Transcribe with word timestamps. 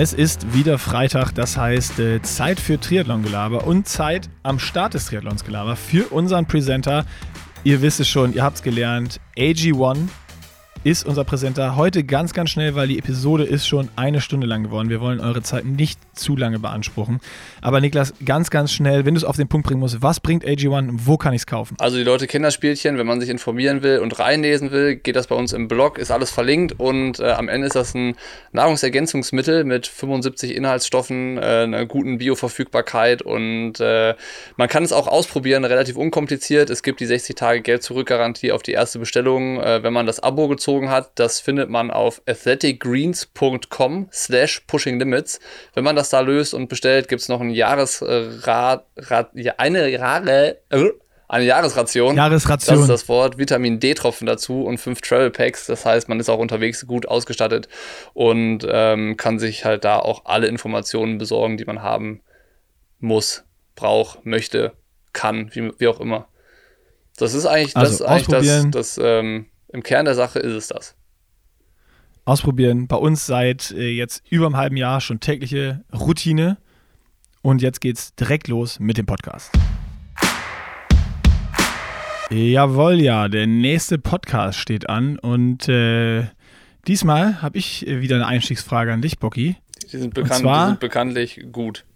Es 0.00 0.12
ist 0.12 0.54
wieder 0.54 0.78
Freitag, 0.78 1.32
das 1.32 1.56
heißt 1.56 1.98
äh, 1.98 2.22
Zeit 2.22 2.60
für 2.60 2.78
Triathlon-Gelaber 2.78 3.66
und 3.66 3.88
Zeit 3.88 4.30
am 4.44 4.60
Start 4.60 4.94
des 4.94 5.06
Triathlons-Gelaber 5.06 5.74
für 5.74 6.12
unseren 6.12 6.46
Presenter. 6.46 7.04
Ihr 7.64 7.82
wisst 7.82 7.98
es 7.98 8.06
schon, 8.06 8.32
ihr 8.32 8.44
habt 8.44 8.58
es 8.58 8.62
gelernt, 8.62 9.18
AG1 9.36 10.06
ist 10.84 11.06
unser 11.06 11.24
Präsenter. 11.24 11.76
Heute 11.76 12.04
ganz, 12.04 12.32
ganz 12.32 12.50
schnell, 12.50 12.74
weil 12.74 12.88
die 12.88 12.98
Episode 12.98 13.44
ist 13.44 13.66
schon 13.66 13.88
eine 13.96 14.20
Stunde 14.20 14.46
lang 14.46 14.62
geworden. 14.62 14.90
Wir 14.90 15.00
wollen 15.00 15.20
eure 15.20 15.42
Zeit 15.42 15.64
nicht 15.64 15.98
zu 16.14 16.36
lange 16.36 16.58
beanspruchen. 16.58 17.20
Aber 17.60 17.80
Niklas, 17.80 18.14
ganz, 18.24 18.50
ganz 18.50 18.72
schnell, 18.72 19.04
wenn 19.04 19.14
du 19.14 19.18
es 19.18 19.24
auf 19.24 19.36
den 19.36 19.48
Punkt 19.48 19.66
bringen 19.66 19.80
musst, 19.80 20.02
was 20.02 20.20
bringt 20.20 20.44
AG1? 20.44 20.90
Wo 21.04 21.16
kann 21.16 21.32
ich 21.32 21.42
es 21.42 21.46
kaufen? 21.46 21.76
Also 21.78 21.96
die 21.96 22.02
Leute 22.02 22.26
kennen 22.26 22.44
das 22.44 22.54
Spielchen. 22.54 22.98
Wenn 22.98 23.06
man 23.06 23.20
sich 23.20 23.30
informieren 23.30 23.82
will 23.82 23.98
und 23.98 24.18
reinlesen 24.18 24.70
will, 24.70 24.96
geht 24.96 25.16
das 25.16 25.26
bei 25.26 25.34
uns 25.34 25.52
im 25.52 25.68
Blog, 25.68 25.98
ist 25.98 26.10
alles 26.10 26.30
verlinkt 26.30 26.78
und 26.78 27.20
äh, 27.20 27.30
am 27.30 27.48
Ende 27.48 27.66
ist 27.66 27.76
das 27.76 27.94
ein 27.94 28.14
Nahrungsergänzungsmittel 28.52 29.64
mit 29.64 29.86
75 29.86 30.54
Inhaltsstoffen, 30.54 31.38
äh, 31.38 31.40
einer 31.40 31.86
guten 31.86 32.18
Bioverfügbarkeit 32.18 33.22
und 33.22 33.80
äh, 33.80 34.14
man 34.56 34.68
kann 34.68 34.82
es 34.84 34.92
auch 34.92 35.08
ausprobieren, 35.08 35.64
relativ 35.64 35.96
unkompliziert. 35.96 36.70
Es 36.70 36.82
gibt 36.82 37.00
die 37.00 37.06
60 37.06 37.36
Tage 37.36 37.60
Geld-Zurück-Garantie 37.62 38.52
auf 38.52 38.62
die 38.62 38.72
erste 38.72 38.98
Bestellung, 38.98 39.60
äh, 39.60 39.82
wenn 39.82 39.92
man 39.92 40.06
das 40.06 40.20
Abo 40.20 40.48
gezogen 40.48 40.77
gezogen 40.78 40.90
hat, 40.90 41.12
das 41.16 41.40
findet 41.40 41.68
man 41.70 41.90
auf 41.90 42.22
athleticgreens.com 42.26 44.08
slash 44.12 44.60
pushinglimits. 44.66 45.40
Wenn 45.74 45.84
man 45.84 45.96
das 45.96 46.10
da 46.10 46.20
löst 46.20 46.54
und 46.54 46.68
bestellt, 46.68 47.08
gibt 47.08 47.22
es 47.22 47.28
noch 47.28 47.40
ein 47.40 47.50
Jahresrat, 47.50 48.86
ja, 49.34 49.54
eine 49.58 49.98
Rare, 49.98 50.58
äh, 50.70 50.90
eine 51.28 51.44
Jahresration. 51.44 52.16
Jahresration. 52.16 52.76
Das 52.76 52.82
ist 52.82 52.88
das 52.88 53.08
Wort. 53.08 53.38
Vitamin 53.38 53.80
D-Tropfen 53.80 54.26
dazu 54.26 54.62
und 54.62 54.78
fünf 54.78 55.00
Travel 55.00 55.30
Packs. 55.30 55.66
Das 55.66 55.84
heißt, 55.84 56.08
man 56.08 56.20
ist 56.20 56.28
auch 56.28 56.38
unterwegs 56.38 56.86
gut 56.86 57.06
ausgestattet 57.06 57.68
und 58.14 58.66
ähm, 58.68 59.16
kann 59.16 59.38
sich 59.38 59.64
halt 59.64 59.84
da 59.84 59.98
auch 59.98 60.24
alle 60.24 60.46
Informationen 60.46 61.18
besorgen, 61.18 61.56
die 61.56 61.64
man 61.64 61.82
haben 61.82 62.22
muss, 63.00 63.44
braucht, 63.76 64.24
möchte, 64.24 64.72
kann, 65.12 65.50
wie, 65.54 65.72
wie 65.78 65.88
auch 65.88 66.00
immer. 66.00 66.28
Das 67.16 67.34
ist 67.34 67.46
eigentlich 67.46 67.76
also 67.76 67.98
das, 67.98 68.02
eigentlich 68.02 68.70
das, 68.72 68.96
das 68.96 69.00
ähm, 69.02 69.46
im 69.72 69.82
Kern 69.82 70.04
der 70.04 70.14
Sache 70.14 70.38
ist 70.38 70.54
es 70.54 70.68
das. 70.68 70.94
Ausprobieren. 72.24 72.88
Bei 72.88 72.96
uns 72.96 73.26
seit 73.26 73.70
äh, 73.70 73.88
jetzt 73.88 74.22
über 74.30 74.46
einem 74.46 74.56
halben 74.56 74.76
Jahr 74.76 75.00
schon 75.00 75.20
tägliche 75.20 75.84
Routine. 75.92 76.58
Und 77.40 77.62
jetzt 77.62 77.80
geht's 77.80 78.14
direkt 78.14 78.48
los 78.48 78.80
mit 78.80 78.98
dem 78.98 79.06
Podcast. 79.06 79.50
Jawohl, 82.30 83.00
ja, 83.00 83.28
der 83.28 83.46
nächste 83.46 83.98
Podcast 83.98 84.58
steht 84.58 84.90
an 84.90 85.18
und 85.18 85.66
äh, 85.66 86.26
diesmal 86.86 87.40
habe 87.40 87.56
ich 87.56 87.86
wieder 87.86 88.16
eine 88.16 88.26
Einstiegsfrage 88.26 88.92
an 88.92 89.00
dich, 89.00 89.18
Bocky. 89.18 89.56
Die 89.90 89.96
sind, 89.96 90.12
bekannt, 90.12 90.40
zwar, 90.40 90.66
die 90.66 90.70
sind 90.72 90.80
bekanntlich 90.80 91.46
gut. 91.50 91.86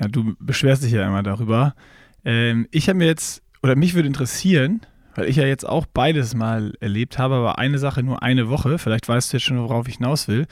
Ja, 0.00 0.08
du 0.08 0.34
beschwerst 0.40 0.82
dich 0.82 0.90
ja 0.90 1.06
immer 1.06 1.22
darüber. 1.22 1.76
Ähm, 2.24 2.66
ich 2.72 2.88
habe 2.88 2.98
mir 2.98 3.06
jetzt, 3.06 3.42
oder 3.62 3.76
mich 3.76 3.94
würde 3.94 4.08
interessieren, 4.08 4.80
weil 5.14 5.28
ich 5.28 5.36
ja 5.36 5.44
jetzt 5.44 5.68
auch 5.68 5.86
beides 5.86 6.34
mal 6.34 6.72
erlebt 6.80 7.18
habe, 7.18 7.36
aber 7.36 7.58
eine 7.58 7.78
Sache 7.78 8.02
nur 8.02 8.22
eine 8.22 8.48
Woche. 8.48 8.78
Vielleicht 8.78 9.08
weißt 9.08 9.32
du 9.32 9.36
jetzt 9.36 9.44
schon, 9.44 9.58
worauf 9.58 9.88
ich 9.88 9.96
hinaus 9.96 10.28
will. 10.28 10.46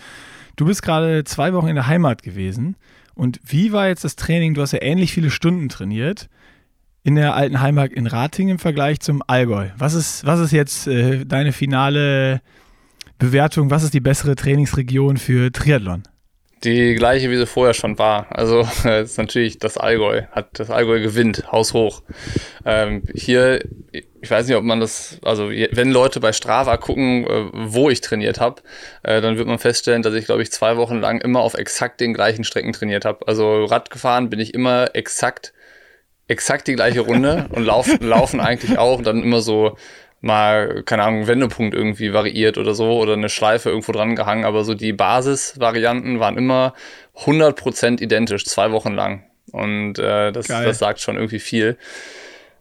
Du 0.57 0.67
bist 0.67 0.83
gerade 0.83 1.25
zwei 1.25 1.53
Wochen 1.53 1.69
in 1.69 1.77
der 1.77 1.87
Heimat 1.87 2.23
gewesen. 2.23 2.77
Und 3.15 3.41
wie 3.45 3.73
war 3.73 3.89
jetzt 3.89 4.05
das 4.05 4.17
Training? 4.17 4.55
Du 4.55 4.63
hast 4.63 4.73
ja 4.73 4.83
ähnlich 4.83 5.13
viele 5.13 5.31
Stunden 5.31 5.69
trainiert 5.69 6.29
in 7.09 7.15
der 7.15 7.35
alten 7.35 7.61
Heimat 7.61 7.93
in 7.93 8.07
Rating 8.07 8.49
im 8.49 8.59
Vergleich 8.59 9.01
zum 9.01 9.23
Allgäu. 9.27 9.69
Was 9.79 9.95
ist, 9.95 10.27
was 10.27 10.41
ist 10.41 10.53
jetzt 10.53 10.87
äh, 10.87 11.25
deine 11.25 11.53
finale 11.53 12.43
Bewertung? 13.19 13.71
Was 13.71 13.83
ist 13.83 13.95
die 13.95 14.01
bessere 14.01 14.35
Trainingsregion 14.35 15.17
für 15.17 15.51
Triathlon? 15.51 16.03
Die 16.65 16.97
gleiche, 16.97 17.31
wie 17.31 17.37
sie 17.37 17.47
vorher 17.47 17.73
schon 17.73 17.99
war. 17.99 18.27
Also 18.31 18.61
ist 18.85 19.17
natürlich 19.17 19.59
das 19.59 19.79
Allgäu. 19.79 20.23
Hat 20.33 20.59
das 20.59 20.71
Allgäu 20.71 21.01
gewinnt, 21.01 21.51
haushoch. 21.51 22.03
Ähm, 22.65 23.05
hier, 23.15 23.61
ich 24.21 24.31
weiß 24.31 24.47
nicht, 24.47 24.57
ob 24.57 24.65
man 24.65 24.81
das, 24.81 25.19
also 25.23 25.51
wenn 25.51 25.91
Leute 25.91 26.21
bei 26.21 26.33
Strava 26.33 26.77
gucken, 26.77 27.25
äh, 27.27 27.51
wo 27.53 27.91
ich 27.91 28.01
trainiert 28.01 28.41
habe, 28.41 28.63
äh, 29.03 29.21
dann 29.21 29.39
wird 29.39 29.47
man 29.47 29.59
feststellen, 29.59 30.03
dass 30.03 30.15
ich, 30.15 30.25
glaube 30.25 30.43
ich, 30.43 30.51
zwei 30.51 30.77
Wochen 30.77 31.01
lang 31.01 31.21
immer 31.21 31.41
auf 31.41 31.55
exakt 31.55 32.01
den 32.01 32.15
gleichen 32.15 32.45
Strecken 32.45 32.73
trainiert 32.73 33.05
habe. 33.05 33.27
Also 33.29 33.65
Rad 33.65 33.91
gefahren 33.91 34.31
bin 34.31 34.41
ich 34.41 34.55
immer 34.55 34.95
exakt, 34.95 35.53
exakt 36.27 36.67
die 36.67 36.75
gleiche 36.75 37.01
Runde 37.01 37.47
und 37.53 37.65
laufen, 37.65 37.99
laufen 38.01 38.41
eigentlich 38.41 38.79
auch. 38.79 38.99
Und 38.99 39.07
dann 39.07 39.23
immer 39.23 39.41
so 39.41 39.77
mal, 40.21 40.83
keine 40.85 41.05
Ahnung, 41.05 41.29
Wendepunkt 41.29 41.75
irgendwie 41.75 42.13
variiert 42.13 42.59
oder 42.59 42.75
so 42.75 42.99
oder 42.99 43.13
eine 43.13 43.29
Schleife 43.29 43.71
irgendwo 43.71 43.93
dran 43.93 44.17
gehangen, 44.17 44.45
aber 44.45 44.65
so 44.65 44.75
die 44.75 44.93
Basisvarianten 44.93 46.19
waren 46.19 46.37
immer 46.37 46.75
100% 47.17 48.03
identisch, 48.03 48.45
zwei 48.45 48.73
Wochen 48.73 48.95
lang. 48.95 49.25
Und 49.53 49.99
äh, 49.99 50.33
das, 50.33 50.49
das 50.49 50.79
sagt 50.79 51.01
schon 51.01 51.17
irgendwie 51.17 51.39
viel. 51.39 51.79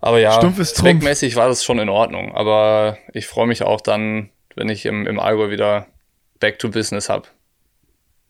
Aber 0.01 0.19
ja, 0.19 0.39
zweckmäßig 0.39 1.35
war 1.35 1.47
das 1.47 1.63
schon 1.63 1.79
in 1.79 1.89
Ordnung. 1.89 2.35
Aber 2.35 2.97
ich 3.13 3.27
freue 3.27 3.47
mich 3.47 3.63
auch 3.63 3.81
dann, 3.81 4.29
wenn 4.55 4.69
ich 4.69 4.85
im, 4.85 5.07
im 5.07 5.19
Allgäu 5.19 5.49
wieder 5.49 5.87
Back 6.39 6.59
to 6.59 6.69
Business 6.69 7.09
habe. 7.09 7.27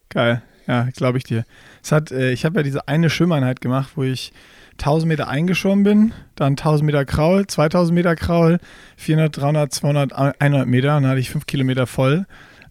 Geil, 0.09 0.41
ja, 0.67 0.87
glaube 0.95 1.17
ich 1.17 1.25
dir. 1.25 1.45
Es 1.83 1.91
hat, 1.91 2.11
äh, 2.11 2.31
ich 2.31 2.45
habe 2.45 2.57
ja 2.57 2.63
diese 2.63 2.87
eine 2.87 3.09
Schwimmeinheit 3.09 3.61
gemacht, 3.61 3.91
wo 3.95 4.03
ich 4.03 4.31
1000 4.79 5.07
Meter 5.07 5.27
eingeschwommen 5.27 5.83
bin, 5.83 6.13
dann 6.35 6.53
1000 6.53 6.85
Meter 6.85 7.03
Kraul, 7.03 7.47
2000 7.47 7.93
Meter 7.93 8.15
Kraul, 8.15 8.59
400, 8.97 9.37
300, 9.37 9.73
200, 9.73 10.13
100 10.13 10.67
Meter, 10.67 10.87
dann 10.89 11.07
hatte 11.07 11.19
ich 11.19 11.29
5 11.29 11.45
Kilometer 11.47 11.87
voll. 11.87 12.25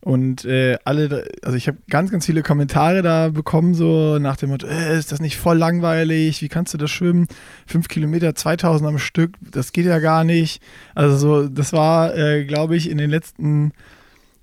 Und 0.07 0.45
äh, 0.45 0.79
alle, 0.85 1.27
also 1.43 1.57
ich 1.57 1.67
habe 1.67 1.79
ganz, 1.91 2.13
ganz 2.13 2.27
viele 2.27 2.45
Kommentare 2.45 3.03
da 3.03 3.31
bekommen, 3.31 3.75
so 3.75 4.21
nach 4.21 4.37
dem 4.37 4.51
Motto, 4.51 4.69
äh, 4.69 4.97
ist 4.97 5.11
das 5.11 5.19
nicht 5.19 5.37
voll 5.37 5.59
langweilig? 5.59 6.43
Wie 6.43 6.49
kannst 6.49 6.73
du 6.73 6.79
das 6.79 6.93
schwimmen? 6.93 7.27
5 7.67 7.89
Kilometer, 7.89 8.33
2000 8.33 8.89
am 8.89 8.99
Stück, 9.01 9.33
das 9.41 9.73
geht 9.73 9.85
ja 9.85 9.99
gar 9.99 10.23
nicht. 10.23 10.63
Also 10.95 11.17
so, 11.17 11.49
das 11.49 11.73
war, 11.73 12.17
äh, 12.17 12.45
glaube 12.45 12.77
ich, 12.77 12.89
in 12.89 12.99
den 12.99 13.11
letzten 13.11 13.73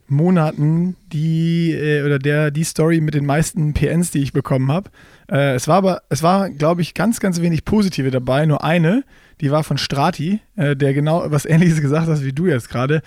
Monaten 0.07 0.97
die 1.13 1.71
äh, 1.71 2.03
oder 2.03 2.19
der 2.19 2.51
die 2.51 2.65
Story 2.65 2.99
mit 2.99 3.13
den 3.13 3.25
meisten 3.25 3.73
PNs, 3.73 4.11
die 4.11 4.21
ich 4.21 4.33
bekommen 4.33 4.69
habe. 4.69 4.89
Äh, 5.31 5.55
es 5.55 5.69
war 5.69 5.77
aber, 5.77 6.01
es 6.09 6.21
war, 6.21 6.49
glaube 6.49 6.81
ich, 6.81 6.93
ganz, 6.93 7.21
ganz 7.21 7.39
wenig 7.39 7.63
positive 7.63 8.11
dabei. 8.11 8.45
Nur 8.45 8.65
eine, 8.65 9.05
die 9.39 9.49
war 9.49 9.63
von 9.63 9.77
Strati, 9.77 10.41
äh, 10.57 10.75
der 10.75 10.93
genau 10.93 11.23
was 11.31 11.45
Ähnliches 11.45 11.79
gesagt 11.79 12.09
hat 12.09 12.21
wie 12.21 12.33
du 12.33 12.47
jetzt 12.47 12.69
gerade. 12.69 13.01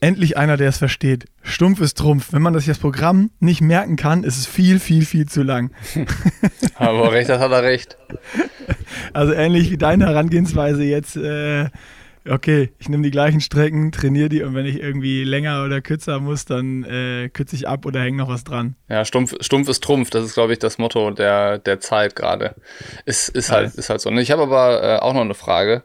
Endlich 0.00 0.36
einer, 0.36 0.56
der 0.56 0.68
es 0.68 0.78
versteht. 0.78 1.26
Stumpf 1.42 1.80
ist 1.80 1.96
Trumpf. 1.96 2.32
Wenn 2.32 2.42
man 2.42 2.52
das 2.52 2.66
das 2.66 2.78
Programm 2.78 3.30
nicht 3.40 3.60
merken 3.60 3.96
kann, 3.96 4.24
ist 4.24 4.36
es 4.36 4.46
viel, 4.46 4.78
viel, 4.78 5.04
viel 5.04 5.26
zu 5.26 5.42
lang. 5.42 5.70
aber 6.74 7.12
recht 7.12 7.30
hat 7.30 7.50
er 7.50 7.62
recht. 7.62 7.96
Also 9.12 9.32
ähnlich 9.32 9.70
wie 9.70 9.76
deine 9.76 10.06
Herangehensweise 10.06 10.82
jetzt 10.82 11.16
äh, 11.16 11.68
okay, 12.28 12.72
ich 12.78 12.88
nehme 12.88 13.02
die 13.02 13.10
gleichen 13.10 13.40
Strecken, 13.40 13.92
trainiere 13.92 14.28
die 14.28 14.42
und 14.42 14.54
wenn 14.54 14.66
ich 14.66 14.80
irgendwie 14.80 15.24
länger 15.24 15.64
oder 15.64 15.80
kürzer 15.80 16.18
muss, 16.20 16.44
dann 16.44 16.84
äh, 16.84 17.28
kürze 17.28 17.56
ich 17.56 17.68
ab 17.68 17.86
oder 17.86 18.00
hänge 18.00 18.16
noch 18.18 18.28
was 18.28 18.44
dran. 18.44 18.76
Ja, 18.88 19.04
stumpf, 19.04 19.34
stumpf 19.40 19.68
ist 19.68 19.82
Trumpf, 19.82 20.10
das 20.10 20.24
ist, 20.24 20.34
glaube 20.34 20.52
ich, 20.52 20.58
das 20.58 20.78
Motto 20.78 21.10
der, 21.10 21.58
der 21.58 21.80
Zeit 21.80 22.16
gerade. 22.16 22.54
Ist, 23.04 23.28
ist, 23.28 23.50
halt, 23.50 23.74
ist 23.74 23.90
halt 23.90 24.00
so. 24.00 24.10
Und 24.10 24.18
ich 24.18 24.30
habe 24.30 24.42
aber 24.42 24.82
äh, 24.82 24.96
auch 24.98 25.14
noch 25.14 25.22
eine 25.22 25.34
Frage. 25.34 25.84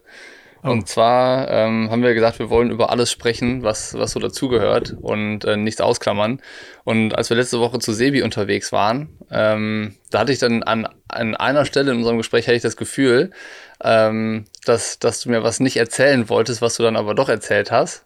Oh. 0.64 0.70
Und 0.70 0.88
zwar 0.88 1.50
ähm, 1.50 1.90
haben 1.90 2.04
wir 2.04 2.14
gesagt, 2.14 2.40
wir 2.40 2.50
wollen 2.50 2.70
über 2.70 2.92
alles 2.92 3.12
sprechen, 3.12 3.64
was, 3.64 3.96
was 3.96 4.12
so 4.12 4.20
dazugehört 4.20 4.96
und 5.02 5.44
äh, 5.44 5.58
nichts 5.58 5.82
ausklammern. 5.82 6.42
Und 6.84 7.16
als 7.18 7.30
wir 7.30 7.38
letzte 7.38 7.60
Woche 7.60 7.80
zu 7.80 7.94
Sebi 7.94 8.22
unterwegs 8.22 8.72
waren, 8.72 9.10
ähm, 9.32 9.96
da 10.12 10.20
hatte 10.20 10.32
ich 10.32 10.40
dann 10.40 10.62
an, 10.64 10.88
an 11.08 11.36
einer 11.36 11.66
Stelle 11.66 11.92
in 11.92 11.98
unserem 11.98 12.18
Gespräch 12.18 12.46
hatte 12.46 12.58
ich 12.58 12.62
das 12.62 12.78
Gefühl, 12.78 13.32
ähm, 13.84 14.46
dass, 14.66 15.00
dass 15.00 15.22
du 15.22 15.30
mir 15.30 15.42
was 15.42 15.60
nicht 15.60 15.78
erzählen 15.78 16.30
wolltest, 16.30 16.62
was 16.62 16.76
du 16.76 16.84
dann 16.84 16.96
aber 16.96 17.16
doch 17.16 17.30
erzählt 17.30 17.72
hast. 17.72 18.06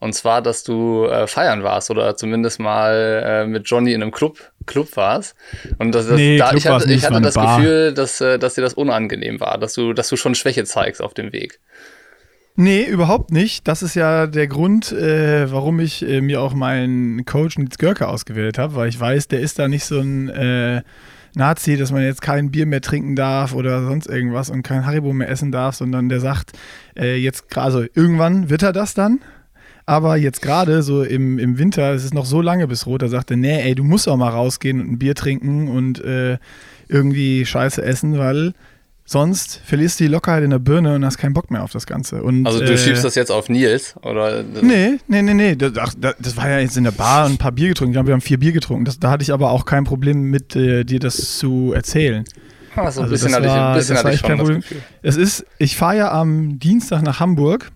Und 0.00 0.14
zwar, 0.14 0.40
dass 0.40 0.64
du 0.64 1.04
äh, 1.04 1.26
feiern 1.26 1.62
warst 1.62 1.90
oder 1.90 2.16
zumindest 2.16 2.58
mal 2.58 3.22
äh, 3.24 3.46
mit 3.46 3.68
Johnny 3.68 3.92
in 3.92 4.02
einem 4.02 4.12
Club, 4.12 4.50
Club 4.64 4.96
warst. 4.96 5.36
Und 5.78 5.94
das, 5.94 6.06
das, 6.08 6.16
nee, 6.16 6.38
da, 6.38 6.54
ich 6.54 6.66
hatte, 6.66 6.90
ich 6.90 7.04
hatte 7.04 7.20
das 7.20 7.34
Bar. 7.34 7.58
Gefühl, 7.58 7.92
dass, 7.92 8.20
äh, 8.22 8.38
dass 8.38 8.54
dir 8.54 8.62
das 8.62 8.72
unangenehm 8.74 9.40
war, 9.40 9.58
dass 9.58 9.74
du, 9.74 9.92
dass 9.92 10.08
du 10.08 10.16
schon 10.16 10.34
Schwäche 10.34 10.64
zeigst 10.64 11.02
auf 11.02 11.12
dem 11.12 11.32
Weg. 11.32 11.60
Nee, 12.56 12.84
überhaupt 12.84 13.30
nicht. 13.30 13.68
Das 13.68 13.82
ist 13.82 13.94
ja 13.94 14.26
der 14.26 14.46
Grund, 14.46 14.90
äh, 14.90 15.50
warum 15.52 15.80
ich 15.80 16.06
äh, 16.06 16.20
mir 16.20 16.40
auch 16.40 16.54
meinen 16.54 17.24
Coach 17.26 17.58
Nils 17.58 17.78
Görke 17.78 18.08
ausgewählt 18.08 18.58
habe, 18.58 18.74
weil 18.76 18.88
ich 18.88 18.98
weiß, 18.98 19.28
der 19.28 19.40
ist 19.40 19.58
da 19.58 19.68
nicht 19.68 19.84
so 19.84 20.00
ein 20.00 20.28
äh, 20.30 20.82
Nazi, 21.34 21.76
dass 21.76 21.92
man 21.92 22.02
jetzt 22.02 22.22
kein 22.22 22.50
Bier 22.50 22.66
mehr 22.66 22.80
trinken 22.80 23.16
darf 23.16 23.54
oder 23.54 23.84
sonst 23.84 24.06
irgendwas 24.06 24.50
und 24.50 24.62
kein 24.62 24.84
Haribo 24.84 25.12
mehr 25.12 25.28
essen 25.28 25.52
darf, 25.52 25.76
sondern 25.76 26.08
der 26.08 26.20
sagt, 26.20 26.52
äh, 26.98 27.16
jetzt 27.16 27.56
also 27.56 27.84
irgendwann 27.94 28.50
wird 28.50 28.62
er 28.62 28.72
das 28.72 28.94
dann. 28.94 29.20
Aber 29.90 30.16
jetzt 30.16 30.40
gerade 30.40 30.84
so 30.84 31.02
im, 31.02 31.40
im 31.40 31.58
Winter, 31.58 31.92
es 31.92 32.04
ist 32.04 32.14
noch 32.14 32.24
so 32.24 32.40
lange 32.40 32.68
bis 32.68 32.86
rot, 32.86 33.02
da 33.02 33.08
sagt 33.08 33.32
er, 33.32 33.36
nee, 33.36 33.60
ey, 33.60 33.74
du 33.74 33.82
musst 33.82 34.08
auch 34.08 34.16
mal 34.16 34.28
rausgehen 34.28 34.80
und 34.80 34.92
ein 34.92 34.98
Bier 35.00 35.16
trinken 35.16 35.66
und 35.66 36.00
äh, 36.04 36.38
irgendwie 36.86 37.44
Scheiße 37.44 37.82
essen, 37.82 38.16
weil 38.16 38.54
Sonst 39.04 39.60
verlierst 39.64 39.98
du 39.98 40.04
die 40.04 40.10
Lockerheit 40.10 40.44
in 40.44 40.50
der 40.50 40.60
Birne 40.60 40.94
und 40.94 41.04
hast 41.04 41.18
keinen 41.18 41.32
Bock 41.32 41.50
mehr 41.50 41.64
auf 41.64 41.72
das 41.72 41.84
Ganze. 41.84 42.22
Und, 42.22 42.46
also 42.46 42.60
du 42.60 42.72
äh, 42.72 42.78
schiebst 42.78 43.02
das 43.02 43.16
jetzt 43.16 43.32
auf 43.32 43.48
Nils? 43.48 43.96
Oder? 44.04 44.44
Nee, 44.44 45.00
nee, 45.08 45.22
nee, 45.22 45.34
nee. 45.34 45.56
Das, 45.56 45.72
ach, 45.78 45.94
das 45.98 46.36
war 46.36 46.48
ja 46.48 46.60
jetzt 46.60 46.76
in 46.76 46.84
der 46.84 46.92
Bar 46.92 47.26
und 47.26 47.32
ein 47.32 47.38
paar 47.38 47.50
Bier 47.50 47.70
getrunken. 47.70 47.90
Ich 47.90 47.94
glaube, 47.94 48.06
wir 48.06 48.12
haben 48.12 48.20
vier 48.20 48.38
Bier 48.38 48.52
getrunken. 48.52 48.84
Das, 48.84 49.00
da 49.00 49.10
hatte 49.10 49.24
ich 49.24 49.32
aber 49.32 49.50
auch 49.50 49.64
kein 49.64 49.82
Problem 49.82 50.30
mit, 50.30 50.54
äh, 50.54 50.84
dir 50.84 51.00
das 51.00 51.38
zu 51.38 51.72
erzählen. 51.74 52.24
Ah, 52.76 52.88
so 52.92 53.00
ein 53.00 53.10
also 53.10 53.10
bisschen 53.10 53.34
hatte 53.34 53.46
ich, 53.46 53.52
ein 53.52 53.74
bisschen 53.74 53.96
hatte 53.96 54.10
ich 54.12 54.20
schon 54.20 54.38
das 54.38 54.48
Gefühl. 54.48 54.82
Es 55.02 55.16
ist, 55.16 55.44
ich 55.58 55.76
fahre 55.76 55.96
ja 55.96 56.12
am 56.12 56.60
Dienstag 56.60 57.02
nach 57.02 57.18
Hamburg 57.18 57.72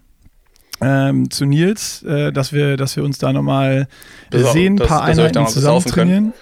ähm, 0.84 1.30
zu 1.30 1.46
Nils, 1.46 2.02
äh, 2.02 2.32
dass, 2.32 2.52
wir, 2.52 2.76
dass 2.76 2.96
wir 2.96 3.04
uns 3.04 3.18
da 3.18 3.32
nochmal 3.32 3.88
sehen, 4.30 4.80
ein 4.80 4.86
paar 4.86 5.02
Einheiten 5.02 5.46
zusammen 5.46 5.84
trainieren. 5.84 6.32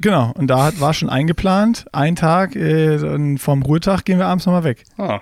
Genau, 0.00 0.32
und 0.36 0.48
da 0.48 0.64
hat, 0.64 0.80
war 0.80 0.94
schon 0.94 1.08
eingeplant, 1.08 1.86
ein 1.92 2.16
Tag, 2.16 2.56
äh, 2.56 3.38
vom 3.38 3.62
Ruhetag 3.62 4.04
gehen 4.04 4.18
wir 4.18 4.26
abends 4.26 4.46
nochmal 4.46 4.64
weg. 4.64 4.84
Ah. 4.98 5.20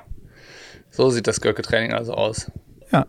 So 0.91 1.11
sieht 1.11 1.27
das 1.27 1.41
Görke-Training 1.41 1.93
also 1.93 2.15
aus. 2.15 2.51
Ja. 2.91 3.07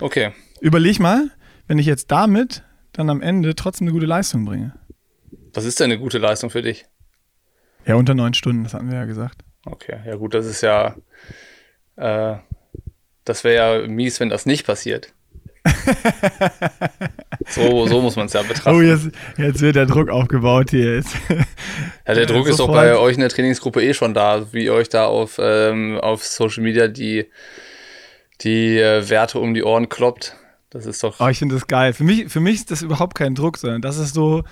Okay. 0.00 0.32
Überleg 0.60 1.00
mal, 1.00 1.30
wenn 1.66 1.78
ich 1.78 1.86
jetzt 1.86 2.10
damit 2.10 2.62
dann 2.92 3.10
am 3.10 3.20
Ende 3.20 3.54
trotzdem 3.54 3.86
eine 3.86 3.92
gute 3.92 4.06
Leistung 4.06 4.44
bringe. 4.44 4.72
Was 5.52 5.64
ist 5.64 5.80
denn 5.80 5.90
eine 5.90 5.98
gute 5.98 6.18
Leistung 6.18 6.48
für 6.48 6.62
dich? 6.62 6.86
Ja, 7.84 7.96
unter 7.96 8.14
neun 8.14 8.32
Stunden, 8.32 8.64
das 8.64 8.74
hatten 8.74 8.88
wir 8.88 8.98
ja 8.98 9.04
gesagt. 9.04 9.44
Okay, 9.64 9.98
ja 10.06 10.14
gut, 10.16 10.34
das 10.34 10.46
ist 10.46 10.62
ja, 10.62 10.94
äh, 11.96 12.36
das 13.24 13.44
wäre 13.44 13.82
ja 13.82 13.88
mies, 13.88 14.20
wenn 14.20 14.28
das 14.28 14.46
nicht 14.46 14.66
passiert. 14.66 15.12
so, 17.48 17.86
so 17.86 18.00
muss 18.00 18.16
man 18.16 18.26
es 18.26 18.32
ja 18.32 18.42
betrachten. 18.42 18.76
Oh, 18.76 18.80
jetzt, 18.80 19.10
jetzt, 19.38 19.60
wird 19.60 19.76
der 19.76 19.86
Druck 19.86 20.08
aufgebaut 20.10 20.70
hier. 20.70 20.96
Jetzt. 20.96 21.14
Ja, 22.06 22.14
der 22.14 22.26
Druck 22.26 22.48
ist 22.48 22.58
doch 22.58 22.68
bei 22.68 22.96
euch 22.96 23.14
in 23.14 23.20
der 23.20 23.28
Trainingsgruppe 23.28 23.82
eh 23.82 23.94
schon 23.94 24.12
da, 24.12 24.52
wie 24.52 24.64
ihr 24.64 24.74
euch 24.74 24.88
da 24.88 25.06
auf, 25.06 25.38
ähm, 25.38 25.98
auf 26.00 26.24
Social 26.24 26.64
Media 26.64 26.88
die, 26.88 27.26
die 28.40 28.78
äh, 28.78 29.08
Werte 29.08 29.38
um 29.38 29.54
die 29.54 29.62
Ohren 29.62 29.88
kloppt. 29.88 30.36
Das 30.70 30.86
ist 30.86 31.02
doch. 31.02 31.20
Oh, 31.20 31.28
ich 31.28 31.38
finde 31.38 31.54
das 31.54 31.66
geil. 31.66 31.92
Für 31.92 32.04
mich, 32.04 32.28
für 32.28 32.40
mich 32.40 32.56
ist 32.56 32.70
das 32.70 32.82
überhaupt 32.82 33.14
kein 33.14 33.34
Druck, 33.34 33.58
sondern 33.58 33.82
das 33.82 33.98
ist 33.98 34.14
so, 34.14 34.42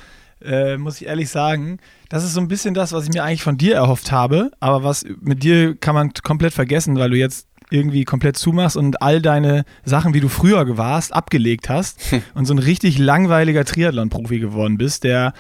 äh, 0.43 0.77
muss 0.77 1.01
ich 1.01 1.09
ehrlich 1.09 1.31
sagen, 1.31 1.79
das 2.09 2.25
ist 2.25 2.35
so 2.35 2.41
ein 2.41 2.49
bisschen 2.49 2.75
das, 2.75 2.93
was 2.93 3.05
ich 3.05 3.11
mir 3.13 3.25
eigentlich 3.25 3.43
von 3.43 3.57
dir 3.57 3.75
erhofft 3.75 4.13
habe, 4.13 4.51
aber 4.61 4.85
was 4.85 5.05
mit 5.21 5.43
dir 5.43 5.77
kann 5.77 5.95
man 5.95 6.13
komplett 6.23 6.53
vergessen, 6.53 6.97
weil 6.99 7.11
du 7.11 7.17
jetzt 7.17 7.49
irgendwie 7.71 8.05
komplett 8.05 8.37
zumachst 8.37 8.77
und 8.77 9.03
all 9.03 9.23
deine 9.23 9.65
Sachen, 9.85 10.15
wie 10.15 10.21
du 10.21 10.29
früher 10.29 10.77
warst, 10.77 11.15
abgelegt 11.15 11.69
hast 11.69 12.01
und 12.35 12.47
so 12.47 12.55
ein 12.55 12.59
richtig 12.59 12.99
langweiliger 12.99 13.65
Triathlon-Profi 13.65 14.39
geworden 14.41 14.79
bist, 14.79 15.05
der, 15.05 15.33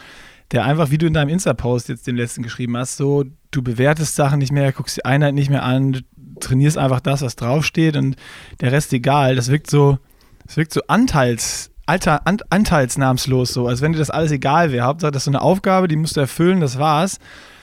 der 0.52 0.64
einfach, 0.64 0.90
wie 0.90 0.98
du 0.98 1.06
in 1.06 1.14
deinem 1.14 1.28
Insta-Post 1.28 1.88
jetzt 1.88 2.06
den 2.06 2.16
letzten 2.16 2.42
geschrieben 2.42 2.76
hast, 2.76 2.96
so, 2.96 3.24
du 3.50 3.62
bewertest 3.62 4.14
Sachen 4.14 4.38
nicht 4.38 4.52
mehr, 4.52 4.72
guckst 4.72 4.96
die 4.96 5.04
Einheit 5.04 5.34
nicht 5.34 5.50
mehr 5.50 5.64
an, 5.64 6.02
trainierst 6.40 6.78
einfach 6.78 7.00
das, 7.00 7.22
was 7.22 7.36
draufsteht 7.36 7.96
und 7.96 8.16
der 8.60 8.72
Rest 8.72 8.92
egal. 8.92 9.36
Das 9.36 9.50
wirkt 9.50 9.70
so, 9.70 9.98
das 10.46 10.56
wirkt 10.56 10.72
so 10.72 10.80
anteils, 10.88 11.70
alter, 11.86 12.26
an, 12.26 12.38
anteilsnahmslos 12.50 13.52
so, 13.52 13.66
als 13.66 13.80
wenn 13.80 13.92
dir 13.92 13.98
das 13.98 14.10
alles 14.10 14.32
egal 14.32 14.72
wäre. 14.72 14.86
Hauptsache, 14.86 15.12
das 15.12 15.20
ist 15.22 15.24
so 15.26 15.30
eine 15.30 15.42
Aufgabe, 15.42 15.88
die 15.88 15.96
musst 15.96 16.16
du 16.16 16.20
erfüllen, 16.20 16.60
das 16.60 16.78
war's. 16.78 17.18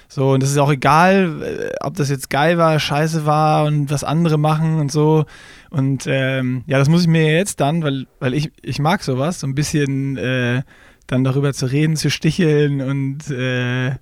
So, 0.07 0.31
und 0.31 0.41
das 0.41 0.51
ist 0.51 0.57
auch 0.57 0.71
egal, 0.71 1.41
äh, 1.43 1.75
ob 1.81 1.95
das 1.95 2.09
jetzt 2.09 2.29
geil 2.29 2.57
war, 2.57 2.79
scheiße 2.79 3.25
war 3.25 3.65
und 3.65 3.91
was 3.91 4.03
andere 4.03 4.37
machen 4.37 4.79
und 4.79 4.91
so. 4.91 5.25
Und 5.69 6.05
ähm, 6.07 6.63
ja, 6.65 6.77
das 6.77 6.89
muss 6.89 7.01
ich 7.01 7.07
mir 7.07 7.33
jetzt 7.35 7.59
dann, 7.59 7.83
weil, 7.83 8.07
weil 8.19 8.33
ich, 8.33 8.51
ich 8.61 8.79
mag 8.79 9.03
sowas, 9.03 9.41
so 9.41 9.47
ein 9.47 9.55
bisschen 9.55 10.17
äh, 10.17 10.63
dann 11.07 11.23
darüber 11.23 11.53
zu 11.53 11.65
reden, 11.65 11.95
zu 11.95 12.09
sticheln 12.09 12.81
und 12.81 13.29
äh, 13.29 13.95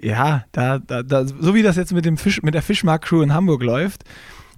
ja, 0.00 0.44
da, 0.52 0.78
da, 0.78 1.02
da, 1.02 1.26
so 1.26 1.54
wie 1.54 1.62
das 1.62 1.76
jetzt 1.76 1.92
mit 1.92 2.04
dem 2.04 2.16
Fisch, 2.18 2.42
mit 2.42 2.54
der 2.54 2.62
Fischmarkt-Crew 2.62 3.22
in 3.22 3.34
Hamburg 3.34 3.62
läuft, 3.62 4.04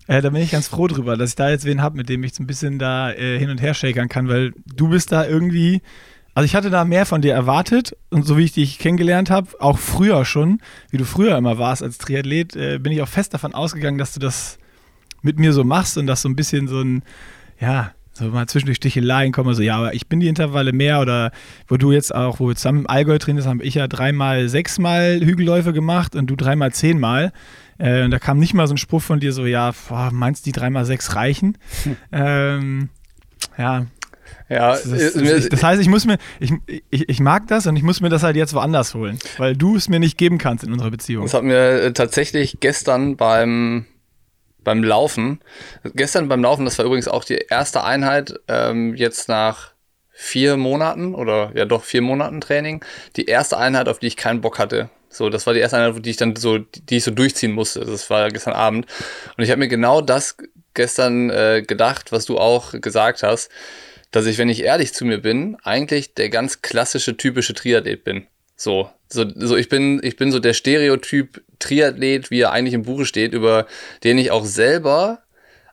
äh, 0.06 0.20
da 0.20 0.31
bin 0.31 0.43
ich 0.43 0.50
ganz 0.50 0.69
froh 0.69 0.88
drüber, 0.88 1.16
dass 1.16 1.31
ich 1.31 1.36
da 1.36 1.50
jetzt 1.50 1.64
wen 1.64 1.82
habe, 1.82 1.96
mit 1.96 2.08
dem 2.08 2.25
ich 2.25 2.34
so 2.34 2.43
ein 2.43 2.46
bisschen 2.46 2.78
da 2.78 3.12
äh, 3.12 3.38
hin 3.38 3.48
und 3.48 3.62
her 3.62 3.75
shakern 3.75 4.08
kann, 4.08 4.28
weil 4.28 4.52
du 4.75 4.88
bist 4.88 5.12
da 5.12 5.26
irgendwie 5.26 5.82
also 6.40 6.46
ich 6.46 6.54
hatte 6.54 6.70
da 6.70 6.87
mehr 6.87 7.04
von 7.04 7.20
dir 7.20 7.34
erwartet 7.34 7.94
und 8.08 8.25
so 8.25 8.38
wie 8.38 8.44
ich 8.44 8.52
dich 8.52 8.78
kennengelernt 8.78 9.28
habe, 9.28 9.48
auch 9.60 9.76
früher 9.76 10.25
schon, 10.25 10.62
wie 10.88 10.96
du 10.96 11.04
früher 11.04 11.37
immer 11.37 11.58
warst 11.58 11.82
als 11.82 11.98
Triathlet, 11.98 12.56
äh, 12.56 12.78
bin 12.78 12.92
ich 12.92 13.02
auch 13.02 13.08
fest 13.08 13.34
davon 13.34 13.52
ausgegangen, 13.52 13.98
dass 13.98 14.14
du 14.14 14.20
das 14.20 14.56
mit 15.20 15.38
mir 15.38 15.52
so 15.52 15.64
machst 15.64 15.98
und 15.98 16.06
dass 16.06 16.22
so 16.22 16.31
ein 16.31 16.37
bisschen 16.37 16.66
so 16.66 16.81
ein, 16.81 17.02
ja, 17.60 17.92
so 18.14 18.25
mal 18.28 18.46
zwischendurch 18.46 18.78
Sticheleien 18.78 19.32
kommen, 19.32 19.52
so, 19.52 19.60
ja, 19.60 19.76
aber 19.76 19.92
ich 19.92 20.06
bin 20.06 20.19
die 20.19 20.28
Intervalle 20.28 20.72
mehr 20.72 21.02
oder 21.02 21.31
wo 21.69 21.76
du 21.76 21.92
jetzt 21.92 22.14
auch, 22.14 22.40
wo 22.40 22.48
wir 22.48 22.56
zusammen 22.56 22.81
im 22.81 22.86
Allgäu 22.88 23.19
trainierst, 23.19 23.46
haben 23.46 23.60
ich 23.62 23.75
ja 23.75 23.86
dreimal 23.86 24.48
sechsmal 24.48 25.20
Hügelläufe 25.20 25.75
gemacht 25.75 26.16
und 26.16 26.28
du 26.28 26.36
dreimal 26.36 26.72
zehnmal. 26.72 27.32
Äh, 27.76 28.04
und 28.04 28.12
da 28.12 28.19
kam 28.19 28.38
nicht 28.38 28.54
mal 28.54 28.66
so 28.66 28.72
ein 28.72 28.78
Spruch 28.78 29.02
von 29.02 29.20
dir 29.20 29.34
so, 29.34 29.44
ja, 29.44 29.72
boah, 29.90 30.08
meinst 30.10 30.46
du, 30.46 30.48
die 30.48 30.58
dreimal 30.58 30.86
sechs 30.86 31.14
reichen? 31.16 31.58
Hm. 31.82 31.96
Ähm, 32.12 32.88
ja, 33.58 33.84
ja, 34.50 34.73
das, 34.73 34.82
das, 34.82 35.12
das, 35.14 35.49
das, 35.49 35.62
heißt, 35.62 35.81
ich 35.81 35.88
muss 35.88 36.06
mir, 36.06 36.19
ich, 36.41 36.52
ich, 36.91 37.08
ich 37.08 37.20
mag 37.20 37.47
das 37.47 37.69
und 37.69 37.76
ich 37.76 37.85
muss 37.85 38.00
mir 38.00 38.08
das 38.08 38.25
halt 38.25 38.35
jetzt 38.35 38.52
woanders 38.52 38.94
holen, 38.94 39.17
weil 39.38 39.56
du 39.56 39.76
es 39.76 39.88
mir 39.88 40.00
nicht 40.00 40.19
geben 40.19 40.38
kannst 40.38 40.64
in 40.64 40.73
unserer 40.73 40.91
Beziehung. 40.91 41.23
Das 41.23 41.35
hat 41.35 41.44
mir 41.44 41.82
äh, 41.82 41.93
tatsächlich 41.93 42.58
gestern 42.58 43.17
beim, 43.17 43.87
beim 44.64 44.82
Laufen, 44.82 45.38
gestern 45.94 46.29
beim 46.29 46.43
Laufen, 46.43 46.64
das 46.64 46.79
war 46.79 46.85
übrigens 46.85 47.06
auch 47.06 47.23
die 47.23 47.37
erste 47.37 47.85
Einheit, 47.85 48.41
ähm, 48.49 48.97
jetzt 48.97 49.29
nach 49.29 49.70
vier 50.11 50.56
Monaten 50.56 51.14
oder 51.14 51.53
ja 51.55 51.64
doch 51.64 51.85
vier 51.85 52.03
Monaten 52.03 52.41
Training, 52.41 52.85
die 53.14 53.26
erste 53.26 53.56
Einheit, 53.56 53.88
auf 53.88 54.00
die 54.00 54.08
ich 54.08 54.17
keinen 54.17 54.41
Bock 54.41 54.58
hatte. 54.58 54.91
So, 55.08 55.31
das 55.31 55.46
war 55.46 55.55
die 55.55 55.61
erste 55.61 55.76
Einheit, 55.76 56.05
die 56.05 56.11
ich 56.11 56.17
dann 56.17 56.35
so, 56.35 56.58
die 56.58 56.96
ich 56.96 57.05
so 57.05 57.12
durchziehen 57.12 57.53
musste. 57.53 57.81
Das 57.85 58.11
war 58.11 58.29
gestern 58.31 58.55
Abend. 58.55 58.87
Und 59.37 59.44
ich 59.44 59.50
habe 59.50 59.61
mir 59.61 59.69
genau 59.69 60.00
das 60.00 60.37
gestern 60.75 61.31
äh, 61.31 61.62
gedacht, 61.67 62.11
was 62.11 62.26
du 62.26 62.38
auch 62.38 62.73
gesagt 62.73 63.23
hast 63.23 63.50
dass 64.10 64.26
ich, 64.26 64.38
wenn 64.38 64.48
ich 64.48 64.62
ehrlich 64.62 64.92
zu 64.92 65.04
mir 65.04 65.18
bin, 65.18 65.56
eigentlich 65.62 66.14
der 66.14 66.30
ganz 66.30 66.62
klassische, 66.62 67.16
typische 67.16 67.54
Triathlet 67.54 68.04
bin. 68.04 68.26
So, 68.56 68.90
so, 69.08 69.24
so 69.34 69.56
ich 69.56 69.68
bin, 69.68 70.00
ich 70.02 70.16
bin 70.16 70.32
so 70.32 70.38
der 70.38 70.52
Stereotyp 70.52 71.42
Triathlet, 71.58 72.30
wie 72.30 72.40
er 72.40 72.52
eigentlich 72.52 72.74
im 72.74 72.82
Buche 72.82 73.06
steht, 73.06 73.32
über 73.32 73.66
den 74.04 74.18
ich 74.18 74.30
auch 74.30 74.44
selber, 74.44 75.22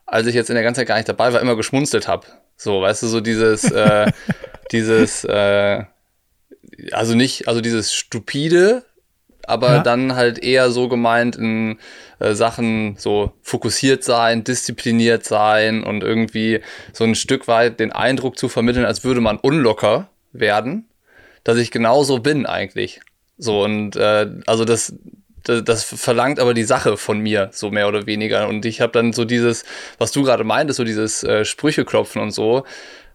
als 0.06 0.26
ich 0.26 0.34
jetzt 0.34 0.50
in 0.50 0.54
der 0.54 0.62
ganzen 0.62 0.80
Zeit 0.80 0.88
gar 0.88 0.96
nicht 0.96 1.08
dabei 1.08 1.32
war, 1.32 1.40
immer 1.40 1.56
geschmunzelt 1.56 2.08
habe. 2.08 2.26
So, 2.56 2.80
weißt 2.80 3.02
du, 3.02 3.06
so 3.08 3.20
dieses, 3.20 3.64
äh, 3.70 4.10
dieses, 4.72 5.24
äh, 5.24 5.84
also 6.92 7.14
nicht, 7.14 7.48
also 7.48 7.60
dieses 7.60 7.92
stupide, 7.92 8.84
aber 9.48 9.68
ja. 9.68 9.82
dann 9.82 10.14
halt 10.14 10.38
eher 10.38 10.70
so 10.70 10.88
gemeint 10.88 11.36
in 11.36 11.78
äh, 12.18 12.34
Sachen 12.34 12.96
so 12.98 13.32
fokussiert 13.42 14.04
sein, 14.04 14.44
diszipliniert 14.44 15.24
sein 15.24 15.84
und 15.84 16.02
irgendwie 16.02 16.60
so 16.92 17.04
ein 17.04 17.14
Stück 17.14 17.48
weit 17.48 17.80
den 17.80 17.92
Eindruck 17.92 18.38
zu 18.38 18.48
vermitteln, 18.48 18.84
als 18.84 19.04
würde 19.04 19.20
man 19.20 19.38
unlocker 19.38 20.08
werden, 20.32 20.88
dass 21.44 21.58
ich 21.58 21.70
genauso 21.70 22.18
bin 22.18 22.46
eigentlich. 22.46 23.00
So 23.38 23.62
und 23.62 23.96
äh, 23.96 24.28
also 24.46 24.64
das, 24.64 24.94
das, 25.44 25.64
das 25.64 25.84
verlangt 25.84 26.40
aber 26.40 26.54
die 26.54 26.64
Sache 26.64 26.96
von 26.96 27.20
mir, 27.20 27.50
so 27.52 27.70
mehr 27.70 27.88
oder 27.88 28.06
weniger. 28.06 28.48
Und 28.48 28.66
ich 28.66 28.80
habe 28.80 28.92
dann 28.92 29.12
so 29.12 29.24
dieses, 29.24 29.64
was 29.96 30.12
du 30.12 30.24
gerade 30.24 30.44
meintest, 30.44 30.76
so 30.76 30.84
dieses 30.84 31.22
äh, 31.22 31.44
Sprüche 31.44 31.84
klopfen 31.84 32.20
und 32.20 32.32
so, 32.32 32.64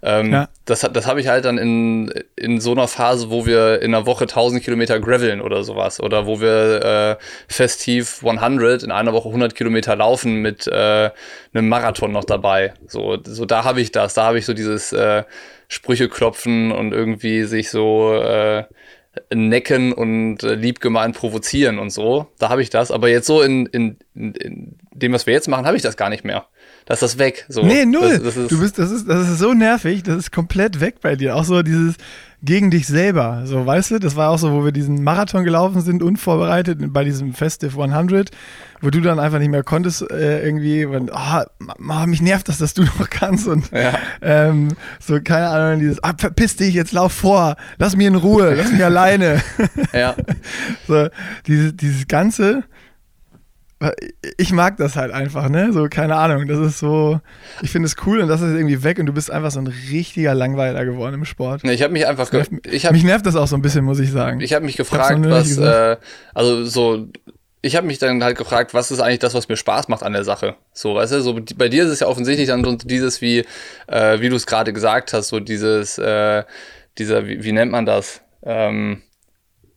ähm, 0.02 0.34
ja. 0.34 0.50
Das, 0.65 0.79
das 0.79 1.08
habe 1.08 1.20
ich 1.20 1.27
halt 1.27 1.43
dann 1.43 1.58
in, 1.58 2.13
in 2.38 2.62
so 2.62 2.72
einer 2.72 2.88
Phase, 2.88 3.29
wo 3.29 3.46
wir 3.46 3.82
in 3.82 3.93
einer 3.93 4.05
Woche 4.05 4.24
1000 4.24 4.63
Kilometer 4.63 5.00
graveln 5.00 5.41
oder 5.41 5.63
sowas. 5.63 6.00
Oder 6.00 6.25
wo 6.25 6.39
wir 6.39 7.20
äh, 7.20 7.24
festiv 7.48 8.24
100 8.25 8.84
in 8.84 8.91
einer 8.91 9.12
Woche 9.12 9.27
100 9.27 9.55
Kilometer 9.55 9.96
laufen 9.96 10.36
mit 10.36 10.67
äh, 10.67 11.12
einem 11.53 11.67
Marathon 11.67 12.13
noch 12.13 12.24
dabei. 12.24 12.74
So, 12.88 13.17
so 13.24 13.46
da 13.46 13.65
habe 13.65 13.82
ich 13.82 13.91
das. 13.91 14.13
Da 14.13 14.24
habe 14.24 14.38
ich 14.38 14.46
so 14.46 14.53
dieses 14.53 14.93
äh, 14.93 15.24
Sprüche 15.67 16.08
klopfen 16.08 16.72
und 16.72 16.93
irgendwie 16.93 17.43
sich 17.43 17.70
so 17.70 18.13
äh, 18.13 18.63
necken 19.34 19.93
und 19.93 20.43
äh, 20.43 20.55
lieb 20.55 20.79
gemeint 20.79 21.15
provozieren 21.15 21.77
und 21.77 21.89
so. 21.89 22.27
Da 22.39 22.50
habe 22.50 22.62
ich 22.62 22.70
das. 22.70 22.89
Aber 22.89 23.10
jetzt 23.10 23.27
so 23.27 23.41
in, 23.41 23.65
in, 23.67 23.98
in 24.13 24.77
dem, 24.93 25.13
was 25.13 25.27
wir 25.27 25.34
jetzt 25.34 25.48
machen, 25.48 25.65
habe 25.65 25.75
ich 25.75 25.84
das 25.84 25.98
gar 25.98 26.10
nicht 26.10 26.24
mehr 26.24 26.48
da 26.86 26.94
ist 26.94 27.04
das 27.04 27.18
weg. 27.18 27.46
So. 27.50 27.63
Nee, 27.63 27.86
null. 27.86 28.20
Das, 28.20 28.36
das 28.36 28.48
du 28.48 28.60
bist, 28.60 28.78
das 28.78 28.92
ist, 28.92 29.08
das 29.08 29.30
ist 29.30 29.40
so 29.40 29.54
nervig, 29.54 30.04
das 30.04 30.18
ist 30.18 30.32
komplett 30.32 30.80
weg 30.80 30.96
bei 31.02 31.16
dir. 31.16 31.36
Auch 31.36 31.46
so 31.46 31.62
dieses 31.63 31.96
gegen 32.44 32.72
dich 32.72 32.88
selber. 32.88 33.44
So, 33.46 33.66
weißt 33.66 33.92
du, 33.92 34.00
das 34.00 34.18
war 34.18 34.30
auch 34.30 34.38
so, 34.38 34.52
wo 34.52 34.66
wir 34.66 34.74
diesen 34.74 35.02
Marathon 35.02 35.46
gelaufen 35.46 35.80
sind, 35.82 36.04
unvorbereitet 36.04 36.78
bei 36.92 37.06
diesem 37.06 37.34
Festive 37.34 37.82
100, 37.82 38.32
wo 38.82 38.90
du 38.90 39.00
dann 39.00 39.18
einfach 39.18 39.40
nicht 39.40 39.50
mehr 39.50 39.63
konntest, 39.63 40.12
äh, 40.12 40.44
irgendwie, 40.44 40.90
weil, 40.90 41.06
oh, 41.10 42.06
mich 42.06 42.22
nervt 42.22 42.50
das, 42.50 42.58
dass 42.58 42.74
du 42.74 42.84
noch 43.00 43.10
kannst 43.10 43.48
und 43.48 43.72
ja. 43.72 43.94
ähm, 44.22 44.70
so, 45.00 45.22
keine 45.22 45.48
Ahnung, 45.48 45.80
dieses, 45.80 46.04
ah, 46.04 46.13
verpiss 46.18 46.58
dich, 46.58 46.74
jetzt 46.74 46.92
lauf 46.92 47.13
vor, 47.13 47.56
lass 47.78 47.96
mich 47.96 48.08
in 48.08 48.16
Ruhe, 48.16 48.54
lass 48.56 48.72
mich 48.74 48.84
alleine. 48.84 49.42
Ja. 49.94 50.16
so, 50.88 51.08
dieses, 51.48 51.78
dieses 51.78 52.08
ganze, 52.10 52.63
ich 54.38 54.52
mag 54.52 54.78
das 54.78 54.96
halt 54.96 55.12
einfach, 55.12 55.50
ne? 55.50 55.74
So, 55.74 55.88
keine 55.90 56.16
Ahnung. 56.16 56.48
Das 56.48 56.60
ist 56.60 56.80
so, 56.80 57.20
ich 57.62 57.72
finde 57.72 57.88
es 57.88 57.96
cool 58.06 58.20
und 58.20 58.28
das 58.28 58.42
ist 58.42 58.54
irgendwie 58.54 58.84
weg 58.84 59.00
und 59.00 59.06
du 59.06 59.13
bist 59.13 59.32
einfach 59.32 59.52
so 59.52 59.60
ein 59.60 59.68
richtiger 59.68 60.34
Langweiler 60.34 60.86
geworden 60.86 61.16
im 61.16 61.25
Sport. 61.25 61.63
Ich 61.63 61.82
habe 61.82 61.94
mich 61.94 62.08
einfach. 62.08 62.32
Nervt, 62.32 62.52
ich 62.68 62.86
hab, 62.86 62.94
mich 62.94 63.04
nervt 63.04 63.25
das 63.25 63.36
auch 63.36 63.48
so 63.48 63.56
ein 63.56 63.62
bisschen, 63.62 63.86
muss 63.86 64.00
ich 64.00 64.12
sagen. 64.12 64.42
Ich 64.42 64.54
habe 64.54 64.66
mich 64.66 64.78
gefragt, 64.78 65.20
was, 65.24 65.58
äh, 65.58 65.98
also 66.34 66.66
so 66.66 67.08
ich 67.66 67.78
habe 67.78 67.88
mich 67.88 67.98
dann 67.98 68.22
halt 68.24 68.38
gefragt, 68.38 68.74
was 68.74 68.92
ist 68.92 69.00
eigentlich 69.00 69.20
das, 69.20 69.34
was 69.34 69.48
mir 69.48 69.56
Spaß 69.56 69.88
macht 69.88 70.04
an 70.04 70.12
der 70.12 70.25
Sache? 70.25 70.56
So, 70.74 70.96
weißt 70.96 71.13
du, 71.13 71.22
so 71.22 71.40
bei 71.56 71.70
dir 71.70 71.86
ist 71.86 71.92
es 71.92 72.02
ja 72.02 72.08
offensichtlich 72.08 72.50
dann 72.50 72.62
so 72.63 72.75
dieses, 72.75 73.22
wie, 73.22 73.46
äh, 73.88 74.20
wie 74.20 74.28
du 74.28 74.36
es 74.36 74.46
gerade 74.46 74.74
gesagt 74.74 75.13
hast, 75.13 75.30
so 75.30 75.40
dieses, 75.40 75.98
äh, 75.98 76.44
dieser, 76.98 77.25
wie, 77.25 77.42
wie 77.46 77.54
nennt 77.54 77.72
man 77.72 77.86
das? 77.86 78.20
Ähm, 78.44 79.02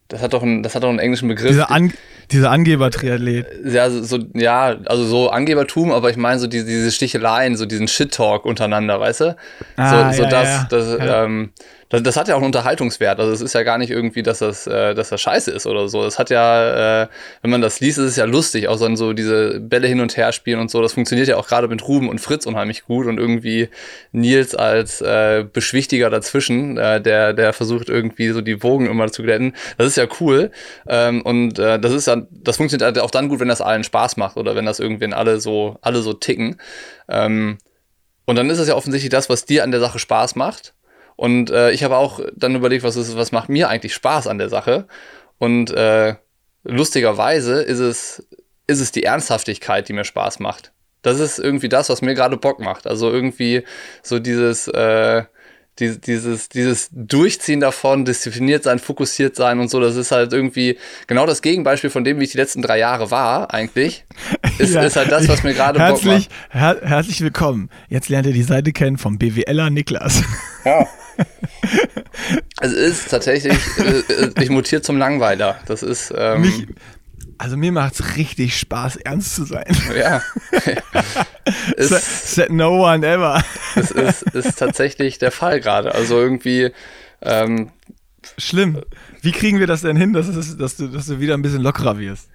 das 0.08 0.22
hat 0.22 0.32
doch 0.32 0.42
einen, 0.42 0.62
das 0.62 0.75
hat 0.75 0.82
doch 0.82 0.88
einen 0.88 0.98
englischen 0.98 1.28
Begriff. 1.28 1.50
Dieser, 1.50 1.70
An 1.70 1.92
dieser 2.30 2.50
Angeber-Triathlet. 2.50 3.46
Ja, 3.64 3.88
so, 3.90 4.18
ja, 4.34 4.76
also 4.86 5.04
so 5.04 5.30
Angebertum, 5.30 5.92
aber 5.92 6.10
ich 6.10 6.16
meine 6.16 6.38
so 6.38 6.46
diese, 6.46 6.66
diese 6.66 6.90
Sticheleien, 6.90 7.56
so 7.56 7.66
diesen 7.66 7.88
Shit-Talk 7.88 8.44
untereinander, 8.44 8.98
weißt 9.00 9.20
du? 9.20 9.36
Ah, 9.76 10.12
so, 10.12 10.18
so 10.18 10.22
ja, 10.25 10.30
das, 10.30 10.48
ja. 10.48 10.66
das, 10.68 10.98
ja. 10.98 11.25
Ähm, 11.25 11.50
das, 11.88 12.02
das, 12.02 12.16
hat 12.16 12.28
ja 12.28 12.34
auch 12.34 12.38
einen 12.38 12.46
Unterhaltungswert. 12.46 13.20
Also 13.20 13.32
es 13.32 13.40
ist 13.40 13.54
ja 13.54 13.62
gar 13.62 13.78
nicht 13.78 13.90
irgendwie, 13.90 14.22
dass 14.22 14.40
das, 14.40 14.66
äh, 14.66 14.94
dass 14.94 15.10
das 15.10 15.20
scheiße 15.20 15.50
ist 15.50 15.66
oder 15.66 15.88
so. 15.88 16.04
Es 16.04 16.18
hat 16.18 16.30
ja, 16.30 17.02
äh, 17.02 17.08
wenn 17.42 17.50
man 17.50 17.60
das 17.60 17.80
liest, 17.80 17.98
ist 17.98 18.04
es 18.06 18.16
ja 18.16 18.24
lustig, 18.24 18.68
auch 18.68 18.76
so, 18.76 18.94
so 18.96 19.12
diese 19.12 19.60
Bälle 19.60 19.86
hin 19.86 20.00
und 20.00 20.16
her 20.16 20.32
spielen 20.32 20.60
und 20.60 20.70
so. 20.70 20.82
Das 20.82 20.94
funktioniert 20.94 21.28
ja 21.28 21.36
auch 21.36 21.46
gerade 21.46 21.68
mit 21.68 21.86
Ruben 21.86 22.08
und 22.08 22.20
Fritz 22.20 22.46
unheimlich 22.46 22.84
gut 22.84 23.06
und 23.06 23.18
irgendwie 23.18 23.68
Nils 24.12 24.54
als 24.54 25.00
äh, 25.00 25.44
Beschwichtiger 25.50 26.10
dazwischen, 26.10 26.76
äh, 26.76 27.00
der, 27.00 27.32
der 27.32 27.52
versucht 27.52 27.88
irgendwie 27.88 28.30
so 28.30 28.40
die 28.40 28.62
Wogen 28.62 28.86
immer 28.86 29.10
zu 29.12 29.22
glätten. 29.22 29.54
Das 29.78 29.86
ist 29.86 29.96
ja 29.96 30.06
cool. 30.20 30.50
Ähm, 30.88 31.22
und 31.22 31.58
äh, 31.58 31.78
das 31.78 31.92
ist 31.92 32.06
ja, 32.06 32.22
das 32.30 32.56
funktioniert 32.56 32.98
auch 32.98 33.10
dann 33.10 33.28
gut, 33.28 33.40
wenn 33.40 33.48
das 33.48 33.60
allen 33.60 33.84
Spaß 33.84 34.16
macht 34.16 34.36
oder 34.36 34.56
wenn 34.56 34.66
das 34.66 34.80
irgendwie 34.80 35.12
alle 35.12 35.40
so, 35.40 35.78
alle 35.82 36.02
so 36.02 36.12
ticken. 36.12 36.56
Ähm, 37.08 37.58
und 38.24 38.36
dann 38.36 38.50
ist 38.50 38.58
es 38.58 38.68
ja 38.68 38.74
offensichtlich 38.74 39.10
das, 39.10 39.30
was 39.30 39.44
dir 39.44 39.62
an 39.62 39.70
der 39.70 39.80
Sache 39.80 40.00
Spaß 40.00 40.34
macht. 40.34 40.74
Und 41.16 41.50
äh, 41.50 41.70
ich 41.73 41.82
habe 41.82 41.96
auch 41.96 42.20
dann 42.35 42.54
überlegt, 42.54 42.85
was 42.85 42.96
ist, 42.96 43.16
was 43.16 43.32
macht 43.32 43.49
mir 43.49 43.68
eigentlich 43.68 43.94
Spaß 43.94 44.26
an 44.26 44.38
der 44.38 44.50
Sache? 44.50 44.87
Und 45.38 45.70
äh, 45.70 46.14
lustigerweise 46.62 47.62
ist 47.62 47.80
es, 47.80 48.26
ist 48.66 48.80
es 48.80 48.92
die 48.92 49.04
Ernsthaftigkeit, 49.04 49.88
die 49.88 49.92
mir 49.92 50.04
Spaß 50.04 50.38
macht. 50.40 50.73
Das 51.02 51.20
ist 51.20 51.38
irgendwie 51.38 51.68
das, 51.68 51.88
was 51.88 52.02
mir 52.02 52.14
gerade 52.14 52.37
Bock 52.37 52.61
macht. 52.61 52.87
Also 52.87 53.11
irgendwie 53.11 53.62
so 54.02 54.18
dieses, 54.18 54.68
äh, 54.68 55.25
die, 55.78 56.00
dieses, 56.00 56.49
dieses 56.49 56.88
Durchziehen 56.90 57.61
davon, 57.61 58.04
diszipliniert 58.04 58.64
sein, 58.64 58.78
fokussiert 58.78 59.37
sein 59.37 59.61
und 59.61 59.68
so, 59.68 59.78
das 59.78 59.96
ist 59.96 60.11
halt 60.11 60.32
irgendwie 60.32 60.78
genau 61.06 61.26
das 61.26 61.42
Gegenbeispiel 61.42 61.90
von 61.90 62.02
dem, 62.02 62.18
wie 62.18 62.25
ich 62.25 62.32
die 62.32 62.38
letzten 62.38 62.62
drei 62.62 62.78
Jahre 62.78 63.11
war, 63.11 63.52
eigentlich. 63.52 64.06
Ist, 64.58 64.75
ja. 64.75 64.82
ist 64.82 64.96
halt 64.96 65.12
das, 65.12 65.28
was 65.28 65.42
mir 65.42 65.54
gerade 65.54 65.78
herzlich, 65.78 66.28
her 66.50 66.78
herzlich 66.82 67.20
willkommen. 67.20 67.70
Jetzt 67.88 68.08
lernt 68.08 68.26
ihr 68.26 68.32
die 68.32 68.42
Seite 68.42 68.73
kennen 68.73 68.96
vom 68.99 69.18
BWLer 69.18 69.70
Niklas. 69.70 70.23
Ja. 70.64 70.87
es 72.61 72.73
ist 72.73 73.11
tatsächlich, 73.11 73.58
äh, 73.78 73.99
äh, 74.12 74.32
ich 74.40 74.50
mutiere 74.50 74.82
zum 74.82 74.99
Langweiler. 74.99 75.58
Das 75.66 75.82
ist. 75.82 76.12
Ähm, 76.16 76.42
Mich, 76.42 76.66
also 77.38 77.56
mir 77.56 77.73
macht 77.73 77.94
es 77.94 78.16
richtig 78.16 78.58
Spaß, 78.58 78.96
ernst 78.96 79.35
zu 79.35 79.44
sein. 79.44 79.76
Ja. 79.96 80.23
Said 81.76 82.50
no 82.50 82.85
one 82.90 83.06
ever. 83.06 83.42
Das 83.75 83.90
ist, 83.90 84.23
ist 84.35 84.58
tatsächlich 84.58 85.18
der 85.18 85.30
Fall 85.30 85.61
gerade. 85.61 85.94
Also 85.94 86.18
irgendwie. 86.18 86.70
Ähm, 87.20 87.70
Schlimm. 88.38 88.80
Wie 89.20 89.32
kriegen 89.32 89.61
wir 89.61 89.66
das 89.66 89.82
denn 89.82 89.96
hin, 89.96 90.14
dass, 90.14 90.28
es, 90.28 90.56
dass, 90.56 90.76
du, 90.76 90.88
dass 90.88 91.06
du 91.06 91.20
wieder 91.20 91.35
ein 91.35 91.42
bisschen 91.42 91.62
lockerer 91.62 91.99
wirst? 91.99 92.28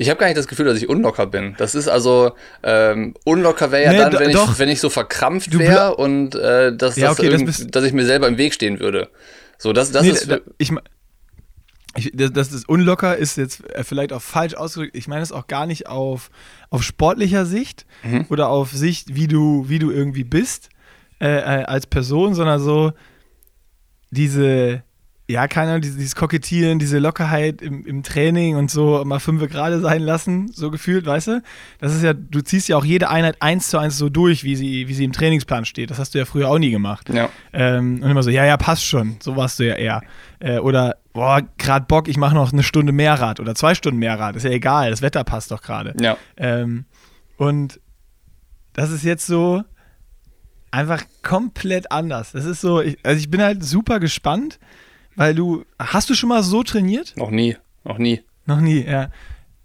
Ich 0.00 0.08
habe 0.08 0.18
gar 0.18 0.26
nicht 0.26 0.38
das 0.38 0.46
Gefühl, 0.46 0.64
dass 0.64 0.78
ich 0.78 0.88
unlocker 0.88 1.26
bin. 1.26 1.54
Das 1.58 1.74
ist 1.74 1.88
also 1.88 2.32
ähm, 2.62 3.14
unlocker 3.24 3.72
wäre 3.72 3.84
ja 3.84 3.92
nee, 3.92 3.98
dann, 3.98 4.20
wenn 4.20 4.30
ich, 4.30 4.58
wenn 4.58 4.68
ich 4.68 4.80
so 4.80 4.90
verkrampft 4.90 5.58
wäre 5.58 5.96
und 5.96 6.36
äh, 6.36 6.74
dass, 6.74 6.96
ja, 6.96 7.10
okay, 7.10 7.28
das 7.28 7.66
dass 7.66 7.84
ich 7.84 7.92
mir 7.92 8.06
selber 8.06 8.28
im 8.28 8.38
Weg 8.38 8.54
stehen 8.54 8.78
würde. 8.78 9.08
So, 9.58 9.72
das, 9.72 9.90
das 9.90 10.04
nee, 10.04 10.10
ist. 10.10 10.30
Da, 10.30 10.38
ich, 10.56 10.72
ich, 11.96 12.12
das, 12.14 12.32
das 12.32 12.52
ist 12.52 12.68
unlocker 12.68 13.16
ist 13.16 13.36
jetzt 13.36 13.68
äh, 13.70 13.82
vielleicht 13.82 14.12
auch 14.12 14.22
falsch 14.22 14.54
ausgedrückt. 14.54 14.96
Ich 14.96 15.08
meine 15.08 15.22
es 15.22 15.32
auch 15.32 15.48
gar 15.48 15.66
nicht 15.66 15.88
auf, 15.88 16.30
auf 16.70 16.84
sportlicher 16.84 17.44
Sicht 17.44 17.84
mhm. 18.04 18.26
oder 18.30 18.48
auf 18.48 18.70
Sicht, 18.70 19.16
wie 19.16 19.26
du, 19.26 19.68
wie 19.68 19.80
du 19.80 19.90
irgendwie 19.90 20.24
bist 20.24 20.68
äh, 21.20 21.38
äh, 21.38 21.64
als 21.64 21.88
Person, 21.88 22.34
sondern 22.34 22.60
so 22.60 22.92
diese, 24.10 24.84
ja, 25.30 25.46
keiner, 25.46 25.78
dieses, 25.78 25.96
dieses 25.98 26.14
Kokettieren, 26.16 26.78
diese 26.78 26.98
Lockerheit 26.98 27.60
im, 27.60 27.84
im 27.84 28.02
Training 28.02 28.56
und 28.56 28.70
so 28.70 29.04
mal 29.04 29.20
fünf 29.20 29.46
gerade 29.50 29.78
sein 29.78 30.00
lassen, 30.00 30.50
so 30.50 30.70
gefühlt, 30.70 31.04
weißt 31.04 31.26
du? 31.26 31.42
Das 31.80 31.94
ist 31.94 32.02
ja, 32.02 32.14
du 32.14 32.40
ziehst 32.40 32.66
ja 32.68 32.78
auch 32.78 32.84
jede 32.84 33.10
Einheit 33.10 33.36
eins 33.40 33.68
zu 33.68 33.76
eins 33.76 33.98
so 33.98 34.08
durch, 34.08 34.42
wie 34.42 34.56
sie, 34.56 34.88
wie 34.88 34.94
sie 34.94 35.04
im 35.04 35.12
Trainingsplan 35.12 35.66
steht. 35.66 35.90
Das 35.90 35.98
hast 35.98 36.14
du 36.14 36.18
ja 36.18 36.24
früher 36.24 36.48
auch 36.48 36.58
nie 36.58 36.70
gemacht. 36.70 37.10
Ja. 37.10 37.28
Ähm, 37.52 38.00
und 38.02 38.10
immer 38.10 38.22
so, 38.22 38.30
ja, 38.30 38.46
ja, 38.46 38.56
passt 38.56 38.86
schon. 38.86 39.16
So 39.20 39.36
warst 39.36 39.58
du 39.58 39.66
ja 39.66 39.74
eher. 39.74 40.00
Äh, 40.40 40.60
oder, 40.60 40.96
boah, 41.12 41.42
gerade 41.58 41.84
Bock, 41.84 42.08
ich 42.08 42.16
mache 42.16 42.34
noch 42.34 42.50
eine 42.50 42.62
Stunde 42.62 42.92
mehr 42.92 43.20
Rad 43.20 43.38
oder 43.38 43.54
zwei 43.54 43.74
Stunden 43.74 43.98
mehr 43.98 44.18
Rad. 44.18 44.34
Ist 44.34 44.44
ja 44.44 44.50
egal, 44.50 44.90
das 44.90 45.02
Wetter 45.02 45.24
passt 45.24 45.50
doch 45.50 45.60
gerade. 45.60 45.94
Ja. 46.00 46.16
Ähm, 46.38 46.86
und 47.36 47.80
das 48.72 48.90
ist 48.90 49.04
jetzt 49.04 49.26
so 49.26 49.62
einfach 50.70 51.02
komplett 51.22 51.92
anders. 51.92 52.32
Das 52.32 52.46
ist 52.46 52.62
so, 52.62 52.80
ich, 52.80 52.96
also 53.02 53.18
ich 53.18 53.30
bin 53.30 53.42
halt 53.42 53.62
super 53.62 54.00
gespannt 54.00 54.58
weil 55.18 55.34
du, 55.34 55.64
hast 55.80 56.08
du 56.08 56.14
schon 56.14 56.28
mal 56.28 56.44
so 56.44 56.62
trainiert? 56.62 57.12
Noch 57.16 57.30
nie, 57.30 57.56
noch 57.82 57.98
nie. 57.98 58.22
Noch 58.46 58.60
nie, 58.60 58.84
ja. 58.84 59.10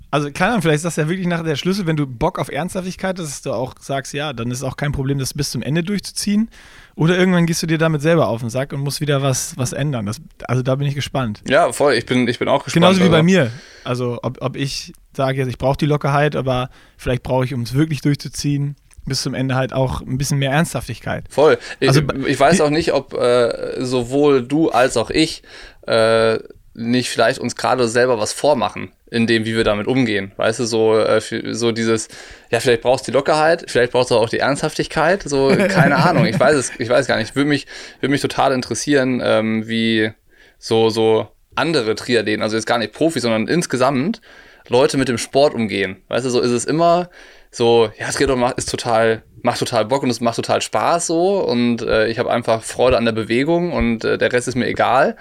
Also, 0.10 0.32
keine 0.32 0.52
Ahnung, 0.52 0.64
vielleicht 0.64 0.78
ist 0.78 0.86
das 0.86 0.96
ja 0.96 1.08
wirklich 1.08 1.28
nachher 1.28 1.44
der 1.44 1.56
Schlüssel, 1.56 1.86
wenn 1.86 1.96
du 1.96 2.08
Bock 2.08 2.40
auf 2.40 2.50
Ernsthaftigkeit 2.50 3.20
hast, 3.20 3.28
dass 3.28 3.42
du 3.44 3.54
auch 3.54 3.76
sagst, 3.80 4.14
ja, 4.14 4.34
dann 4.34 4.50
ist 4.50 4.64
auch 4.64 4.78
kein 4.78 4.92
Problem, 4.92 5.20
das 5.20 5.34
bis 5.34 5.52
zum 5.52 5.62
Ende 5.62 5.84
durchzuziehen. 5.84 6.50
Oder 6.96 7.18
irgendwann 7.18 7.46
gehst 7.46 7.62
du 7.62 7.68
dir 7.68 7.78
damit 7.78 8.02
selber 8.02 8.28
auf 8.30 8.42
den 8.42 8.50
Sack 8.50 8.74
und 8.74 8.82
musst 8.82 9.00
wieder 9.00 9.22
was, 9.22 9.56
was 9.58 9.74
ändern. 9.74 10.08
Das, 10.08 10.22
also, 10.48 10.64
da 10.64 10.74
bin 10.76 10.88
ich 10.88 10.96
gespannt. 10.96 11.44
Ja, 11.48 11.72
voll. 11.72 11.94
Ich 11.94 12.08
bin, 12.08 12.28
ich 12.28 12.40
bin 12.40 12.48
auch 12.48 12.64
gespannt. 12.64 12.74
Genauso 12.74 13.00
wie 13.00 13.04
also. 13.04 13.12
bei 13.12 13.24
mir. 13.24 13.52
Also, 13.84 14.20
ob, 14.24 14.42
ob 14.42 14.56
ich 14.56 14.94
sage 15.16 15.38
jetzt, 15.38 15.50
ich 15.50 15.60
brauche 15.60 15.78
die 15.78 15.86
Lockerheit, 15.86 16.36
aber 16.36 16.72
vielleicht 16.98 17.22
brauche 17.22 17.46
ich, 17.46 17.54
um 17.54 17.62
es 17.62 17.76
wirklich 17.76 18.02
durchzuziehen, 18.02 18.76
bis 19.06 19.22
zum 19.22 19.34
Ende 19.34 19.56
halt 19.56 19.74
auch 19.74 20.02
ein 20.02 20.18
bisschen 20.18 20.40
mehr 20.40 20.52
Ernsthaftigkeit. 20.52 21.26
Voll. 21.30 21.58
Also, 21.82 22.02
ich, 22.02 22.28
ich 22.28 22.40
weiß 22.40 22.62
auch 22.62 22.70
nicht, 22.70 22.94
ob 22.94 23.14
äh, 23.14 23.84
sowohl 23.84 24.44
du 24.44 24.70
als 24.70 24.98
auch 24.98 25.10
ich 25.10 25.44
äh, 25.88 26.40
nicht 26.76 27.10
vielleicht 27.10 27.40
uns 27.40 27.56
gerade 27.56 27.88
selber 27.88 28.20
was 28.20 28.34
vormachen, 28.34 28.92
in 29.12 29.28
dem, 29.28 29.46
wie 29.46 29.56
wir 29.56 29.64
damit 29.64 29.88
umgehen. 29.88 30.32
Weißt 30.38 30.60
du, 30.60 30.66
so, 30.66 30.98
äh, 30.98 31.22
so 31.54 31.72
dieses, 31.72 32.08
ja, 32.50 32.60
vielleicht 32.60 32.82
brauchst 32.82 33.08
du 33.08 33.12
die 33.12 33.18
Lockerheit, 33.18 33.66
vielleicht 33.68 33.92
brauchst 33.92 34.12
du 34.12 34.16
auch 34.16 34.30
die 34.30 34.40
Ernsthaftigkeit, 34.40 35.24
so, 35.24 35.50
keine 35.68 35.98
Ahnung, 35.98 36.26
ich 36.26 36.40
weiß 36.40 36.56
es, 36.56 36.72
ich 36.80 36.90
weiß 36.90 37.08
gar 37.08 37.18
nicht. 37.18 37.36
Würde 37.36 37.50
mich, 37.50 37.68
würde 38.00 38.12
mich 38.12 38.22
total 38.22 38.54
interessieren, 38.54 39.22
ähm, 39.24 39.68
wie 39.68 40.12
so, 40.58 40.90
so 40.90 41.28
andere 41.56 41.94
Triathleten, 41.94 42.42
also 42.42 42.56
jetzt 42.56 42.66
gar 42.66 42.80
nicht 42.80 42.94
Profis, 42.94 43.22
sondern 43.22 43.48
insgesamt 43.48 44.22
Leute 44.68 44.98
mit 44.98 45.10
dem 45.10 45.18
Sport 45.20 45.54
umgehen. 45.54 46.02
Weißt 46.08 46.26
du, 46.26 46.30
so 46.30 46.40
ist 46.40 46.52
es 46.52 46.66
immer, 46.66 47.10
so, 47.54 47.92
ja, 48.00 48.08
es 48.10 48.18
geht 48.18 48.30
doch, 48.30 48.58
ist 48.58 48.70
total, 48.70 49.22
macht 49.44 49.60
total 49.60 49.86
Bock 49.86 50.02
und 50.02 50.10
es 50.10 50.22
macht 50.22 50.36
total 50.36 50.62
Spaß 50.62 51.08
so 51.08 51.40
und 51.40 51.84
äh, 51.84 52.08
ich 52.08 52.18
habe 52.18 52.32
einfach 52.32 52.64
Freude 52.64 52.98
an 52.98 53.06
der 53.06 53.12
Bewegung 53.12 53.72
und 53.72 54.04
äh, 54.04 54.18
der 54.18 54.34
Rest 54.34 54.48
ist 54.48 54.56
mir 54.56 54.68
egal. 54.68 55.16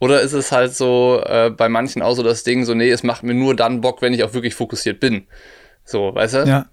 Oder 0.00 0.20
ist 0.20 0.32
es 0.32 0.52
halt 0.52 0.74
so 0.74 1.22
äh, 1.24 1.50
bei 1.50 1.68
manchen 1.68 2.02
auch 2.02 2.14
so 2.14 2.22
das 2.22 2.42
Ding, 2.42 2.64
so, 2.64 2.74
nee, 2.74 2.90
es 2.90 3.02
macht 3.02 3.22
mir 3.22 3.34
nur 3.34 3.54
dann 3.54 3.80
Bock, 3.80 4.02
wenn 4.02 4.12
ich 4.12 4.24
auch 4.24 4.34
wirklich 4.34 4.54
fokussiert 4.54 4.98
bin. 5.00 5.26
So, 5.84 6.14
weißt 6.14 6.34
du? 6.34 6.38
Ja. 6.46 6.66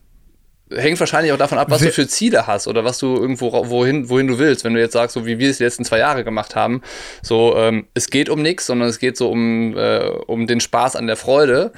Hängt 0.72 1.00
wahrscheinlich 1.00 1.32
auch 1.32 1.38
davon 1.38 1.60
ab, 1.60 1.70
was 1.70 1.82
We 1.82 1.88
du 1.88 1.92
für 1.92 2.08
Ziele 2.08 2.48
hast 2.48 2.68
oder 2.68 2.84
was 2.84 2.98
du 2.98 3.16
irgendwo, 3.16 3.52
wohin, 3.70 4.10
wohin 4.10 4.26
du 4.26 4.40
willst. 4.40 4.64
Wenn 4.64 4.74
du 4.74 4.80
jetzt 4.80 4.94
sagst, 4.94 5.14
so 5.14 5.26
wie 5.28 5.38
wir 5.38 5.52
es 5.52 5.58
die 5.58 5.64
letzten 5.64 5.86
zwei 5.86 6.00
Jahre 6.00 6.24
gemacht 6.24 6.56
haben, 6.56 6.82
so, 7.22 7.56
ähm, 7.56 7.88
es 7.94 8.10
geht 8.10 8.30
um 8.30 8.42
nichts, 8.42 8.66
sondern 8.66 8.90
es 8.90 8.98
geht 8.98 9.18
so 9.18 9.30
um, 9.30 9.78
äh, 9.78 10.08
um 10.26 10.48
den 10.48 10.60
Spaß 10.60 10.96
an 10.96 11.06
der 11.06 11.18
Freude 11.18 11.72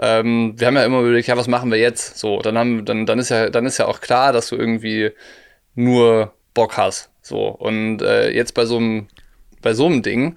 ähm, 0.00 0.54
wir 0.56 0.66
haben 0.66 0.76
ja 0.76 0.84
immer 0.84 1.00
überlegt, 1.00 1.28
ja, 1.28 1.36
was 1.36 1.48
machen 1.48 1.70
wir 1.70 1.78
jetzt? 1.78 2.18
So, 2.18 2.40
dann 2.40 2.56
haben, 2.56 2.84
dann, 2.84 3.06
dann 3.06 3.18
ist 3.18 3.30
ja, 3.30 3.50
dann 3.50 3.66
ist 3.66 3.78
ja 3.78 3.86
auch 3.86 4.00
klar, 4.00 4.32
dass 4.32 4.48
du 4.48 4.56
irgendwie 4.56 5.10
nur 5.74 6.32
Bock 6.54 6.76
hast. 6.76 7.10
So. 7.22 7.48
Und 7.48 8.02
äh, 8.02 8.30
jetzt 8.30 8.54
bei 8.54 8.64
so 8.64 8.76
einem, 8.76 9.08
bei 9.62 9.74
so 9.74 9.86
einem 9.86 10.02
Ding, 10.02 10.36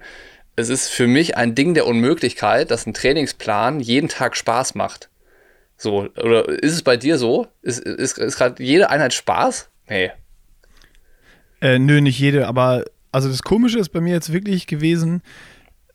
es 0.56 0.68
ist 0.68 0.88
für 0.88 1.06
mich 1.06 1.36
ein 1.36 1.54
Ding 1.54 1.74
der 1.74 1.86
Unmöglichkeit, 1.86 2.70
dass 2.70 2.86
ein 2.86 2.94
Trainingsplan 2.94 3.80
jeden 3.80 4.08
Tag 4.08 4.36
Spaß 4.36 4.74
macht. 4.74 5.08
So, 5.76 6.08
oder 6.16 6.48
ist 6.48 6.74
es 6.74 6.82
bei 6.82 6.96
dir 6.96 7.18
so? 7.18 7.48
Ist, 7.62 7.80
ist, 7.80 8.18
ist 8.18 8.36
gerade 8.36 8.62
jede 8.62 8.90
Einheit 8.90 9.14
Spaß? 9.14 9.68
Nee. 9.88 10.10
Äh, 11.60 11.78
nö, 11.78 12.00
nicht 12.00 12.18
jede, 12.18 12.46
aber 12.46 12.84
also 13.12 13.28
das 13.28 13.42
Komische 13.42 13.78
ist 13.78 13.90
bei 13.90 14.00
mir 14.00 14.12
jetzt 14.12 14.32
wirklich 14.32 14.66
gewesen, 14.66 15.22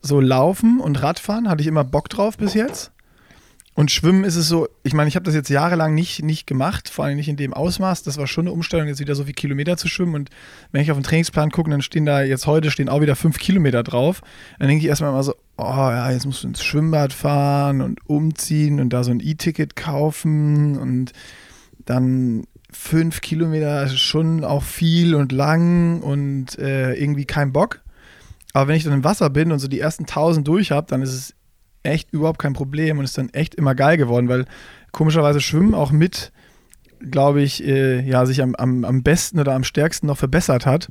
so 0.02 0.20
Laufen 0.20 0.80
und 0.80 1.02
Radfahren 1.02 1.50
hatte 1.50 1.62
ich 1.62 1.68
immer 1.68 1.84
Bock 1.84 2.10
drauf 2.10 2.38
bis 2.38 2.54
jetzt. 2.54 2.92
Und 3.78 3.92
Schwimmen 3.92 4.24
ist 4.24 4.38
es 4.38 4.48
so, 4.48 4.68
ich 4.82 4.96
meine, 4.96 5.08
ich 5.08 5.16
habe 5.16 5.26
das 5.26 5.36
jetzt 5.36 5.52
jahrelang 5.52 5.94
nicht, 5.94 6.24
nicht 6.24 6.48
gemacht, 6.48 6.90
vor 6.90 7.06
allem 7.06 7.16
nicht 7.16 7.30
in 7.30 7.38
dem 7.38 7.54
Ausmaß. 7.54 8.02
Das 8.02 8.18
war 8.18 8.26
schon 8.26 8.48
eine 8.48 8.52
Umstellung, 8.52 8.88
jetzt 8.88 9.00
wieder 9.00 9.14
so 9.14 9.26
viele 9.26 9.36
Kilometer 9.36 9.78
zu 9.78 9.88
schwimmen. 9.88 10.16
Und 10.16 10.32
wenn 10.72 10.82
ich 10.82 10.90
auf 10.90 10.98
den 10.98 11.04
Trainingsplan 11.04 11.52
gucke, 11.52 11.70
dann 11.70 11.84
stehen 11.84 12.08
da 12.08 12.24
jetzt 12.24 12.48
heute 12.48 12.72
stehen 12.72 12.90
auch 12.90 13.02
wieder 13.02 13.16
fünf 13.16 13.38
Kilometer 13.38 13.84
drauf. 13.84 14.22
Dann 14.58 14.68
denke 14.68 14.84
ich 14.84 14.90
erstmal 14.90 15.12
immer 15.12 15.22
so, 15.22 15.36
oh 15.58 15.64
ja, 15.64 16.10
jetzt 16.10 16.26
musst 16.26 16.42
du 16.42 16.48
ins 16.48 16.64
Schwimmbad 16.64 17.14
fahren 17.14 17.82
und 17.82 18.00
umziehen 18.10 18.80
und 18.80 18.90
da 18.90 19.04
so 19.04 19.12
ein 19.12 19.20
E-Ticket 19.20 19.76
kaufen 19.76 20.80
und 20.80 21.12
dann 21.86 22.46
fünf 22.72 23.22
Kilometer 23.22 23.84
ist 23.84 24.00
schon 24.00 24.44
auch 24.44 24.64
viel 24.64 25.14
und 25.14 25.32
lang 25.32 26.02
und 26.02 26.58
äh, 26.58 26.96
irgendwie 26.96 27.26
kein 27.26 27.54
Bock. 27.54 27.82
Aber 28.54 28.70
wenn 28.70 28.76
ich 28.76 28.86
dann 28.86 28.94
im 28.94 29.04
Wasser 29.04 29.30
bin 29.30 29.52
und 29.52 29.60
so 29.60 29.68
die 29.68 29.80
ersten 29.80 30.08
tausend 30.08 30.48
durch 30.48 30.72
habe, 30.72 30.88
dann 30.90 31.04
ist 31.04 31.14
es 31.14 31.37
echt 31.88 32.12
überhaupt 32.14 32.40
kein 32.40 32.54
Problem 32.54 33.00
und 33.00 33.06
ist 33.06 33.18
dann 33.18 33.30
echt 33.30 33.56
immer 33.56 33.76
geil 33.76 33.98
geworden, 33.98 34.30
weil 34.30 34.46
komischerweise 34.92 35.42
Schwimmen 35.42 35.74
auch 35.74 35.92
mit, 35.92 36.32
glaube 37.00 37.42
ich, 37.42 37.66
äh, 37.66 38.02
ja, 38.02 38.26
sich 38.26 38.42
am, 38.42 38.56
am, 38.56 38.84
am 38.86 39.04
besten 39.04 39.40
oder 39.40 39.54
am 39.54 39.64
stärksten 39.64 40.08
noch 40.08 40.18
verbessert 40.18 40.66
hat. 40.66 40.90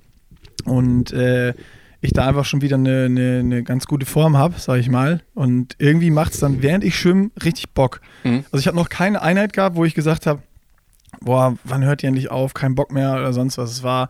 Und 0.65 1.13
äh, 1.13 1.55
ich 2.01 2.13
da 2.13 2.27
einfach 2.27 2.45
schon 2.45 2.63
wieder 2.63 2.77
eine, 2.77 3.05
eine, 3.05 3.39
eine 3.41 3.63
ganz 3.63 3.87
gute 3.87 4.07
Form 4.07 4.37
habe, 4.37 4.59
sage 4.59 4.81
ich 4.81 4.89
mal. 4.89 5.23
Und 5.35 5.75
irgendwie 5.79 6.11
macht 6.11 6.35
es 6.35 6.41
dann, 6.41 6.63
während 6.63 6.85
ich 6.85 6.99
schwimme, 6.99 7.31
richtig 7.43 7.71
Bock. 7.71 8.01
Mhm. 8.25 8.45
Also 8.51 8.59
ich 8.59 8.67
habe 8.67 8.77
noch 8.77 8.89
keine 8.89 9.23
Einheit 9.23 9.53
gehabt, 9.53 9.77
wo 9.77 9.85
ich 9.85 9.95
gesagt 9.95 10.27
habe, 10.27 10.43
boah, 11.21 11.57
wann 11.65 11.85
hört 11.85 12.03
ihr 12.03 12.09
endlich 12.09 12.31
auf? 12.31 12.55
Kein 12.55 12.75
Bock 12.75 12.93
mehr 12.93 13.13
oder 13.13 13.33
sonst 13.33 13.59
was. 13.59 13.71
Es 13.71 13.83
war, 13.83 14.09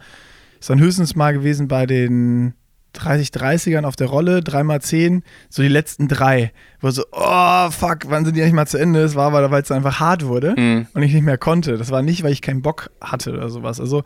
ist 0.60 0.68
dann 0.68 0.80
höchstens 0.80 1.16
mal 1.16 1.32
gewesen 1.32 1.68
bei 1.68 1.86
den 1.86 2.54
30-30ern 2.98 3.84
auf 3.84 3.96
der 3.96 4.08
Rolle, 4.08 4.40
3x10, 4.40 5.22
so 5.48 5.62
die 5.62 5.68
letzten 5.68 6.08
drei, 6.08 6.52
wo 6.80 6.90
so, 6.90 7.04
oh 7.12 7.70
fuck, 7.70 8.08
wann 8.08 8.24
sind 8.24 8.36
die 8.36 8.42
eigentlich 8.42 8.54
mal 8.54 8.66
zu 8.66 8.78
Ende? 8.78 9.00
Es 9.00 9.14
war 9.14 9.26
aber, 9.26 9.50
weil 9.50 9.62
es 9.62 9.70
einfach 9.70 10.00
hart 10.00 10.26
wurde 10.26 10.54
mhm. 10.56 10.86
und 10.94 11.02
ich 11.02 11.12
nicht 11.12 11.24
mehr 11.24 11.38
konnte. 11.38 11.78
Das 11.78 11.90
war 11.90 12.02
nicht, 12.02 12.22
weil 12.22 12.32
ich 12.32 12.42
keinen 12.42 12.62
Bock 12.62 12.90
hatte 13.00 13.32
oder 13.32 13.48
sowas. 13.48 13.80
Also 13.80 14.02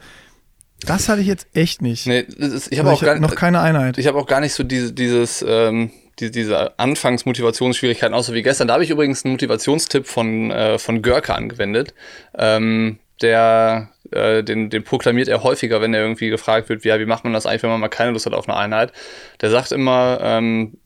das 0.87 1.09
hatte 1.09 1.21
ich 1.21 1.27
jetzt 1.27 1.47
echt 1.53 1.83
nicht. 1.83 2.07
Nee, 2.07 2.21
ist, 2.21 2.73
ich 2.73 2.79
habe 2.79 2.91
also 2.91 3.03
auch 3.03 3.07
gar, 3.07 3.19
noch 3.19 3.35
keine 3.35 3.61
Einheit. 3.61 3.99
Ich 3.99 4.07
habe 4.07 4.19
auch 4.19 4.27
gar 4.27 4.41
nicht 4.41 4.55
so 4.55 4.63
diese, 4.63 4.93
dieses, 4.93 5.45
ähm, 5.47 5.91
die, 6.19 6.31
diese 6.31 6.79
Anfangsmotivationsschwierigkeiten, 6.79 8.15
außer 8.15 8.33
wie 8.33 8.43
gestern. 8.43 8.69
Da 8.69 8.75
habe 8.75 8.85
ich 8.85 8.91
übrigens 8.91 9.25
einen 9.25 9.33
Motivationstipp 9.33 10.07
von, 10.07 10.51
äh, 10.51 10.79
von 10.79 11.03
Görke 11.03 11.35
angewendet. 11.35 11.95
Ähm, 12.37 12.99
der, 13.23 13.91
äh, 14.11 14.43
den, 14.43 14.71
den 14.71 14.85
proklamiert 14.85 15.29
er 15.29 15.43
häufiger, 15.43 15.81
wenn 15.81 15.95
er 15.95 16.03
irgendwie 16.03 16.31
gefragt 16.31 16.69
wird, 16.69 16.85
wie, 16.85 16.89
wie 16.89 17.07
macht 17.07 17.25
man 17.25 17.33
das 17.33 17.47
eigentlich, 17.47 17.63
wenn 17.63 17.71
man 17.71 17.81
mal 17.81 17.89
keine 17.89 18.13
Lust 18.13 18.27
hat 18.27 18.35
auf 18.35 18.49
eine 18.49 18.57
Einheit. 18.59 18.93
Der 19.41 19.51
sagt 19.51 19.73
immer, 19.73 20.19
ähm, 20.23 20.79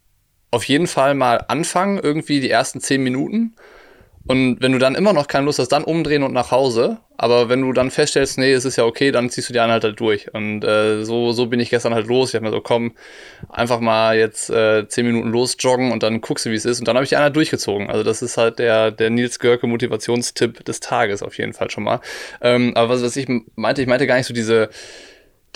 auf 0.50 0.64
jeden 0.64 0.87
Fall 0.87 1.14
mal 1.14 1.45
anfangen, 1.49 1.99
irgendwie 1.99 2.41
die 2.41 2.50
ersten 2.50 2.81
zehn 2.81 3.03
Minuten 3.03 3.57
und 4.26 4.57
wenn 4.61 4.73
du 4.73 4.78
dann 4.78 4.95
immer 4.95 5.12
noch 5.12 5.26
keine 5.26 5.45
Lust 5.45 5.59
hast, 5.59 5.69
dann 5.69 5.85
umdrehen 5.85 6.23
und 6.23 6.33
nach 6.33 6.50
Hause. 6.50 6.99
Aber 7.19 7.50
wenn 7.50 7.61
du 7.61 7.73
dann 7.75 7.90
feststellst, 7.90 8.38
nee, 8.38 8.52
es 8.52 8.64
ist 8.64 8.76
ja 8.76 8.85
okay, 8.85 9.12
dann 9.12 9.28
ziehst 9.28 9.50
du 9.50 9.52
die 9.52 9.61
Einheit 9.61 9.85
halt 9.85 10.00
durch. 10.00 10.33
Und 10.33 10.64
äh, 10.64 11.04
so, 11.04 11.33
so 11.33 11.47
bin 11.47 11.61
ich 11.61 11.69
gestern 11.69 11.95
halt 11.95 12.07
los. 12.07 12.31
Ich 12.31 12.35
habe 12.35 12.47
mir 12.47 12.50
so, 12.50 12.62
komm, 12.62 12.95
einfach 13.50 13.81
mal 13.81 14.16
jetzt 14.16 14.49
äh, 14.49 14.88
zehn 14.88 15.07
Minuten 15.07 15.28
losjoggen 15.28 15.93
und 15.93 16.02
dann 16.02 16.23
guckst 16.23 16.47
du, 16.47 16.50
wie 16.50 16.54
es 16.54 16.64
ist. 16.64 16.78
Und 16.78 16.88
dann 16.88 16.97
habe 16.97 17.04
ich 17.04 17.11
die 17.11 17.16
Einheit 17.16 17.37
durchgezogen. 17.37 17.90
Also 17.90 18.02
das 18.02 18.23
ist 18.23 18.38
halt 18.38 18.59
der, 18.59 18.90
der 18.90 19.11
Nils 19.11 19.38
Görke 19.38 19.66
Motivationstipp 19.66 20.64
des 20.64 20.81
Tages 20.81 21.23
auf 21.23 21.37
jeden 21.37 21.52
Fall 21.52 21.71
schon 21.71 21.85
mal. 21.85 22.00
Ähm, 22.40 22.73
aber 22.76 22.95
was, 22.95 23.02
was 23.02 23.16
ich 23.16 23.28
meinte, 23.57 23.83
ich 23.83 23.88
meinte 23.88 24.07
gar 24.07 24.16
nicht 24.16 24.26
so 24.26 24.35
diese 24.35 24.71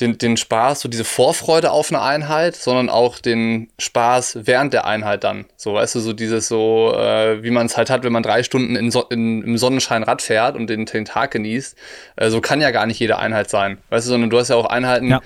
den, 0.01 0.19
den 0.19 0.37
Spaß, 0.37 0.81
so 0.81 0.89
diese 0.89 1.05
Vorfreude 1.05 1.71
auf 1.71 1.91
eine 1.91 2.01
Einheit, 2.03 2.57
sondern 2.57 2.89
auch 2.89 3.19
den 3.19 3.69
Spaß 3.79 4.41
während 4.43 4.73
der 4.73 4.87
Einheit 4.87 5.25
dann. 5.25 5.47
So, 5.57 5.75
weißt 5.75 5.97
du, 5.97 6.01
so 6.01 6.13
dieses 6.13 6.49
so, 6.49 6.95
äh, 6.95 7.43
wie 7.43 7.51
man 7.51 7.67
es 7.67 7.77
halt 7.77 7.91
hat, 7.91 8.05
wenn 8.05 8.13
man 8.13 8.23
drei 8.23 8.43
Stunden 8.43 8.77
in 8.77 8.91
so 8.91 9.03
in, 9.05 9.43
im 9.43 9.59
Sonnenschein 9.59 10.03
Rad 10.03 10.23
fährt 10.23 10.57
und 10.57 10.69
den, 10.69 10.87
den 10.87 11.05
Tag 11.05 11.33
genießt. 11.33 11.77
Äh, 12.17 12.31
so 12.31 12.41
kann 12.41 12.61
ja 12.61 12.71
gar 12.71 12.87
nicht 12.87 12.99
jede 12.99 13.19
Einheit 13.19 13.51
sein. 13.51 13.79
Weißt 13.91 14.07
du, 14.07 14.11
sondern 14.11 14.31
du 14.31 14.39
hast 14.39 14.49
ja 14.49 14.57
auch 14.57 14.67
Einheiten, 14.67 15.09
ja. 15.09 15.21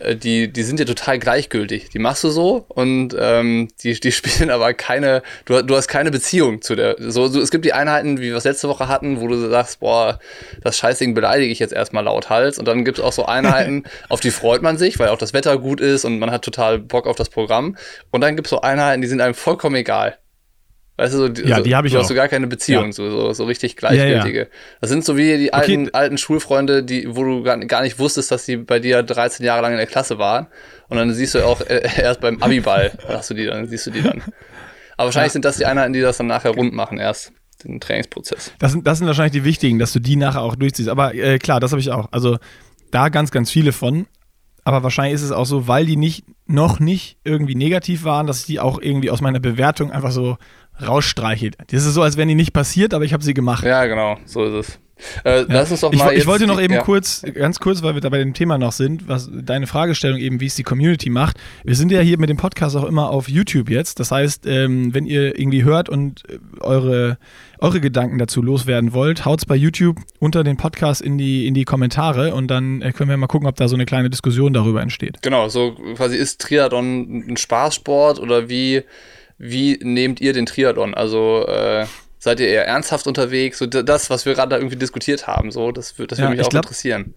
Äh, 0.00 0.16
die, 0.16 0.52
die 0.52 0.62
sind 0.62 0.78
ja 0.80 0.86
total 0.86 1.18
gleichgültig. 1.18 1.90
Die 1.90 1.98
machst 1.98 2.24
du 2.24 2.30
so 2.30 2.64
und 2.68 3.16
ähm, 3.18 3.68
die, 3.82 3.98
die 3.98 4.12
spielen 4.16 4.50
aber 4.50 4.74
keine, 4.74 5.22
du, 5.44 5.62
du 5.62 5.76
hast 5.76 5.88
keine 5.88 6.10
Beziehung 6.10 6.62
zu 6.62 6.74
der. 6.74 6.96
So, 6.98 7.28
so, 7.28 7.40
es 7.40 7.50
gibt 7.50 7.64
die 7.64 7.72
Einheiten, 7.72 8.18
wie 8.18 8.30
wir 8.30 8.36
es 8.36 8.44
letzte 8.44 8.68
Woche 8.68 8.88
hatten, 8.88 9.20
wo 9.20 9.28
du 9.28 9.48
sagst, 9.48 9.80
boah, 9.80 10.18
das 10.62 10.78
Scheißding 10.78 11.14
beleidige 11.14 11.52
ich 11.52 11.58
jetzt 11.58 11.72
erstmal 11.72 12.04
laut 12.04 12.30
Hals. 12.30 12.58
Und 12.58 12.66
dann 12.66 12.84
gibt 12.84 12.98
es 12.98 13.04
auch 13.04 13.12
so 13.12 13.26
Einheiten, 13.26 13.84
auf 14.08 14.20
die 14.20 14.30
freut 14.30 14.62
man 14.62 14.78
sich, 14.78 14.98
weil 14.98 15.08
auch 15.08 15.18
das 15.18 15.32
Wetter 15.32 15.58
gut 15.58 15.80
ist 15.80 16.04
und 16.04 16.18
man 16.18 16.30
hat 16.30 16.42
total 16.42 16.78
Bock 16.78 17.06
auf 17.06 17.16
das 17.16 17.28
Programm. 17.28 17.76
Und 18.10 18.20
dann 18.20 18.36
gibt 18.36 18.46
es 18.46 18.50
so 18.50 18.60
Einheiten, 18.60 19.02
die 19.02 19.08
sind 19.08 19.20
einem 19.20 19.34
vollkommen 19.34 19.76
egal. 19.76 20.18
Weißt 20.98 21.12
du, 21.12 21.18
so, 21.18 21.26
ja, 21.26 21.60
die 21.60 21.76
habe 21.76 21.86
ich 21.86 21.92
du 21.92 21.98
auch. 21.98 22.02
hast 22.02 22.08
so 22.08 22.14
gar 22.14 22.28
keine 22.28 22.46
Beziehung, 22.46 22.86
ja. 22.86 22.92
so, 22.92 23.10
so, 23.10 23.32
so 23.34 23.44
richtig 23.44 23.76
gleichgültige. 23.76 24.38
Ja. 24.38 24.46
Das 24.80 24.88
sind 24.88 25.04
so 25.04 25.16
wie 25.18 25.36
die 25.36 25.52
alten, 25.52 25.82
okay. 25.82 25.90
alten 25.92 26.16
Schulfreunde, 26.16 26.82
die, 26.82 27.14
wo 27.14 27.22
du 27.22 27.42
gar, 27.42 27.58
gar 27.58 27.82
nicht 27.82 27.98
wusstest, 27.98 28.30
dass 28.30 28.46
die 28.46 28.56
bei 28.56 28.78
dir 28.78 29.02
13 29.02 29.44
Jahre 29.44 29.60
lang 29.60 29.72
in 29.72 29.78
der 29.78 29.86
Klasse 29.86 30.18
waren. 30.18 30.46
Und 30.88 30.96
dann 30.96 31.12
siehst 31.12 31.34
du 31.34 31.44
auch 31.44 31.60
äh, 31.60 31.82
erst 31.98 32.20
beim 32.20 32.42
Abiball, 32.42 32.92
hast 33.08 33.28
du 33.28 33.34
die 33.34 33.44
dann, 33.44 33.66
siehst 33.66 33.86
du 33.86 33.90
die 33.90 34.02
dann. 34.02 34.22
Aber 34.96 35.08
wahrscheinlich 35.08 35.32
sind 35.32 35.44
das 35.44 35.58
die 35.58 35.66
Einheiten, 35.66 35.92
die 35.92 36.00
das 36.00 36.16
dann 36.16 36.28
nachher 36.28 36.52
rund 36.52 36.72
machen 36.72 36.98
erst 36.98 37.32
den 37.62 37.80
Trainingsprozess. 37.80 38.52
Das 38.58 38.72
sind, 38.72 38.86
das 38.86 38.98
sind 38.98 39.06
wahrscheinlich 39.06 39.32
die 39.32 39.44
wichtigen, 39.44 39.78
dass 39.78 39.92
du 39.92 39.98
die 39.98 40.16
nachher 40.16 40.40
auch 40.40 40.56
durchziehst. 40.56 40.88
Aber 40.88 41.14
äh, 41.14 41.38
klar, 41.38 41.60
das 41.60 41.72
habe 41.72 41.80
ich 41.80 41.90
auch. 41.90 42.08
Also 42.12 42.38
da 42.90 43.10
ganz, 43.10 43.30
ganz 43.30 43.50
viele 43.50 43.72
von. 43.72 44.06
Aber 44.64 44.82
wahrscheinlich 44.82 45.14
ist 45.14 45.22
es 45.22 45.30
auch 45.30 45.44
so, 45.44 45.68
weil 45.68 45.86
die 45.86 45.96
nicht, 45.96 46.24
noch 46.46 46.80
nicht 46.80 47.18
irgendwie 47.22 47.54
negativ 47.54 48.02
waren, 48.04 48.26
dass 48.26 48.40
ich 48.40 48.46
die 48.46 48.58
auch 48.58 48.80
irgendwie 48.80 49.10
aus 49.10 49.20
meiner 49.20 49.38
Bewertung 49.38 49.92
einfach 49.92 50.10
so 50.10 50.38
rausstreichelt. 50.84 51.56
Das 51.68 51.84
ist 51.84 51.94
so, 51.94 52.02
als 52.02 52.16
wären 52.16 52.28
die 52.28 52.34
nicht 52.34 52.52
passiert, 52.52 52.94
aber 52.94 53.04
ich 53.04 53.12
habe 53.12 53.24
sie 53.24 53.34
gemacht. 53.34 53.64
Ja, 53.64 53.86
genau, 53.86 54.18
so 54.24 54.44
ist 54.44 54.68
es. 54.68 54.78
Äh, 55.24 55.40
ja. 55.40 55.44
Lass 55.48 55.70
uns 55.70 55.80
doch 55.80 55.92
mal 55.92 56.12
ich, 56.12 56.20
ich 56.20 56.26
wollte 56.26 56.46
noch 56.46 56.60
eben 56.60 56.74
ja. 56.74 56.82
kurz, 56.82 57.22
ganz 57.34 57.60
kurz, 57.60 57.82
weil 57.82 57.94
wir 57.94 58.00
da 58.00 58.08
bei 58.08 58.18
dem 58.18 58.32
Thema 58.32 58.56
noch 58.56 58.72
sind, 58.72 59.08
was 59.08 59.30
deine 59.30 59.66
Fragestellung 59.66 60.18
eben, 60.18 60.40
wie 60.40 60.46
es 60.46 60.54
die 60.54 60.62
Community 60.62 61.10
macht. 61.10 61.36
Wir 61.64 61.74
sind 61.74 61.92
ja 61.92 62.00
hier 62.00 62.18
mit 62.18 62.30
dem 62.30 62.38
Podcast 62.38 62.76
auch 62.76 62.84
immer 62.84 63.10
auf 63.10 63.28
YouTube 63.28 63.68
jetzt. 63.68 64.00
Das 64.00 64.10
heißt, 64.10 64.46
ähm, 64.46 64.94
wenn 64.94 65.04
ihr 65.04 65.38
irgendwie 65.38 65.64
hört 65.64 65.90
und 65.90 66.22
äh, 66.28 66.38
eure, 66.60 67.18
eure 67.58 67.80
Gedanken 67.80 68.18
dazu 68.18 68.40
loswerden 68.40 68.94
wollt, 68.94 69.26
haut's 69.26 69.44
bei 69.44 69.54
YouTube 69.54 69.98
unter 70.18 70.44
den 70.44 70.56
Podcast 70.56 71.02
in 71.02 71.18
die, 71.18 71.46
in 71.46 71.52
die 71.52 71.64
Kommentare 71.64 72.34
und 72.34 72.48
dann 72.48 72.80
äh, 72.80 72.92
können 72.92 73.10
wir 73.10 73.16
mal 73.18 73.26
gucken, 73.26 73.48
ob 73.48 73.56
da 73.56 73.68
so 73.68 73.76
eine 73.76 73.84
kleine 73.84 74.08
Diskussion 74.08 74.54
darüber 74.54 74.80
entsteht. 74.80 75.18
Genau, 75.20 75.48
so 75.48 75.74
quasi 75.94 76.16
ist 76.16 76.40
Triathlon 76.40 77.24
ein 77.28 77.36
Spaßsport 77.36 78.18
oder 78.18 78.48
wie 78.48 78.82
wie 79.38 79.78
nehmt 79.82 80.20
ihr 80.20 80.32
den 80.32 80.46
Triathlon? 80.46 80.94
Also 80.94 81.46
äh, 81.46 81.86
seid 82.18 82.40
ihr 82.40 82.48
eher 82.48 82.66
ernsthaft 82.66 83.06
unterwegs? 83.06 83.58
So 83.58 83.66
das, 83.66 84.10
was 84.10 84.26
wir 84.26 84.34
gerade 84.34 84.50
da 84.50 84.56
irgendwie 84.56 84.76
diskutiert 84.76 85.26
haben, 85.26 85.50
so 85.50 85.72
das, 85.72 85.88
das 85.90 85.98
würde 85.98 86.28
mich 86.30 86.40
auch 86.40 86.48
glaub, 86.48 86.64
interessieren. 86.64 87.14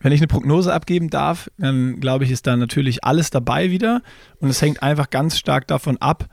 Wenn 0.00 0.12
ich 0.12 0.20
eine 0.20 0.28
Prognose 0.28 0.72
abgeben 0.72 1.10
darf, 1.10 1.50
dann 1.58 2.00
glaube 2.00 2.24
ich, 2.24 2.30
ist 2.30 2.46
da 2.46 2.56
natürlich 2.56 3.04
alles 3.04 3.30
dabei 3.30 3.70
wieder. 3.70 4.02
Und 4.38 4.48
es 4.48 4.62
hängt 4.62 4.82
einfach 4.82 5.10
ganz 5.10 5.38
stark 5.38 5.66
davon 5.66 5.98
ab, 5.98 6.26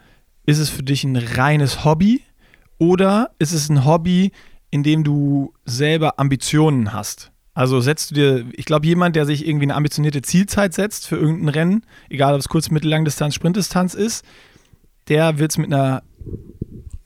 ist 0.45 0.59
es 0.59 0.69
für 0.69 0.83
dich 0.83 1.03
ein 1.03 1.17
reines 1.17 1.83
Hobby 1.83 2.21
oder 2.77 3.31
ist 3.39 3.51
es 3.51 3.69
ein 3.69 3.85
Hobby, 3.85 4.31
in 4.69 4.83
dem 4.83 5.03
du 5.03 5.53
selber 5.65 6.19
Ambitionen 6.19 6.93
hast? 6.93 7.31
Also 7.53 7.81
setzt 7.81 8.11
du 8.11 8.15
dir, 8.15 8.45
ich 8.53 8.65
glaube, 8.65 8.85
jemand, 8.85 9.15
der 9.15 9.25
sich 9.25 9.45
irgendwie 9.45 9.65
eine 9.65 9.75
ambitionierte 9.75 10.21
Zielzeit 10.21 10.73
setzt 10.73 11.07
für 11.07 11.15
irgendein 11.15 11.49
Rennen, 11.49 11.85
egal 12.09 12.35
ob 12.35 12.39
es 12.39 12.49
Kurz-, 12.49 12.69
Mittel-, 12.69 13.31
Sprintdistanz 13.31 13.95
ist, 13.95 14.23
der 15.09 15.39
wird 15.39 15.51
es 15.51 15.57
mit 15.57 15.73
einer 15.73 16.03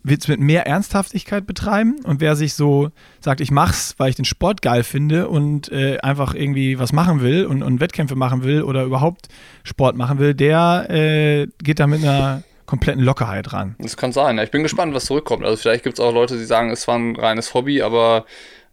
wird 0.03 0.21
es 0.21 0.27
mit 0.27 0.39
mehr 0.39 0.65
Ernsthaftigkeit 0.65 1.45
betreiben 1.45 1.99
und 2.03 2.21
wer 2.21 2.35
sich 2.35 2.55
so 2.55 2.89
sagt, 3.19 3.39
ich 3.39 3.51
mach's, 3.51 3.93
weil 3.97 4.09
ich 4.09 4.15
den 4.15 4.25
Sport 4.25 4.63
geil 4.63 4.83
finde 4.83 5.27
und 5.27 5.71
äh, 5.71 5.99
einfach 5.99 6.33
irgendwie 6.33 6.79
was 6.79 6.91
machen 6.91 7.21
will 7.21 7.45
und, 7.45 7.61
und, 7.61 7.79
Wettkämpfe 7.79 8.15
machen 8.15 8.43
will 8.43 8.63
oder 8.63 8.83
überhaupt 8.83 9.27
Sport 9.63 9.95
machen 9.95 10.17
will, 10.17 10.33
der 10.33 10.87
äh, 10.89 11.47
geht 11.61 11.79
da 11.79 11.85
mit 11.85 12.01
einer 12.03 12.43
kompletten 12.65 13.03
Lockerheit 13.03 13.53
ran. 13.53 13.75
Das 13.79 13.97
kann 13.97 14.11
sein. 14.11 14.39
Ich 14.39 14.49
bin 14.49 14.63
gespannt, 14.63 14.93
was 14.93 15.05
zurückkommt. 15.05 15.43
Also 15.43 15.57
vielleicht 15.57 15.83
gibt 15.83 15.99
es 15.99 16.03
auch 16.03 16.13
Leute, 16.13 16.37
die 16.37 16.45
sagen, 16.45 16.71
es 16.71 16.87
war 16.87 16.95
ein 16.95 17.15
reines 17.15 17.53
Hobby, 17.53 17.81
aber 17.81 18.25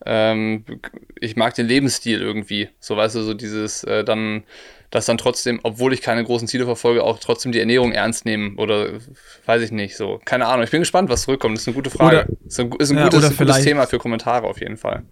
ähm, 0.06 0.64
ich 1.20 1.36
mag 1.36 1.54
den 1.54 1.66
Lebensstil 1.66 2.22
irgendwie. 2.22 2.68
So 2.78 2.96
weißt 2.96 3.16
du, 3.16 3.22
so 3.22 3.34
dieses 3.34 3.82
äh, 3.84 4.04
dann 4.04 4.44
dass 4.90 5.06
dann 5.06 5.18
trotzdem, 5.18 5.60
obwohl 5.62 5.92
ich 5.92 6.00
keine 6.00 6.24
großen 6.24 6.48
Ziele 6.48 6.64
verfolge, 6.64 7.02
auch 7.04 7.18
trotzdem 7.18 7.52
die 7.52 7.60
Ernährung 7.60 7.92
ernst 7.92 8.24
nehmen 8.24 8.56
oder 8.56 8.88
weiß 9.44 9.62
ich 9.62 9.70
nicht 9.70 9.96
so. 9.96 10.20
Keine 10.24 10.46
Ahnung. 10.46 10.64
Ich 10.64 10.70
bin 10.70 10.80
gespannt, 10.80 11.10
was 11.10 11.22
zurückkommt. 11.22 11.56
Das 11.56 11.62
ist 11.62 11.68
eine 11.68 11.74
gute 11.74 11.90
Frage. 11.90 12.16
Oder, 12.16 12.28
ist 12.46 12.60
ein, 12.60 12.72
ist 12.72 12.90
ein, 12.90 12.96
ja, 12.96 13.04
gutes, 13.04 13.30
ein 13.30 13.36
gutes 13.36 13.64
Thema 13.64 13.86
für 13.86 13.98
Kommentare 13.98 14.46
auf 14.46 14.60
jeden 14.60 14.78
Fall. 14.78 15.02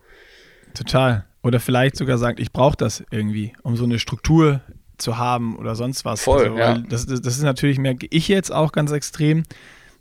Total. 0.74 1.26
Oder 1.42 1.60
vielleicht 1.60 1.96
sogar 1.96 2.18
sagt, 2.18 2.40
ich 2.40 2.52
brauche 2.52 2.76
das 2.76 3.04
irgendwie, 3.10 3.52
um 3.62 3.76
so 3.76 3.84
eine 3.84 3.98
Struktur 3.98 4.62
zu 4.98 5.18
haben 5.18 5.56
oder 5.56 5.74
sonst 5.74 6.04
was. 6.04 6.22
Voll, 6.22 6.44
also, 6.44 6.58
ja. 6.58 6.78
Das, 6.78 7.06
das, 7.06 7.20
ist 7.20 7.42
natürlich, 7.42 7.78
merke 7.78 8.06
ich 8.10 8.28
jetzt 8.28 8.50
auch 8.50 8.72
ganz 8.72 8.92
extrem, 8.92 9.42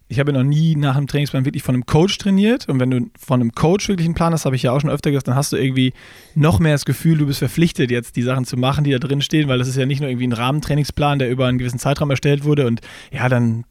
ich 0.07 0.19
habe 0.19 0.31
noch 0.31 0.43
nie 0.43 0.75
nach 0.75 0.95
einem 0.95 1.07
Trainingsplan 1.07 1.45
wirklich 1.45 1.63
von 1.63 1.73
einem 1.73 1.85
Coach 1.85 2.17
trainiert. 2.19 2.69
Und 2.69 2.79
wenn 2.79 2.91
du 2.91 3.09
von 3.19 3.41
einem 3.41 3.51
Coach 3.53 3.87
wirklich 3.87 4.05
einen 4.05 4.13
Plan 4.13 4.33
hast, 4.33 4.45
habe 4.45 4.55
ich 4.55 4.63
ja 4.63 4.71
auch 4.71 4.79
schon 4.79 4.89
öfter 4.89 5.09
gesagt, 5.09 5.27
dann 5.27 5.35
hast 5.35 5.51
du 5.51 5.57
irgendwie 5.57 5.93
noch 6.35 6.59
mehr 6.59 6.73
das 6.73 6.85
Gefühl, 6.85 7.17
du 7.17 7.25
bist 7.25 7.39
verpflichtet, 7.39 7.89
jetzt 7.89 8.15
die 8.15 8.21
Sachen 8.21 8.45
zu 8.45 8.55
machen, 8.55 8.83
die 8.83 8.91
da 8.91 8.99
drin 8.99 9.21
stehen, 9.21 9.47
weil 9.47 9.57
das 9.57 9.67
ist 9.67 9.77
ja 9.77 9.85
nicht 9.85 10.01
nur 10.01 10.09
irgendwie 10.09 10.27
ein 10.27 10.33
Rahmentrainingsplan, 10.33 11.19
der 11.19 11.31
über 11.31 11.47
einen 11.47 11.57
gewissen 11.57 11.79
Zeitraum 11.79 12.11
erstellt 12.11 12.43
wurde 12.43 12.67
und 12.67 12.81
ja, 13.11 13.27
dann 13.29 13.65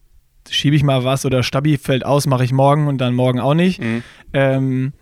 schiebe 0.51 0.75
ich 0.77 0.83
mal 0.83 1.05
was 1.05 1.25
oder 1.25 1.43
Stabi 1.43 1.79
fällt 1.79 2.05
aus, 2.05 2.27
mache 2.27 2.45
ich 2.45 2.53
morgen 2.53 2.89
und 2.89 2.99
dann 2.99 3.15
morgen 3.15 3.41
auch 3.41 3.55
nicht. 3.55 3.81
Mhm. 3.81 4.03
Ähm, 4.33 4.93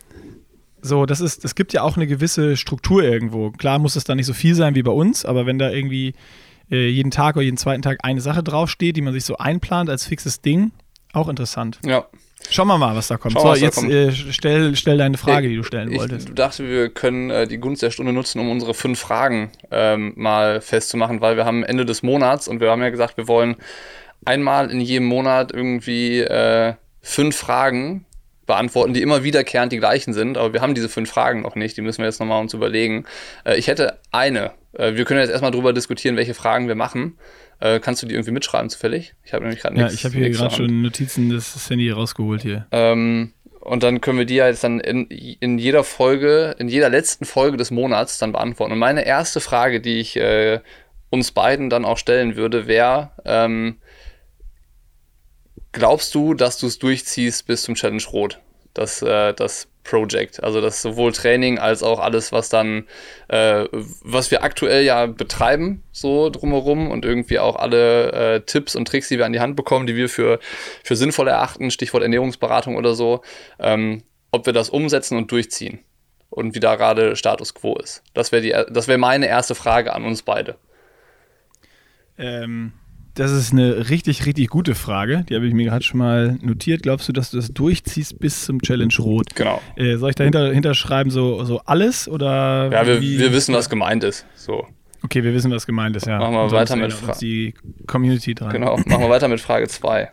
so, 0.82 1.06
das 1.06 1.20
ist, 1.20 1.44
es 1.44 1.54
gibt 1.54 1.72
ja 1.72 1.82
auch 1.82 1.96
eine 1.96 2.06
gewisse 2.06 2.56
Struktur 2.56 3.02
irgendwo. 3.02 3.50
Klar 3.52 3.78
muss 3.78 3.96
es 3.96 4.04
da 4.04 4.14
nicht 4.14 4.26
so 4.26 4.34
viel 4.34 4.54
sein 4.54 4.74
wie 4.74 4.82
bei 4.82 4.92
uns, 4.92 5.24
aber 5.24 5.46
wenn 5.46 5.58
da 5.58 5.70
irgendwie 5.70 6.12
äh, 6.70 6.88
jeden 6.88 7.10
Tag 7.10 7.36
oder 7.36 7.44
jeden 7.44 7.56
zweiten 7.56 7.82
Tag 7.82 7.98
eine 8.02 8.20
Sache 8.20 8.42
draufsteht, 8.42 8.96
die 8.96 9.02
man 9.02 9.12
sich 9.12 9.24
so 9.24 9.36
einplant 9.36 9.88
als 9.88 10.06
fixes 10.06 10.40
Ding, 10.40 10.72
auch 11.12 11.28
interessant. 11.28 11.78
Ja. 11.84 12.06
Schauen 12.50 12.66
wir 12.66 12.76
mal, 12.76 12.96
was 12.96 13.08
da 13.08 13.16
kommt. 13.16 13.34
Schau, 13.34 13.54
so, 13.54 13.64
jetzt 13.64 13.82
äh, 13.82 14.12
stell, 14.12 14.74
stell 14.76 14.98
deine 14.98 15.16
Frage, 15.16 15.48
die 15.48 15.56
du 15.56 15.62
stellen 15.62 15.92
ich, 15.92 15.98
wolltest. 15.98 16.28
Ich 16.28 16.34
dachte, 16.34 16.68
wir 16.68 16.88
können 16.88 17.30
äh, 17.30 17.46
die 17.46 17.58
Gunst 17.58 17.82
der 17.82 17.90
Stunde 17.90 18.12
nutzen, 18.12 18.40
um 18.40 18.50
unsere 18.50 18.74
fünf 18.74 18.98
Fragen 18.98 19.50
ähm, 19.70 20.12
mal 20.16 20.60
festzumachen, 20.60 21.20
weil 21.20 21.36
wir 21.36 21.44
haben 21.44 21.62
Ende 21.62 21.86
des 21.86 22.02
Monats 22.02 22.48
und 22.48 22.60
wir 22.60 22.70
haben 22.70 22.82
ja 22.82 22.90
gesagt, 22.90 23.16
wir 23.16 23.28
wollen 23.28 23.56
einmal 24.24 24.70
in 24.70 24.80
jedem 24.80 25.06
Monat 25.06 25.52
irgendwie 25.52 26.20
äh, 26.20 26.74
fünf 27.00 27.36
Fragen 27.36 28.06
beantworten, 28.46 28.92
die 28.92 29.02
immer 29.02 29.24
wiederkehrend 29.24 29.72
die 29.72 29.78
gleichen 29.78 30.12
sind, 30.12 30.36
aber 30.36 30.52
wir 30.52 30.60
haben 30.60 30.74
diese 30.74 30.88
fünf 30.88 31.10
Fragen 31.10 31.42
noch 31.42 31.54
nicht, 31.54 31.76
die 31.76 31.80
müssen 31.80 31.98
wir 31.98 32.06
jetzt 32.06 32.20
nochmal 32.20 32.40
uns 32.40 32.54
überlegen. 32.54 33.04
Äh, 33.44 33.56
ich 33.56 33.68
hätte 33.68 33.98
eine. 34.10 34.52
Äh, 34.72 34.94
wir 34.94 35.04
können 35.04 35.20
jetzt 35.20 35.30
erstmal 35.30 35.52
drüber 35.52 35.72
diskutieren, 35.72 36.16
welche 36.16 36.34
Fragen 36.34 36.68
wir 36.68 36.74
machen. 36.74 37.16
Äh, 37.62 37.78
kannst 37.78 38.02
du 38.02 38.08
die 38.08 38.14
irgendwie 38.14 38.32
mitschreiben 38.32 38.68
zufällig? 38.70 39.14
Ich 39.24 39.32
habe 39.32 39.44
nämlich 39.44 39.60
gerade 39.60 39.76
nichts. 39.76 39.92
Ja, 39.92 39.94
ich 39.96 40.04
habe 40.04 40.16
hier 40.16 40.30
gerade 40.30 40.52
schon 40.52 40.82
Notizen 40.82 41.30
des 41.30 41.70
Handy 41.70 41.90
rausgeholt 41.90 42.42
hier. 42.42 42.66
Ähm, 42.72 43.34
und 43.60 43.84
dann 43.84 44.00
können 44.00 44.18
wir 44.18 44.24
die 44.24 44.34
ja 44.34 44.48
jetzt 44.48 44.64
dann 44.64 44.80
in, 44.80 45.06
in 45.06 45.58
jeder 45.58 45.84
Folge, 45.84 46.56
in 46.58 46.66
jeder 46.66 46.88
letzten 46.88 47.24
Folge 47.24 47.56
des 47.56 47.70
Monats 47.70 48.18
dann 48.18 48.32
beantworten. 48.32 48.72
Und 48.72 48.80
meine 48.80 49.06
erste 49.06 49.40
Frage, 49.40 49.80
die 49.80 50.00
ich 50.00 50.16
äh, 50.16 50.58
uns 51.10 51.30
beiden 51.30 51.70
dann 51.70 51.84
auch 51.84 51.98
stellen 51.98 52.34
würde, 52.34 52.66
wäre, 52.66 53.12
ähm, 53.24 53.76
glaubst 55.70 56.16
du, 56.16 56.34
dass 56.34 56.58
du 56.58 56.66
es 56.66 56.80
durchziehst 56.80 57.46
bis 57.46 57.62
zum 57.62 57.76
Challenge 57.76 58.02
Rot? 58.12 58.40
Das, 58.74 59.02
äh, 59.02 59.34
das 59.34 59.68
Project. 59.84 60.42
Also 60.42 60.60
das 60.60 60.82
sowohl 60.82 61.12
Training 61.12 61.58
als 61.58 61.82
auch 61.82 61.98
alles, 61.98 62.32
was 62.32 62.48
dann, 62.48 62.86
äh, 63.28 63.66
was 64.02 64.30
wir 64.30 64.42
aktuell 64.42 64.84
ja 64.84 65.06
betreiben, 65.06 65.82
so 65.92 66.30
drumherum 66.30 66.90
und 66.90 67.04
irgendwie 67.04 67.38
auch 67.38 67.56
alle 67.56 68.12
äh, 68.12 68.40
Tipps 68.40 68.76
und 68.76 68.86
Tricks, 68.86 69.08
die 69.08 69.18
wir 69.18 69.26
an 69.26 69.32
die 69.32 69.40
Hand 69.40 69.56
bekommen, 69.56 69.86
die 69.86 69.96
wir 69.96 70.08
für, 70.08 70.38
für 70.84 70.96
sinnvoll 70.96 71.28
erachten, 71.28 71.70
Stichwort 71.70 72.02
Ernährungsberatung 72.02 72.76
oder 72.76 72.94
so, 72.94 73.22
ähm, 73.58 74.02
ob 74.30 74.46
wir 74.46 74.52
das 74.52 74.70
umsetzen 74.70 75.16
und 75.16 75.30
durchziehen 75.30 75.80
und 76.30 76.54
wie 76.54 76.60
da 76.60 76.76
gerade 76.76 77.16
Status 77.16 77.54
quo 77.54 77.76
ist. 77.76 78.02
Das 78.14 78.32
wäre 78.32 78.66
das 78.70 78.88
wäre 78.88 78.98
meine 78.98 79.26
erste 79.26 79.54
Frage 79.54 79.92
an 79.92 80.04
uns 80.04 80.22
beide. 80.22 80.56
Ähm, 82.18 82.72
das 83.14 83.30
ist 83.30 83.52
eine 83.52 83.90
richtig, 83.90 84.24
richtig 84.26 84.48
gute 84.48 84.74
Frage. 84.74 85.24
Die 85.28 85.34
habe 85.34 85.46
ich 85.46 85.52
mir 85.52 85.66
gerade 85.66 85.84
schon 85.84 85.98
mal 85.98 86.38
notiert. 86.40 86.82
Glaubst 86.82 87.08
du, 87.08 87.12
dass 87.12 87.30
du 87.30 87.36
das 87.36 87.52
durchziehst 87.52 88.18
bis 88.18 88.44
zum 88.44 88.62
Challenge 88.62 88.94
Rot? 88.98 89.34
Genau. 89.34 89.60
Äh, 89.76 89.96
soll 89.96 90.10
ich 90.10 90.16
dahinter 90.16 90.52
hinterschreiben, 90.52 91.10
so, 91.10 91.44
so 91.44 91.60
alles? 91.66 92.08
Oder 92.08 92.70
ja, 92.72 92.86
wir, 92.86 93.00
wir 93.00 93.32
wissen, 93.32 93.54
was 93.54 93.68
gemeint 93.68 94.04
ist. 94.04 94.24
So. 94.34 94.66
Okay, 95.04 95.24
wir 95.24 95.34
wissen, 95.34 95.50
was 95.50 95.66
gemeint 95.66 95.96
ist, 95.96 96.06
ja. 96.06 96.18
Machen 96.18 96.34
wir 96.34 96.50
weiter 96.52 96.76
mit 96.76 96.92
Frage. 96.92 97.18
die 97.18 97.54
Community 97.86 98.34
dran. 98.34 98.50
Genau, 98.50 98.76
machen 98.76 99.02
wir 99.02 99.10
weiter 99.10 99.28
mit 99.28 99.40
Frage 99.40 99.68
2. 99.68 100.10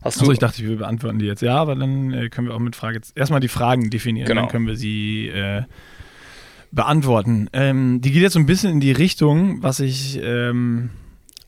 Achso, 0.00 0.30
ich 0.32 0.38
dachte, 0.38 0.62
wir 0.62 0.76
beantworten 0.76 1.18
die 1.18 1.26
jetzt. 1.26 1.40
Ja, 1.40 1.56
aber 1.56 1.76
dann 1.76 2.12
äh, 2.12 2.28
können 2.28 2.48
wir 2.48 2.54
auch 2.54 2.60
mit 2.60 2.76
Frage 2.76 3.00
erstmal 3.14 3.40
die 3.40 3.48
Fragen 3.48 3.90
definieren, 3.90 4.26
genau. 4.26 4.42
dann 4.42 4.50
können 4.50 4.66
wir 4.66 4.76
sie 4.76 5.28
äh, 5.28 5.62
beantworten. 6.72 7.48
Ähm, 7.52 8.00
die 8.00 8.12
geht 8.12 8.22
jetzt 8.22 8.34
so 8.34 8.38
ein 8.38 8.46
bisschen 8.46 8.72
in 8.72 8.80
die 8.80 8.92
Richtung, 8.92 9.62
was 9.62 9.80
ich 9.80 10.20
ähm, 10.22 10.90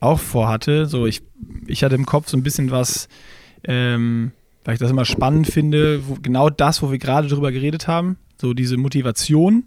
auch 0.01 0.19
vorhatte. 0.19 0.87
So, 0.87 1.07
ich, 1.07 1.23
ich 1.67 1.85
hatte 1.85 1.95
im 1.95 2.07
Kopf 2.07 2.29
so 2.29 2.37
ein 2.37 2.43
bisschen 2.43 2.71
was, 2.71 3.09
ähm, 3.65 4.33
weil 4.65 4.75
ich 4.75 4.81
das 4.81 4.91
immer 4.91 5.05
spannend 5.05 5.47
finde, 5.47 6.07
wo, 6.09 6.17
genau 6.21 6.51
das, 6.51 6.83
wo 6.83 6.91
wir 6.91 6.99
gerade 6.99 7.29
drüber 7.29 7.53
geredet 7.53 7.89
haben, 7.89 8.19
so 8.41 8.55
diese 8.55 8.77
Motivation 8.77 9.65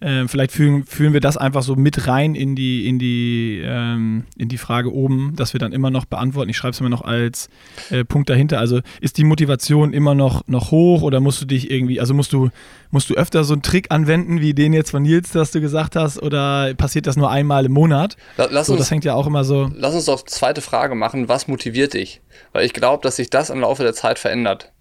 äh, 0.00 0.28
vielleicht 0.28 0.52
führen, 0.52 0.84
führen 0.84 1.12
wir 1.12 1.20
das 1.20 1.36
einfach 1.36 1.62
so 1.62 1.74
mit 1.74 2.06
rein 2.06 2.34
in 2.34 2.54
die, 2.54 2.88
in 2.88 2.98
die, 2.98 3.62
ähm, 3.64 4.24
in 4.36 4.48
die 4.48 4.58
Frage 4.58 4.92
oben, 4.92 5.34
dass 5.36 5.52
wir 5.52 5.60
dann 5.60 5.72
immer 5.72 5.90
noch 5.90 6.04
beantworten. 6.04 6.50
Ich 6.50 6.56
schreibe 6.56 6.72
es 6.72 6.80
immer 6.80 6.88
noch 6.88 7.02
als 7.02 7.48
äh, 7.90 8.04
Punkt 8.04 8.30
dahinter. 8.30 8.58
Also 8.58 8.80
ist 9.00 9.18
die 9.18 9.24
Motivation 9.24 9.92
immer 9.92 10.14
noch, 10.14 10.46
noch 10.46 10.70
hoch 10.70 11.02
oder 11.02 11.20
musst 11.20 11.40
du 11.42 11.46
dich 11.46 11.70
irgendwie, 11.70 12.00
also 12.00 12.14
musst 12.14 12.32
du, 12.32 12.50
musst 12.90 13.10
du 13.10 13.14
öfter 13.14 13.42
so 13.42 13.54
einen 13.54 13.62
Trick 13.62 13.90
anwenden, 13.90 14.40
wie 14.40 14.54
den 14.54 14.72
jetzt 14.72 14.90
von 14.90 15.02
Nils, 15.02 15.32
das 15.32 15.50
du 15.50 15.60
gesagt 15.60 15.96
hast, 15.96 16.22
oder 16.22 16.72
passiert 16.74 17.06
das 17.06 17.16
nur 17.16 17.30
einmal 17.30 17.66
im 17.66 17.72
Monat? 17.72 18.16
Lass 18.36 18.66
so, 18.66 18.74
uns, 18.74 18.82
das 18.82 18.90
hängt 18.90 19.04
ja 19.04 19.14
auch 19.14 19.26
immer 19.26 19.44
so. 19.44 19.68
Lass 19.74 19.94
uns 19.94 20.04
doch 20.04 20.24
zweite 20.24 20.60
Frage 20.60 20.94
machen. 20.94 21.28
Was 21.28 21.48
motiviert 21.48 21.94
dich? 21.94 22.20
Weil 22.52 22.64
ich 22.64 22.72
glaube, 22.72 23.02
dass 23.02 23.16
sich 23.16 23.30
das 23.30 23.50
im 23.50 23.60
Laufe 23.60 23.82
der 23.82 23.94
Zeit 23.94 24.18
verändert. 24.18 24.72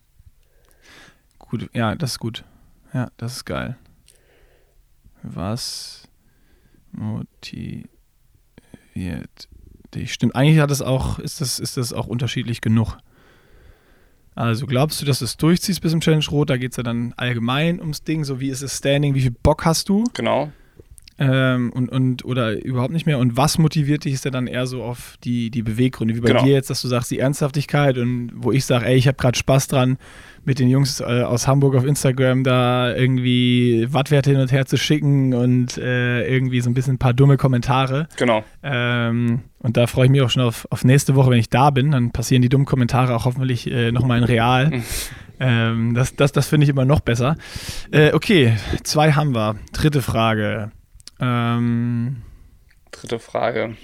Gut, 1.39 1.69
ja, 1.73 1.95
das 1.95 2.11
ist 2.11 2.19
gut. 2.19 2.43
Ja, 2.93 3.09
das 3.17 3.37
ist 3.37 3.45
geil 3.45 3.77
was 5.35 6.07
motiviert 6.91 7.89
dich? 9.93 10.13
Stimmt, 10.13 10.35
eigentlich 10.35 10.59
hat 10.59 10.71
es 10.71 10.81
auch, 10.81 11.19
ist 11.19 11.41
das, 11.41 11.59
ist 11.59 11.77
das 11.77 11.93
auch 11.93 12.07
unterschiedlich 12.07 12.61
genug. 12.61 12.97
Also 14.35 14.67
glaubst 14.67 15.01
du, 15.01 15.05
dass 15.05 15.19
du 15.19 15.25
es 15.25 15.35
durchziehst 15.37 15.81
bis 15.81 15.91
zum 15.91 15.99
Challenge 15.99 16.25
Rot? 16.29 16.51
Da 16.51 16.57
geht 16.57 16.71
es 16.71 16.77
ja 16.77 16.83
dann 16.83 17.13
allgemein 17.17 17.79
ums 17.79 18.03
Ding, 18.03 18.23
so 18.23 18.39
wie 18.39 18.49
ist 18.49 18.61
es 18.61 18.77
Standing, 18.77 19.15
wie 19.15 19.21
viel 19.21 19.31
Bock 19.31 19.65
hast 19.65 19.89
du? 19.89 20.03
Genau. 20.13 20.51
Ähm, 21.19 21.71
und, 21.73 21.89
und, 21.89 22.25
oder 22.25 22.63
überhaupt 22.63 22.93
nicht 22.93 23.07
mehr. 23.07 23.17
Und 23.17 23.37
was 23.37 23.57
motiviert 23.57 24.05
dich, 24.05 24.13
ist 24.13 24.25
ja 24.25 24.31
dann 24.31 24.45
eher 24.45 24.67
so 24.67 24.83
auf 24.83 25.15
die, 25.23 25.49
die 25.49 25.63
Beweggründe, 25.63 26.15
wie 26.15 26.21
bei 26.21 26.29
genau. 26.29 26.43
dir 26.43 26.53
jetzt, 26.53 26.69
dass 26.69 26.81
du 26.81 26.87
sagst, 26.87 27.09
die 27.09 27.19
Ernsthaftigkeit 27.19 27.97
und 27.97 28.31
wo 28.35 28.51
ich 28.51 28.65
sage, 28.65 28.85
ey, 28.85 28.95
ich 28.95 29.07
habe 29.07 29.17
gerade 29.17 29.37
Spaß 29.37 29.67
dran, 29.67 29.97
mit 30.47 30.59
den 30.59 30.69
Jungs 30.69 31.01
äh, 31.01 31.23
aus 31.23 31.45
Hamburg 31.45 31.75
auf 31.75 31.85
Instagram 31.85 32.45
da 32.45 32.95
irgendwie 32.95 33.85
Wattwerte 33.91 34.29
hin 34.29 34.39
und 34.39 34.51
her 34.51 34.65
zu 34.65 34.77
schicken 34.77 35.33
und 35.33 35.77
äh, 35.77 36.25
irgendwie 36.25 36.61
so 36.61 36.69
ein 36.69 36.73
bisschen 36.73 36.93
ein 36.93 36.97
paar 36.99 37.13
dumme 37.13 37.35
Kommentare. 37.35 38.07
Genau. 38.15 38.45
Ähm, 38.63 39.41
und 39.59 39.75
da 39.75 39.87
freue 39.87 40.05
ich 40.05 40.11
mich 40.11 40.21
auch 40.21 40.29
schon 40.29 40.43
auf, 40.43 40.65
auf 40.69 40.85
nächste 40.85 41.15
Woche, 41.15 41.31
wenn 41.31 41.39
ich 41.39 41.49
da 41.49 41.69
bin. 41.69 41.91
Dann 41.91 42.11
passieren 42.11 42.41
die 42.41 42.49
dummen 42.49 42.65
Kommentare 42.65 43.13
auch 43.13 43.25
hoffentlich 43.25 43.69
äh, 43.69 43.91
nochmal 43.91 44.19
in 44.19 44.23
real. 44.23 44.71
ähm, 45.41 45.93
das 45.93 46.15
das, 46.15 46.31
das 46.31 46.47
finde 46.47 46.63
ich 46.63 46.69
immer 46.69 46.85
noch 46.85 47.01
besser. 47.01 47.35
Äh, 47.91 48.13
okay, 48.13 48.53
zwei 48.83 49.11
haben 49.11 49.35
wir. 49.35 49.55
Dritte 49.73 50.01
Frage. 50.01 50.71
Ähm, 51.19 52.17
Dritte 52.91 53.19
Frage. 53.19 53.75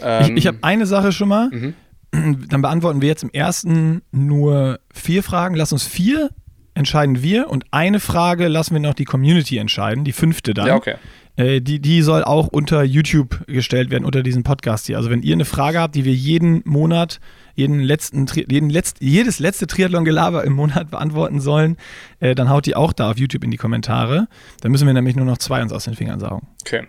Ähm, 0.00 0.36
ich 0.36 0.38
ich 0.38 0.46
habe 0.46 0.58
eine 0.62 0.86
Sache 0.86 1.12
schon 1.12 1.28
mal. 1.28 1.50
Mhm. 1.50 1.74
Dann 2.48 2.62
beantworten 2.62 3.00
wir 3.00 3.08
jetzt 3.08 3.22
im 3.22 3.30
ersten 3.30 4.02
nur 4.10 4.80
vier 4.92 5.22
Fragen. 5.22 5.54
Lass 5.54 5.72
uns 5.72 5.84
vier 5.84 6.30
entscheiden 6.74 7.22
wir 7.22 7.48
und 7.48 7.64
eine 7.72 8.00
Frage 8.00 8.48
lassen 8.48 8.74
wir 8.74 8.80
noch 8.80 8.94
die 8.94 9.04
Community 9.04 9.58
entscheiden, 9.58 10.04
die 10.04 10.12
fünfte 10.12 10.54
dann. 10.54 10.66
Ja, 10.66 10.76
okay. 10.76 10.96
Äh, 11.40 11.60
die, 11.62 11.80
die 11.80 12.02
soll 12.02 12.22
auch 12.22 12.48
unter 12.48 12.82
YouTube 12.82 13.46
gestellt 13.46 13.90
werden, 13.90 14.04
unter 14.04 14.22
diesem 14.22 14.42
Podcast 14.42 14.86
hier. 14.86 14.98
Also 14.98 15.08
wenn 15.08 15.22
ihr 15.22 15.32
eine 15.32 15.46
Frage 15.46 15.80
habt, 15.80 15.94
die 15.94 16.04
wir 16.04 16.12
jeden 16.12 16.62
Monat, 16.66 17.18
jeden 17.54 17.80
letzten, 17.80 18.26
jeden 18.26 18.68
letzt, 18.68 18.98
jedes 19.00 19.38
letzte 19.38 19.66
Triathlon-Gelaber 19.66 20.44
im 20.44 20.52
Monat 20.52 20.90
beantworten 20.90 21.40
sollen, 21.40 21.78
äh, 22.20 22.34
dann 22.34 22.50
haut 22.50 22.66
die 22.66 22.76
auch 22.76 22.92
da 22.92 23.10
auf 23.10 23.18
YouTube 23.18 23.42
in 23.42 23.50
die 23.50 23.56
Kommentare. 23.56 24.28
Dann 24.60 24.70
müssen 24.70 24.86
wir 24.86 24.92
nämlich 24.92 25.16
nur 25.16 25.24
noch 25.24 25.38
zwei 25.38 25.62
uns 25.62 25.72
aus 25.72 25.84
den 25.84 25.94
Fingern 25.94 26.20
saugen. 26.20 26.46
Okay. 26.60 26.86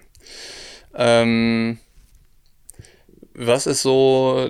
Ähm, 0.95 1.79
was 3.33 3.67
ist 3.67 3.81
so 3.81 4.49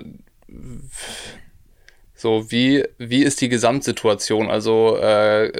so, 2.22 2.52
wie, 2.52 2.84
wie 2.98 3.24
ist 3.24 3.40
die 3.40 3.48
Gesamtsituation? 3.48 4.48
Also, 4.48 4.96
äh, 4.96 5.50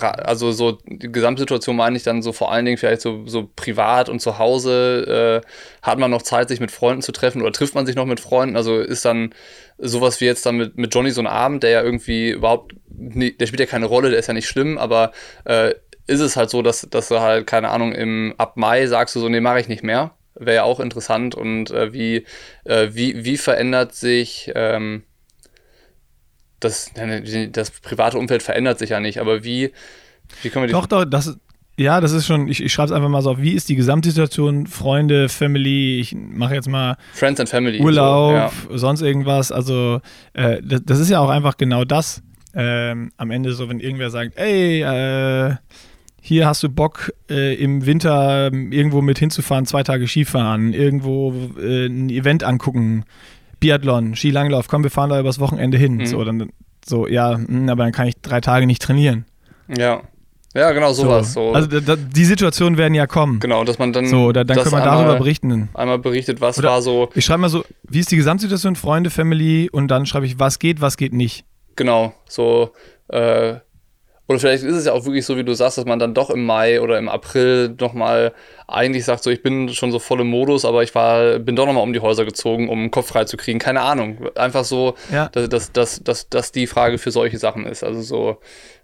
also 0.00 0.50
so 0.50 0.78
die 0.86 1.12
Gesamtsituation 1.12 1.76
meine 1.76 1.96
ich 1.96 2.04
dann 2.04 2.22
so 2.22 2.32
vor 2.32 2.50
allen 2.50 2.64
Dingen 2.64 2.78
vielleicht 2.78 3.02
so, 3.02 3.26
so 3.26 3.50
privat 3.54 4.08
und 4.08 4.20
zu 4.20 4.38
Hause. 4.38 5.42
Äh, 5.44 5.46
hat 5.82 5.98
man 5.98 6.10
noch 6.10 6.22
Zeit, 6.22 6.48
sich 6.48 6.58
mit 6.58 6.70
Freunden 6.70 7.02
zu 7.02 7.12
treffen 7.12 7.42
oder 7.42 7.52
trifft 7.52 7.74
man 7.74 7.84
sich 7.84 7.96
noch 7.96 8.06
mit 8.06 8.20
Freunden? 8.20 8.56
Also 8.56 8.78
ist 8.78 9.04
dann 9.04 9.34
sowas 9.76 10.22
wie 10.22 10.24
jetzt 10.24 10.46
dann 10.46 10.56
mit, 10.56 10.78
mit 10.78 10.94
Johnny 10.94 11.10
so 11.10 11.20
ein 11.20 11.26
Abend, 11.26 11.62
der 11.62 11.70
ja 11.70 11.82
irgendwie 11.82 12.30
überhaupt, 12.30 12.74
nie, 12.88 13.32
der 13.36 13.46
spielt 13.46 13.60
ja 13.60 13.66
keine 13.66 13.86
Rolle, 13.86 14.08
der 14.08 14.18
ist 14.18 14.26
ja 14.26 14.34
nicht 14.34 14.48
schlimm, 14.48 14.78
aber 14.78 15.12
äh, 15.44 15.74
ist 16.06 16.20
es 16.20 16.36
halt 16.36 16.48
so, 16.48 16.62
dass, 16.62 16.88
dass 16.90 17.08
du 17.08 17.20
halt, 17.20 17.46
keine 17.46 17.68
Ahnung, 17.68 17.92
im, 17.92 18.34
ab 18.38 18.56
Mai 18.56 18.86
sagst 18.86 19.14
du 19.16 19.20
so, 19.20 19.28
nee, 19.28 19.40
mache 19.40 19.60
ich 19.60 19.68
nicht 19.68 19.82
mehr. 19.82 20.12
Wäre 20.34 20.56
ja 20.56 20.62
auch 20.62 20.80
interessant 20.80 21.34
und 21.34 21.70
äh, 21.70 21.92
wie, 21.92 22.24
äh, 22.64 22.88
wie, 22.92 23.24
wie 23.26 23.36
verändert 23.36 23.94
sich 23.94 24.50
ähm, 24.54 25.02
das, 26.60 26.90
das 27.52 27.70
private 27.70 28.18
Umfeld 28.18 28.42
verändert 28.42 28.78
sich 28.78 28.90
ja 28.90 29.00
nicht, 29.00 29.20
aber 29.20 29.44
wie, 29.44 29.72
wie 30.42 30.50
können 30.50 30.64
wir 30.64 30.66
die. 30.68 30.72
Doch, 30.72 30.86
doch, 30.86 31.04
das, 31.04 31.36
ja, 31.78 32.00
das 32.00 32.12
ist 32.12 32.26
schon, 32.26 32.48
ich, 32.48 32.62
ich 32.62 32.72
schreibe 32.72 32.86
es 32.86 32.92
einfach 32.92 33.10
mal 33.10 33.20
so 33.20 33.32
auf, 33.32 33.38
wie 33.38 33.52
ist 33.52 33.68
die 33.68 33.76
Gesamtsituation, 33.76 34.66
Freunde, 34.66 35.28
Family, 35.28 36.00
ich 36.00 36.14
mache 36.14 36.54
jetzt 36.54 36.68
mal 36.68 36.96
Friends 37.12 37.38
and 37.38 37.48
Family. 37.48 37.80
Urlaub, 37.80 38.52
so, 38.52 38.72
ja. 38.72 38.78
sonst 38.78 39.02
irgendwas. 39.02 39.52
Also, 39.52 40.00
äh, 40.32 40.62
das, 40.62 40.80
das, 40.84 40.98
ist 41.00 41.10
ja 41.10 41.20
auch 41.20 41.28
einfach 41.28 41.58
genau 41.58 41.84
das. 41.84 42.22
Ähm, 42.54 43.12
am 43.18 43.30
Ende 43.30 43.52
so, 43.52 43.68
wenn 43.68 43.80
irgendwer 43.80 44.08
sagt, 44.08 44.38
ey, 44.38 44.80
äh, 44.80 45.56
hier 46.22 46.46
hast 46.46 46.62
du 46.62 46.70
Bock, 46.70 47.12
äh, 47.28 47.54
im 47.54 47.84
Winter 47.84 48.50
irgendwo 48.52 49.02
mit 49.02 49.18
hinzufahren, 49.18 49.66
zwei 49.66 49.82
Tage 49.82 50.08
Skifahren, 50.08 50.72
irgendwo 50.72 51.34
äh, 51.60 51.86
ein 51.86 52.08
Event 52.08 52.42
angucken, 52.42 53.04
Biathlon, 53.60 54.14
Skilanglauf, 54.14 54.68
komm, 54.68 54.82
wir 54.82 54.90
fahren 54.90 55.10
da 55.10 55.20
übers 55.20 55.38
Wochenende 55.38 55.78
hin. 55.78 55.96
Mhm. 55.96 56.06
So, 56.06 56.24
dann, 56.24 56.50
so, 56.84 57.06
ja, 57.06 57.36
mh, 57.36 57.48
hm, 57.48 57.68
aber 57.68 57.84
dann 57.84 57.92
kann 57.92 58.06
ich 58.06 58.20
drei 58.20 58.40
Tage 58.40 58.66
nicht 58.66 58.82
trainieren. 58.82 59.24
Ja. 59.76 60.02
Ja, 60.54 60.72
genau, 60.72 60.94
sowas. 60.94 61.34
So. 61.34 61.50
so. 61.50 61.54
Also 61.54 61.80
da, 61.80 61.96
die 61.96 62.24
Situationen 62.24 62.78
werden 62.78 62.94
ja 62.94 63.06
kommen. 63.06 63.40
Genau, 63.40 63.62
dass 63.64 63.78
man 63.78 63.92
dann. 63.92 64.06
So, 64.06 64.32
da, 64.32 64.42
dann 64.42 64.56
können 64.56 64.72
wir 64.72 64.82
darüber 64.82 65.16
berichten. 65.16 65.68
Einmal 65.74 65.98
berichtet, 65.98 66.40
was 66.40 66.58
Oder 66.58 66.70
war 66.70 66.80
so. 66.80 67.10
Ich 67.14 67.26
schreibe 67.26 67.42
mal 67.42 67.50
so, 67.50 67.62
wie 67.82 68.00
ist 68.00 68.10
die 68.10 68.16
Gesamtsituation, 68.16 68.74
Freunde, 68.74 69.10
Family 69.10 69.68
und 69.70 69.88
dann 69.88 70.06
schreibe 70.06 70.24
ich, 70.24 70.38
was 70.38 70.58
geht, 70.58 70.80
was 70.80 70.96
geht 70.96 71.12
nicht. 71.12 71.44
Genau, 71.76 72.14
so, 72.26 72.70
äh, 73.08 73.56
Oder 74.28 74.40
vielleicht 74.40 74.64
ist 74.64 74.74
es 74.74 74.86
ja 74.86 74.92
auch 74.92 75.04
wirklich 75.04 75.24
so, 75.24 75.36
wie 75.36 75.44
du 75.44 75.54
sagst, 75.54 75.78
dass 75.78 75.84
man 75.84 76.00
dann 76.00 76.12
doch 76.12 76.30
im 76.30 76.44
Mai 76.44 76.80
oder 76.80 76.98
im 76.98 77.08
April 77.08 77.74
nochmal 77.78 78.32
eigentlich 78.66 79.04
sagt, 79.04 79.22
so 79.22 79.30
ich 79.30 79.42
bin 79.42 79.68
schon 79.68 79.92
so 79.92 80.00
voll 80.00 80.20
im 80.20 80.26
Modus, 80.28 80.64
aber 80.64 80.82
ich 80.82 80.94
war, 80.96 81.38
bin 81.38 81.54
doch 81.54 81.66
nochmal 81.66 81.84
um 81.84 81.92
die 81.92 82.00
Häuser 82.00 82.24
gezogen, 82.24 82.68
um 82.68 82.80
den 82.80 82.90
Kopf 82.90 83.06
frei 83.08 83.24
zu 83.24 83.36
kriegen. 83.36 83.60
Keine 83.60 83.82
Ahnung. 83.82 84.28
Einfach 84.34 84.64
so, 84.64 84.96
ja. 85.12 85.28
dass, 85.28 85.48
dass, 85.48 85.72
dass, 85.72 86.02
dass, 86.02 86.28
dass 86.28 86.50
die 86.50 86.66
Frage 86.66 86.98
für 86.98 87.12
solche 87.12 87.38
Sachen 87.38 87.66
ist. 87.66 87.84
Also 87.84 88.02
so, 88.02 88.38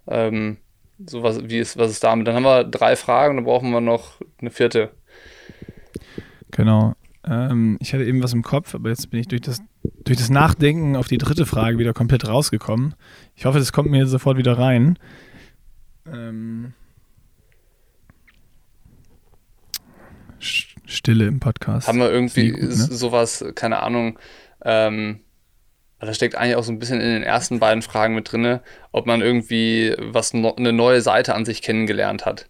ähm, 0.07 0.59
so 1.05 1.24
was, 1.24 1.48
wie 1.48 1.59
ist, 1.59 1.76
was 1.76 1.90
ist 1.90 2.05
damit? 2.05 2.28
Dann 2.28 2.37
haben 2.37 2.44
wir 2.44 2.62
drei 2.62 2.94
Fragen, 2.94 3.37
dann 3.37 3.44
brauchen 3.44 3.70
wir 3.70 3.81
noch 3.81 4.20
eine 4.40 4.50
vierte. 4.50 4.90
Genau. 6.52 6.94
Ähm, 7.24 7.78
ich 7.81 7.92
hatte 7.92 8.05
eben 8.05 8.22
was 8.22 8.33
im 8.33 8.42
Kopf, 8.42 8.74
aber 8.74 8.90
jetzt 8.90 9.11
bin 9.11 9.20
ich 9.20 9.28
durch 9.28 9.42
das, 9.42 9.61
durch 10.05 10.18
das 10.18 10.31
Nachdenken 10.31 10.94
auf 10.94 11.09
die 11.09 11.18
dritte 11.18 11.46
Frage 11.46 11.78
wieder 11.78 11.92
komplett 11.92 12.28
rausgekommen. 12.28 12.94
Ich 13.35 13.44
hoffe, 13.44 13.59
das 13.59 13.72
kommt 13.72 13.90
mir 13.90 14.07
sofort 14.07 14.37
wieder 14.37 14.59
rein. 14.59 14.98
Ähm, 16.07 16.73
Stille 20.38 21.27
im 21.27 21.41
Podcast. 21.41 21.88
Haben 21.88 21.99
wir 21.99 22.11
irgendwie 22.11 22.51
gut, 22.51 22.62
ne? 22.62 22.69
sowas, 22.71 23.45
keine 23.55 23.81
Ahnung, 23.81 24.19
ähm, 24.65 25.21
da 26.07 26.12
steckt 26.15 26.35
eigentlich 26.35 26.57
auch 26.57 26.65
so 26.65 26.73
ein 26.73 26.81
bisschen 26.81 27.01
in 27.01 27.09
den 27.09 27.23
ersten 27.23 27.61
beiden 27.61 27.81
Fragen 27.81 28.15
mit 28.15 28.33
drin, 28.33 28.59
ob 28.91 29.07
man 29.07 29.21
irgendwie 29.21 29.95
was 29.99 30.35
no, 30.35 30.55
eine 30.57 30.73
neue 30.73 31.01
Seite 31.01 31.35
an 31.35 31.45
sich 31.45 31.62
kennengelernt 31.62 32.27
hat. 32.27 32.49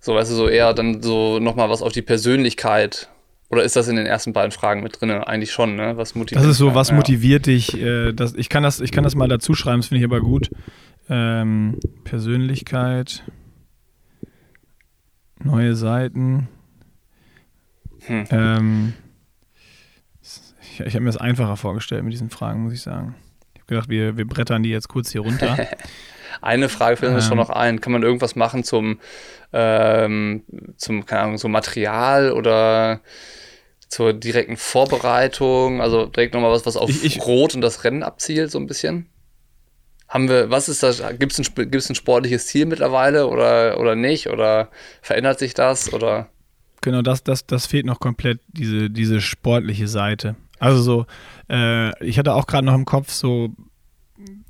So, 0.00 0.16
weißt 0.16 0.32
du, 0.32 0.34
so 0.34 0.48
eher 0.48 0.74
dann 0.74 1.00
so 1.00 1.38
nochmal 1.38 1.70
was 1.70 1.80
auf 1.80 1.92
die 1.92 2.02
Persönlichkeit. 2.02 3.08
Oder 3.50 3.62
ist 3.62 3.76
das 3.76 3.86
in 3.86 3.94
den 3.94 4.06
ersten 4.06 4.32
beiden 4.32 4.50
Fragen 4.50 4.82
mit 4.82 5.00
drin? 5.00 5.10
Eigentlich 5.10 5.52
schon, 5.52 5.76
ne? 5.76 5.96
Was 5.96 6.16
motiviert 6.16 6.42
Das 6.42 6.50
ist 6.50 6.58
so, 6.58 6.74
was 6.74 6.88
ja. 6.88 6.96
motiviert 6.96 7.46
dich? 7.46 7.80
Äh, 7.80 8.12
das, 8.12 8.34
ich, 8.34 8.48
kann 8.48 8.64
das, 8.64 8.80
ich 8.80 8.90
kann 8.90 9.04
das 9.04 9.14
mal 9.14 9.28
dazu 9.28 9.54
schreiben, 9.54 9.78
das 9.80 9.88
finde 9.88 10.00
ich 10.00 10.04
aber 10.04 10.20
gut. 10.20 10.50
Ähm, 11.08 11.78
Persönlichkeit, 12.04 13.24
neue 15.38 15.74
Seiten. 15.74 16.48
Hm. 18.06 18.24
Ähm, 18.30 18.92
ich, 20.22 20.80
ich 20.80 20.94
habe 20.94 21.00
mir 21.00 21.10
das 21.10 21.16
einfacher 21.16 21.56
vorgestellt 21.56 22.04
mit 22.04 22.12
diesen 22.12 22.30
Fragen, 22.30 22.62
muss 22.62 22.72
ich 22.72 22.82
sagen. 22.82 23.14
Ich 23.54 23.60
habe 23.60 23.66
gedacht, 23.66 23.88
wir, 23.88 24.16
wir 24.16 24.26
brettern 24.26 24.62
die 24.62 24.70
jetzt 24.70 24.88
kurz 24.88 25.12
hier 25.12 25.22
runter. 25.22 25.56
Eine 26.40 26.68
Frage 26.68 26.96
fällt 26.96 27.12
mir 27.12 27.18
ähm, 27.18 27.24
schon 27.24 27.36
noch 27.36 27.50
ein. 27.50 27.80
Kann 27.80 27.92
man 27.92 28.02
irgendwas 28.02 28.36
machen 28.36 28.64
zum, 28.64 28.98
ähm, 29.52 30.42
zum 30.76 31.04
keine 31.04 31.22
Ahnung, 31.22 31.38
so 31.38 31.48
Material 31.48 32.32
oder 32.32 33.00
zur 33.88 34.12
direkten 34.12 34.56
Vorbereitung? 34.56 35.82
Also 35.82 36.06
direkt 36.06 36.34
nochmal 36.34 36.50
was, 36.50 36.64
was 36.64 36.76
auf 36.76 36.88
ich, 36.88 37.04
ich, 37.04 37.20
Rot 37.20 37.54
und 37.54 37.60
das 37.60 37.84
Rennen 37.84 38.02
abzielt, 38.02 38.50
so 38.50 38.58
ein 38.58 38.66
bisschen? 38.66 39.08
Haben 40.12 40.28
wir, 40.28 40.50
was 40.50 40.68
ist 40.68 40.82
das? 40.82 41.02
Gibt 41.18 41.32
es 41.32 41.38
ein, 41.38 41.70
gibt's 41.70 41.88
ein 41.88 41.94
sportliches 41.94 42.46
Ziel 42.46 42.66
mittlerweile 42.66 43.28
oder, 43.28 43.80
oder 43.80 43.96
nicht? 43.96 44.28
Oder 44.28 44.68
verändert 45.00 45.38
sich 45.38 45.54
das? 45.54 45.92
Oder? 45.92 46.28
Genau, 46.82 47.00
das, 47.00 47.24
das, 47.24 47.46
das 47.46 47.66
fehlt 47.66 47.86
noch 47.86 47.98
komplett, 47.98 48.40
diese, 48.48 48.90
diese 48.90 49.20
sportliche 49.20 49.88
Seite. 49.88 50.36
Also 50.58 50.82
so, 50.82 51.06
äh, 51.48 52.06
ich 52.06 52.18
hatte 52.18 52.34
auch 52.34 52.46
gerade 52.46 52.66
noch 52.66 52.74
im 52.74 52.84
Kopf 52.84 53.10
so 53.10 53.54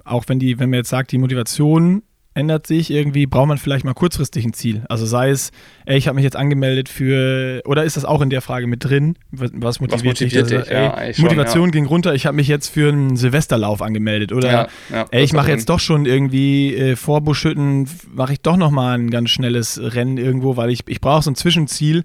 auch 0.05 0.25
wenn 0.27 0.39
die, 0.39 0.59
wenn 0.59 0.71
man 0.71 0.79
jetzt 0.79 0.91
sagt, 0.91 1.13
die 1.13 1.19
Motivation 1.19 2.03
ändert 2.35 2.67
sich 2.67 2.91
irgendwie, 2.91 3.27
braucht 3.27 3.49
man 3.49 3.59
vielleicht 3.59 3.85
mal 3.85 3.95
kurzfristig 3.95 4.45
ein 4.45 4.53
Ziel. 4.53 4.83
Also 4.89 5.05
sei 5.05 5.31
es, 5.31 5.51
ey, 5.85 5.99
ich 5.99 6.09
habe 6.09 6.15
mich 6.15 6.25
jetzt 6.25 6.37
angemeldet 6.37 6.89
für, 6.89 7.61
oder 7.67 7.85
ist 7.85 7.97
das 7.97 8.05
auch 8.05 8.23
in 8.23 8.31
der 8.31 8.41
Frage 8.41 8.67
mit 8.67 8.85
drin? 8.85 9.17
Was 9.31 9.81
motiviert, 9.81 9.93
was 9.93 10.05
motiviert 10.05 10.51
dich? 10.51 10.63
dich? 10.63 10.77
Also, 10.77 10.97
ey, 10.97 11.15
Motivation 11.19 11.55
schon, 11.55 11.65
ja. 11.67 11.71
ging 11.73 11.87
runter, 11.87 12.15
ich 12.15 12.27
habe 12.27 12.37
mich 12.37 12.49
jetzt 12.49 12.69
für 12.69 12.89
einen 12.89 13.17
Silvesterlauf 13.17 13.83
angemeldet. 13.83 14.33
Oder 14.33 14.51
ja, 14.51 14.69
ja, 14.91 15.07
ey, 15.11 15.25
ich 15.25 15.33
mache 15.35 15.51
jetzt 15.51 15.69
doch 15.69 15.81
schon 15.81 16.07
irgendwie 16.07 16.75
äh, 16.75 16.97
vor 16.97 17.21
Buschütten, 17.21 17.89
mache 18.15 18.33
ich 18.33 18.41
doch 18.41 18.57
nochmal 18.57 18.99
ein 18.99 19.11
ganz 19.11 19.31
schnelles 19.31 19.79
Rennen 19.83 20.17
irgendwo, 20.17 20.57
weil 20.57 20.71
ich, 20.71 20.81
ich 20.87 21.01
brauche 21.01 21.23
so 21.23 21.31
ein 21.31 21.35
Zwischenziel, 21.35 22.05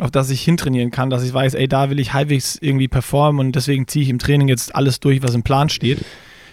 auf 0.00 0.10
das 0.10 0.30
ich 0.30 0.42
hintrainieren 0.42 0.90
kann, 0.90 1.10
dass 1.10 1.22
ich 1.22 1.32
weiß, 1.32 1.54
ey, 1.54 1.68
da 1.68 1.90
will 1.90 2.00
ich 2.00 2.12
halbwegs 2.12 2.58
irgendwie 2.60 2.88
performen 2.88 3.46
und 3.46 3.54
deswegen 3.54 3.86
ziehe 3.86 4.02
ich 4.02 4.08
im 4.08 4.18
Training 4.18 4.48
jetzt 4.48 4.74
alles 4.74 4.98
durch, 4.98 5.22
was 5.22 5.34
im 5.34 5.42
Plan 5.42 5.68
steht 5.68 5.98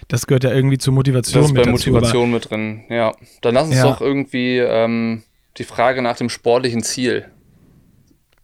das 0.08 0.28
gehört 0.28 0.44
ja 0.44 0.54
irgendwie 0.54 0.78
zur 0.78 0.94
Motivation 0.94 1.42
das 1.42 1.52
ist 1.52 1.54
mit 1.54 1.66
bei 1.66 1.72
dazu, 1.72 1.92
Motivation 1.92 2.32
mit 2.32 2.50
drin, 2.50 2.84
ja. 2.90 3.14
Dann 3.42 3.56
lass 3.56 3.68
uns 3.68 3.76
ja. 3.78 3.84
doch 3.84 4.02
irgendwie 4.02 4.58
ähm, 4.58 5.24
die 5.58 5.64
Frage 5.64 6.02
nach 6.02 6.18
dem 6.18 6.30
sportlichen 6.30 6.84
Ziel 6.84 7.30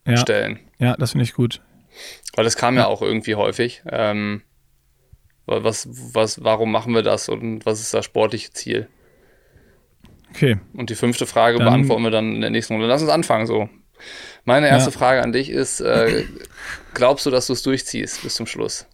ja. 0.05 0.17
stellen. 0.17 0.59
Ja, 0.79 0.95
das 0.97 1.11
finde 1.11 1.23
ich 1.23 1.33
gut. 1.33 1.61
Weil 2.35 2.43
das 2.43 2.57
kam 2.57 2.75
ja, 2.75 2.81
ja 2.81 2.87
auch 2.87 3.01
irgendwie 3.01 3.35
häufig. 3.35 3.83
Ähm, 3.89 4.41
was, 5.45 5.87
was, 6.13 6.43
warum 6.43 6.71
machen 6.71 6.93
wir 6.93 7.03
das 7.03 7.29
und 7.29 7.65
was 7.65 7.81
ist 7.81 7.93
das 7.93 8.05
sportliche 8.05 8.51
Ziel? 8.51 8.87
Okay. 10.31 10.57
Und 10.73 10.89
die 10.89 10.95
fünfte 10.95 11.27
Frage 11.27 11.59
dann, 11.59 11.67
beantworten 11.67 12.03
wir 12.03 12.11
dann 12.11 12.35
in 12.35 12.41
der 12.41 12.49
nächsten 12.49 12.73
Runde. 12.73 12.87
Lass 12.87 13.01
uns 13.01 13.11
anfangen 13.11 13.45
so. 13.45 13.69
Meine 14.45 14.67
erste 14.67 14.89
ja. 14.89 14.97
Frage 14.97 15.21
an 15.21 15.31
dich 15.31 15.49
ist: 15.49 15.79
äh, 15.79 16.25
Glaubst 16.93 17.25
du, 17.25 17.29
dass 17.29 17.47
du 17.47 17.53
es 17.53 17.61
durchziehst 17.61 18.23
bis 18.23 18.35
zum 18.35 18.47
Schluss? 18.47 18.87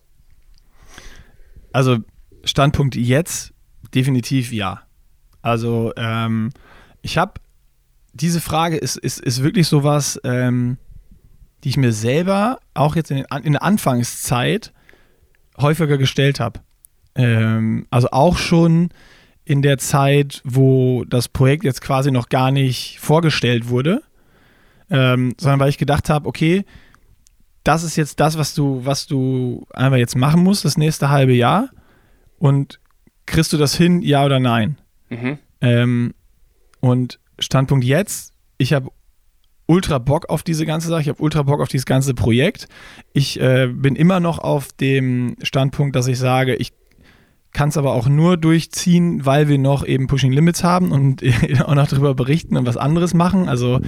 Also, 1.72 1.98
Standpunkt 2.50 2.96
jetzt 2.96 3.54
definitiv 3.94 4.52
ja. 4.52 4.82
Also 5.42 5.94
ähm, 5.96 6.52
ich 7.02 7.18
habe 7.18 7.34
diese 8.14 8.42
Frage 8.42 8.78
ist, 8.78 8.98
ist, 8.98 9.20
ist 9.20 9.44
wirklich 9.44 9.68
sowas, 9.68 10.20
ähm, 10.24 10.78
die 11.64 11.70
ich 11.70 11.78
mir 11.78 11.94
selber 11.94 12.60
auch 12.74 12.96
jetzt 12.96 13.12
in, 13.12 13.18
den, 13.18 13.26
in 13.44 13.54
der 13.54 13.64
Anfangszeit 13.64 14.74
häufiger 15.58 15.98
gestellt 15.98 16.40
habe. 16.40 16.60
Ähm, 17.16 17.86
also 17.90 18.10
auch 18.12 18.38
schon 18.38 18.90
in 19.46 19.62
der 19.62 19.78
Zeit, 19.78 20.42
wo 20.44 21.06
das 21.06 21.28
Projekt 21.28 21.64
jetzt 21.64 21.82
quasi 21.82 22.12
noch 22.12 22.30
gar 22.30 22.52
nicht 22.52 23.00
vorgestellt 23.00 23.70
wurde, 23.70 24.04
ähm, 24.90 25.34
sondern 25.40 25.60
weil 25.60 25.70
ich 25.70 25.78
gedacht 25.78 26.10
habe, 26.10 26.28
okay, 26.28 26.66
das 27.64 27.84
ist 27.84 27.96
jetzt 27.96 28.20
das, 28.20 28.38
was 28.38 28.54
du, 28.54 28.82
was 28.86 29.08
du 29.08 29.66
einfach 29.74 29.98
jetzt 29.98 30.16
machen 30.16 30.44
musst, 30.44 30.66
das 30.66 30.78
nächste 30.78 31.10
halbe 31.10 31.34
Jahr. 31.34 31.70
Und 32.40 32.80
kriegst 33.26 33.54
du 33.54 33.58
das 33.58 33.76
hin, 33.76 34.02
ja 34.02 34.26
oder 34.26 34.40
nein? 34.40 34.78
Mhm. 35.10 35.38
Ähm, 35.62 36.14
und 36.80 37.20
Standpunkt 37.38 37.86
jetzt, 37.86 38.34
ich 38.58 38.74
habe 38.74 38.90
ultra 39.66 40.00
Bock 40.00 40.30
auf 40.30 40.42
diese 40.42 40.66
ganze 40.66 40.88
Sache, 40.88 41.02
ich 41.02 41.10
habe 41.10 41.22
ultra 41.22 41.44
Bock 41.44 41.62
auf 41.62 41.68
dieses 41.68 41.86
ganze 41.86 42.14
Projekt. 42.16 42.68
Ich 43.14 43.40
äh, 43.40 43.68
bin 43.72 43.96
immer 43.96 44.20
noch 44.20 44.40
auf 44.40 44.72
dem 44.74 45.36
Standpunkt, 45.44 45.96
dass 45.96 46.08
ich 46.08 46.18
sage, 46.18 46.56
ich 46.56 46.74
kann 47.52 47.70
es 47.70 47.78
aber 47.78 47.94
auch 47.94 48.08
nur 48.08 48.38
durchziehen, 48.38 49.26
weil 49.26 49.48
wir 49.48 49.58
noch 49.58 49.86
eben 49.86 50.08
Pushing 50.08 50.32
Limits 50.32 50.64
haben 50.64 50.92
und 50.92 51.24
auch 51.66 51.76
noch 51.76 51.88
darüber 51.88 52.16
berichten 52.16 52.58
und 52.58 52.66
was 52.66 52.78
anderes 52.78 53.14
machen. 53.14 53.48
Also 53.48 53.80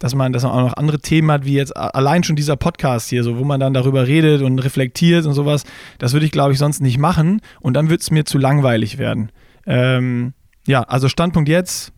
dass 0.00 0.14
man, 0.14 0.32
dass 0.32 0.42
man 0.42 0.52
auch 0.52 0.62
noch 0.62 0.76
andere 0.76 0.98
Themen 0.98 1.30
hat, 1.30 1.44
wie 1.44 1.54
jetzt 1.54 1.76
allein 1.76 2.24
schon 2.24 2.34
dieser 2.34 2.56
Podcast 2.56 3.10
hier, 3.10 3.22
so 3.22 3.38
wo 3.38 3.44
man 3.44 3.60
dann 3.60 3.74
darüber 3.74 4.06
redet 4.08 4.42
und 4.42 4.58
reflektiert 4.58 5.26
und 5.26 5.34
sowas. 5.34 5.64
Das 5.98 6.14
würde 6.14 6.26
ich, 6.26 6.32
glaube 6.32 6.52
ich, 6.52 6.58
sonst 6.58 6.80
nicht 6.80 6.98
machen 6.98 7.42
und 7.60 7.74
dann 7.74 7.90
wird 7.90 8.00
es 8.00 8.10
mir 8.10 8.24
zu 8.24 8.38
langweilig 8.38 8.98
werden. 8.98 9.30
Ähm, 9.66 10.32
ja, 10.66 10.82
also 10.82 11.08
Standpunkt 11.08 11.48
jetzt, 11.50 11.92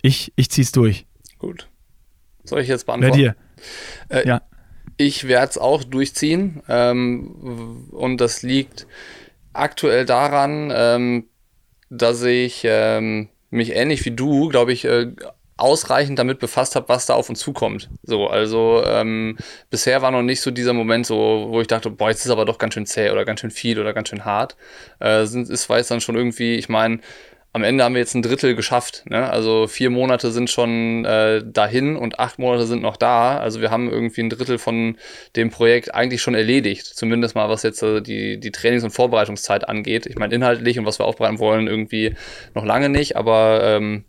ich, 0.00 0.32
ich 0.36 0.48
ziehe 0.50 0.64
es 0.64 0.72
durch. 0.72 1.06
Gut. 1.38 1.68
Soll 2.44 2.60
ich 2.60 2.68
jetzt 2.68 2.86
beantworten? 2.86 3.12
Bei 3.12 3.18
dir. 3.18 3.36
Äh, 4.08 4.28
ja. 4.28 4.42
Ich 4.96 5.26
werde 5.26 5.50
es 5.50 5.58
auch 5.58 5.82
durchziehen 5.82 6.62
ähm, 6.68 7.88
und 7.90 8.20
das 8.20 8.42
liegt 8.42 8.86
aktuell 9.52 10.04
daran, 10.04 10.72
ähm, 10.72 11.26
dass 11.90 12.22
ich 12.22 12.62
ähm, 12.64 13.28
mich 13.50 13.74
ähnlich 13.74 14.04
wie 14.04 14.12
du, 14.12 14.48
glaube 14.50 14.72
ich, 14.72 14.84
äh, 14.84 15.12
ausreichend 15.56 16.18
damit 16.18 16.40
befasst 16.40 16.74
habe, 16.74 16.88
was 16.88 17.06
da 17.06 17.14
auf 17.14 17.28
uns 17.28 17.38
zukommt. 17.38 17.88
So, 18.02 18.26
also 18.26 18.82
ähm, 18.86 19.36
bisher 19.70 20.02
war 20.02 20.10
noch 20.10 20.22
nicht 20.22 20.40
so 20.40 20.50
dieser 20.50 20.72
Moment, 20.72 21.06
so, 21.06 21.46
wo 21.48 21.60
ich 21.60 21.68
dachte, 21.68 21.90
boah, 21.90 22.10
jetzt 22.10 22.24
ist 22.24 22.30
aber 22.30 22.44
doch 22.44 22.58
ganz 22.58 22.74
schön 22.74 22.86
zäh 22.86 23.10
oder 23.10 23.24
ganz 23.24 23.40
schön 23.40 23.50
viel 23.50 23.78
oder 23.78 23.92
ganz 23.92 24.08
schön 24.08 24.24
hart. 24.24 24.56
Äh, 24.98 25.26
sind, 25.26 25.48
ist 25.48 25.70
jetzt 25.70 25.90
dann 25.90 26.00
schon 26.00 26.16
irgendwie, 26.16 26.54
ich 26.54 26.68
meine, 26.68 27.00
am 27.54 27.62
Ende 27.62 27.84
haben 27.84 27.94
wir 27.94 28.00
jetzt 28.00 28.16
ein 28.16 28.22
Drittel 28.22 28.56
geschafft. 28.56 29.04
Ne? 29.08 29.30
Also 29.30 29.68
vier 29.68 29.88
Monate 29.88 30.32
sind 30.32 30.50
schon 30.50 31.04
äh, 31.04 31.40
dahin 31.46 31.94
und 31.94 32.18
acht 32.18 32.40
Monate 32.40 32.66
sind 32.66 32.82
noch 32.82 32.96
da. 32.96 33.38
Also 33.38 33.60
wir 33.60 33.70
haben 33.70 33.88
irgendwie 33.88 34.22
ein 34.22 34.30
Drittel 34.30 34.58
von 34.58 34.96
dem 35.36 35.50
Projekt 35.50 35.94
eigentlich 35.94 36.20
schon 36.20 36.34
erledigt. 36.34 36.84
Zumindest 36.84 37.36
mal, 37.36 37.48
was 37.48 37.62
jetzt 37.62 37.80
äh, 37.84 38.02
die, 38.02 38.40
die 38.40 38.50
Trainings- 38.50 38.82
und 38.82 38.90
Vorbereitungszeit 38.90 39.68
angeht. 39.68 40.06
Ich 40.06 40.18
meine, 40.18 40.34
inhaltlich 40.34 40.80
und 40.80 40.84
was 40.84 40.98
wir 40.98 41.04
aufbereiten 41.04 41.38
wollen, 41.38 41.68
irgendwie 41.68 42.16
noch 42.54 42.64
lange 42.64 42.88
nicht, 42.88 43.16
aber 43.16 43.60
ähm, 43.62 44.04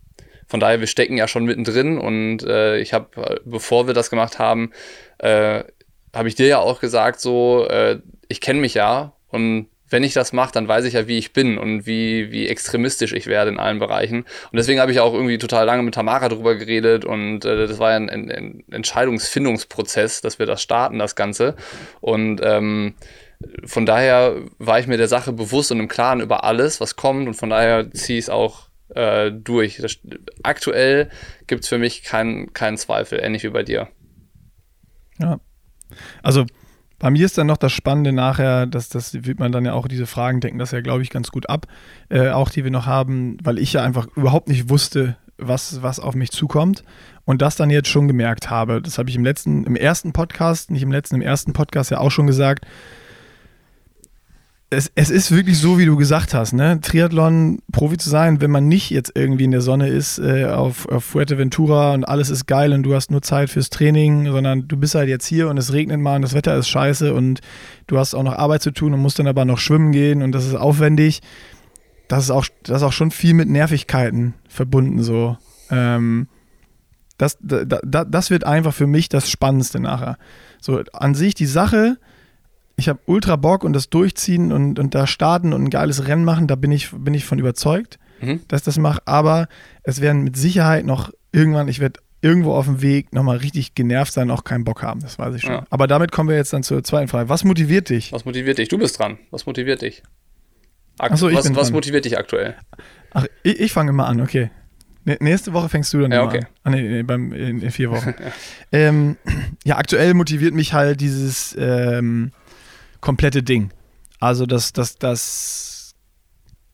von 0.46 0.60
daher, 0.60 0.80
wir 0.80 0.86
stecken 0.86 1.16
ja 1.16 1.28
schon 1.28 1.44
mittendrin 1.44 1.98
und 1.98 2.44
äh, 2.44 2.78
ich 2.78 2.92
habe, 2.92 3.40
bevor 3.44 3.86
wir 3.86 3.94
das 3.94 4.10
gemacht 4.10 4.38
haben, 4.38 4.72
äh, 5.18 5.64
habe 6.14 6.28
ich 6.28 6.34
dir 6.34 6.46
ja 6.46 6.58
auch 6.58 6.80
gesagt, 6.80 7.20
so, 7.20 7.66
äh, 7.68 7.98
ich 8.28 8.40
kenne 8.40 8.60
mich 8.60 8.74
ja 8.74 9.12
und 9.28 9.68
wenn 9.88 10.02
ich 10.02 10.14
das 10.14 10.32
mache, 10.32 10.52
dann 10.52 10.66
weiß 10.66 10.84
ich 10.84 10.94
ja, 10.94 11.06
wie 11.06 11.18
ich 11.18 11.32
bin 11.32 11.58
und 11.58 11.86
wie, 11.86 12.32
wie 12.32 12.48
extremistisch 12.48 13.12
ich 13.12 13.26
werde 13.26 13.50
in 13.50 13.58
allen 13.58 13.78
Bereichen. 13.78 14.22
Und 14.22 14.56
deswegen 14.56 14.80
habe 14.80 14.90
ich 14.90 14.98
auch 14.98 15.14
irgendwie 15.14 15.38
total 15.38 15.64
lange 15.64 15.84
mit 15.84 15.94
Tamara 15.94 16.28
drüber 16.28 16.56
geredet 16.56 17.04
und 17.04 17.44
äh, 17.44 17.66
das 17.68 17.78
war 17.78 17.92
ja 17.92 17.96
ein, 17.96 18.10
ein, 18.10 18.64
Entscheidungsfindungsprozess, 18.70 20.22
dass 20.22 20.38
wir 20.38 20.46
das 20.46 20.60
starten, 20.60 20.98
das 20.98 21.14
Ganze. 21.14 21.54
Und 22.00 22.40
ähm, 22.42 22.94
von 23.64 23.86
daher 23.86 24.36
war 24.58 24.80
ich 24.80 24.86
mir 24.86 24.96
der 24.96 25.08
Sache 25.08 25.32
bewusst 25.32 25.70
und 25.70 25.78
im 25.78 25.88
Klaren 25.88 26.20
über 26.20 26.42
alles, 26.44 26.80
was 26.80 26.96
kommt 26.96 27.28
und 27.28 27.34
von 27.34 27.50
daher 27.50 27.90
ziehe 27.92 28.18
ich 28.18 28.24
es 28.24 28.30
auch 28.30 28.65
äh, 28.94 29.30
durch. 29.32 29.78
Das, 29.78 29.98
aktuell 30.42 31.10
gibt 31.46 31.64
es 31.64 31.68
für 31.68 31.78
mich 31.78 32.02
keinen 32.02 32.52
kein 32.52 32.76
Zweifel, 32.76 33.20
ähnlich 33.22 33.44
wie 33.44 33.50
bei 33.50 33.62
dir. 33.62 33.88
Ja. 35.18 35.40
Also 36.22 36.46
bei 36.98 37.10
mir 37.10 37.26
ist 37.26 37.36
dann 37.36 37.46
noch 37.46 37.58
das 37.58 37.72
Spannende 37.72 38.12
nachher, 38.12 38.66
dass 38.66 38.88
das 38.88 39.12
wird 39.26 39.38
man 39.38 39.52
dann 39.52 39.64
ja 39.64 39.74
auch 39.74 39.86
diese 39.86 40.06
Fragen 40.06 40.40
denken, 40.40 40.58
das 40.58 40.70
ja, 40.70 40.80
glaube 40.80 41.02
ich, 41.02 41.10
ganz 41.10 41.30
gut 41.30 41.48
ab, 41.48 41.66
äh, 42.08 42.30
auch 42.30 42.50
die 42.50 42.64
wir 42.64 42.70
noch 42.70 42.86
haben, 42.86 43.36
weil 43.42 43.58
ich 43.58 43.74
ja 43.74 43.82
einfach 43.82 44.06
überhaupt 44.16 44.48
nicht 44.48 44.70
wusste, 44.70 45.16
was, 45.38 45.82
was 45.82 46.00
auf 46.00 46.14
mich 46.14 46.30
zukommt 46.30 46.84
und 47.24 47.42
das 47.42 47.56
dann 47.56 47.68
jetzt 47.68 47.88
schon 47.88 48.08
gemerkt 48.08 48.48
habe. 48.48 48.80
Das 48.80 48.96
habe 48.96 49.10
ich 49.10 49.16
im 49.16 49.24
letzten, 49.24 49.64
im 49.64 49.76
ersten 49.76 50.12
Podcast, 50.12 50.70
nicht 50.70 50.82
im 50.82 50.92
letzten, 50.92 51.16
im 51.16 51.22
ersten 51.22 51.52
Podcast 51.52 51.90
ja 51.90 51.98
auch 51.98 52.10
schon 52.10 52.26
gesagt, 52.26 52.66
es, 54.76 54.92
es 54.94 55.10
ist 55.10 55.30
wirklich 55.32 55.58
so, 55.58 55.78
wie 55.78 55.86
du 55.86 55.96
gesagt 55.96 56.34
hast, 56.34 56.52
ne? 56.52 56.80
Triathlon-Profi 56.82 57.96
zu 57.96 58.10
sein, 58.10 58.42
wenn 58.42 58.50
man 58.50 58.68
nicht 58.68 58.90
jetzt 58.90 59.12
irgendwie 59.14 59.44
in 59.44 59.50
der 59.50 59.62
Sonne 59.62 59.88
ist 59.88 60.18
äh, 60.18 60.44
auf, 60.44 60.86
auf 60.88 61.04
Fuerteventura 61.04 61.94
und 61.94 62.04
alles 62.04 62.28
ist 62.28 62.46
geil 62.46 62.74
und 62.74 62.82
du 62.82 62.94
hast 62.94 63.10
nur 63.10 63.22
Zeit 63.22 63.48
fürs 63.48 63.70
Training, 63.70 64.30
sondern 64.30 64.68
du 64.68 64.76
bist 64.76 64.94
halt 64.94 65.08
jetzt 65.08 65.26
hier 65.26 65.48
und 65.48 65.56
es 65.56 65.72
regnet 65.72 65.98
mal 66.00 66.16
und 66.16 66.22
das 66.22 66.34
Wetter 66.34 66.54
ist 66.56 66.68
scheiße 66.68 67.14
und 67.14 67.40
du 67.86 67.98
hast 67.98 68.14
auch 68.14 68.22
noch 68.22 68.34
Arbeit 68.34 68.62
zu 68.62 68.70
tun 68.70 68.92
und 68.92 69.00
musst 69.00 69.18
dann 69.18 69.26
aber 69.26 69.46
noch 69.46 69.58
schwimmen 69.58 69.92
gehen 69.92 70.22
und 70.22 70.32
das 70.32 70.46
ist 70.46 70.54
aufwendig. 70.54 71.22
Das 72.08 72.24
ist 72.24 72.30
auch, 72.30 72.46
das 72.62 72.78
ist 72.78 72.82
auch 72.82 72.92
schon 72.92 73.10
viel 73.10 73.32
mit 73.32 73.48
Nervigkeiten 73.48 74.34
verbunden, 74.46 75.02
so. 75.02 75.38
Ähm, 75.70 76.28
das, 77.16 77.38
da, 77.40 77.64
da, 77.64 78.04
das 78.04 78.30
wird 78.30 78.44
einfach 78.44 78.74
für 78.74 78.86
mich 78.86 79.08
das 79.08 79.30
Spannendste 79.30 79.80
nachher. 79.80 80.18
So, 80.60 80.82
an 80.92 81.14
sich 81.14 81.34
die 81.34 81.46
Sache, 81.46 81.96
ich 82.76 82.88
habe 82.88 83.00
ultra 83.06 83.36
Bock 83.36 83.64
und 83.64 83.72
das 83.72 83.88
Durchziehen 83.88 84.52
und, 84.52 84.78
und 84.78 84.94
da 84.94 85.06
starten 85.06 85.52
und 85.52 85.64
ein 85.64 85.70
geiles 85.70 86.06
Rennen 86.06 86.24
machen, 86.24 86.46
da 86.46 86.56
bin 86.56 86.70
ich, 86.72 86.90
bin 86.92 87.14
ich 87.14 87.24
von 87.24 87.38
überzeugt, 87.38 87.98
mhm. 88.20 88.40
dass 88.48 88.60
ich 88.60 88.64
das 88.66 88.78
mache. 88.78 89.00
Aber 89.06 89.48
es 89.82 90.00
werden 90.00 90.22
mit 90.22 90.36
Sicherheit 90.36 90.84
noch 90.84 91.10
irgendwann, 91.32 91.68
ich 91.68 91.80
werde 91.80 92.00
irgendwo 92.20 92.54
auf 92.54 92.66
dem 92.66 92.82
Weg 92.82 93.14
nochmal 93.14 93.38
richtig 93.38 93.74
genervt 93.74 94.12
sein, 94.12 94.30
auch 94.30 94.44
keinen 94.44 94.64
Bock 94.64 94.82
haben, 94.82 95.00
das 95.00 95.18
weiß 95.18 95.34
ich 95.34 95.42
schon. 95.42 95.52
Ja. 95.52 95.64
Aber 95.70 95.86
damit 95.86 96.12
kommen 96.12 96.28
wir 96.28 96.36
jetzt 96.36 96.52
dann 96.52 96.62
zur 96.62 96.84
zweiten 96.84 97.08
Frage. 97.08 97.28
Was 97.28 97.44
motiviert 97.44 97.88
dich? 97.88 98.12
Was 98.12 98.24
motiviert 98.24 98.58
dich? 98.58 98.68
Du 98.68 98.78
bist 98.78 98.98
dran. 98.98 99.18
Was 99.30 99.46
motiviert 99.46 99.82
dich? 99.82 100.02
Akt 100.98 101.14
ich 101.14 101.22
was, 101.34 101.44
bin 101.44 101.56
was 101.56 101.70
motiviert 101.72 102.04
dich 102.04 102.18
aktuell? 102.18 102.54
Ach, 103.12 103.26
ich, 103.42 103.60
ich 103.60 103.72
fange 103.72 103.92
mal 103.92 104.06
an, 104.06 104.20
okay. 104.20 104.50
Nächste 105.20 105.52
Woche 105.52 105.68
fängst 105.68 105.94
du 105.94 106.00
dann 106.00 106.10
ja, 106.10 106.24
okay. 106.24 106.38
an. 106.38 106.46
Ah, 106.64 106.70
nee, 106.70 106.82
nee, 106.82 107.02
beim, 107.02 107.32
in, 107.32 107.60
in 107.60 107.70
vier 107.70 107.90
Wochen. 107.90 108.14
ähm, 108.72 109.16
ja, 109.64 109.76
aktuell 109.76 110.14
motiviert 110.14 110.52
mich 110.52 110.72
halt 110.72 111.00
dieses 111.00 111.54
ähm, 111.58 112.32
komplette 113.06 113.44
Ding. 113.44 113.70
Also 114.18 114.46
das, 114.46 114.72
das, 114.72 114.96
das 114.96 115.94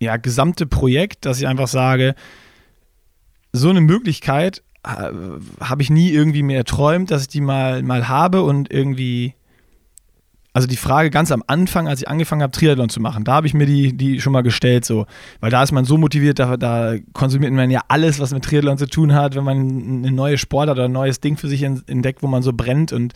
ja, 0.01 0.17
gesamte 0.17 0.67
Projekt, 0.67 1.27
dass 1.27 1.39
ich 1.39 1.47
einfach 1.47 1.69
sage, 1.69 2.15
so 3.53 3.69
eine 3.69 3.83
Möglichkeit 3.83 4.63
äh, 4.83 5.11
habe 5.61 5.83
ich 5.83 5.91
nie 5.91 6.09
irgendwie 6.09 6.43
mehr 6.43 6.57
erträumt, 6.57 7.11
dass 7.11 7.23
ich 7.23 7.29
die 7.29 7.43
mal, 7.43 7.83
mal 7.83 8.09
habe 8.09 8.43
und 8.45 8.73
irgendwie 8.73 9.35
also 10.55 10.67
die 10.69 10.77
Frage 10.77 11.11
ganz 11.11 11.33
am 11.33 11.43
Anfang, 11.47 11.87
als 11.87 12.01
ich 12.01 12.09
angefangen 12.09 12.43
habe, 12.43 12.53
Triathlon 12.53 12.89
zu 12.89 13.01
machen, 13.01 13.25
da 13.25 13.35
habe 13.35 13.47
ich 13.47 13.55
mir 13.55 13.67
die, 13.67 13.95
die 13.95 14.21
schon 14.21 14.35
mal 14.35 14.43
gestellt, 14.43 14.85
so. 14.85 15.07
Weil 15.41 15.51
da 15.51 15.63
ist 15.63 15.73
man 15.73 15.87
so 15.87 15.97
motiviert, 15.97 16.39
da, 16.39 16.59
da 16.59 16.97
konsumiert 17.15 17.53
man 17.53 17.71
ja 17.71 17.81
alles, 17.89 18.21
was 18.21 18.33
mit 18.33 18.45
Triathlon 18.45 18.77
zu 18.77 18.87
tun 18.87 19.15
hat, 19.15 19.35
wenn 19.35 19.45
man 19.45 19.57
eine 19.59 20.13
neue 20.13 20.37
Sport 20.37 20.69
oder 20.69 20.87
ein 20.87 20.93
neues 20.93 21.21
Ding 21.21 21.39
für 21.39 21.49
sich 21.49 21.63
entdeckt, 21.63 22.23
wo 22.23 22.27
man 22.27 22.43
so 22.43 22.53
brennt 22.53 22.93
und 22.93 23.15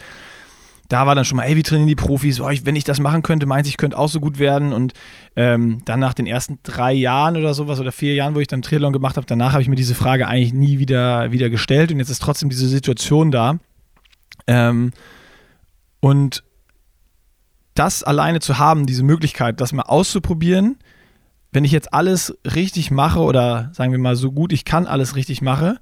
da 0.89 1.07
war 1.07 1.15
dann 1.15 1.25
schon 1.25 1.37
mal, 1.37 1.45
ey, 1.45 1.57
wie 1.57 1.63
trainieren 1.63 1.89
die 1.89 1.97
Profis? 1.97 2.41
Oh, 2.41 2.49
ich, 2.49 2.65
wenn 2.65 2.77
ich 2.77 2.85
das 2.85 3.01
machen 3.01 3.23
könnte, 3.23 3.47
meinte 3.47 3.69
ich, 3.69 3.77
könnte 3.77 3.99
auch 3.99 4.09
so 4.09 4.21
gut 4.21 4.39
werden. 4.39 4.73
Und 4.73 4.93
ähm, 5.35 5.83
dann 5.85 6.01
nach 6.01 6.15
den 6.15 6.27
ersten 6.27 6.59
drei 6.63 6.93
Jahren 6.93 7.37
oder 7.37 7.55
sowas 7.55 7.81
oder 7.81 7.93
vier 7.93 8.15
Jahren, 8.15 8.35
wo 8.35 8.41
ich 8.41 8.47
dann 8.47 8.63
Triathlon 8.63 8.93
gemacht 8.93 9.17
habe, 9.17 9.27
danach 9.27 9.53
habe 9.53 9.63
ich 9.63 9.69
mir 9.69 9.77
diese 9.77 9.95
Frage 9.95 10.29
eigentlich 10.29 10.53
nie 10.53 10.79
wieder, 10.79 11.33
wieder 11.33 11.51
gestellt. 11.51 11.91
Und 11.91 11.99
jetzt 11.99 12.11
ist 12.11 12.23
trotzdem 12.23 12.51
diese 12.51 12.69
Situation 12.69 13.31
da. 13.31 13.59
Ähm, 14.47 14.93
und 16.01 16.45
das 17.75 18.03
alleine 18.03 18.41
zu 18.41 18.59
haben, 18.59 18.87
diese 18.87 19.03
Möglichkeit, 19.03 19.61
das 19.61 19.73
mal 19.73 19.83
auszuprobieren, 19.83 20.79
wenn 21.53 21.65
ich 21.65 21.73
jetzt 21.73 21.93
alles 21.93 22.37
richtig 22.45 22.91
mache 22.91 23.21
oder 23.21 23.71
sagen 23.73 23.93
wir 23.93 23.99
mal 23.99 24.17
so 24.17 24.33
gut 24.33 24.53
ich 24.53 24.65
kann 24.65 24.87
alles 24.87 25.17
richtig 25.17 25.43
mache, 25.43 25.79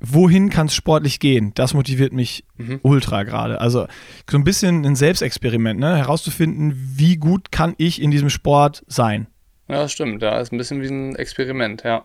wohin 0.00 0.50
kann 0.50 0.66
es 0.66 0.74
sportlich 0.74 1.20
gehen? 1.20 1.52
Das 1.54 1.74
motiviert 1.74 2.12
mich 2.12 2.44
mhm. 2.56 2.80
ultra 2.82 3.22
gerade. 3.22 3.60
Also 3.60 3.86
so 4.30 4.36
ein 4.36 4.44
bisschen 4.44 4.84
ein 4.84 4.96
Selbstexperiment, 4.96 5.80
ne? 5.80 5.96
herauszufinden, 5.96 6.74
wie 6.96 7.16
gut 7.16 7.52
kann 7.52 7.74
ich 7.78 8.00
in 8.00 8.10
diesem 8.10 8.30
Sport 8.30 8.84
sein. 8.86 9.26
Ja, 9.68 9.82
das 9.82 9.92
stimmt. 9.92 10.22
Ja, 10.22 10.38
ist 10.38 10.52
ein 10.52 10.58
bisschen 10.58 10.82
wie 10.82 10.88
ein 10.88 11.16
Experiment, 11.16 11.82
ja. 11.82 12.04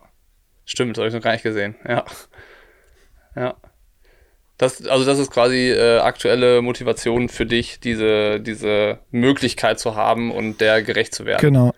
Stimmt, 0.65 0.97
habe 0.97 1.07
ich 1.07 1.13
noch 1.13 1.21
gar 1.21 1.33
nicht 1.33 1.43
gesehen. 1.43 1.75
Ja. 1.87 2.05
Ja. 3.35 3.55
Das, 4.57 4.85
also 4.85 5.05
das 5.05 5.17
ist 5.17 5.31
quasi 5.31 5.71
äh, 5.71 5.99
aktuelle 5.99 6.61
Motivation 6.61 7.29
für 7.29 7.47
dich, 7.47 7.79
diese, 7.79 8.39
diese 8.39 8.99
Möglichkeit 9.09 9.79
zu 9.79 9.95
haben 9.95 10.31
und 10.31 10.61
der 10.61 10.83
gerecht 10.83 11.15
zu 11.15 11.25
werden. 11.25 11.41
Genau. 11.41 11.73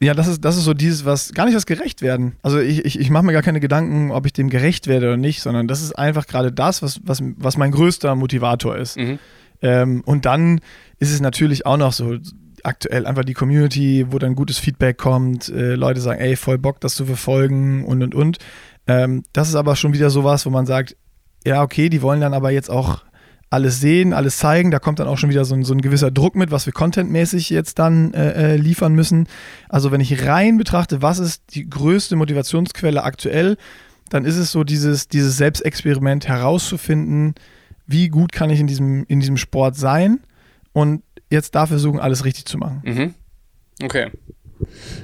Ja, 0.00 0.14
das 0.14 0.28
ist, 0.28 0.44
das 0.44 0.56
ist 0.56 0.64
so 0.64 0.74
dieses, 0.74 1.04
was, 1.04 1.32
gar 1.32 1.44
nicht 1.44 1.56
das 1.56 1.66
gerecht 1.66 2.02
werden. 2.02 2.36
Also 2.42 2.60
ich, 2.60 2.84
ich, 2.84 3.00
ich 3.00 3.10
mache 3.10 3.24
mir 3.24 3.32
gar 3.32 3.42
keine 3.42 3.58
Gedanken, 3.58 4.12
ob 4.12 4.26
ich 4.26 4.32
dem 4.32 4.48
gerecht 4.48 4.86
werde 4.86 5.06
oder 5.06 5.16
nicht, 5.16 5.42
sondern 5.42 5.66
das 5.66 5.82
ist 5.82 5.92
einfach 5.98 6.26
gerade 6.26 6.52
das, 6.52 6.82
was, 6.82 7.00
was, 7.02 7.20
was 7.36 7.56
mein 7.56 7.72
größter 7.72 8.14
Motivator 8.14 8.76
ist. 8.76 8.96
Mhm. 8.96 9.18
Ähm, 9.60 10.02
und 10.04 10.24
dann 10.24 10.60
ist 10.98 11.12
es 11.12 11.20
natürlich 11.20 11.66
auch 11.66 11.76
noch 11.76 11.92
so, 11.92 12.16
aktuell 12.62 13.06
einfach 13.06 13.24
die 13.24 13.34
Community, 13.34 14.06
wo 14.10 14.18
dann 14.18 14.34
gutes 14.34 14.58
Feedback 14.58 14.98
kommt, 14.98 15.48
äh, 15.48 15.74
Leute 15.74 16.00
sagen, 16.00 16.20
ey, 16.20 16.36
voll 16.36 16.58
Bock, 16.58 16.80
das 16.80 16.94
zu 16.94 17.04
verfolgen 17.06 17.84
und 17.84 18.02
und 18.02 18.14
und. 18.14 18.38
Ähm, 18.86 19.22
das 19.32 19.48
ist 19.48 19.54
aber 19.54 19.76
schon 19.76 19.92
wieder 19.92 20.10
sowas, 20.10 20.46
wo 20.46 20.50
man 20.50 20.66
sagt, 20.66 20.96
ja, 21.44 21.62
okay, 21.62 21.88
die 21.88 22.02
wollen 22.02 22.20
dann 22.20 22.34
aber 22.34 22.50
jetzt 22.50 22.70
auch 22.70 23.02
alles 23.50 23.80
sehen, 23.80 24.12
alles 24.12 24.38
zeigen. 24.38 24.70
Da 24.70 24.78
kommt 24.78 24.98
dann 24.98 25.08
auch 25.08 25.18
schon 25.18 25.30
wieder 25.30 25.44
so 25.44 25.54
ein, 25.54 25.64
so 25.64 25.74
ein 25.74 25.80
gewisser 25.80 26.10
Druck 26.10 26.34
mit, 26.34 26.50
was 26.50 26.66
wir 26.66 26.72
contentmäßig 26.72 27.50
jetzt 27.50 27.78
dann 27.78 28.12
äh, 28.14 28.54
äh, 28.54 28.56
liefern 28.56 28.94
müssen. 28.94 29.26
Also 29.68 29.90
wenn 29.90 30.00
ich 30.00 30.26
rein 30.26 30.58
betrachte, 30.58 31.02
was 31.02 31.18
ist 31.18 31.42
die 31.54 31.68
größte 31.68 32.16
Motivationsquelle 32.16 33.02
aktuell, 33.02 33.56
dann 34.10 34.24
ist 34.24 34.36
es 34.36 34.52
so 34.52 34.64
dieses, 34.64 35.08
dieses 35.08 35.36
Selbstexperiment 35.36 36.28
herauszufinden, 36.28 37.34
wie 37.86 38.08
gut 38.08 38.32
kann 38.32 38.50
ich 38.50 38.60
in 38.60 38.66
diesem, 38.66 39.04
in 39.08 39.20
diesem 39.20 39.36
Sport 39.36 39.76
sein 39.76 40.20
und 40.72 41.02
jetzt 41.30 41.54
da 41.54 41.66
versuchen, 41.66 42.00
alles 42.00 42.24
richtig 42.24 42.46
zu 42.46 42.58
machen. 42.58 42.82
Mhm. 42.84 43.14
Okay. 43.82 44.10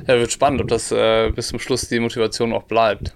Ja, 0.06 0.18
wird 0.18 0.32
spannend, 0.32 0.60
ob 0.60 0.68
das 0.68 0.90
äh, 0.90 1.30
bis 1.30 1.48
zum 1.48 1.58
Schluss 1.58 1.88
die 1.88 2.00
Motivation 2.00 2.52
auch 2.52 2.64
bleibt. 2.64 3.14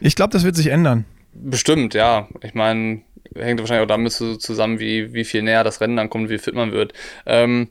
Ich 0.00 0.16
glaube, 0.16 0.32
das 0.32 0.44
wird 0.44 0.56
sich 0.56 0.68
ändern. 0.68 1.04
Bestimmt, 1.34 1.94
ja. 1.94 2.28
Ich 2.42 2.54
meine, 2.54 3.02
hängt 3.36 3.60
wahrscheinlich 3.60 3.84
auch 3.84 3.88
damit 3.88 4.12
zusammen, 4.12 4.78
wie, 4.78 5.12
wie 5.12 5.24
viel 5.24 5.42
näher 5.42 5.64
das 5.64 5.80
Rennen 5.80 5.96
dann 5.96 6.10
kommt, 6.10 6.30
wie 6.30 6.38
fit 6.38 6.54
man 6.54 6.72
wird. 6.72 6.92
Ähm, 7.26 7.68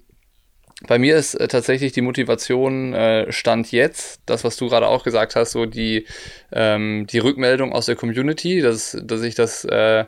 bei 0.87 0.97
mir 0.97 1.15
ist 1.15 1.35
äh, 1.35 1.47
tatsächlich 1.47 1.91
die 1.91 2.01
Motivation 2.01 2.93
äh, 2.93 3.31
Stand 3.31 3.71
jetzt, 3.71 4.21
das, 4.25 4.43
was 4.43 4.57
du 4.57 4.67
gerade 4.67 4.87
auch 4.87 5.03
gesagt 5.03 5.35
hast, 5.35 5.51
so 5.51 5.65
die, 5.65 6.07
ähm, 6.51 7.05
die 7.07 7.19
Rückmeldung 7.19 7.71
aus 7.71 7.85
der 7.85 7.95
Community, 7.95 8.61
dass, 8.61 8.97
dass 9.03 9.21
ich 9.21 9.35
das, 9.35 9.63
äh, 9.65 10.05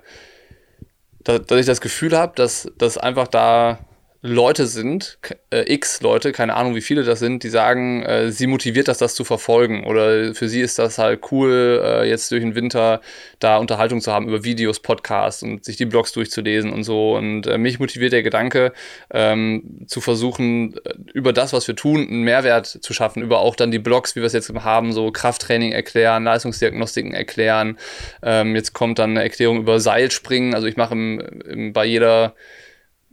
dass, 1.24 1.46
dass 1.46 1.60
ich 1.60 1.66
das 1.66 1.82
Gefühl 1.82 2.18
habe, 2.18 2.34
dass, 2.36 2.72
dass 2.78 2.98
einfach 2.98 3.28
da 3.28 3.80
Leute 4.26 4.68
sind, 4.68 5.20
äh, 5.50 5.70
x 5.74 6.02
Leute, 6.02 6.32
keine 6.32 6.56
Ahnung 6.56 6.76
wie 6.76 6.82
viele 6.82 7.04
das 7.04 7.20
sind, 7.20 7.44
die 7.44 7.50
sagen, 7.50 8.04
äh, 8.04 8.32
sie 8.32 8.48
motiviert 8.48 8.88
das, 8.88 8.98
das 8.98 9.16
zu 9.16 9.26
verfolgen. 9.26 9.86
Oder 9.86 10.34
für 10.34 10.48
sie 10.48 10.62
ist 10.62 10.80
das 10.80 10.98
halt 10.98 11.30
cool, 11.34 11.82
äh, 11.84 12.08
jetzt 12.08 12.32
durch 12.32 12.42
den 12.42 12.56
Winter 12.56 13.02
da 13.40 13.58
Unterhaltung 13.58 14.00
zu 14.00 14.14
haben 14.14 14.30
über 14.30 14.46
Videos, 14.46 14.80
Podcasts 14.80 15.44
und 15.44 15.66
sich 15.66 15.76
die 15.76 15.86
Blogs 15.86 16.14
durchzulesen 16.14 16.72
und 16.72 16.86
so. 16.86 17.18
Und 17.18 17.48
äh, 17.48 17.58
mich 17.58 17.80
motiviert 17.80 18.14
der 18.14 18.24
Gedanke, 18.24 18.72
ähm, 19.12 19.84
zu 19.88 20.00
versuchen, 20.00 20.78
äh, 20.86 20.94
über 21.14 21.34
das, 21.34 21.52
was 21.52 21.68
wir 21.68 21.76
tun, 21.76 22.08
einen 22.08 22.24
Mehrwert 22.24 22.66
zu 22.66 22.94
schaffen, 22.94 23.22
über 23.24 23.40
auch 23.40 23.58
dann 23.58 23.72
die 23.72 23.80
Blogs, 23.80 24.16
wie 24.16 24.22
wir 24.22 24.28
es 24.28 24.34
jetzt 24.34 24.54
haben, 24.54 24.94
so 24.94 25.12
Krafttraining 25.12 25.74
erklären, 25.74 26.24
Leistungsdiagnostiken 26.24 27.14
erklären. 27.14 27.78
Ähm, 28.22 28.56
jetzt 28.56 28.72
kommt 28.72 29.00
dann 29.00 29.12
eine 29.12 29.24
Erklärung 29.24 29.58
über 29.58 29.82
Seilspringen. 29.82 30.56
Also 30.56 30.68
ich 30.68 30.78
mache 30.78 30.94
im, 30.94 31.20
im, 31.46 31.74
bei 31.74 31.84
jeder 31.84 32.36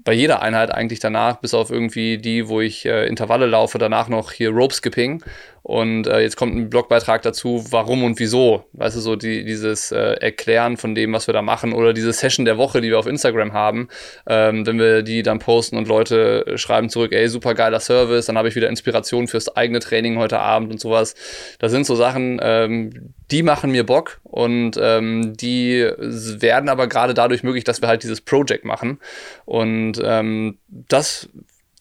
bei 0.05 0.13
jeder 0.13 0.43
Einheit 0.43 0.73
eigentlich 0.73 1.01
danach, 1.01 1.37
bis 1.41 1.55
auf 1.55 1.71
irgendwie 1.71 2.19
die, 2.19 2.49
wo 2.49 2.61
ich 2.61 2.87
äh, 2.87 3.07
Intervalle 3.07 3.47
laufe, 3.47 3.79
danach 3.79 4.09
noch 4.09 4.33
hier 4.33 4.51
Rope 4.51 4.75
Skipping. 4.75 5.23
Und 5.63 6.07
äh, 6.07 6.21
jetzt 6.21 6.37
kommt 6.37 6.57
ein 6.57 6.71
Blogbeitrag 6.71 7.23
dazu, 7.23 7.65
warum 7.71 8.03
und 8.03 8.19
wieso. 8.19 8.65
Weißt 8.73 8.97
du, 8.97 9.01
so 9.01 9.17
die, 9.17 9.45
dieses 9.45 9.93
äh, 9.93 10.15
Erklären 10.15 10.77
von 10.77 10.95
dem, 10.95 11.13
was 11.13 11.27
wir 11.27 11.35
da 11.35 11.43
machen 11.43 11.73
oder 11.73 11.93
diese 11.93 12.13
Session 12.13 12.45
der 12.45 12.57
Woche, 12.57 12.81
die 12.81 12.89
wir 12.89 12.99
auf 12.99 13.07
Instagram 13.07 13.53
haben. 13.53 13.89
Ähm, 14.27 14.67
wenn 14.67 14.79
wir 14.79 15.03
die 15.03 15.23
dann 15.23 15.39
posten 15.39 15.77
und 15.77 15.89
Leute 15.89 16.57
schreiben 16.57 16.89
zurück, 16.89 17.13
ey, 17.13 17.29
super 17.29 17.55
geiler 17.55 17.81
Service, 17.81 18.27
dann 18.27 18.39
habe 18.39 18.49
ich 18.49 18.55
wieder 18.55 18.69
Inspiration 18.69 19.29
fürs 19.29 19.55
eigene 19.55 19.81
Training 19.81 20.19
heute 20.19 20.39
Abend 20.39 20.73
und 20.73 20.81
sowas. 20.81 21.15
Das 21.59 21.73
sind 21.73 21.87
so 21.87 21.95
Sachen, 21.95 22.41
ähm, 22.43 23.15
die 23.31 23.43
machen 23.43 23.71
mir 23.71 23.85
Bock 23.85 24.21
und 24.25 24.79
ähm, 24.81 25.37
die 25.37 25.89
werden 25.99 26.69
aber 26.69 26.87
gerade 26.87 27.15
dadurch 27.15 27.43
möglich, 27.43 27.65
dass 27.65 27.81
wir 27.81 27.89
halt 27.89 28.03
dieses 28.03 28.21
Project 28.21 28.65
machen. 28.65 28.99
Und 29.45 30.01
ähm, 30.03 30.59
das, 30.69 31.29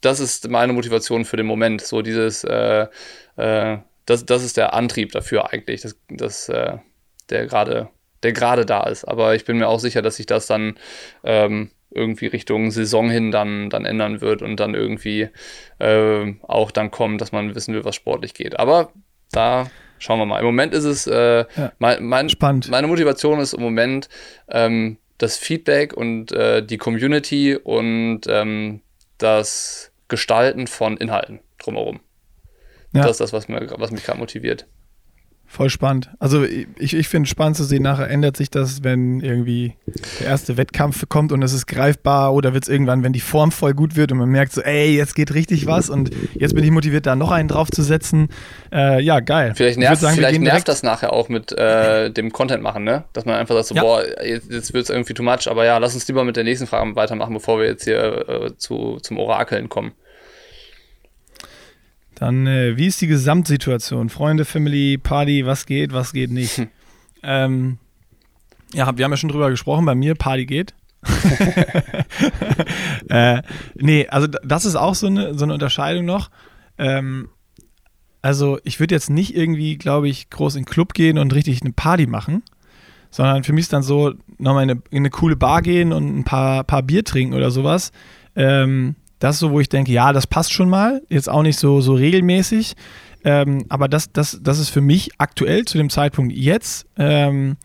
das 0.01 0.19
ist 0.19 0.49
meine 0.49 0.73
Motivation 0.73 1.25
für 1.25 1.37
den 1.37 1.45
Moment. 1.45 1.81
So 1.81 2.01
dieses 2.01 2.43
äh, 2.43 2.87
äh, 3.39 3.79
das, 4.05 4.25
das 4.25 4.43
ist 4.43 4.57
der 4.57 4.73
Antrieb 4.73 5.11
dafür 5.11 5.51
eigentlich, 5.51 5.81
das, 5.81 5.97
das, 6.09 6.49
äh, 6.49 6.77
der 7.29 7.45
gerade 7.45 7.89
der 8.23 8.33
gerade 8.33 8.65
da 8.65 8.83
ist. 8.83 9.05
Aber 9.05 9.35
ich 9.35 9.45
bin 9.45 9.57
mir 9.57 9.67
auch 9.67 9.79
sicher, 9.79 10.01
dass 10.01 10.17
sich 10.17 10.25
das 10.25 10.47
dann 10.47 10.75
ähm, 11.23 11.71
irgendwie 11.91 12.27
Richtung 12.27 12.71
Saison 12.71 13.09
hin 13.09 13.31
dann, 13.31 13.69
dann 13.69 13.85
ändern 13.85 14.21
wird 14.21 14.41
und 14.41 14.59
dann 14.59 14.75
irgendwie 14.75 15.29
äh, 15.79 16.33
auch 16.43 16.71
dann 16.71 16.91
kommt, 16.91 17.21
dass 17.21 17.31
man 17.31 17.55
wissen 17.55 17.73
will, 17.73 17.85
was 17.85 17.95
sportlich 17.95 18.33
geht. 18.33 18.59
Aber 18.59 18.91
da 19.31 19.69
schauen 19.97 20.19
wir 20.19 20.25
mal. 20.25 20.39
Im 20.39 20.45
Moment 20.45 20.73
ist 20.73 20.83
es 20.83 21.07
äh, 21.07 21.45
ja, 21.55 21.71
mein, 21.79 22.03
mein, 22.03 22.29
spannend. 22.29 22.69
Meine 22.69 22.87
Motivation 22.87 23.39
ist 23.39 23.53
im 23.53 23.61
Moment 23.61 24.09
ähm, 24.49 24.97
das 25.17 25.37
Feedback 25.37 25.93
und 25.93 26.31
äh, 26.31 26.63
die 26.63 26.77
Community 26.77 27.55
und 27.55 28.21
ähm, 28.27 28.81
das 29.17 29.91
Gestalten 30.07 30.67
von 30.67 30.97
Inhalten 30.97 31.39
drumherum. 31.57 31.99
Ja. 32.93 33.03
Das 33.03 33.11
ist 33.11 33.21
das, 33.21 33.33
was, 33.33 33.47
mir, 33.47 33.67
was 33.77 33.91
mich 33.91 34.03
gerade 34.03 34.19
motiviert. 34.19 34.67
Voll 35.51 35.71
spannend. 35.71 36.11
Also 36.19 36.43
ich, 36.43 36.93
ich 36.93 37.07
finde 37.07 37.25
es 37.25 37.31
spannend 37.31 37.57
zu 37.57 37.63
sehen, 37.63 37.81
nachher 37.81 38.07
ändert 38.07 38.37
sich 38.37 38.51
das, 38.51 38.83
wenn 38.83 39.19
irgendwie 39.19 39.73
der 40.19 40.27
erste 40.27 40.57
Wettkampf 40.57 41.09
kommt 41.09 41.31
und 41.31 41.41
es 41.41 41.53
ist 41.53 41.65
greifbar 41.65 42.35
oder 42.35 42.53
wird 42.53 42.65
es 42.65 42.69
irgendwann, 42.69 43.01
wenn 43.01 43.13
die 43.13 43.19
Form 43.19 43.51
voll 43.51 43.73
gut 43.73 43.95
wird 43.95 44.11
und 44.11 44.19
man 44.19 44.29
merkt 44.29 44.51
so, 44.53 44.61
ey, 44.61 44.95
jetzt 44.95 45.15
geht 45.15 45.33
richtig 45.33 45.65
was 45.65 45.89
und 45.89 46.11
jetzt 46.35 46.53
bin 46.53 46.63
ich 46.63 46.69
motiviert, 46.69 47.07
da 47.07 47.15
noch 47.15 47.31
einen 47.31 47.47
draufzusetzen. 47.47 48.29
Äh, 48.71 49.01
ja, 49.01 49.21
geil. 49.21 49.53
Vielleicht 49.55 49.79
nervt, 49.79 50.01
sagen, 50.01 50.17
vielleicht 50.17 50.39
nervt 50.39 50.67
das 50.67 50.83
nachher 50.83 51.13
auch 51.13 51.29
mit 51.29 51.51
äh, 51.51 52.11
dem 52.11 52.31
Content 52.31 52.61
machen, 52.61 52.83
ne? 52.83 53.05
Dass 53.13 53.25
man 53.25 53.33
einfach 53.33 53.55
sagt 53.55 53.69
so, 53.69 53.75
ja. 53.75 53.81
boah, 53.81 54.03
jetzt, 54.23 54.51
jetzt 54.51 54.75
wird 54.75 54.83
es 54.83 54.91
irgendwie 54.91 55.15
too 55.15 55.23
much, 55.23 55.49
aber 55.49 55.65
ja, 55.65 55.79
lass 55.79 55.95
uns 55.95 56.07
lieber 56.07 56.23
mit 56.23 56.35
der 56.37 56.43
nächsten 56.43 56.67
Frage 56.67 56.95
weitermachen, 56.95 57.33
bevor 57.33 57.57
wir 57.57 57.65
jetzt 57.65 57.85
hier 57.85 58.29
äh, 58.29 58.57
zu, 58.57 58.99
zum 59.01 59.17
Orakeln 59.17 59.67
kommen. 59.67 59.93
Dann, 62.19 62.47
äh, 62.47 62.75
wie 62.75 62.87
ist 62.87 62.99
die 63.01 63.07
Gesamtsituation? 63.07 64.09
Freunde, 64.09 64.43
Family, 64.43 64.97
Party, 64.97 65.45
was 65.45 65.65
geht, 65.65 65.93
was 65.93 66.13
geht 66.13 66.31
nicht? 66.31 66.57
Hm. 66.57 66.67
Ähm, 67.21 67.79
ja, 68.73 68.97
wir 68.97 69.03
haben 69.03 69.11
ja 69.11 69.17
schon 69.17 69.29
drüber 69.29 69.49
gesprochen, 69.49 69.83
bei 69.83 69.93
mir 69.93 70.15
Party 70.15 70.45
geht. 70.45 70.73
äh, 73.09 73.41
nee, 73.75 74.07
also 74.07 74.27
das 74.27 74.63
ist 74.63 74.77
auch 74.77 74.95
so 74.95 75.07
eine, 75.07 75.37
so 75.37 75.43
eine 75.43 75.53
Unterscheidung 75.53 76.05
noch. 76.05 76.29
Ähm, 76.77 77.27
also 78.21 78.57
ich 78.63 78.79
würde 78.79 78.95
jetzt 78.95 79.09
nicht 79.09 79.35
irgendwie, 79.35 79.77
glaube 79.77 80.07
ich, 80.07 80.29
groß 80.29 80.55
in 80.55 80.63
den 80.63 80.69
Club 80.69 80.93
gehen 80.93 81.17
und 81.17 81.33
richtig 81.33 81.61
eine 81.61 81.73
Party 81.73 82.07
machen, 82.07 82.41
sondern 83.11 83.43
für 83.43 83.51
mich 83.51 83.63
ist 83.63 83.73
dann 83.73 83.83
so, 83.83 84.13
nochmal 84.37 84.63
in 84.63 84.71
eine, 84.71 84.81
in 84.91 84.99
eine 84.99 85.09
coole 85.09 85.35
Bar 85.35 85.61
gehen 85.61 85.91
und 85.91 86.19
ein 86.19 86.23
paar, 86.23 86.63
paar 86.63 86.83
Bier 86.83 87.03
trinken 87.03 87.33
oder 87.33 87.51
sowas. 87.51 87.91
Ähm, 88.37 88.95
das 89.19 89.35
ist 89.35 89.39
so, 89.39 89.51
wo 89.51 89.59
ich 89.59 89.69
denke, 89.69 89.91
ja, 89.91 90.13
das 90.13 90.27
passt 90.27 90.53
schon 90.53 90.69
mal. 90.69 91.01
Jetzt 91.09 91.29
auch 91.29 91.43
nicht 91.43 91.59
so, 91.59 91.81
so 91.81 91.93
regelmäßig. 91.93 92.75
Ähm, 93.25 93.65
aber 93.69 93.87
das, 93.87 94.11
das, 94.11 94.39
das 94.41 94.59
ist 94.59 94.69
für 94.69 94.81
mich 94.81 95.11
aktuell 95.17 95.65
zu 95.65 95.77
dem 95.77 95.89
Zeitpunkt 95.89 96.33
jetzt 96.33 96.87
ähm, 96.97 97.57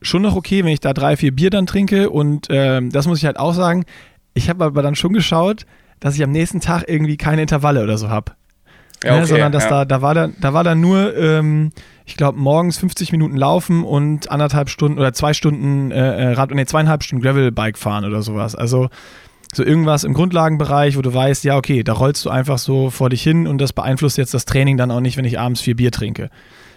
schon 0.00 0.22
noch 0.22 0.36
okay, 0.36 0.64
wenn 0.64 0.72
ich 0.72 0.80
da 0.80 0.94
drei, 0.94 1.16
vier 1.16 1.34
Bier 1.34 1.50
dann 1.50 1.66
trinke. 1.66 2.10
Und 2.10 2.46
ähm, 2.50 2.90
das 2.90 3.06
muss 3.06 3.18
ich 3.18 3.26
halt 3.26 3.38
auch 3.38 3.52
sagen. 3.52 3.84
Ich 4.32 4.48
habe 4.48 4.64
aber 4.64 4.82
dann 4.82 4.94
schon 4.94 5.12
geschaut, 5.12 5.66
dass 6.00 6.16
ich 6.16 6.22
am 6.24 6.32
nächsten 6.32 6.60
Tag 6.60 6.84
irgendwie 6.88 7.16
keine 7.16 7.42
Intervalle 7.42 7.82
oder 7.82 7.98
so 7.98 8.08
habe. 8.08 8.32
Ja, 9.04 9.12
ne, 9.12 9.18
okay, 9.18 9.26
sondern 9.26 9.52
dass 9.52 9.64
ja. 9.64 9.70
da, 9.70 9.84
da 9.84 10.02
war 10.02 10.14
dann, 10.14 10.34
da 10.40 10.54
war 10.54 10.64
dann 10.64 10.80
nur, 10.80 11.14
ähm, 11.16 11.72
ich 12.06 12.16
glaube, 12.16 12.38
morgens 12.38 12.78
50 12.78 13.12
Minuten 13.12 13.36
laufen 13.36 13.84
und 13.84 14.30
anderthalb 14.30 14.70
Stunden 14.70 14.98
oder 14.98 15.12
zwei 15.12 15.34
Stunden 15.34 15.90
äh, 15.90 16.30
äh 16.30 16.32
Rad, 16.32 16.50
nee, 16.52 16.64
zweieinhalb 16.64 17.02
Stunden 17.02 17.22
Gravelbike 17.22 17.76
fahren 17.76 18.04
oder 18.04 18.22
sowas. 18.22 18.54
Also 18.54 18.88
so 19.54 19.64
irgendwas 19.64 20.04
im 20.04 20.14
Grundlagenbereich, 20.14 20.96
wo 20.96 21.02
du 21.02 21.14
weißt, 21.14 21.44
ja, 21.44 21.56
okay, 21.56 21.82
da 21.82 21.92
rollst 21.92 22.24
du 22.24 22.30
einfach 22.30 22.58
so 22.58 22.90
vor 22.90 23.10
dich 23.10 23.22
hin 23.22 23.46
und 23.46 23.58
das 23.58 23.72
beeinflusst 23.72 24.18
jetzt 24.18 24.34
das 24.34 24.44
Training 24.44 24.76
dann 24.76 24.90
auch 24.90 25.00
nicht, 25.00 25.16
wenn 25.16 25.24
ich 25.24 25.38
abends 25.38 25.60
vier 25.60 25.76
Bier 25.76 25.90
trinke. 25.90 26.30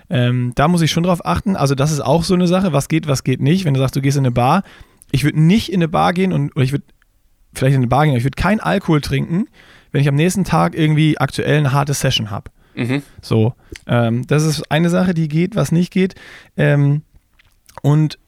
Ähm, 0.10 0.54
da 0.56 0.68
muss 0.68 0.82
ich 0.82 0.92
schon 0.92 1.04
drauf 1.04 1.26
achten. 1.26 1.56
Also, 1.56 1.76
das 1.76 1.92
ist 1.92 2.00
auch 2.00 2.24
so 2.24 2.34
eine 2.34 2.48
Sache, 2.48 2.72
was 2.74 2.88
geht, 2.88 3.08
was 3.08 3.24
geht 3.24 3.42
nicht. 3.42 3.66
Wenn 3.66 3.74
du 3.74 3.80
sagst, 3.80 3.96
du 3.96 4.02
gehst 4.02 4.18
in 4.18 4.26
eine 4.26 4.32
Bar, 4.32 4.64
ich 5.12 5.24
würde 5.24 5.42
nicht 5.42 5.70
in 5.70 5.80
eine 5.80 5.88
Bar 5.88 6.14
gehen 6.14 6.32
und 6.32 6.56
oder 6.56 6.64
ich 6.64 6.72
würde 6.72 6.86
vielleicht 7.54 7.76
in 7.76 7.82
eine 7.82 7.88
Bar 7.88 8.04
gehen, 8.04 8.12
aber 8.12 8.20
ich 8.20 8.24
würde 8.24 8.42
keinen 8.42 8.60
Alkohol 8.60 9.02
trinken, 9.02 9.48
wenn 9.92 10.02
ich 10.02 10.08
am 10.08 10.16
nächsten 10.16 10.44
Tag 10.44 10.76
irgendwie 10.76 11.18
aktuell 11.18 11.58
eine 11.58 11.74
harte 11.74 11.94
Session 11.94 12.30
habe. 12.30 12.52
Mhm. 12.76 13.02
So, 13.22 13.54
ähm, 13.88 14.26
das 14.28 14.44
ist 14.44 14.72
eine 14.72 14.90
Sache, 14.90 15.14
die 15.14 15.28
geht, 15.28 15.56
was 15.56 15.72
nicht 15.72 15.92
geht. 15.92 16.16
Ähm, 16.56 17.02
und 17.82 18.20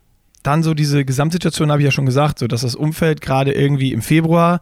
dann 0.43 0.63
so 0.63 0.73
diese 0.73 1.05
Gesamtsituation 1.05 1.71
habe 1.71 1.81
ich 1.81 1.85
ja 1.85 1.91
schon 1.91 2.05
gesagt, 2.05 2.39
so 2.39 2.47
dass 2.47 2.61
das 2.61 2.75
Umfeld 2.75 3.21
gerade 3.21 3.51
irgendwie 3.51 3.91
im 3.91 4.01
Februar 4.01 4.61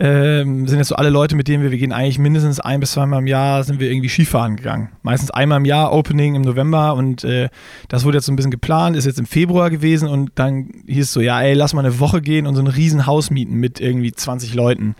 ähm, 0.00 0.68
sind 0.68 0.78
jetzt 0.78 0.88
so 0.88 0.94
alle 0.94 1.10
Leute, 1.10 1.34
mit 1.34 1.48
denen 1.48 1.62
wir, 1.62 1.72
wir 1.72 1.78
gehen 1.78 1.92
eigentlich 1.92 2.20
mindestens 2.20 2.60
ein 2.60 2.78
bis 2.78 2.92
zweimal 2.92 3.18
im 3.18 3.26
Jahr, 3.26 3.64
sind 3.64 3.80
wir 3.80 3.90
irgendwie 3.90 4.08
Skifahren 4.08 4.56
gegangen. 4.56 4.90
Meistens 5.02 5.32
einmal 5.32 5.58
im 5.58 5.64
Jahr, 5.64 5.92
Opening 5.92 6.36
im 6.36 6.42
November 6.42 6.94
und 6.94 7.24
äh, 7.24 7.48
das 7.88 8.04
wurde 8.04 8.18
jetzt 8.18 8.26
so 8.26 8.32
ein 8.32 8.36
bisschen 8.36 8.52
geplant, 8.52 8.96
ist 8.96 9.06
jetzt 9.06 9.18
im 9.18 9.26
Februar 9.26 9.70
gewesen 9.70 10.08
und 10.08 10.30
dann 10.36 10.70
hieß 10.86 11.06
es 11.06 11.12
so, 11.12 11.20
ja 11.20 11.40
ey, 11.40 11.54
lass 11.54 11.74
mal 11.74 11.84
eine 11.84 11.98
Woche 11.98 12.20
gehen 12.22 12.46
und 12.46 12.54
so 12.54 12.62
ein 12.62 12.68
riesen 12.68 13.06
Haus 13.06 13.30
mieten 13.30 13.54
mit 13.54 13.80
irgendwie 13.80 14.12
20 14.12 14.54
Leuten. 14.54 14.94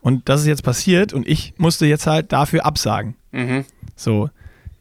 Und 0.00 0.28
das 0.28 0.40
ist 0.40 0.48
jetzt 0.48 0.64
passiert 0.64 1.12
und 1.12 1.28
ich 1.28 1.54
musste 1.58 1.86
jetzt 1.86 2.08
halt 2.08 2.32
dafür 2.32 2.66
absagen. 2.66 3.14
Mhm. 3.30 3.64
So, 3.94 4.28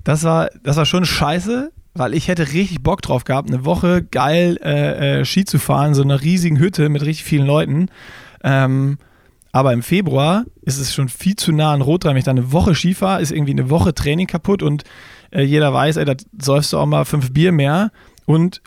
das 0.04 0.24
war, 0.24 0.50
das 0.64 0.78
war 0.78 0.86
schon 0.86 1.06
scheiße, 1.06 1.72
weil 1.94 2.14
ich 2.14 2.28
hätte 2.28 2.54
richtig 2.54 2.82
Bock 2.82 3.02
drauf 3.02 3.24
gehabt, 3.24 3.50
eine 3.50 3.66
Woche 3.66 4.04
geil 4.04 4.58
äh, 4.64 5.22
äh, 5.22 5.26
Ski 5.26 5.46
zu 5.46 5.60
fahren, 5.60 5.94
so 5.94 6.04
einer 6.04 6.22
riesigen 6.22 6.60
Hütte 6.60 6.90
mit 6.90 7.02
richtig 7.02 7.26
vielen 7.26 7.46
Leuten. 7.46 7.90
Ähm, 8.44 8.98
aber 9.52 9.74
im 9.74 9.84
Februar 9.84 10.46
ist 10.62 10.78
es 10.78 10.94
schon 10.94 11.10
viel 11.10 11.36
zu 11.36 11.52
nah 11.52 11.74
an 11.74 11.82
Rot 11.82 12.06
dran. 12.06 12.12
Wenn 12.12 12.20
ich 12.20 12.26
dann 12.26 12.38
eine 12.38 12.52
Woche 12.54 12.74
Ski 12.74 12.94
fahre, 12.94 13.22
ist 13.22 13.32
irgendwie 13.32 13.52
eine 13.52 13.70
Woche 13.70 13.94
Training 13.94 14.28
kaputt 14.28 14.64
und 14.64 14.86
äh, 15.32 15.42
jeder 15.42 15.74
weiß, 15.74 15.98
ey, 15.98 16.06
da 16.06 16.14
säufst 16.42 16.72
du 16.72 16.78
auch 16.78 16.86
mal 16.86 17.04
fünf 17.06 17.34
Bier 17.34 17.52
mehr 17.52 17.92
und 18.26 18.62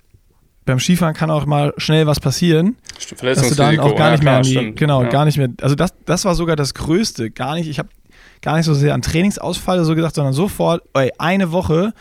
beim 0.67 0.79
Skifahren 0.79 1.15
kann 1.15 1.31
auch 1.31 1.47
mal 1.47 1.75
schnell 1.77 2.07
was 2.07 2.21
passieren, 2.21 2.77
dass 3.21 3.49
du 3.49 3.55
dann 3.55 3.79
auch 3.81 3.97
gar 3.97 4.13
nicht 4.13 4.23
mehr 4.23 4.37
an 4.37 4.43
die, 4.43 4.75
genau, 4.75 5.03
ja. 5.03 5.09
gar 5.11 5.25
nicht 5.27 5.37
mehr, 5.37 5.51
also 5.61 5.75
das, 5.75 5.93
das 6.07 6.25
war 6.25 6.35
sogar 6.35 6.57
das 6.57 6.75
Größte, 6.75 7.31
gar 7.31 7.55
nicht, 7.55 7.69
ich 7.69 7.79
habe 7.79 7.91
gar 8.41 8.57
nicht 8.57 8.67
so 8.67 8.75
sehr 8.75 8.95
an 8.95 9.03
Trainingsausfall 9.03 9.85
so 9.85 9.95
gedacht, 9.95 10.15
sondern 10.15 10.33
sofort, 10.33 10.83
ey, 10.95 11.13
eine 11.19 11.53
Woche, 11.53 11.93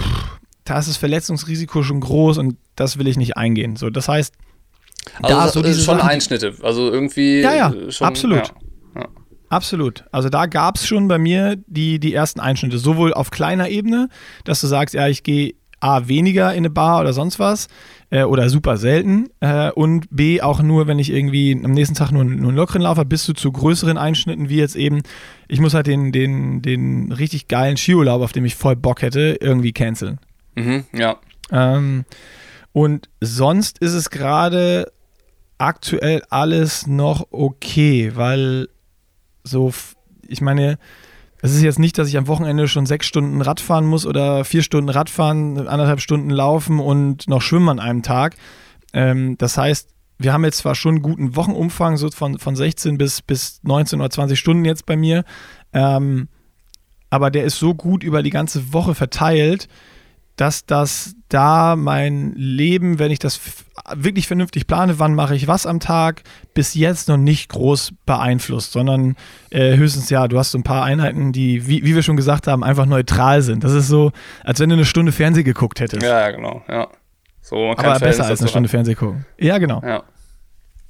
pff, 0.00 0.37
da 0.68 0.78
ist 0.78 0.88
das 0.88 0.96
Verletzungsrisiko 0.96 1.82
schon 1.82 2.00
groß 2.00 2.38
und 2.38 2.56
das 2.76 2.98
will 2.98 3.08
ich 3.08 3.16
nicht 3.16 3.36
eingehen. 3.36 3.76
So, 3.76 3.88
das 3.90 4.08
heißt, 4.08 4.34
also 5.22 5.34
da 5.34 5.48
so 5.48 5.62
diese 5.62 5.82
schon 5.82 5.98
Sachen, 5.98 6.10
Einschnitte, 6.10 6.54
also 6.62 6.90
irgendwie. 6.90 7.40
Ja, 7.40 7.54
ja, 7.54 7.90
schon, 7.90 8.06
absolut. 8.06 8.52
Ja, 8.94 9.00
ja. 9.02 9.08
Absolut. 9.48 10.04
Also 10.12 10.28
da 10.28 10.44
gab 10.44 10.76
es 10.76 10.86
schon 10.86 11.08
bei 11.08 11.16
mir 11.16 11.56
die, 11.66 11.98
die 11.98 12.12
ersten 12.12 12.40
Einschnitte, 12.40 12.78
sowohl 12.78 13.14
auf 13.14 13.30
kleiner 13.30 13.70
Ebene, 13.70 14.10
dass 14.44 14.60
du 14.60 14.66
sagst, 14.66 14.94
ja, 14.94 15.08
ich 15.08 15.22
gehe 15.22 15.54
A, 15.80 16.08
weniger 16.08 16.52
in 16.52 16.58
eine 16.58 16.70
Bar 16.70 17.00
oder 17.00 17.14
sonst 17.14 17.38
was 17.38 17.68
äh, 18.10 18.24
oder 18.24 18.50
super 18.50 18.76
selten 18.76 19.28
äh, 19.40 19.70
und 19.70 20.08
B, 20.10 20.42
auch 20.42 20.60
nur, 20.60 20.86
wenn 20.86 20.98
ich 20.98 21.10
irgendwie 21.10 21.58
am 21.64 21.70
nächsten 21.70 21.94
Tag 21.94 22.10
nur, 22.10 22.24
nur 22.24 22.48
einen 22.48 22.56
lockeren 22.56 22.82
Laufer, 22.82 23.04
bis 23.06 23.24
du 23.24 23.32
zu 23.32 23.50
größeren 23.52 23.96
Einschnitten, 23.96 24.48
wie 24.48 24.56
jetzt 24.56 24.76
eben, 24.76 25.02
ich 25.46 25.60
muss 25.60 25.72
halt 25.72 25.86
den, 25.86 26.12
den, 26.12 26.60
den 26.60 27.12
richtig 27.12 27.48
geilen 27.48 27.76
Skiurlaub, 27.76 28.20
auf 28.20 28.32
dem 28.32 28.44
ich 28.44 28.56
voll 28.56 28.76
Bock 28.76 29.00
hätte, 29.00 29.38
irgendwie 29.40 29.72
canceln. 29.72 30.18
Mhm, 30.58 30.84
ja. 30.92 31.18
Ähm, 31.50 32.04
und 32.72 33.08
sonst 33.20 33.78
ist 33.78 33.94
es 33.94 34.10
gerade 34.10 34.90
aktuell 35.58 36.22
alles 36.30 36.86
noch 36.86 37.28
okay, 37.30 38.12
weil 38.14 38.68
so, 39.44 39.72
ich 40.26 40.40
meine, 40.40 40.78
es 41.40 41.54
ist 41.54 41.62
jetzt 41.62 41.78
nicht, 41.78 41.98
dass 41.98 42.08
ich 42.08 42.16
am 42.16 42.26
Wochenende 42.26 42.68
schon 42.68 42.86
sechs 42.86 43.06
Stunden 43.06 43.40
Radfahren 43.40 43.86
muss 43.86 44.06
oder 44.06 44.44
vier 44.44 44.62
Stunden 44.62 44.90
Radfahren, 44.90 45.68
anderthalb 45.68 46.00
Stunden 46.00 46.30
laufen 46.30 46.80
und 46.80 47.28
noch 47.28 47.42
schwimmen 47.42 47.68
an 47.68 47.80
einem 47.80 48.02
Tag. 48.02 48.36
Ähm, 48.92 49.38
das 49.38 49.56
heißt, 49.56 49.88
wir 50.18 50.32
haben 50.32 50.44
jetzt 50.44 50.58
zwar 50.58 50.74
schon 50.74 50.96
einen 50.96 51.02
guten 51.02 51.36
Wochenumfang, 51.36 51.96
so 51.96 52.10
von, 52.10 52.38
von 52.38 52.56
16 52.56 52.98
bis, 52.98 53.22
bis 53.22 53.60
19 53.62 54.00
oder 54.00 54.10
20 54.10 54.38
Stunden 54.38 54.64
jetzt 54.64 54.84
bei 54.84 54.96
mir, 54.96 55.24
ähm, 55.72 56.28
aber 57.10 57.30
der 57.30 57.44
ist 57.44 57.58
so 57.58 57.74
gut 57.74 58.02
über 58.02 58.22
die 58.22 58.30
ganze 58.30 58.72
Woche 58.72 58.94
verteilt, 58.94 59.68
dass 60.40 60.64
das 60.64 61.14
da 61.28 61.76
mein 61.76 62.32
Leben, 62.34 62.98
wenn 62.98 63.10
ich 63.10 63.18
das 63.18 63.40
wirklich 63.94 64.26
vernünftig 64.26 64.66
plane, 64.66 64.98
wann 64.98 65.14
mache 65.14 65.34
ich 65.34 65.48
was 65.48 65.66
am 65.66 65.80
Tag, 65.80 66.22
bis 66.54 66.74
jetzt 66.74 67.08
noch 67.08 67.16
nicht 67.16 67.50
groß 67.50 67.92
beeinflusst, 68.06 68.72
sondern 68.72 69.16
äh, 69.50 69.76
höchstens 69.76 70.10
ja, 70.10 70.28
du 70.28 70.38
hast 70.38 70.52
so 70.52 70.58
ein 70.58 70.62
paar 70.62 70.84
Einheiten, 70.84 71.32
die, 71.32 71.66
wie, 71.66 71.84
wie 71.84 71.94
wir 71.94 72.02
schon 72.02 72.16
gesagt 72.16 72.46
haben, 72.46 72.64
einfach 72.64 72.86
neutral 72.86 73.42
sind. 73.42 73.64
Das 73.64 73.72
ist 73.72 73.88
so, 73.88 74.12
als 74.44 74.60
wenn 74.60 74.70
du 74.70 74.76
eine 74.76 74.84
Stunde 74.84 75.12
Fernsehen 75.12 75.44
geguckt 75.44 75.80
hättest. 75.80 76.02
Ja, 76.02 76.30
genau, 76.30 76.62
ja. 76.68 76.88
So, 77.40 77.72
Aber 77.76 77.98
besser 77.98 78.26
als 78.26 78.40
eine 78.40 78.48
Stunde 78.48 78.68
Fernsehen 78.68 78.96
gucken. 78.96 79.26
Ja, 79.38 79.58
genau. 79.58 79.82
Ja. 79.84 80.02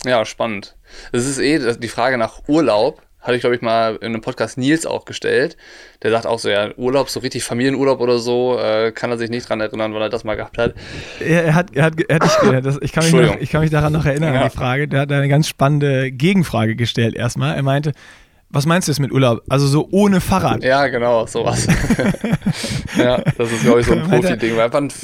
ja, 0.05 0.25
spannend. 0.25 0.77
Es 1.13 1.27
ist 1.27 1.39
eh 1.39 1.77
die 1.79 1.89
Frage 1.89 2.19
nach 2.19 2.43
Urlaub 2.49 3.03
hatte 3.21 3.35
ich, 3.35 3.41
glaube 3.41 3.57
ich, 3.57 3.63
mal 3.63 3.97
in 3.97 4.07
einem 4.07 4.21
Podcast 4.21 4.59
Nils 4.59 4.87
auch 4.87 5.05
gestellt. 5.05 5.57
Der 6.03 6.11
sagt 6.11 6.27
auch 6.27 6.39
so, 6.39 6.49
ja, 6.49 6.71
Urlaub, 6.77 7.11
so 7.11 7.21
richtig 7.21 7.45
Familienurlaub 7.45 8.01
oder 8.01 8.19
so, 8.19 8.59
äh, 8.59 8.93
kann 8.93 9.11
er 9.11 9.19
sich 9.19 9.29
nicht 9.29 9.49
dran 9.49 9.61
erinnern, 9.61 9.93
weil 9.93 10.03
er 10.03 10.09
das 10.09 10.25
mal 10.25 10.37
gehabt 10.37 10.57
hat. 10.57 10.75
Er, 11.21 11.45
er 11.45 11.55
hat, 11.55 11.75
er 11.75 11.85
hat, 11.85 12.01
er 12.01 12.17
hat 12.17 12.23
nicht, 12.23 12.67
das, 12.67 12.79
ich, 12.81 12.93
kann 12.93 13.05
mich 13.05 13.13
noch, 13.13 13.37
ich 13.41 13.51
kann 13.51 13.61
mich 13.61 13.71
daran 13.71 13.93
noch 13.93 14.07
erinnern 14.07 14.35
ja. 14.35 14.43
an 14.43 14.51
die 14.51 14.57
Frage. 14.57 14.89
Der 14.89 15.01
hat 15.01 15.13
eine 15.13 15.29
ganz 15.29 15.49
spannende 15.49 16.13
Gegenfrage 16.13 16.77
gestellt 16.77 17.17
erstmal. 17.17 17.57
Er 17.57 17.63
meinte, 17.63 17.93
was 18.51 18.65
meinst 18.65 18.89
du 18.89 18.93
jetzt 18.93 19.01
mit 19.01 19.13
Urlaub? 19.13 19.43
Also 19.49 19.67
so 19.67 19.89
ohne 19.91 20.21
Fahrrad? 20.23 20.65
Ja, 20.65 20.87
genau, 20.87 21.27
sowas. 21.27 21.67
ja, 22.97 23.21
das 23.37 23.53
ist, 23.53 23.63
glaube 23.63 23.81
ich, 23.81 23.87
so 23.87 23.93
ein 23.93 24.03
Profi-Ding. 24.05 24.57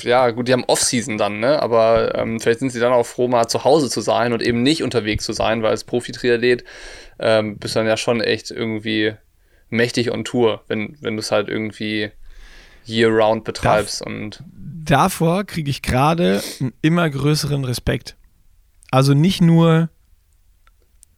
Ja, 0.02 0.30
gut, 0.30 0.48
die 0.48 0.52
haben 0.52 0.64
Off-Season 0.64 1.18
dann, 1.18 1.40
ne? 1.40 1.60
Aber 1.60 2.14
ähm, 2.14 2.40
vielleicht 2.40 2.60
sind 2.60 2.70
sie 2.70 2.80
dann 2.80 2.92
auch 2.92 3.04
froh, 3.04 3.28
mal 3.28 3.46
zu 3.46 3.64
Hause 3.64 3.90
zu 3.90 4.00
sein 4.00 4.32
und 4.32 4.40
eben 4.40 4.62
nicht 4.62 4.82
unterwegs 4.82 5.24
zu 5.24 5.34
sein, 5.34 5.62
weil 5.62 5.70
als 5.70 5.84
Profi-Triathlet 5.84 6.64
ähm, 7.18 7.58
bist 7.58 7.74
du 7.74 7.80
dann 7.80 7.86
ja 7.86 7.96
schon 7.96 8.20
echt 8.20 8.50
irgendwie 8.50 9.14
mächtig 9.70 10.10
on 10.12 10.24
Tour, 10.24 10.62
wenn, 10.68 10.96
wenn 11.00 11.16
du 11.16 11.20
es 11.20 11.30
halt 11.30 11.48
irgendwie 11.48 12.10
year-round 12.86 13.44
betreibst. 13.44 14.00
Darf, 14.00 14.06
und 14.06 14.42
davor 14.84 15.44
kriege 15.44 15.70
ich 15.70 15.82
gerade 15.82 16.42
einen 16.60 16.72
immer 16.82 17.08
größeren 17.08 17.64
Respekt. 17.64 18.16
Also 18.90 19.14
nicht 19.14 19.40
nur, 19.40 19.88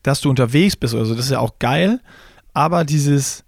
dass 0.03 0.21
du 0.21 0.31
unterwegs 0.31 0.77
bist 0.77 0.95
oder 0.95 1.05
so, 1.05 1.15
das 1.15 1.27
ist 1.27 1.33
ja 1.33 1.41
auch 1.41 1.59
geil, 1.59 2.01
aber 2.55 2.85
dieses, 2.85 3.45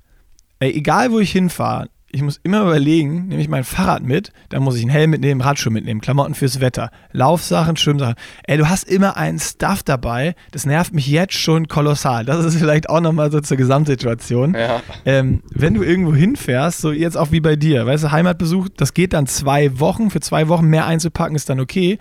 ey, 0.58 0.72
egal 0.72 1.12
wo 1.12 1.18
ich 1.18 1.32
hinfahre, 1.32 1.88
ich 2.10 2.22
muss 2.22 2.40
immer 2.42 2.62
überlegen, 2.62 3.28
nehme 3.28 3.42
ich 3.42 3.48
mein 3.48 3.64
Fahrrad 3.64 4.02
mit, 4.02 4.32
dann 4.48 4.62
muss 4.62 4.76
ich 4.76 4.82
einen 4.82 4.90
Helm 4.90 5.10
mitnehmen, 5.10 5.40
Radschuhe 5.40 5.72
mitnehmen, 5.72 6.00
Klamotten 6.00 6.34
fürs 6.34 6.60
Wetter, 6.60 6.90
Laufsachen, 7.12 7.76
Schwimmsachen. 7.76 8.14
Ey, 8.44 8.56
du 8.56 8.68
hast 8.68 8.88
immer 8.88 9.16
einen 9.16 9.38
Stuff 9.38 9.82
dabei, 9.82 10.34
das 10.50 10.64
nervt 10.64 10.94
mich 10.94 11.06
jetzt 11.06 11.34
schon 11.34 11.68
kolossal. 11.68 12.24
Das 12.24 12.44
ist 12.44 12.56
vielleicht 12.56 12.88
auch 12.88 13.00
nochmal 13.00 13.30
so 13.30 13.40
zur 13.40 13.56
Gesamtsituation. 13.56 14.54
ja. 14.54 14.82
Ähm, 15.04 15.42
wenn 15.50 15.74
du 15.74 15.82
irgendwo 15.82 16.14
hinfährst, 16.14 16.80
so 16.80 16.92
jetzt 16.92 17.16
auch 17.16 17.30
wie 17.30 17.40
bei 17.40 17.56
dir, 17.56 17.84
weißt 17.86 18.04
du, 18.04 18.10
Heimatbesuch, 18.10 18.68
das 18.76 18.94
geht 18.94 19.12
dann 19.12 19.26
zwei 19.26 19.78
Wochen, 19.78 20.10
für 20.10 20.20
zwei 20.20 20.48
Wochen 20.48 20.66
mehr 20.66 20.86
einzupacken 20.86 21.36
ist 21.36 21.50
dann 21.50 21.60
okay. 21.60 21.98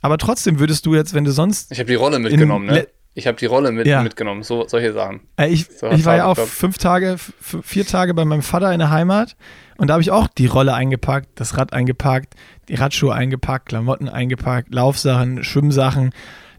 Aber 0.00 0.18
trotzdem 0.18 0.58
würdest 0.58 0.84
du 0.84 0.94
jetzt, 0.94 1.14
wenn 1.14 1.24
du 1.24 1.30
sonst. 1.32 1.72
Ich 1.72 1.78
habe 1.78 1.88
die 1.88 1.94
Rolle 1.94 2.18
mitgenommen, 2.18 2.66
ne? 2.66 2.86
Ich 3.16 3.26
habe 3.28 3.36
die 3.38 3.46
Rolle 3.46 3.70
mit, 3.70 3.86
Ja. 3.86 4.02
mitgenommen, 4.02 4.42
so, 4.42 4.66
solche 4.66 4.92
Sachen. 4.92 5.20
Äh, 5.38 5.48
ich, 5.48 5.66
So, 5.66 5.88
ich 5.90 6.04
war 6.04 6.16
ja 6.16 6.26
auch 6.26 6.36
fünf 6.36 6.78
Tage, 6.78 7.16
vier 7.62 7.86
Tage 7.86 8.12
bei 8.14 8.24
meinem 8.24 8.42
Vater 8.42 8.72
in 8.72 8.80
der 8.80 8.90
Heimat 8.90 9.36
und 9.76 9.86
da 9.88 9.94
habe 9.94 10.02
ich 10.02 10.10
auch 10.10 10.26
die 10.26 10.46
Rolle 10.46 10.74
eingepackt, 10.74 11.28
das 11.36 11.56
Rad 11.56 11.72
eingepackt, 11.72 12.34
die 12.68 12.74
Radschuhe 12.74 13.14
eingepackt, 13.14 13.68
Klamotten 13.68 14.08
eingepackt, 14.08 14.74
Laufsachen, 14.74 15.44
Schwimmsachen. 15.44 16.10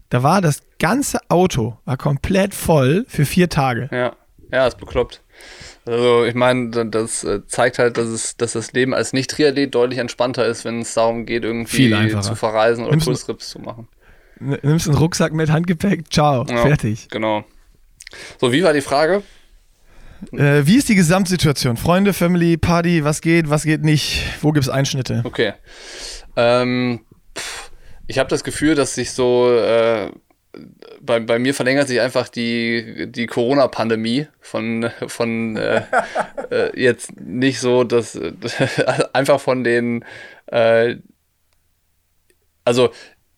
Da 0.08 0.22
war 0.22 0.40
das 0.40 0.62
ganze 0.78 1.18
Auto 1.28 1.76
war 1.84 1.96
komplett 1.96 2.54
voll 2.54 3.04
für 3.08 3.26
vier 3.26 3.48
Tage. 3.50 3.88
Ja, 3.92 4.16
ja, 4.52 4.66
ist 4.66 4.78
bekloppt. 4.78 5.22
Also 5.84 6.24
ich 6.24 6.34
meine, 6.34 6.70
da- 6.70 6.84
das 6.84 7.22
äh, 7.24 7.44
zeigt 7.46 7.78
halt, 7.78 7.96
dass, 7.98 8.06
es, 8.08 8.36
dass 8.36 8.52
das 8.52 8.72
Leben 8.72 8.94
als 8.94 9.12
Nicht-Triathlet 9.12 9.74
deutlich 9.74 9.98
entspannter 9.98 10.46
ist, 10.46 10.64
wenn 10.64 10.80
es 10.80 10.94
darum 10.94 11.26
geht, 11.26 11.44
irgendwie 11.44 12.08
zu 12.20 12.34
verreisen 12.34 12.86
oder 12.86 12.96
Kurztrips 12.96 13.50
zu 13.50 13.58
machen. 13.58 13.88
Nimmst 14.38 14.88
einen 14.88 14.98
Rucksack 14.98 15.32
mit, 15.32 15.50
Handgepäck, 15.50 16.12
ciao, 16.12 16.44
Ja. 16.48 16.58
fertig. 16.58 17.08
Genau. 17.10 17.44
So, 18.40 18.52
wie 18.52 18.62
war 18.62 18.72
die 18.72 18.80
Frage? 18.82 19.22
Äh, 20.32 20.66
wie 20.66 20.76
ist 20.76 20.88
die 20.88 20.94
Gesamtsituation? 20.94 21.76
Freunde, 21.76 22.12
Family, 22.12 22.56
Party, 22.56 23.04
was 23.04 23.20
geht, 23.20 23.50
was 23.50 23.64
geht 23.64 23.82
nicht? 23.82 24.22
Wo 24.40 24.52
gibt 24.52 24.64
es 24.64 24.70
Einschnitte? 24.70 25.22
Okay. 25.24 25.52
Ähm, 26.36 27.00
ich 28.06 28.18
habe 28.18 28.28
das 28.30 28.44
Gefühl, 28.44 28.74
dass 28.74 28.94
sich 28.94 29.10
so 29.12 29.50
äh, 29.52 30.10
bei, 31.00 31.20
bei 31.20 31.38
mir 31.38 31.52
verlängert 31.54 31.88
sich 31.88 32.00
einfach 32.00 32.28
die, 32.28 33.06
die 33.10 33.26
Corona-Pandemie 33.26 34.26
von, 34.40 34.90
von 35.06 35.56
äh, 35.56 35.82
äh, 36.50 36.80
jetzt 36.80 37.18
nicht 37.20 37.60
so, 37.60 37.84
dass 37.84 38.18
einfach 39.12 39.40
von 39.40 39.64
den 39.64 40.04
äh, 40.46 40.96
also 42.64 42.90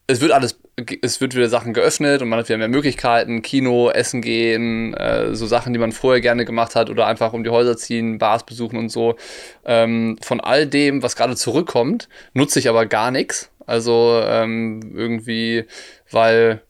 es 0.06 0.20
wird 0.20 0.32
alles, 0.32 0.58
es 1.02 1.20
wird 1.20 1.34
wieder 1.34 1.48
Sachen 1.48 1.72
geöffnet 1.74 2.22
und 2.22 2.28
man 2.28 2.38
hat 2.38 2.48
wieder 2.48 2.58
mehr 2.58 2.68
Möglichkeiten, 2.68 3.42
Kino, 3.42 3.90
Essen 3.90 4.22
gehen, 4.22 4.94
äh, 4.94 5.34
so 5.34 5.46
Sachen, 5.46 5.72
die 5.72 5.78
man 5.78 5.92
vorher 5.92 6.20
gerne 6.20 6.44
gemacht 6.44 6.74
hat 6.74 6.90
oder 6.90 7.06
einfach 7.06 7.32
um 7.32 7.44
die 7.44 7.50
Häuser 7.50 7.76
ziehen, 7.76 8.18
Bars 8.18 8.44
besuchen 8.44 8.78
und 8.78 8.88
so. 8.88 9.16
Ähm, 9.64 10.18
von 10.22 10.40
all 10.40 10.66
dem, 10.66 11.02
was 11.02 11.16
gerade 11.16 11.36
zurückkommt, 11.36 12.08
nutze 12.32 12.58
ich 12.58 12.68
aber 12.68 12.86
gar 12.86 13.10
nichts. 13.10 13.50
Also 13.66 14.20
ähm, 14.24 14.92
irgendwie, 14.94 15.64
weil, 16.10 16.62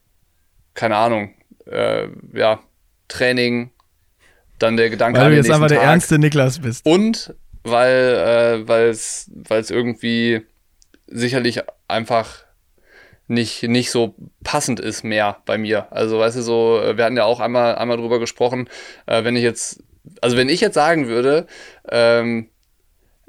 keine 0.74 0.96
Ahnung, 0.96 1.34
äh, 1.66 2.08
ja, 2.32 2.60
Training, 3.08 3.70
dann 4.58 4.76
der 4.76 4.90
Gedanke 4.90 5.20
Weil 5.20 5.26
an 5.26 5.30
du 5.32 5.36
jetzt 5.36 5.50
einfach 5.50 5.60
nächsten 5.60 5.74
der 5.74 5.78
Tag. 5.78 5.90
ernste 5.90 6.18
Niklas 6.18 6.58
bist. 6.58 6.84
Und 6.84 7.34
weil 7.62 8.64
äh, 8.66 8.90
es 8.90 9.30
irgendwie 9.70 10.42
sicherlich 11.06 11.62
einfach 11.86 12.47
nicht, 13.28 13.62
nicht 13.62 13.90
so 13.90 14.14
passend 14.42 14.80
ist 14.80 15.04
mehr 15.04 15.38
bei 15.44 15.58
mir. 15.58 15.86
Also, 15.90 16.18
weißt 16.18 16.38
du, 16.38 16.42
so, 16.42 16.80
äh, 16.80 16.96
wir 16.96 17.04
hatten 17.04 17.16
ja 17.16 17.24
auch 17.24 17.40
einmal, 17.40 17.76
einmal 17.76 17.96
drüber 17.96 18.18
gesprochen, 18.18 18.68
äh, 19.06 19.24
wenn 19.24 19.36
ich 19.36 19.42
jetzt, 19.42 19.82
also 20.20 20.36
wenn 20.36 20.48
ich 20.48 20.60
jetzt 20.60 20.74
sagen 20.74 21.08
würde, 21.08 21.46
ähm, 21.90 22.48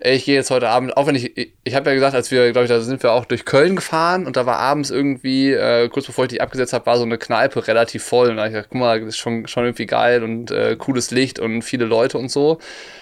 ich 0.02 0.24
gehe 0.24 0.36
jetzt 0.36 0.50
heute 0.50 0.70
Abend, 0.70 0.95
auch 0.95 1.08
wenn 1.08 1.16
ich, 1.16 1.38
ich, 1.38 1.54
ich 1.64 1.76
habe 1.76 1.89
ja 1.89 1.93
gesagt, 1.93 2.16
als 2.16 2.32
wir, 2.32 2.52
glaube 2.52 2.66
ich, 2.66 2.70
da 2.70 2.80
sind 2.80 3.04
wir 3.04 3.12
auch 3.12 3.26
durch 3.26 3.43
Köln 3.43 3.76
gefahren 3.76 4.26
und 4.26 4.38
da 4.38 4.45
war 4.45 4.58
abends 4.58 4.91
irgendwie, 4.91 5.52
äh, 5.52 5.89
kurz 5.89 6.06
bevor 6.06 6.26
ich 6.26 6.30
die 6.30 6.41
abgesetzt 6.41 6.72
habe, 6.72 6.86
war 6.86 6.97
so 6.97 7.04
eine 7.04 7.18
Kneipe 7.18 7.68
relativ 7.68 8.04
voll 8.04 8.30
und 8.30 8.38
da 8.38 8.43
hab 8.43 8.47
ich 8.47 8.54
gedacht, 8.54 8.70
guck 8.72 8.80
mal, 8.80 9.00
das 9.00 9.10
ist 9.10 9.18
schon, 9.18 9.47
schon 9.47 9.66
irgendwie 9.66 9.88
geil 9.88 10.24
und 10.24 10.52
äh, 10.52 10.78
cooles 10.78 11.12
Licht 11.12 11.39
und 11.39 11.64
viele 11.64 11.86
Leute 11.86 12.18
und 12.18 12.32
so. 12.32 12.60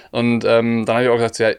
Und 0.09 0.43
ähm, 0.45 0.85
dann 0.85 0.95
habe 0.95 1.05
ich 1.05 1.09
auch 1.11 1.17
gesagt, 1.17 1.37
ja, 1.37 1.51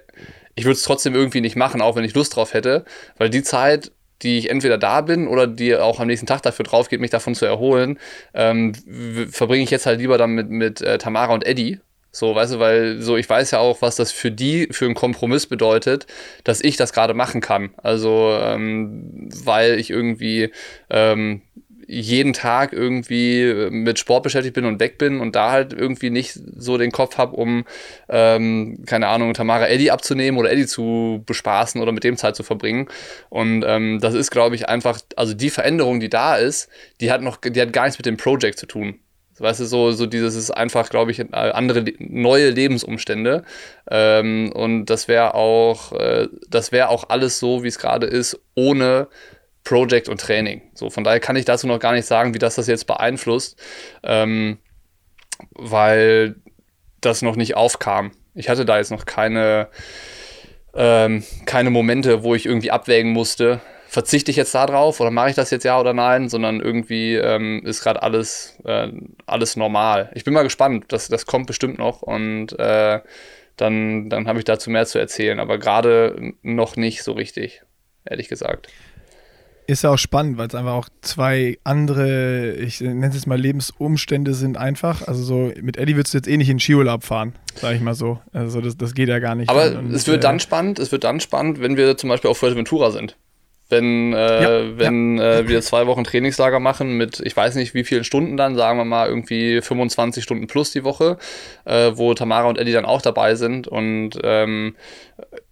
ich 0.57 0.65
würde 0.65 0.75
es 0.75 0.83
trotzdem 0.83 1.15
irgendwie 1.15 1.41
nicht 1.41 1.55
machen, 1.55 1.81
auch 1.81 1.95
wenn 1.95 2.05
ich 2.05 2.15
Lust 2.15 2.35
drauf 2.35 2.53
hätte, 2.53 2.85
weil 3.17 3.31
die 3.31 3.45
Zeit, 3.45 3.93
die 4.23 4.39
ich 4.39 4.51
entweder 4.51 4.79
da 4.79 5.01
bin 5.01 5.29
oder 5.29 5.47
die 5.47 5.77
auch 5.77 6.01
am 6.01 6.09
nächsten 6.09 6.27
Tag 6.27 6.43
dafür 6.43 6.65
drauf 6.65 6.89
geht, 6.89 7.01
mich 7.01 7.11
davon 7.11 7.35
zu 7.35 7.47
erholen, 7.47 7.99
ähm, 8.35 8.75
verbringe 9.31 9.65
ich 9.65 9.71
jetzt 9.71 9.87
halt 9.87 10.01
lieber 10.01 10.19
dann 10.19 10.31
mit, 10.31 10.51
mit 10.51 10.81
äh, 10.81 10.99
Tamara 10.99 11.35
und 11.35 11.47
Eddie. 11.47 11.81
So, 12.11 12.35
weißt 12.35 12.55
du, 12.55 12.59
weil 12.59 13.01
so 13.01 13.17
ich 13.17 13.29
weiß 13.29 13.51
ja 13.51 13.59
auch, 13.59 13.83
was 13.83 13.97
das 13.97 14.13
für 14.13 14.31
die 14.31 14.69
für 14.71 14.87
einen 14.87 14.95
Kompromiss 14.95 15.47
bedeutet, 15.47 16.07
dass 16.43 16.61
ich 16.61 16.77
das 16.77 16.93
gerade 16.93 17.15
machen 17.15 17.41
kann. 17.41 17.71
Also, 17.77 18.37
ähm, 18.43 19.29
weil 19.45 19.79
ich 19.79 19.91
irgendwie 19.91 20.51
ähm, 20.91 21.43
jeden 21.89 22.35
Tag 22.35 22.75
irgendwie 22.75 23.71
mit 23.71 23.99
Sport 23.99 24.23
beschäftigt 24.23 24.55
bin 24.55 24.67
und 24.67 24.79
weg 24.79 24.99
bin 24.99 25.21
und 25.21 25.35
da 25.35 25.51
halt 25.51 25.73
irgendwie 25.73 26.11
nicht 26.11 26.39
so 26.57 26.77
den 26.77 26.93
Kopf 26.93 27.17
habe, 27.17 27.35
um, 27.35 27.65
ähm, 28.11 28.85
keine 28.87 29.09
Ahnung, 29.09 29.33
Tamara 29.33 29.69
Eddie 29.69 29.91
abzunehmen 29.91 30.39
oder 30.39 30.53
Eddie 30.53 30.67
zu 30.67 31.23
bespaßen 31.25 31.81
oder 31.81 31.93
mit 31.93 32.05
dem 32.05 32.19
Zeit 32.19 32.37
zu 32.37 32.43
verbringen. 32.43 32.89
Und 33.31 33.65
ähm, 33.67 34.01
das 34.01 34.13
ist, 34.13 34.31
glaube 34.31 34.55
ich, 34.55 34.69
einfach, 34.69 35.01
also 35.17 35.33
die 35.33 35.49
Veränderung, 35.49 35.99
die 35.99 36.11
da 36.11 36.37
ist, 36.37 36.69
die 37.01 37.11
hat 37.11 37.23
noch, 37.23 37.39
die 37.39 37.61
hat 37.61 37.73
gar 37.73 37.85
nichts 37.85 37.99
mit 37.99 38.07
dem 38.07 38.19
Project 38.19 38.59
zu 38.59 38.67
tun. 38.67 39.01
Weißt 39.41 39.61
du, 39.61 39.65
so, 39.67 39.93
so 39.93 40.07
dieses 40.07 40.35
ist 40.35 40.51
einfach, 40.51 40.91
glaube 40.91 41.11
ich, 41.11 41.21
äh, 41.21 41.27
andere, 41.33 41.85
neue 41.99 42.51
Lebensumstände. 42.51 43.45
Ähm, 43.91 44.53
und 44.53 44.87
das 44.87 45.09
wäre 45.09 45.35
auch, 45.35 45.93
äh, 45.93 46.29
das 46.49 46.73
wäre 46.73 46.89
auch 46.89 47.09
alles 47.09 47.39
so, 47.39 47.63
wie 47.63 47.69
es 47.69 47.79
gerade 47.79 48.07
ist, 48.07 48.41
ohne 48.55 49.09
Project 49.69 50.09
und 50.09 50.19
Training. 50.19 50.63
So, 50.73 50.89
von 50.89 51.05
daher 51.05 51.21
kann 51.21 51.37
ich 51.37 51.45
dazu 51.45 51.67
noch 51.67 51.79
gar 51.79 51.93
nicht 51.93 52.07
sagen, 52.07 52.33
wie 52.33 52.39
das 52.39 52.55
das 52.55 52.69
jetzt 52.69 52.87
beeinflusst, 52.87 53.61
ähm, 54.03 54.57
weil 55.51 56.37
das 57.03 57.21
noch 57.21 57.37
nicht 57.37 57.55
aufkam. 57.55 58.13
Ich 58.35 58.49
hatte 58.49 58.65
da 58.65 58.79
jetzt 58.79 58.91
noch 58.91 59.05
keine, 59.05 59.69
ähm, 60.75 61.23
keine 61.45 61.69
Momente, 61.69 62.23
wo 62.23 62.35
ich 62.35 62.47
irgendwie 62.47 62.71
abwägen 62.71 63.13
musste, 63.13 63.61
verzichte 63.89 64.31
ich 64.31 64.39
jetzt 64.39 64.55
da 64.55 64.65
drauf 64.65 65.01
oder 65.01 65.11
mache 65.11 65.29
ich 65.29 65.37
das 65.37 65.51
jetzt 65.51 65.65
ja 65.65 65.79
oder 65.79 65.93
nein, 65.93 66.31
sondern 66.31 66.61
irgendwie 66.61 67.17
ähm, 67.17 67.61
ist 67.67 67.83
gerade 67.83 68.03
alles, 68.03 68.59
äh, 68.65 68.89
alles 69.27 69.57
normal. 69.57 70.11
Ich 70.15 70.25
bin 70.25 70.33
mal 70.33 70.45
gespannt, 70.45 70.87
das, 70.89 71.09
das 71.09 71.27
kommt 71.27 71.47
bestimmt 71.47 71.77
noch 71.77 72.01
und 72.01 72.59
äh, 72.59 73.01
dann, 73.57 74.09
dann 74.09 74.29
habe 74.29 74.39
ich 74.39 74.47
dazu 74.47 74.71
mehr 74.71 74.87
zu 74.87 74.99
erzählen, 74.99 75.39
aber 75.39 75.59
gerade 75.59 76.33
noch 76.41 76.77
nicht 76.77 77.03
so 77.03 77.13
richtig, 77.13 77.63
ehrlich 78.07 78.29
gesagt. 78.29 78.69
Ist 79.71 79.83
ja 79.85 79.91
auch 79.91 79.99
spannend, 79.99 80.39
weil 80.39 80.49
es 80.49 80.55
einfach 80.55 80.73
auch 80.73 80.89
zwei 81.03 81.59
andere, 81.63 82.55
ich 82.55 82.81
nenne 82.81 83.07
es 83.09 83.15
jetzt 83.15 83.27
mal 83.27 83.39
Lebensumstände 83.39 84.33
sind 84.33 84.57
einfach. 84.57 85.07
Also 85.07 85.23
so 85.23 85.53
mit 85.61 85.77
Eddie 85.77 85.95
würdest 85.95 86.15
du 86.15 86.19
jetzt 86.19 86.27
eh 86.27 86.39
nicht 86.39 86.49
in 86.49 86.59
Skiurlaub 86.59 87.05
fahren, 87.05 87.35
sag 87.55 87.75
ich 87.77 87.83
mal 87.83 87.95
so. 87.95 88.19
Also 88.33 88.63
das, 88.63 88.79
das 88.79 88.95
geht 88.95 89.11
ja 89.11 89.19
gar 89.19 89.35
nicht. 89.35 89.51
Aber 89.51 89.79
Und, 89.79 89.93
es 89.93 90.07
wird 90.07 90.17
äh, 90.17 90.21
dann 90.21 90.41
spannend, 90.41 90.79
es 90.79 90.91
wird 90.91 91.05
dann 91.05 91.21
spannend, 91.21 91.61
wenn 91.61 91.77
wir 91.77 91.99
zum 91.99 92.09
Beispiel 92.09 92.31
auf 92.31 92.39
Fuerteventura 92.39 92.91
sind. 92.93 93.19
Wenn, 93.69 94.15
äh, 94.15 94.43
Ja, 94.43 94.79
wenn 94.79 95.19
Äh, 95.19 95.47
wir 95.47 95.61
zwei 95.61 95.87
Wochen 95.87 96.03
Trainingslager 96.03 96.61
machen 96.61 96.97
mit, 96.97 97.21
ich 97.23 97.37
weiß 97.37 97.55
nicht 97.57 97.75
wie 97.75 97.85
vielen 97.85 98.05
Stunden 98.05 98.39
dann, 98.39 98.57
sagen 98.57 98.79
wir 98.79 98.87
mal 98.87 99.07
irgendwie 99.07 99.61
25 99.61 100.25
Stunden 100.25 100.47
plus 100.47 100.71
die 100.71 100.85
Woche, 100.85 101.19
äh, 101.67 101.91
wo 101.95 102.15
Tamara 102.15 102.49
und 102.49 102.57
Eddie 102.57 102.73
dann 102.73 102.87
auch 102.87 103.03
dabei 103.03 103.35
sind 103.35 103.69
und 103.69 104.13
ähm, 104.25 104.77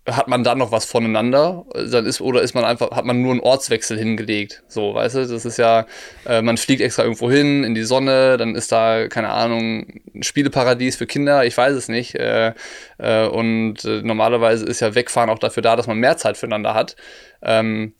hat 0.06 0.28
man 0.28 0.44
dann 0.44 0.58
noch 0.58 0.70
was 0.70 0.84
voneinander, 0.84 1.64
dann 1.74 2.06
ist, 2.06 2.20
oder 2.20 2.42
ist 2.42 2.54
man 2.54 2.64
einfach, 2.64 2.92
hat 2.92 3.04
man 3.04 3.22
nur 3.22 3.32
einen 3.32 3.40
Ortswechsel 3.40 3.98
hingelegt. 3.98 4.62
So, 4.68 4.94
weißt 4.94 5.16
du, 5.16 5.26
das 5.26 5.44
ist 5.44 5.58
ja, 5.58 5.86
äh, 6.26 6.42
man 6.42 6.56
fliegt 6.56 6.80
extra 6.80 7.02
irgendwo 7.02 7.30
hin, 7.30 7.64
in 7.64 7.74
die 7.74 7.82
Sonne, 7.82 8.36
dann 8.36 8.54
ist 8.54 8.70
da, 8.70 9.08
keine 9.08 9.30
Ahnung, 9.30 10.00
ein 10.14 10.22
Spieleparadies 10.22 10.96
für 10.96 11.06
Kinder, 11.06 11.44
ich 11.44 11.56
weiß 11.56 11.74
es 11.74 11.88
nicht. 11.88 12.14
Äh, 12.14 12.54
äh, 12.98 13.26
und 13.26 13.84
äh, 13.84 14.02
normalerweise 14.02 14.64
ist 14.64 14.80
ja 14.80 14.94
Wegfahren 14.94 15.28
auch 15.28 15.40
dafür 15.40 15.62
da, 15.62 15.74
dass 15.74 15.88
man 15.88 15.98
mehr 15.98 16.16
Zeit 16.16 16.36
füreinander 16.36 16.74
hat. 16.74 16.94
Ähm, 17.42 17.94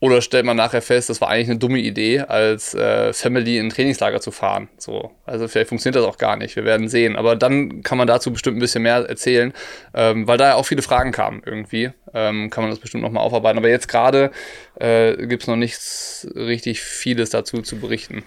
oder 0.00 0.22
stellt 0.22 0.46
man 0.46 0.56
nachher 0.56 0.80
fest, 0.80 1.10
das 1.10 1.20
war 1.20 1.28
eigentlich 1.28 1.50
eine 1.50 1.58
dumme 1.58 1.78
Idee, 1.78 2.20
als 2.20 2.74
äh, 2.74 3.12
Family 3.12 3.58
in 3.58 3.66
ein 3.66 3.70
Trainingslager 3.70 4.20
zu 4.22 4.30
fahren. 4.30 4.68
So, 4.78 5.10
also 5.26 5.46
vielleicht 5.46 5.68
funktioniert 5.68 5.96
das 5.96 6.08
auch 6.08 6.16
gar 6.16 6.36
nicht. 6.36 6.56
Wir 6.56 6.64
werden 6.64 6.88
sehen. 6.88 7.16
Aber 7.16 7.36
dann 7.36 7.82
kann 7.82 7.98
man 7.98 8.06
dazu 8.06 8.32
bestimmt 8.32 8.56
ein 8.56 8.60
bisschen 8.60 8.82
mehr 8.82 8.96
erzählen, 8.96 9.52
ähm, 9.92 10.26
weil 10.26 10.38
da 10.38 10.48
ja 10.48 10.54
auch 10.54 10.64
viele 10.64 10.80
Fragen 10.80 11.12
kamen 11.12 11.42
irgendwie. 11.44 11.90
Ähm, 12.14 12.48
kann 12.48 12.64
man 12.64 12.70
das 12.70 12.80
bestimmt 12.80 13.02
nochmal 13.02 13.22
aufarbeiten. 13.22 13.58
Aber 13.58 13.68
jetzt 13.68 13.88
gerade 13.88 14.30
äh, 14.76 15.26
gibt 15.26 15.42
es 15.42 15.48
noch 15.48 15.56
nichts 15.56 16.26
richtig 16.34 16.80
vieles 16.80 17.28
dazu 17.28 17.60
zu 17.60 17.78
berichten. 17.78 18.24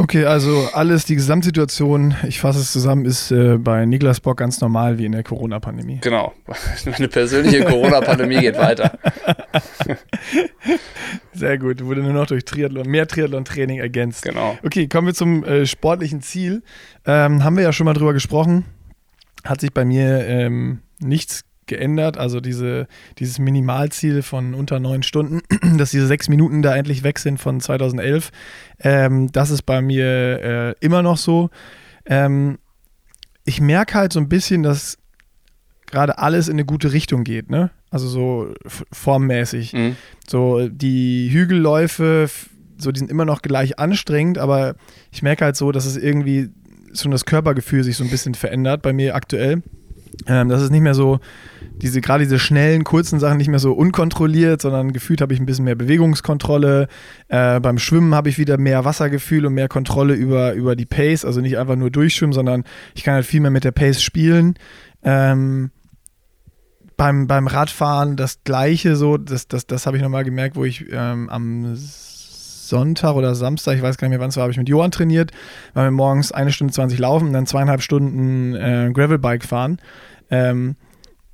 Okay, 0.00 0.24
also 0.24 0.66
alles, 0.72 1.04
die 1.04 1.14
Gesamtsituation, 1.14 2.14
ich 2.26 2.40
fasse 2.40 2.58
es 2.58 2.72
zusammen, 2.72 3.04
ist 3.04 3.30
äh, 3.32 3.58
bei 3.58 3.84
Niklas 3.84 4.20
Bock 4.20 4.38
ganz 4.38 4.58
normal 4.62 4.96
wie 4.96 5.04
in 5.04 5.12
der 5.12 5.22
Corona-Pandemie. 5.22 5.98
Genau. 6.00 6.32
Meine 6.86 7.08
persönliche 7.08 7.66
Corona-Pandemie 7.66 8.40
geht 8.40 8.56
weiter. 8.56 8.98
Sehr 11.34 11.58
gut. 11.58 11.84
Wurde 11.84 12.00
nur 12.00 12.14
noch 12.14 12.26
durch 12.26 12.46
Triathlon, 12.46 12.88
mehr 12.88 13.06
Triathlon-Training 13.06 13.78
ergänzt. 13.78 14.22
Genau. 14.22 14.56
Okay, 14.64 14.88
kommen 14.88 15.06
wir 15.06 15.12
zum 15.12 15.44
äh, 15.44 15.66
sportlichen 15.66 16.22
Ziel. 16.22 16.62
Ähm, 17.04 17.44
haben 17.44 17.58
wir 17.58 17.64
ja 17.64 17.74
schon 17.74 17.84
mal 17.84 17.92
drüber 17.92 18.14
gesprochen. 18.14 18.64
Hat 19.44 19.60
sich 19.60 19.74
bei 19.74 19.84
mir 19.84 20.26
ähm, 20.26 20.80
nichts 20.98 21.44
geändert. 21.70 22.18
Also 22.18 22.40
diese, 22.40 22.86
dieses 23.18 23.38
Minimalziel 23.38 24.20
von 24.20 24.52
unter 24.52 24.78
neun 24.78 25.02
Stunden, 25.02 25.40
dass 25.78 25.92
diese 25.92 26.06
sechs 26.06 26.28
Minuten 26.28 26.60
da 26.60 26.76
endlich 26.76 27.02
weg 27.02 27.18
sind 27.18 27.38
von 27.38 27.60
2011, 27.60 28.30
ähm, 28.80 29.32
das 29.32 29.50
ist 29.50 29.62
bei 29.62 29.80
mir 29.80 30.04
äh, 30.04 30.74
immer 30.80 31.02
noch 31.02 31.16
so. 31.16 31.48
Ähm, 32.04 32.58
ich 33.44 33.62
merke 33.62 33.94
halt 33.94 34.12
so 34.12 34.20
ein 34.20 34.28
bisschen, 34.28 34.62
dass 34.62 34.98
gerade 35.90 36.18
alles 36.18 36.48
in 36.48 36.54
eine 36.54 36.64
gute 36.66 36.92
Richtung 36.92 37.24
geht, 37.24 37.50
ne? 37.50 37.70
Also 37.90 38.06
so 38.06 38.54
formmäßig. 38.92 39.72
Mhm. 39.72 39.96
So 40.28 40.68
die 40.68 41.30
Hügelläufe, 41.32 42.28
so 42.78 42.92
die 42.92 42.98
sind 42.98 43.10
immer 43.10 43.24
noch 43.24 43.42
gleich 43.42 43.78
anstrengend, 43.78 44.38
aber 44.38 44.74
ich 45.10 45.22
merke 45.22 45.46
halt 45.46 45.56
so, 45.56 45.72
dass 45.72 45.86
es 45.86 45.96
irgendwie 45.96 46.50
schon 46.94 47.10
das 47.10 47.24
Körpergefühl 47.24 47.84
sich 47.84 47.96
so 47.96 48.04
ein 48.04 48.10
bisschen 48.10 48.34
verändert 48.34 48.82
bei 48.82 48.92
mir 48.92 49.14
aktuell. 49.14 49.62
Ähm, 50.26 50.48
das 50.48 50.62
ist 50.62 50.70
nicht 50.70 50.82
mehr 50.82 50.94
so, 50.94 51.20
diese 51.80 52.00
gerade 52.00 52.24
diese 52.24 52.38
schnellen, 52.38 52.84
kurzen 52.84 53.20
Sachen 53.20 53.38
nicht 53.38 53.48
mehr 53.48 53.58
so 53.58 53.72
unkontrolliert, 53.72 54.60
sondern 54.60 54.92
gefühlt 54.92 55.20
habe 55.20 55.32
ich 55.32 55.40
ein 55.40 55.46
bisschen 55.46 55.64
mehr 55.64 55.74
Bewegungskontrolle. 55.74 56.88
Äh, 57.28 57.60
beim 57.60 57.78
Schwimmen 57.78 58.14
habe 58.14 58.28
ich 58.28 58.38
wieder 58.38 58.58
mehr 58.58 58.84
Wassergefühl 58.84 59.46
und 59.46 59.54
mehr 59.54 59.68
Kontrolle 59.68 60.14
über, 60.14 60.52
über 60.54 60.76
die 60.76 60.86
Pace. 60.86 61.24
Also 61.24 61.40
nicht 61.40 61.58
einfach 61.58 61.76
nur 61.76 61.90
durchschwimmen, 61.90 62.32
sondern 62.32 62.64
ich 62.94 63.02
kann 63.02 63.14
halt 63.14 63.26
viel 63.26 63.40
mehr 63.40 63.50
mit 63.50 63.64
der 63.64 63.72
Pace 63.72 64.02
spielen. 64.02 64.54
Ähm, 65.02 65.70
beim, 66.96 67.26
beim 67.26 67.46
Radfahren 67.46 68.16
das 68.16 68.44
gleiche 68.44 68.94
so, 68.94 69.16
das, 69.16 69.48
das, 69.48 69.66
das 69.66 69.86
habe 69.86 69.96
ich 69.96 70.02
nochmal 70.02 70.24
gemerkt, 70.24 70.56
wo 70.56 70.64
ich 70.64 70.84
ähm, 70.92 71.30
am 71.30 71.74
Sonntag 72.70 73.14
oder 73.14 73.34
Samstag, 73.34 73.76
ich 73.76 73.82
weiß 73.82 73.98
gar 73.98 74.08
nicht 74.08 74.16
mehr 74.16 74.20
wann 74.20 74.28
es 74.28 74.36
war, 74.36 74.42
habe 74.42 74.52
ich 74.52 74.58
mit 74.58 74.68
Johann 74.68 74.90
trainiert, 74.90 75.32
weil 75.74 75.86
wir 75.86 75.90
morgens 75.90 76.30
eine 76.30 76.52
Stunde 76.52 76.72
20 76.72 76.98
laufen 76.98 77.28
und 77.28 77.32
dann 77.32 77.46
zweieinhalb 77.46 77.82
Stunden 77.82 78.54
äh, 78.54 78.90
Gravelbike 78.92 79.44
fahren. 79.44 79.78
Ähm, 80.30 80.76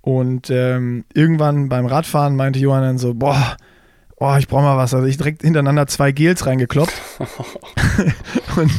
und 0.01 0.51
ähm, 0.51 1.05
irgendwann 1.14 1.68
beim 1.68 1.86
Radfahren 1.86 2.36
meinte 2.36 2.59
Johann 2.59 2.82
dann 2.82 2.99
so, 2.99 3.14
boah, 3.14 3.57
oh, 4.18 4.34
ich 4.38 4.49
brauche 4.49 4.62
mal 4.62 4.76
was. 4.76 4.94
Also 4.94 5.07
ich 5.07 5.16
direkt 5.16 5.42
hintereinander 5.42 5.86
zwei 5.86 6.12
Gels 6.12 6.47
reingekloppt. 6.47 6.92
und, 8.57 8.70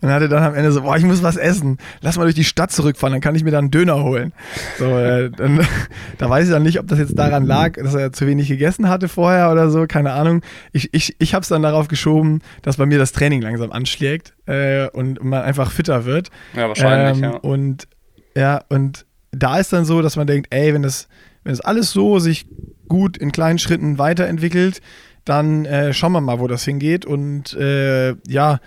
und 0.00 0.08
hatte 0.08 0.28
dann 0.28 0.42
am 0.42 0.54
Ende 0.54 0.72
so, 0.72 0.82
boah, 0.82 0.96
ich 0.96 1.04
muss 1.04 1.22
was 1.22 1.36
essen. 1.36 1.78
Lass 2.00 2.16
mal 2.16 2.22
durch 2.22 2.34
die 2.34 2.44
Stadt 2.44 2.72
zurückfahren, 2.72 3.12
dann 3.12 3.20
kann 3.20 3.34
ich 3.34 3.44
mir 3.44 3.50
dann 3.50 3.64
einen 3.64 3.70
Döner 3.70 4.02
holen. 4.02 4.32
So, 4.78 4.86
äh, 4.86 5.30
dann, 5.30 5.66
da 6.18 6.30
weiß 6.30 6.46
ich 6.46 6.52
dann 6.52 6.62
nicht, 6.62 6.78
ob 6.78 6.86
das 6.86 6.98
jetzt 6.98 7.18
daran 7.18 7.44
lag, 7.44 7.72
dass 7.72 7.94
er 7.94 8.12
zu 8.12 8.26
wenig 8.26 8.48
gegessen 8.48 8.88
hatte 8.88 9.08
vorher 9.08 9.50
oder 9.50 9.70
so, 9.70 9.86
keine 9.86 10.12
Ahnung. 10.12 10.42
Ich, 10.72 10.94
ich, 10.94 11.16
ich 11.18 11.34
habe 11.34 11.42
es 11.42 11.48
dann 11.48 11.62
darauf 11.62 11.88
geschoben, 11.88 12.40
dass 12.62 12.78
bei 12.78 12.86
mir 12.86 12.98
das 12.98 13.12
Training 13.12 13.42
langsam 13.42 13.72
anschlägt 13.72 14.34
äh, 14.46 14.88
und 14.88 15.22
man 15.22 15.42
einfach 15.42 15.70
fitter 15.70 16.04
wird. 16.04 16.30
Ja, 16.54 16.68
wahrscheinlich, 16.68 17.22
ähm, 17.22 17.32
ja. 17.32 17.38
Und 17.38 17.88
ja, 18.36 18.60
und 18.68 19.05
da 19.36 19.58
ist 19.58 19.72
dann 19.72 19.84
so, 19.84 20.02
dass 20.02 20.16
man 20.16 20.26
denkt, 20.26 20.48
ey, 20.50 20.72
wenn 20.74 20.82
das, 20.82 21.08
wenn 21.44 21.52
das 21.52 21.60
alles 21.60 21.92
so 21.92 22.18
sich 22.18 22.46
gut 22.88 23.16
in 23.16 23.32
kleinen 23.32 23.58
Schritten 23.58 23.98
weiterentwickelt, 23.98 24.80
dann 25.24 25.64
äh, 25.64 25.92
schauen 25.92 26.12
wir 26.12 26.20
mal, 26.20 26.38
wo 26.38 26.46
das 26.46 26.64
hingeht. 26.64 27.04
Und 27.04 27.54
äh, 27.54 28.14
ja, 28.28 28.60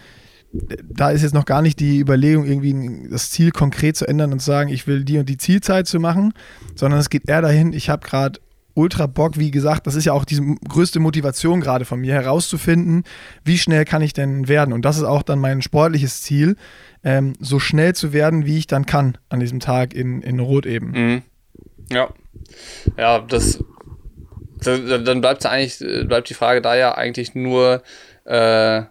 da 0.51 1.11
ist 1.11 1.21
jetzt 1.21 1.33
noch 1.33 1.45
gar 1.45 1.61
nicht 1.61 1.79
die 1.79 1.99
Überlegung, 1.99 2.45
irgendwie 2.45 3.07
das 3.09 3.31
Ziel 3.31 3.51
konkret 3.51 3.95
zu 3.95 4.07
ändern 4.07 4.33
und 4.33 4.39
zu 4.39 4.47
sagen, 4.47 4.69
ich 4.69 4.87
will 4.87 5.03
die 5.03 5.19
und 5.19 5.29
die 5.29 5.37
Zielzeit 5.37 5.87
zu 5.87 5.99
machen, 5.99 6.33
sondern 6.75 6.99
es 6.99 7.09
geht 7.09 7.29
eher 7.29 7.41
dahin, 7.41 7.73
ich 7.73 7.89
habe 7.89 8.05
gerade 8.05 8.39
ultra 8.79 9.07
Bock, 9.07 9.37
wie 9.37 9.51
gesagt, 9.51 9.85
das 9.87 9.95
ist 9.95 10.05
ja 10.05 10.13
auch 10.13 10.25
die 10.25 10.39
größte 10.67 10.99
Motivation 10.99 11.59
gerade 11.59 11.85
von 11.85 11.99
mir, 11.99 12.13
herauszufinden, 12.13 13.03
wie 13.43 13.57
schnell 13.57 13.85
kann 13.85 14.01
ich 14.01 14.13
denn 14.13 14.47
werden. 14.47 14.73
Und 14.73 14.85
das 14.85 14.97
ist 14.97 15.03
auch 15.03 15.21
dann 15.21 15.39
mein 15.39 15.61
sportliches 15.61 16.21
Ziel, 16.21 16.55
ähm, 17.03 17.33
so 17.39 17.59
schnell 17.59 17.93
zu 17.93 18.13
werden, 18.13 18.45
wie 18.45 18.57
ich 18.57 18.67
dann 18.67 18.85
kann 18.85 19.17
an 19.27 19.39
diesem 19.39 19.59
Tag 19.59 19.93
in, 19.93 20.21
in 20.21 20.39
Rot 20.39 20.65
eben. 20.65 20.91
Mhm. 20.91 21.21
Ja. 21.91 22.09
Ja, 22.97 23.19
das, 23.19 23.63
das 24.63 24.79
dann 25.03 25.21
bleibt 25.21 25.45
eigentlich, 25.45 25.79
bleibt 26.07 26.29
die 26.29 26.33
Frage 26.33 26.61
da 26.61 26.75
ja 26.75 26.95
eigentlich 26.95 27.35
nur, 27.35 27.83
äh, 28.25 28.83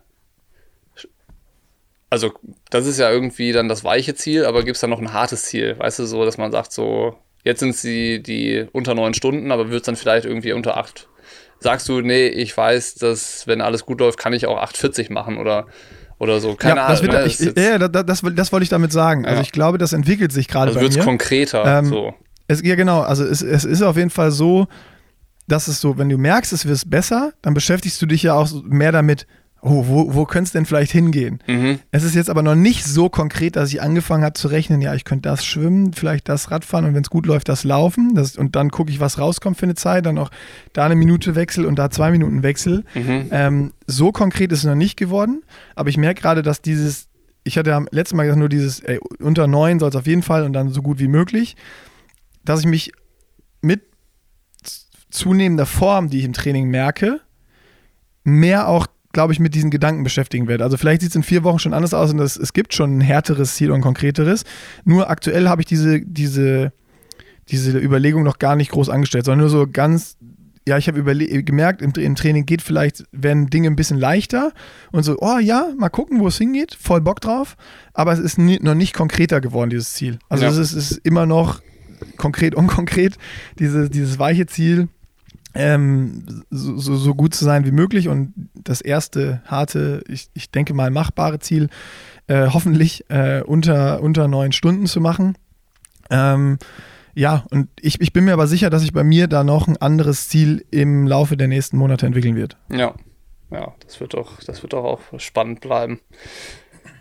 also 2.11 2.33
das 2.71 2.87
ist 2.87 2.99
ja 2.99 3.11
irgendwie 3.11 3.53
dann 3.53 3.69
das 3.69 3.85
weiche 3.85 4.15
Ziel, 4.15 4.45
aber 4.45 4.65
gibt 4.65 4.77
es 4.77 4.81
da 4.81 4.87
noch 4.87 5.01
ein 5.01 5.13
hartes 5.13 5.45
Ziel, 5.45 5.79
weißt 5.79 6.01
du, 6.01 6.07
so, 6.07 6.25
dass 6.25 6.39
man 6.39 6.53
sagt, 6.53 6.73
so, 6.73 7.17
jetzt 7.45 7.61
sind 7.61 7.71
es 7.71 7.83
die, 7.83 8.23
die 8.23 8.67
unter 8.73 8.95
neun 8.95 9.15
Stunden, 9.15 9.53
aber 9.53 9.71
wird 9.71 9.83
es 9.83 9.87
dann 9.87 9.97
vielleicht 9.97 10.27
irgendwie 10.27 10.53
unter 10.53 10.77
acht. 10.77 11.09
Sagst 11.61 11.89
du, 11.89 12.01
nee, 12.01 12.29
ich 12.29 12.57
weiß, 12.57 12.95
dass 12.97 13.47
wenn 13.47 13.61
alles 13.61 13.85
gut 13.85 14.01
läuft, 14.01 14.19
kann 14.19 14.33
ich 14.33 14.47
auch 14.47 14.63
8,40 14.63 15.13
machen 15.13 15.39
oder 15.39 15.67
oder 16.19 16.41
so. 16.41 16.55
Keine 16.55 16.77
ja, 16.77 16.87
Ahnung. 16.87 17.03
Wird, 17.03 17.13
ne? 17.13 17.25
ich, 17.27 17.39
ja, 17.41 17.79
das, 17.79 18.05
das, 18.05 18.23
das, 18.35 18.53
wollte 18.53 18.65
ich 18.65 18.69
damit 18.69 18.93
sagen. 18.93 19.25
Also 19.25 19.41
ich 19.41 19.53
glaube, 19.53 19.79
das 19.79 19.93
entwickelt 19.93 20.33
sich 20.33 20.49
gerade 20.49 20.69
also. 20.69 20.81
Also 20.81 20.91
wird 20.91 21.01
es 21.01 21.05
konkreter. 21.05 21.79
Ähm, 21.79 21.87
so. 21.87 22.15
Es, 22.49 22.63
ja, 22.63 22.75
genau. 22.75 23.03
Also 23.03 23.25
es, 23.25 23.43
es 23.43 23.65
ist 23.65 23.83
auf 23.83 23.97
jeden 23.97 24.11
Fall 24.11 24.31
so, 24.31 24.67
dass 25.47 25.69
es 25.69 25.81
so, 25.81 25.97
wenn 25.97 26.09
du 26.09 26.19
merkst, 26.19 26.53
es 26.53 26.67
wird 26.67 26.91
besser, 26.91 27.33
dann 27.43 27.55
beschäftigst 27.55 28.01
du 28.03 28.07
dich 28.07 28.23
ja 28.23 28.35
auch 28.35 28.51
mehr 28.65 28.93
damit, 28.93 29.27
oh, 29.61 29.85
wo, 29.87 30.15
wo 30.15 30.25
könnte 30.25 30.49
es 30.49 30.53
denn 30.53 30.67
vielleicht 30.67 30.93
hingehen? 30.93 31.41
Mhm. 31.47 31.81
Es 31.91 32.05
ist 32.05 32.15
jetzt 32.15 32.31
aber 32.31 32.43
noch 32.43 32.55
nicht 32.55 32.85
so 32.85 33.09
konkret, 33.09 33.57
dass 33.57 33.73
ich 33.73 33.83
angefangen 33.83 34.25
habe 34.25 34.35
zu 34.35 34.49
rechnen, 34.49 34.81
ja, 34.81 34.95
ich 34.95 35.05
könnte 35.05 35.29
das 35.29 35.45
schwimmen, 35.45 35.93
vielleicht 35.93 36.29
das 36.29 36.51
Radfahren 36.51 36.85
und 36.85 36.95
wenn 36.95 37.03
es 37.03 37.11
gut 37.11 37.27
läuft, 37.27 37.49
das 37.49 37.65
laufen. 37.65 38.15
Das, 38.15 38.37
und 38.37 38.57
dann 38.57 38.71
gucke 38.71 38.91
ich, 38.91 39.01
was 39.01 39.19
rauskommt 39.19 39.57
für 39.57 39.67
eine 39.67 39.75
Zeit, 39.75 40.07
dann 40.07 40.19
auch 40.19 40.31
da 40.73 40.85
eine 40.85 40.95
Minute 40.95 41.35
Wechsel 41.35 41.67
und 41.67 41.79
da 41.79 41.91
zwei 41.91 42.11
Minuten 42.11 42.43
Wechsel. 42.43 42.85
Mhm. 42.95 43.29
Ähm, 43.31 43.73
so 43.87 44.13
konkret 44.13 44.53
ist 44.53 44.61
es 44.61 44.65
noch 44.65 44.75
nicht 44.75 44.97
geworden, 44.97 45.43
aber 45.75 45.89
ich 45.89 45.97
merke 45.97 46.21
gerade, 46.21 46.43
dass 46.43 46.63
dieses, 46.63 47.09
ich 47.45 47.59
hatte 47.59 47.75
am 47.75 47.89
letzten 47.91 48.17
Mal 48.17 48.25
gesagt, 48.25 48.39
nur 48.39 48.49
dieses, 48.49 48.81
ey, 48.81 49.01
unter 49.21 49.47
neun 49.47 49.81
soll 49.81 49.91
es 49.91 49.97
auf 49.97 50.07
jeden 50.07 50.23
Fall 50.23 50.45
und 50.45 50.53
dann 50.53 50.71
so 50.71 50.83
gut 50.83 50.99
wie 50.99 51.09
möglich, 51.09 51.57
dass 52.45 52.61
ich 52.61 52.67
mich 52.67 52.93
mit 53.61 53.83
zunehmender 55.11 55.67
Form, 55.67 56.11
die 56.11 56.19
ich 56.19 56.25
im 56.25 56.33
Training 56.33 56.69
merke, 56.69 57.21
mehr 58.25 58.69
auch 58.69 58.87
glaube 59.13 59.33
ich, 59.33 59.41
mit 59.41 59.55
diesen 59.55 59.71
Gedanken 59.71 60.05
beschäftigen 60.05 60.49
werde. 60.49 60.65
Also 60.65 60.77
vielleicht 60.77 61.01
sieht 61.01 61.11
es 61.11 61.17
in 61.17 61.23
vier 61.23 61.45
Wochen 61.45 61.59
schon 61.59 61.73
anders 61.73 61.95
aus 61.95 62.11
und 62.11 62.19
das, 62.19 62.37
es 62.37 62.53
gibt 62.53 62.75
schon 62.75 62.99
ein 62.99 63.01
härteres 63.01 63.55
Ziel 63.55 63.71
und 63.71 63.77
ein 63.77 63.83
konkreteres. 63.83 64.45
Nur 64.85 65.09
aktuell 65.09 65.49
habe 65.49 65.63
ich 65.63 65.67
diese, 65.67 66.01
diese, 66.01 66.73
diese 67.49 67.79
Überlegung 67.79 68.23
noch 68.23 68.39
gar 68.39 68.57
nicht 68.57 68.71
groß 68.71 68.91
angestellt, 68.91 69.25
sondern 69.25 69.41
nur 69.41 69.49
so 69.49 69.67
ganz, 69.67 70.19
ja, 70.67 70.77
ich 70.77 70.89
habe 70.89 71.03
gemerkt, 71.03 71.81
im, 71.81 71.93
im, 71.93 72.15
Training 72.15 72.45
geht 72.45 72.61
vielleicht, 72.61 73.05
werden 73.11 73.49
Dinge 73.49 73.69
ein 73.69 73.77
bisschen 73.77 73.99
leichter 73.99 74.53
und 74.93 75.03
so, 75.05 75.17
oh 75.21 75.39
ja, 75.39 75.73
mal 75.79 75.89
gucken, 75.89 76.21
wo 76.21 76.29
es 76.29 76.37
hingeht, 76.37 76.77
voll 76.79 77.01
Bock 77.01 77.21
drauf, 77.23 77.57
aber 77.95 78.13
es 78.13 78.19
ist 78.19 78.37
nie, 78.37 78.59
noch 78.61 78.75
nicht 78.75 78.95
konkreter 78.95 79.41
geworden, 79.41 79.71
dieses 79.71 79.95
Ziel. 79.95 80.19
Also 80.29 80.45
ja. 80.45 80.51
es 80.51 80.59
ist, 80.59 80.73
ist, 80.75 80.93
immer 81.05 81.25
noch 81.25 81.63
konkret, 82.19 82.55
unkonkret, 82.55 83.17
diese, 83.59 83.89
dieses 83.89 84.19
weiche 84.19 84.47
Ziel 84.47 84.89
ähm, 85.55 86.45
so, 86.51 86.77
so, 86.79 86.97
so, 86.97 87.15
gut 87.15 87.35
zu 87.35 87.45
sein 87.45 87.65
wie 87.65 87.73
möglich 87.73 88.09
und 88.09 88.33
das 88.55 88.81
erste 88.81 89.43
harte, 89.47 90.03
ich, 90.09 90.29
ich 90.35 90.51
denke 90.51 90.75
mal 90.75 90.91
machbare 90.91 91.39
Ziel, 91.39 91.69
äh, 92.27 92.49
hoffentlich 92.49 93.09
äh, 93.11 93.43
unter, 93.43 94.03
unter 94.03 94.29
neun 94.29 94.53
Stunden 94.53 94.87
zu 94.87 95.01
machen. 95.01 95.37
Ähm, 96.11 96.59
ja, 97.15 97.45
und 97.51 97.69
ich, 97.81 98.01
ich 98.01 98.13
bin 98.13 98.25
mir 98.25 98.33
aber 98.33 98.47
sicher, 98.47 98.71
dass 98.71 98.83
sich 98.83 98.93
bei 98.93 99.03
mir 99.03 99.27
da 99.27 99.43
noch 99.43 99.67
ein 99.67 99.77
anderes 99.77 100.29
Ziel 100.29 100.65
im 100.71 101.07
Laufe 101.07 101.37
der 101.37 101.49
nächsten 101.49 101.77
Monate 101.77 102.07
entwickeln 102.07 102.37
wird. 102.37 102.57
Ja, 102.71 102.95
ja, 103.51 103.75
das 103.85 104.01
wird 104.01 104.15
doch, 104.15 104.43
das 104.45 104.63
wird 104.63 104.73
doch 104.73 104.85
auch 104.85 105.01
spannend 105.19 105.61
bleiben. 105.61 106.01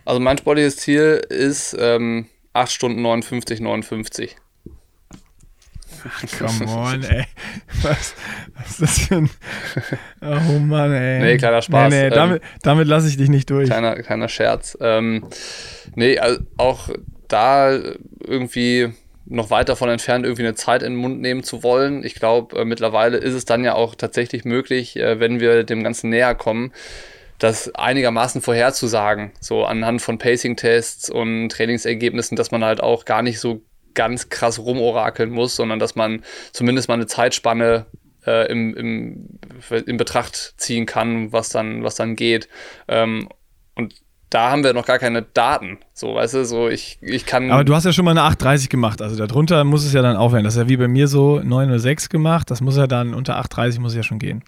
Also 0.05 0.19
mein 0.19 0.37
sportliches 0.37 0.77
Ziel 0.77 1.21
ist 1.29 1.75
ähm, 1.77 2.27
8 2.53 2.71
Stunden 2.71 3.01
59, 3.01 3.59
59. 3.59 4.37
Come 6.39 6.65
on, 6.67 7.03
ey. 7.03 7.25
Was, 7.81 8.15
was 8.55 8.69
ist 8.69 8.81
das 8.81 8.99
für 8.99 9.15
ein. 9.15 9.29
Oh 10.21 10.59
Mann, 10.59 10.93
ey. 10.93 11.19
Nee, 11.19 11.37
kleiner 11.37 11.61
Spaß. 11.61 11.89
Nee, 11.89 12.03
nee, 12.03 12.09
damit, 12.09 12.41
ähm, 12.41 12.49
damit 12.63 12.87
lasse 12.87 13.07
ich 13.07 13.17
dich 13.17 13.29
nicht 13.29 13.49
durch. 13.49 13.67
Kleiner, 13.67 13.95
kleiner 14.01 14.29
Scherz. 14.29 14.77
Ähm, 14.81 15.25
nee, 15.95 16.17
also 16.19 16.41
auch 16.57 16.89
da 17.27 17.77
irgendwie 18.25 18.89
noch 19.29 19.49
weit 19.49 19.69
davon 19.69 19.89
entfernt, 19.89 20.25
irgendwie 20.25 20.43
eine 20.43 20.55
Zeit 20.55 20.81
in 20.81 20.93
den 20.93 21.01
Mund 21.01 21.21
nehmen 21.21 21.43
zu 21.43 21.63
wollen. 21.63 22.03
Ich 22.03 22.15
glaube, 22.15 22.61
äh, 22.61 22.65
mittlerweile 22.65 23.17
ist 23.17 23.33
es 23.33 23.45
dann 23.45 23.63
ja 23.63 23.75
auch 23.75 23.95
tatsächlich 23.95 24.45
möglich, 24.45 24.95
äh, 24.95 25.19
wenn 25.19 25.39
wir 25.39 25.63
dem 25.63 25.83
Ganzen 25.83 26.09
näher 26.09 26.33
kommen, 26.33 26.71
das 27.39 27.73
einigermaßen 27.75 28.41
vorherzusagen, 28.41 29.31
so 29.39 29.65
anhand 29.65 30.01
von 30.01 30.17
Pacing-Tests 30.17 31.09
und 31.09 31.49
Trainingsergebnissen, 31.49 32.35
dass 32.35 32.51
man 32.51 32.63
halt 32.63 32.81
auch 32.81 33.05
gar 33.05 33.21
nicht 33.21 33.39
so 33.39 33.61
ganz 33.97 34.29
krass 34.29 34.59
rumorakeln 34.59 35.31
muss, 35.31 35.55
sondern 35.57 35.79
dass 35.79 35.95
man 35.95 36.23
zumindest 36.53 36.87
mal 36.87 36.93
eine 36.93 37.07
Zeitspanne 37.07 37.87
äh, 38.25 38.49
im, 38.49 38.75
im, 38.75 39.39
in 39.85 39.97
Betracht 39.97 40.53
ziehen 40.57 40.85
kann, 40.85 41.33
was 41.33 41.49
dann, 41.49 41.83
was 41.83 41.95
dann 41.95 42.15
geht. 42.15 42.47
Ähm, 42.87 43.27
und 43.75 43.95
da 44.29 44.51
haben 44.51 44.63
wir 44.63 44.73
noch 44.73 44.85
gar 44.85 44.99
keine 44.99 45.21
Daten. 45.21 45.79
So, 45.93 46.15
weißt 46.15 46.33
du, 46.35 46.45
so 46.45 46.67
ich, 46.67 46.99
ich 47.01 47.25
kann. 47.25 47.49
Aber 47.49 47.63
du 47.63 47.73
hast 47.73 47.85
ja 47.85 47.93
schon 47.93 48.05
mal 48.05 48.11
eine 48.11 48.21
8,30 48.35 48.69
gemacht. 48.69 49.01
Also 49.01 49.25
darunter 49.25 49.63
muss 49.63 49.85
es 49.85 49.93
ja 49.93 50.01
dann 50.01 50.17
aufhören. 50.17 50.43
Das 50.43 50.55
ist 50.55 50.61
ja 50.61 50.69
wie 50.69 50.77
bei 50.77 50.89
mir 50.89 51.07
so 51.07 51.39
9 51.39 51.69
oder 51.69 51.79
6 51.79 52.09
gemacht. 52.09 52.51
Das 52.51 52.59
muss 52.59 52.75
ja 52.77 52.87
dann 52.87 53.13
unter 53.13 53.39
8,30 53.39 53.79
muss 53.79 53.95
ja 53.95 54.03
schon 54.03 54.19
gehen. 54.19 54.43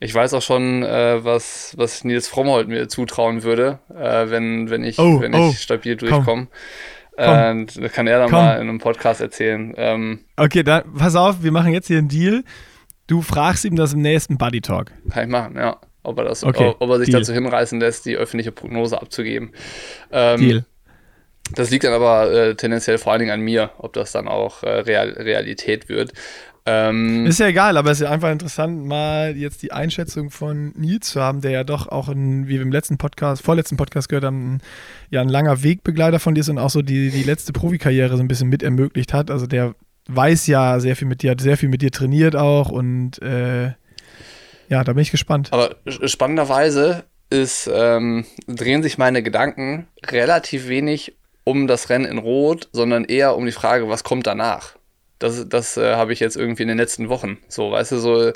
Ich 0.00 0.14
weiß 0.14 0.32
auch 0.32 0.42
schon, 0.42 0.82
äh, 0.82 1.22
was, 1.22 1.74
was 1.76 2.04
Nils 2.04 2.26
Frommholt 2.26 2.68
mir 2.68 2.88
zutrauen 2.88 3.42
würde, 3.42 3.80
äh, 3.94 4.30
wenn, 4.30 4.70
wenn 4.70 4.82
ich, 4.82 4.98
oh, 4.98 5.20
wenn 5.20 5.34
oh, 5.34 5.50
ich 5.50 5.60
stabil 5.60 5.96
durchkomme. 5.96 6.48
Äh, 7.18 7.66
das 7.66 7.92
kann 7.92 8.06
er 8.06 8.18
dann 8.18 8.30
komm. 8.30 8.38
mal 8.38 8.54
in 8.54 8.68
einem 8.68 8.78
Podcast 8.78 9.20
erzählen. 9.20 9.74
Ähm, 9.76 10.20
okay, 10.36 10.62
dann 10.62 10.84
pass 10.94 11.16
auf, 11.16 11.42
wir 11.42 11.52
machen 11.52 11.72
jetzt 11.72 11.88
hier 11.88 11.98
einen 11.98 12.08
Deal. 12.08 12.44
Du 13.06 13.22
fragst 13.22 13.64
ihm 13.64 13.76
das 13.76 13.94
im 13.94 14.02
nächsten 14.02 14.38
Buddy 14.38 14.60
Talk. 14.60 14.92
Kann 15.10 15.24
ich 15.24 15.30
machen, 15.30 15.56
ja 15.56 15.78
ob 16.08 16.18
er, 16.18 16.24
das, 16.24 16.42
okay, 16.42 16.74
ob 16.78 16.90
er 16.90 16.98
sich 16.98 17.10
Deal. 17.10 17.20
dazu 17.20 17.32
hinreißen 17.32 17.78
lässt, 17.80 18.06
die 18.06 18.16
öffentliche 18.16 18.52
Prognose 18.52 19.00
abzugeben. 19.00 19.52
Ähm, 20.10 20.40
Deal. 20.40 20.64
Das 21.54 21.70
liegt 21.70 21.84
dann 21.84 21.94
aber 21.94 22.30
äh, 22.30 22.54
tendenziell 22.56 22.98
vor 22.98 23.12
allen 23.12 23.20
Dingen 23.20 23.32
an 23.32 23.40
mir, 23.40 23.70
ob 23.78 23.94
das 23.94 24.12
dann 24.12 24.28
auch 24.28 24.62
äh, 24.62 24.68
Real 24.68 25.10
Realität 25.10 25.88
wird. 25.88 26.12
Ähm, 26.66 27.26
ist 27.26 27.40
ja 27.40 27.46
egal, 27.46 27.76
aber 27.76 27.90
es 27.90 27.98
ist 27.98 28.04
ja 28.04 28.10
einfach 28.10 28.30
interessant, 28.30 28.84
mal 28.84 29.36
jetzt 29.36 29.62
die 29.62 29.72
Einschätzung 29.72 30.30
von 30.30 30.72
Nils 30.76 31.10
zu 31.10 31.20
haben, 31.20 31.40
der 31.40 31.50
ja 31.50 31.64
doch 31.64 31.88
auch, 31.88 32.08
in, 32.08 32.46
wie 32.46 32.54
wir 32.54 32.62
im 32.62 32.72
letzten 32.72 32.98
Podcast, 32.98 33.42
vorletzten 33.42 33.76
Podcast 33.76 34.08
gehört 34.08 34.24
haben, 34.24 34.58
ja 35.10 35.20
ein 35.20 35.28
langer 35.28 35.62
Wegbegleiter 35.62 36.20
von 36.20 36.34
dir 36.34 36.40
ist 36.40 36.48
und 36.48 36.58
auch 36.58 36.70
so 36.70 36.82
die, 36.82 37.10
die 37.10 37.22
letzte 37.22 37.52
Profikarriere 37.52 38.16
so 38.16 38.22
ein 38.22 38.28
bisschen 38.28 38.48
mit 38.48 38.62
ermöglicht 38.62 39.14
hat. 39.14 39.30
Also 39.30 39.46
der 39.46 39.74
weiß 40.08 40.46
ja 40.46 40.80
sehr 40.80 40.96
viel 40.96 41.08
mit 41.08 41.22
dir, 41.22 41.30
hat 41.32 41.40
sehr 41.40 41.56
viel 41.56 41.68
mit 41.68 41.82
dir 41.82 41.90
trainiert 41.90 42.36
auch 42.36 42.70
und 42.70 43.20
äh, 43.22 43.72
ja, 44.68 44.84
da 44.84 44.92
bin 44.92 45.02
ich 45.02 45.10
gespannt. 45.10 45.48
Aber 45.52 45.76
spannenderweise 45.86 47.04
ist, 47.30 47.70
ähm, 47.72 48.24
drehen 48.46 48.82
sich 48.82 48.98
meine 48.98 49.22
Gedanken 49.22 49.86
relativ 50.06 50.68
wenig 50.68 51.14
um 51.44 51.66
das 51.66 51.88
Rennen 51.88 52.04
in 52.04 52.18
Rot, 52.18 52.68
sondern 52.72 53.04
eher 53.04 53.36
um 53.36 53.46
die 53.46 53.52
Frage, 53.52 53.88
was 53.88 54.04
kommt 54.04 54.26
danach? 54.26 54.77
Das, 55.18 55.48
das 55.48 55.76
äh, 55.76 55.94
habe 55.94 56.12
ich 56.12 56.20
jetzt 56.20 56.36
irgendwie 56.36 56.62
in 56.62 56.68
den 56.68 56.78
letzten 56.78 57.08
Wochen. 57.08 57.38
So, 57.48 57.72
weißt 57.72 57.92
du, 57.92 57.98
so, 57.98 58.32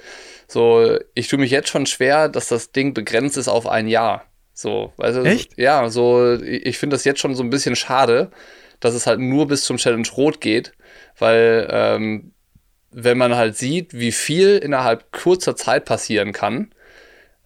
so, 0.49 0.99
ich 1.15 1.29
tue 1.29 1.39
mich 1.39 1.51
jetzt 1.51 1.69
schon 1.69 1.87
schwer, 1.87 2.29
dass 2.29 2.49
das 2.49 2.73
Ding 2.73 2.95
begrenzt 2.95 3.37
ist 3.37 3.49
auf 3.49 3.67
ein 3.67 3.87
Jahr. 3.89 4.27
So, 4.53 4.93
weißt 4.97 5.19
du, 5.19 5.23
Echt? 5.23 5.59
ja, 5.59 5.89
so, 5.89 6.35
ich 6.35 6.79
finde 6.79 6.95
das 6.95 7.05
jetzt 7.05 7.21
schon 7.21 7.35
so 7.35 7.43
ein 7.43 7.51
bisschen 7.51 7.77
schade, 7.77 8.31
dass 8.81 8.95
es 8.95 9.07
halt 9.07 9.21
nur 9.21 9.47
bis 9.47 9.65
zum 9.65 9.77
Challenge 9.77 10.09
Rot 10.17 10.41
geht, 10.41 10.73
weil 11.19 11.69
ähm, 11.71 12.33
wenn 12.91 13.17
man 13.17 13.37
halt 13.37 13.57
sieht, 13.57 13.95
wie 13.95 14.13
viel 14.13 14.59
innerhalb 14.59 15.13
kurzer 15.13 15.57
Zeit 15.57 15.85
passieren 15.85 16.33
kann, 16.33 16.73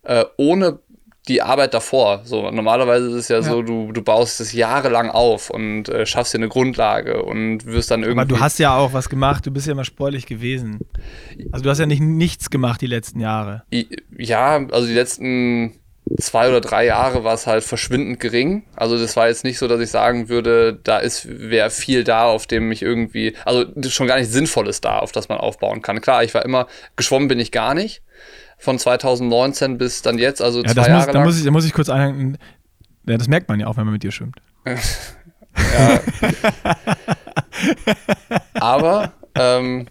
äh, 0.03 0.24
ohne 0.37 0.80
die 1.29 1.43
Arbeit 1.43 1.74
davor. 1.74 2.22
So, 2.24 2.51
normalerweise 2.51 3.09
ist 3.09 3.14
es 3.14 3.29
ja, 3.29 3.37
ja, 3.37 3.43
so, 3.43 3.62
du, 3.62 3.93
du 3.93 4.03
baust 4.03 4.41
es 4.41 4.53
jahrelang 4.53 5.11
auf 5.11 5.51
und 5.51 5.89
äh, 5.89 6.07
schaffst 6.07 6.35
dir 6.35 6.39
eine 6.39 6.49
Grundlage 6.49 7.22
und 7.22 7.66
wirst 7.66 7.91
dann 7.91 8.03
irgendwie. 8.03 8.20
Aber 8.20 8.29
du 8.29 8.41
hast 8.41 8.59
ja 8.59 8.77
auch 8.77 8.93
was 8.93 9.09
gemacht, 9.09 9.47
du 9.47 9.51
bist 9.51 9.66
ja 9.66 9.72
immer 9.72 9.85
sportlich 9.85 10.27
gewesen. 10.27 10.81
Also 11.53 11.64
du 11.64 11.70
hast 11.70 11.79
ja 11.79 11.87
nicht 11.87 12.01
nichts 12.01 12.51
gemacht 12.51 12.81
die 12.81 12.87
letzten 12.87 13.20
Jahre. 13.20 13.64
Ja, 14.16 14.66
also 14.70 14.87
die 14.87 14.95
letzten 14.95 15.81
zwei 16.18 16.49
oder 16.49 16.61
drei 16.61 16.87
Jahre 16.87 17.24
war 17.24 17.35
es 17.35 17.47
halt 17.47 17.64
verschwindend 17.64 18.20
gering. 18.20 18.64
Also 18.77 18.97
das 18.99 19.16
war 19.16 19.29
jetzt 19.29 19.45
nicht 19.45 19.59
so, 19.59 19.66
dass 19.66 19.81
ich 19.81 19.91
sagen 19.91 20.29
würde, 20.29 20.79
da 20.85 20.99
ist 20.99 21.27
wäre 21.29 21.70
viel 21.70 22.05
da, 22.05 22.27
auf 22.27 22.47
dem 22.47 22.70
ich 22.70 22.83
irgendwie, 22.83 23.35
also 23.45 23.64
schon 23.89 24.07
gar 24.07 24.18
nicht 24.18 24.31
Sinnvolles 24.31 24.81
da, 24.81 25.01
auf 25.01 25.12
das 25.12 25.29
man 25.29 25.39
aufbauen 25.39 25.83
kann. 25.83 26.01
Klar, 26.01 26.22
ich 26.22 26.33
war 26.35 26.45
immer, 26.45 26.68
geschwommen 26.95 27.29
bin 27.29 27.41
ich 27.41 27.51
gar 27.51 27.74
nicht. 27.74 28.03
Von 28.59 28.78
2019 28.78 29.78
bis 29.78 30.02
dann 30.02 30.18
jetzt, 30.18 30.40
also 30.40 30.62
ja, 30.62 30.70
zwei 30.70 30.80
muss, 30.80 30.88
Jahre 30.88 31.12
da 31.12 31.24
Muss 31.24 31.38
ich, 31.38 31.44
da 31.44 31.50
muss 31.50 31.66
ich 31.66 31.72
kurz 31.72 31.88
einhängen. 31.88 32.38
Ja, 33.07 33.16
das 33.16 33.28
merkt 33.28 33.48
man 33.48 33.61
ja 33.61 33.66
auch, 33.66 33.76
wenn 33.76 33.84
man 33.84 33.92
mit 33.92 34.02
dir 34.02 34.11
schwimmt. 34.11 34.36
ja. 34.66 36.00
Aber 38.54 39.12
ähm, 39.34 39.86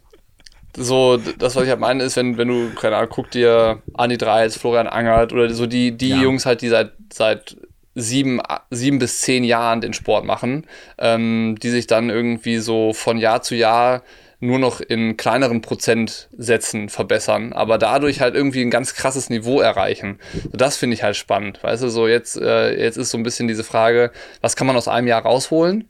so, 0.75 1.17
das, 1.17 1.55
was 1.55 1.63
ich 1.63 1.69
halt 1.69 1.79
meine, 1.79 2.03
ist, 2.03 2.17
wenn, 2.17 2.37
wenn 2.37 2.47
du, 2.47 2.73
keine 2.73 2.97
Ahnung, 2.97 3.09
guck 3.11 3.31
dir 3.31 3.81
Andi 3.93 4.17
Dreis, 4.17 4.57
Florian 4.57 4.87
Angert 4.87 5.31
oder 5.31 5.53
so 5.53 5.65
die, 5.65 5.95
die 5.95 6.09
ja. 6.09 6.17
Jungs 6.17 6.45
halt, 6.45 6.61
die 6.61 6.69
seit, 6.69 6.91
seit 7.13 7.55
sieben, 7.95 8.41
sieben 8.69 8.99
bis 8.99 9.21
zehn 9.21 9.43
Jahren 9.43 9.79
den 9.79 9.93
Sport 9.93 10.25
machen, 10.25 10.67
ähm, 10.97 11.55
die 11.61 11.69
sich 11.69 11.87
dann 11.87 12.09
irgendwie 12.09 12.57
so 12.57 12.91
von 12.93 13.17
Jahr 13.17 13.41
zu 13.41 13.55
Jahr 13.55 14.03
nur 14.39 14.59
noch 14.59 14.81
in 14.81 15.17
kleineren 15.17 15.61
Prozentsätzen 15.61 16.89
verbessern, 16.89 17.53
aber 17.53 17.77
dadurch 17.77 18.21
halt 18.21 18.35
irgendwie 18.35 18.61
ein 18.61 18.69
ganz 18.69 18.93
krasses 18.93 19.29
Niveau 19.29 19.59
erreichen. 19.61 20.19
Das 20.51 20.77
finde 20.77 20.95
ich 20.95 21.03
halt 21.03 21.15
spannend. 21.15 21.63
Weißt 21.63 21.83
du, 21.83 21.89
so 21.89 22.07
jetzt, 22.07 22.37
äh, 22.37 22.77
jetzt 22.81 22.97
ist 22.97 23.11
so 23.11 23.17
ein 23.17 23.23
bisschen 23.23 23.47
diese 23.47 23.63
Frage, 23.63 24.11
was 24.41 24.55
kann 24.55 24.67
man 24.67 24.75
aus 24.75 24.87
einem 24.87 25.07
Jahr 25.07 25.23
rausholen? 25.23 25.87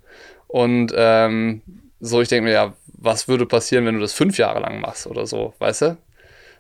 Und 0.48 0.94
ähm, 0.96 1.62
so, 2.00 2.22
ich 2.22 2.30
denke 2.30 2.46
mir, 2.50 2.54
ja, 2.54 2.74
was 2.88 3.28
würde 3.28 3.46
passieren, 3.46 3.86
wenn 3.86 3.96
du 3.96 4.02
das 4.02 4.14
fünf 4.14 4.38
Jahre 4.38 4.60
lang 4.60 4.80
machst 4.80 5.08
oder 5.08 5.26
so, 5.26 5.54
weißt 5.60 5.82
du? 5.82 5.98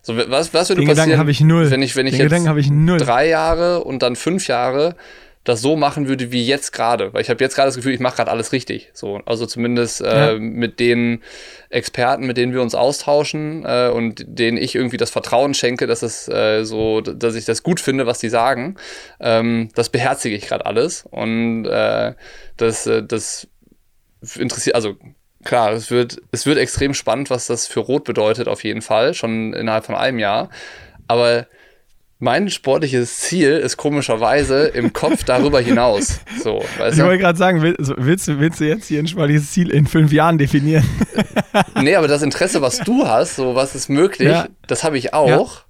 So, 0.02 0.16
was, 0.16 0.54
was 0.54 0.70
würde 0.70 0.82
Den 0.82 0.88
passieren, 0.88 1.28
ich 1.28 1.42
null. 1.42 1.72
wenn 1.72 1.82
ich, 1.82 1.96
wenn 1.96 2.06
ich 2.06 2.18
Den 2.18 2.30
jetzt 2.30 2.58
ich 2.58 2.70
null. 2.70 3.00
drei 3.00 3.28
Jahre 3.28 3.84
und 3.84 4.04
dann 4.04 4.16
fünf 4.16 4.48
Jahre 4.48 4.96
das 5.46 5.62
so 5.62 5.76
machen 5.76 6.08
würde 6.08 6.32
wie 6.32 6.46
jetzt 6.46 6.74
gerade? 6.74 7.14
Weil 7.14 7.22
ich 7.22 7.30
habe 7.30 7.42
jetzt 7.44 7.56
gerade 7.56 7.68
das 7.68 7.76
Gefühl, 7.76 7.94
ich 7.94 8.00
mache 8.00 8.18
gerade 8.18 8.32
alles 8.32 8.52
richtig. 8.52 8.90
So, 8.94 9.22
also 9.26 9.46
zumindest 9.46 10.02
äh, 10.02 10.34
ja. 10.34 10.40
mit 10.40 10.80
den 10.80 11.22
Experten, 11.70 12.26
mit 12.26 12.36
denen 12.36 12.52
wir 12.52 12.62
uns 12.62 12.76
austauschen 12.76 13.64
äh, 13.66 13.90
und 13.90 14.26
denen 14.28 14.58
ich 14.58 14.76
irgendwie 14.76 14.98
das 14.98 15.12
Vertrauen 15.12 15.54
schenke, 15.54 15.88
dass 15.88 16.02
es 16.02 16.28
äh, 16.28 16.66
so, 16.66 17.00
dass 17.02 17.36
ich 17.36 17.46
das 17.46 17.64
gut 17.64 17.80
finde, 17.80 18.08
was 18.08 18.20
die 18.20 18.30
sagen. 18.30 18.76
Ähm, 19.20 19.70
das 19.76 19.90
beherzige 19.90 20.36
ich 20.36 20.48
gerade 20.48 20.66
alles 20.66 21.06
und 21.10 21.66
äh, 21.66 22.14
das, 22.58 22.88
äh, 22.88 23.04
das 23.04 23.48
interessiert, 24.36 24.76
also 24.76 24.98
klar, 25.44 25.74
es 25.74 25.92
wird, 25.92 26.22
es 26.32 26.48
wird 26.48 26.58
extrem 26.58 26.96
spannend, 26.96 27.30
was 27.30 27.46
das 27.46 27.68
für 27.68 27.82
Rot 27.82 28.04
bedeutet, 28.04 28.48
auf 28.48 28.64
jeden 28.64 28.82
Fall, 28.82 29.14
schon 29.14 29.54
innerhalb 29.54 29.86
von 29.86 29.96
einem 29.96 30.18
Jahr. 30.18 30.50
Aber 31.08 31.46
mein 32.20 32.50
sportliches 32.50 33.18
Ziel 33.20 33.52
ist 33.52 33.78
komischerweise 33.78 34.68
im 34.68 34.94
Kopf 34.94 35.24
darüber 35.24 35.60
hinaus. 35.60 36.20
So, 36.42 36.64
ich 36.90 36.98
wollte 36.98 37.18
gerade 37.18 37.38
sagen, 37.38 37.62
willst, 37.62 38.28
du, 38.28 38.38
willst 38.38 38.60
du 38.60 38.66
jetzt 38.66 38.88
hier 38.88 39.00
ein 39.00 39.08
sportliches 39.08 39.52
Ziel 39.52 39.70
in 39.70 39.86
fünf 39.86 40.12
Jahren 40.14 40.38
definieren? 40.38 40.88
nee, 41.82 41.96
aber 41.96 42.08
das 42.08 42.22
Interesse, 42.22 42.62
was 42.62 42.80
du 42.80 43.06
hast, 43.06 43.36
so 43.36 43.56
was 43.56 43.76
ist 43.76 43.90
möglich, 43.90 44.30
ja. 44.30 44.48
das 44.68 44.84
habe 44.84 44.98
ich 44.98 45.14
auch. 45.14 45.58
Ja. 45.58 45.62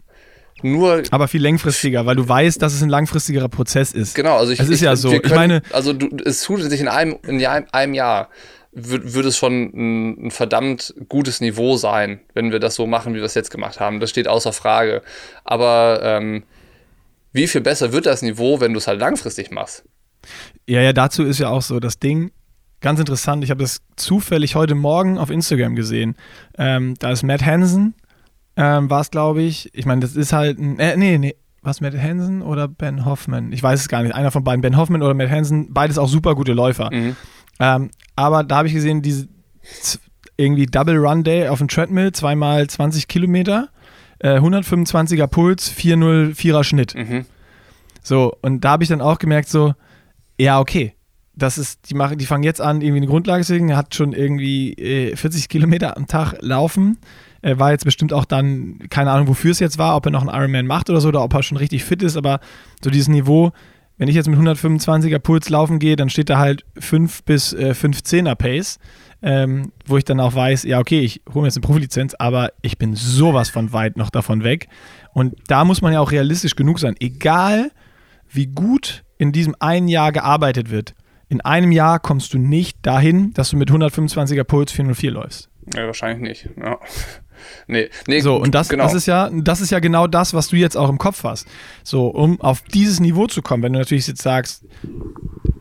Nur 0.64 1.04
aber 1.12 1.28
viel 1.28 1.42
längfristiger, 1.42 2.06
weil 2.06 2.16
du 2.16 2.28
weißt, 2.28 2.62
dass 2.62 2.74
es 2.74 2.82
ein 2.82 2.90
langfristigerer 2.90 3.50
Prozess 3.50 3.92
ist. 3.92 4.16
Genau, 4.16 4.38
also 4.38 4.52
ich, 4.52 4.60
es 4.60 4.70
ist 4.70 4.76
ich, 4.76 4.82
ja 4.82 4.96
so. 4.96 5.10
Können, 5.10 5.22
ich 5.26 5.36
meine, 5.36 5.62
also 5.72 5.94
du, 5.94 6.10
es 6.24 6.42
tut 6.42 6.62
sich 6.62 6.80
in 6.80 6.88
einem, 6.88 7.18
in 7.28 7.46
einem 7.46 7.94
Jahr 7.94 8.30
wird 8.76 9.26
es 9.26 9.38
schon 9.38 9.72
ein, 9.74 10.28
ein, 10.28 10.32
verdammt 10.32 10.94
gutes 11.08 11.40
Niveau 11.40 11.78
sein, 11.78 12.20
wenn 12.34 12.52
wir 12.52 12.60
das 12.60 12.76
so 12.76 12.86
machen, 12.86 13.14
wie 13.14 13.20
wir 13.20 13.26
es 13.26 13.34
jetzt 13.34 13.50
gemacht 13.50 13.80
haben. 13.80 14.02
Das 14.02 14.10
steht 14.10 14.28
außer 14.28 14.52
Frage. 14.52 15.02
Aber 15.46 16.02
ähm, 16.04 16.44
wie 17.32 17.48
viel 17.48 17.62
besser 17.62 17.94
wird 17.94 18.06
das 18.06 18.22
Niveau, 18.22 18.60
wenn 18.60 18.74
du 18.74 18.80
es 18.80 18.88
halt 18.88 19.00
langfristig 19.00 19.50
machst? 19.50 19.86
Ja, 20.68 20.82
ja, 20.82 20.92
dazu 20.92 21.24
ist 21.24 21.40
ja 21.40 21.50
auch 21.50 21.62
so 21.62 21.80
das 21.80 22.00
Ding. 22.00 22.32
Ganz 22.82 23.00
interessant, 23.00 23.44
ich 23.44 23.50
habe 23.50 23.64
das 23.64 23.82
zufällig 23.96 24.56
heute 24.56 24.76
Morgen 24.76 25.18
auf 25.18 25.30
Instagram 25.30 25.76
gesehen. 25.76 26.16
Ähm, 26.58 26.96
da 27.00 27.12
ist 27.12 27.24
Matt 27.24 27.46
Hansen, 27.46 27.96
ähm, 28.58 28.90
war 28.90 29.02
es, 29.02 29.10
glaube 29.10 29.42
ich. 29.42 29.70
Ich 29.74 29.86
meine, 29.86 30.02
das 30.02 30.16
ist 30.16 30.34
halt 30.34 30.60
ein. 30.60 30.80
Äh, 30.80 30.98
nee, 30.98 31.18
nee. 31.18 31.36
Was, 31.62 31.82
Matt 31.82 31.98
Hansen 31.98 32.44
oder 32.44 32.68
Ben 32.68 33.06
Hoffman? 33.06 33.52
Ich 33.52 33.64
weiß 33.64 33.80
es 33.80 33.88
gar 33.88 34.04
nicht. 34.04 34.14
Einer 34.14 34.30
von 34.30 34.44
beiden, 34.44 34.62
Ben 34.62 34.78
Hoffman 34.78 35.02
oder 35.02 35.16
Matt 35.16 35.32
Hansen, 35.32 35.74
beides 35.74 35.98
auch 35.98 36.08
super 36.08 36.36
gute 36.36 36.54
Läufer. 36.54 36.92
Mhm. 36.94 37.16
Ähm, 37.60 37.92
aber 38.16 38.44
da 38.44 38.58
habe 38.58 38.68
ich 38.68 38.74
gesehen, 38.74 39.02
diese 39.02 39.28
irgendwie 40.38 40.66
Double 40.66 40.98
Run 40.98 41.24
Day 41.24 41.48
auf 41.48 41.60
dem 41.60 41.68
Treadmill, 41.68 42.12
zweimal 42.12 42.68
20 42.68 43.08
Kilometer, 43.08 43.70
äh, 44.20 44.40
125er 44.40 45.28
Puls, 45.28 45.72
404er 45.72 46.64
Schnitt. 46.64 46.96
Mhm. 46.96 47.26
So, 48.02 48.34
und 48.42 48.64
da 48.64 48.72
habe 48.72 48.84
ich 48.84 48.90
dann 48.90 49.02
auch 49.02 49.18
gemerkt, 49.18 49.50
so, 49.50 49.74
ja, 50.38 50.60
okay. 50.60 50.94
Das 51.38 51.58
ist, 51.58 51.90
die 51.90 51.96
machen, 51.96 52.18
die 52.18 52.26
fangen 52.26 52.44
jetzt 52.44 52.62
an, 52.62 52.80
irgendwie 52.80 53.00
eine 53.00 53.08
Grundlage 53.08 53.44
zu 53.44 53.54
legen, 53.54 53.76
hat 53.76 53.94
schon 53.94 54.14
irgendwie 54.14 54.72
äh, 54.74 55.16
40 55.18 55.50
Kilometer 55.50 55.98
am 55.98 56.08
Tag 56.08 56.36
laufen. 56.40 56.98
Er 57.42 57.60
war 57.60 57.72
jetzt 57.72 57.84
bestimmt 57.84 58.14
auch 58.14 58.24
dann, 58.24 58.80
keine 58.90 59.12
Ahnung, 59.12 59.28
wofür 59.28 59.52
es 59.52 59.60
jetzt 59.60 59.78
war, 59.78 59.98
ob 59.98 60.06
er 60.06 60.12
noch 60.12 60.26
einen 60.26 60.34
Ironman 60.34 60.66
macht 60.66 60.90
oder 60.90 61.02
so, 61.02 61.10
oder 61.10 61.22
ob 61.24 61.34
er 61.34 61.44
schon 61.44 61.58
richtig 61.58 61.84
fit 61.84 62.02
ist, 62.02 62.16
aber 62.16 62.40
so 62.82 62.90
dieses 62.90 63.10
Niveau, 63.10 63.52
wenn 63.98 64.08
ich 64.08 64.16
jetzt 64.16 64.28
mit 64.28 64.38
125er 64.38 65.20
Puls 65.20 65.50
laufen 65.50 65.80
gehe, 65.80 65.96
dann 65.96 66.10
steht 66.10 66.30
da 66.30 66.38
halt 66.38 66.66
5 66.78 67.24
bis 67.24 67.54
äh, 67.54 67.72
15er 67.72 68.36
Pace, 68.36 68.80
ähm, 69.22 69.72
wo 69.86 69.98
ich 69.98 70.04
dann 70.04 70.20
auch 70.20 70.36
weiß, 70.36 70.64
ja, 70.64 70.80
okay, 70.80 71.00
ich 71.00 71.22
hole 71.34 71.42
mir 71.42 71.48
jetzt 71.48 71.58
eine 71.58 71.66
Profilizenz, 71.66 72.14
aber 72.16 72.52
ich 72.62 72.78
bin 72.78 72.96
sowas 72.96 73.50
von 73.50 73.72
weit 73.74 73.98
noch 73.98 74.10
davon 74.10 74.44
weg. 74.44 74.68
Und 75.14 75.36
da 75.48 75.64
muss 75.64 75.82
man 75.82 75.94
ja 75.94 76.02
auch 76.02 76.12
realistisch 76.12 76.56
genug 76.56 76.80
sein. 76.80 76.96
Egal, 77.00 77.72
wie 78.30 78.48
gut 78.48 79.04
in 79.18 79.32
diesem 79.32 79.56
einen 79.60 79.88
Jahr 79.88 80.12
gearbeitet 80.12 80.70
wird, 80.70 80.94
in 81.28 81.42
einem 81.42 81.72
Jahr 81.72 82.00
kommst 82.00 82.34
du 82.34 82.38
nicht 82.38 82.78
dahin, 82.86 83.34
dass 83.34 83.50
du 83.50 83.58
mit 83.58 83.72
125er 83.72 84.44
Puls 84.44 84.72
404 84.72 85.12
läufst. 85.12 85.50
Ja, 85.74 85.86
wahrscheinlich 85.86 86.22
nicht. 86.22 86.50
Ja. 86.58 86.80
Nee, 87.68 87.90
nee, 88.08 88.20
so, 88.20 88.36
und 88.36 88.54
das, 88.56 88.70
genau. 88.70 88.84
das, 88.84 88.94
ist 88.94 89.06
ja, 89.06 89.30
das 89.34 89.62
ist 89.62 89.72
ja 89.72 89.80
genau 89.80 90.08
das, 90.08 90.34
was 90.34 90.50
du 90.50 90.56
jetzt 90.56 90.78
auch 90.78 90.90
im 90.90 90.98
Kopf 90.98 91.24
hast. 91.24 91.48
So, 91.84 92.08
um 92.08 92.40
auf 92.42 92.62
dieses 92.62 93.00
Niveau 93.00 93.28
zu 93.28 93.42
kommen, 93.42 93.64
wenn 93.64 93.74
du 93.74 93.80
natürlich 93.80 94.08
jetzt 94.08 94.22
sagst, 94.22 94.64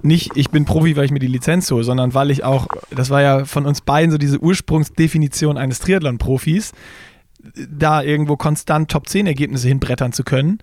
nicht, 0.02 0.32
ich 0.36 0.50
bin 0.50 0.66
Profi, 0.66 0.96
weil 0.96 1.06
ich 1.06 1.10
mir 1.10 1.18
die 1.18 1.26
Lizenz 1.26 1.70
hole, 1.70 1.82
sondern 1.82 2.12
weil 2.12 2.30
ich 2.30 2.44
auch, 2.44 2.66
das 2.90 3.10
war 3.10 3.22
ja 3.22 3.44
von 3.46 3.64
uns 3.64 3.80
beiden 3.80 4.10
so 4.10 4.18
diese 4.18 4.38
Ursprungsdefinition 4.38 5.56
eines 5.56 5.78
Triathlon-Profis, 5.80 6.72
da 7.54 8.02
irgendwo 8.02 8.36
konstant 8.36 8.90
Top 8.90 9.08
10 9.08 9.26
Ergebnisse 9.26 9.68
hinbrettern 9.68 10.12
zu 10.12 10.24
können. 10.24 10.58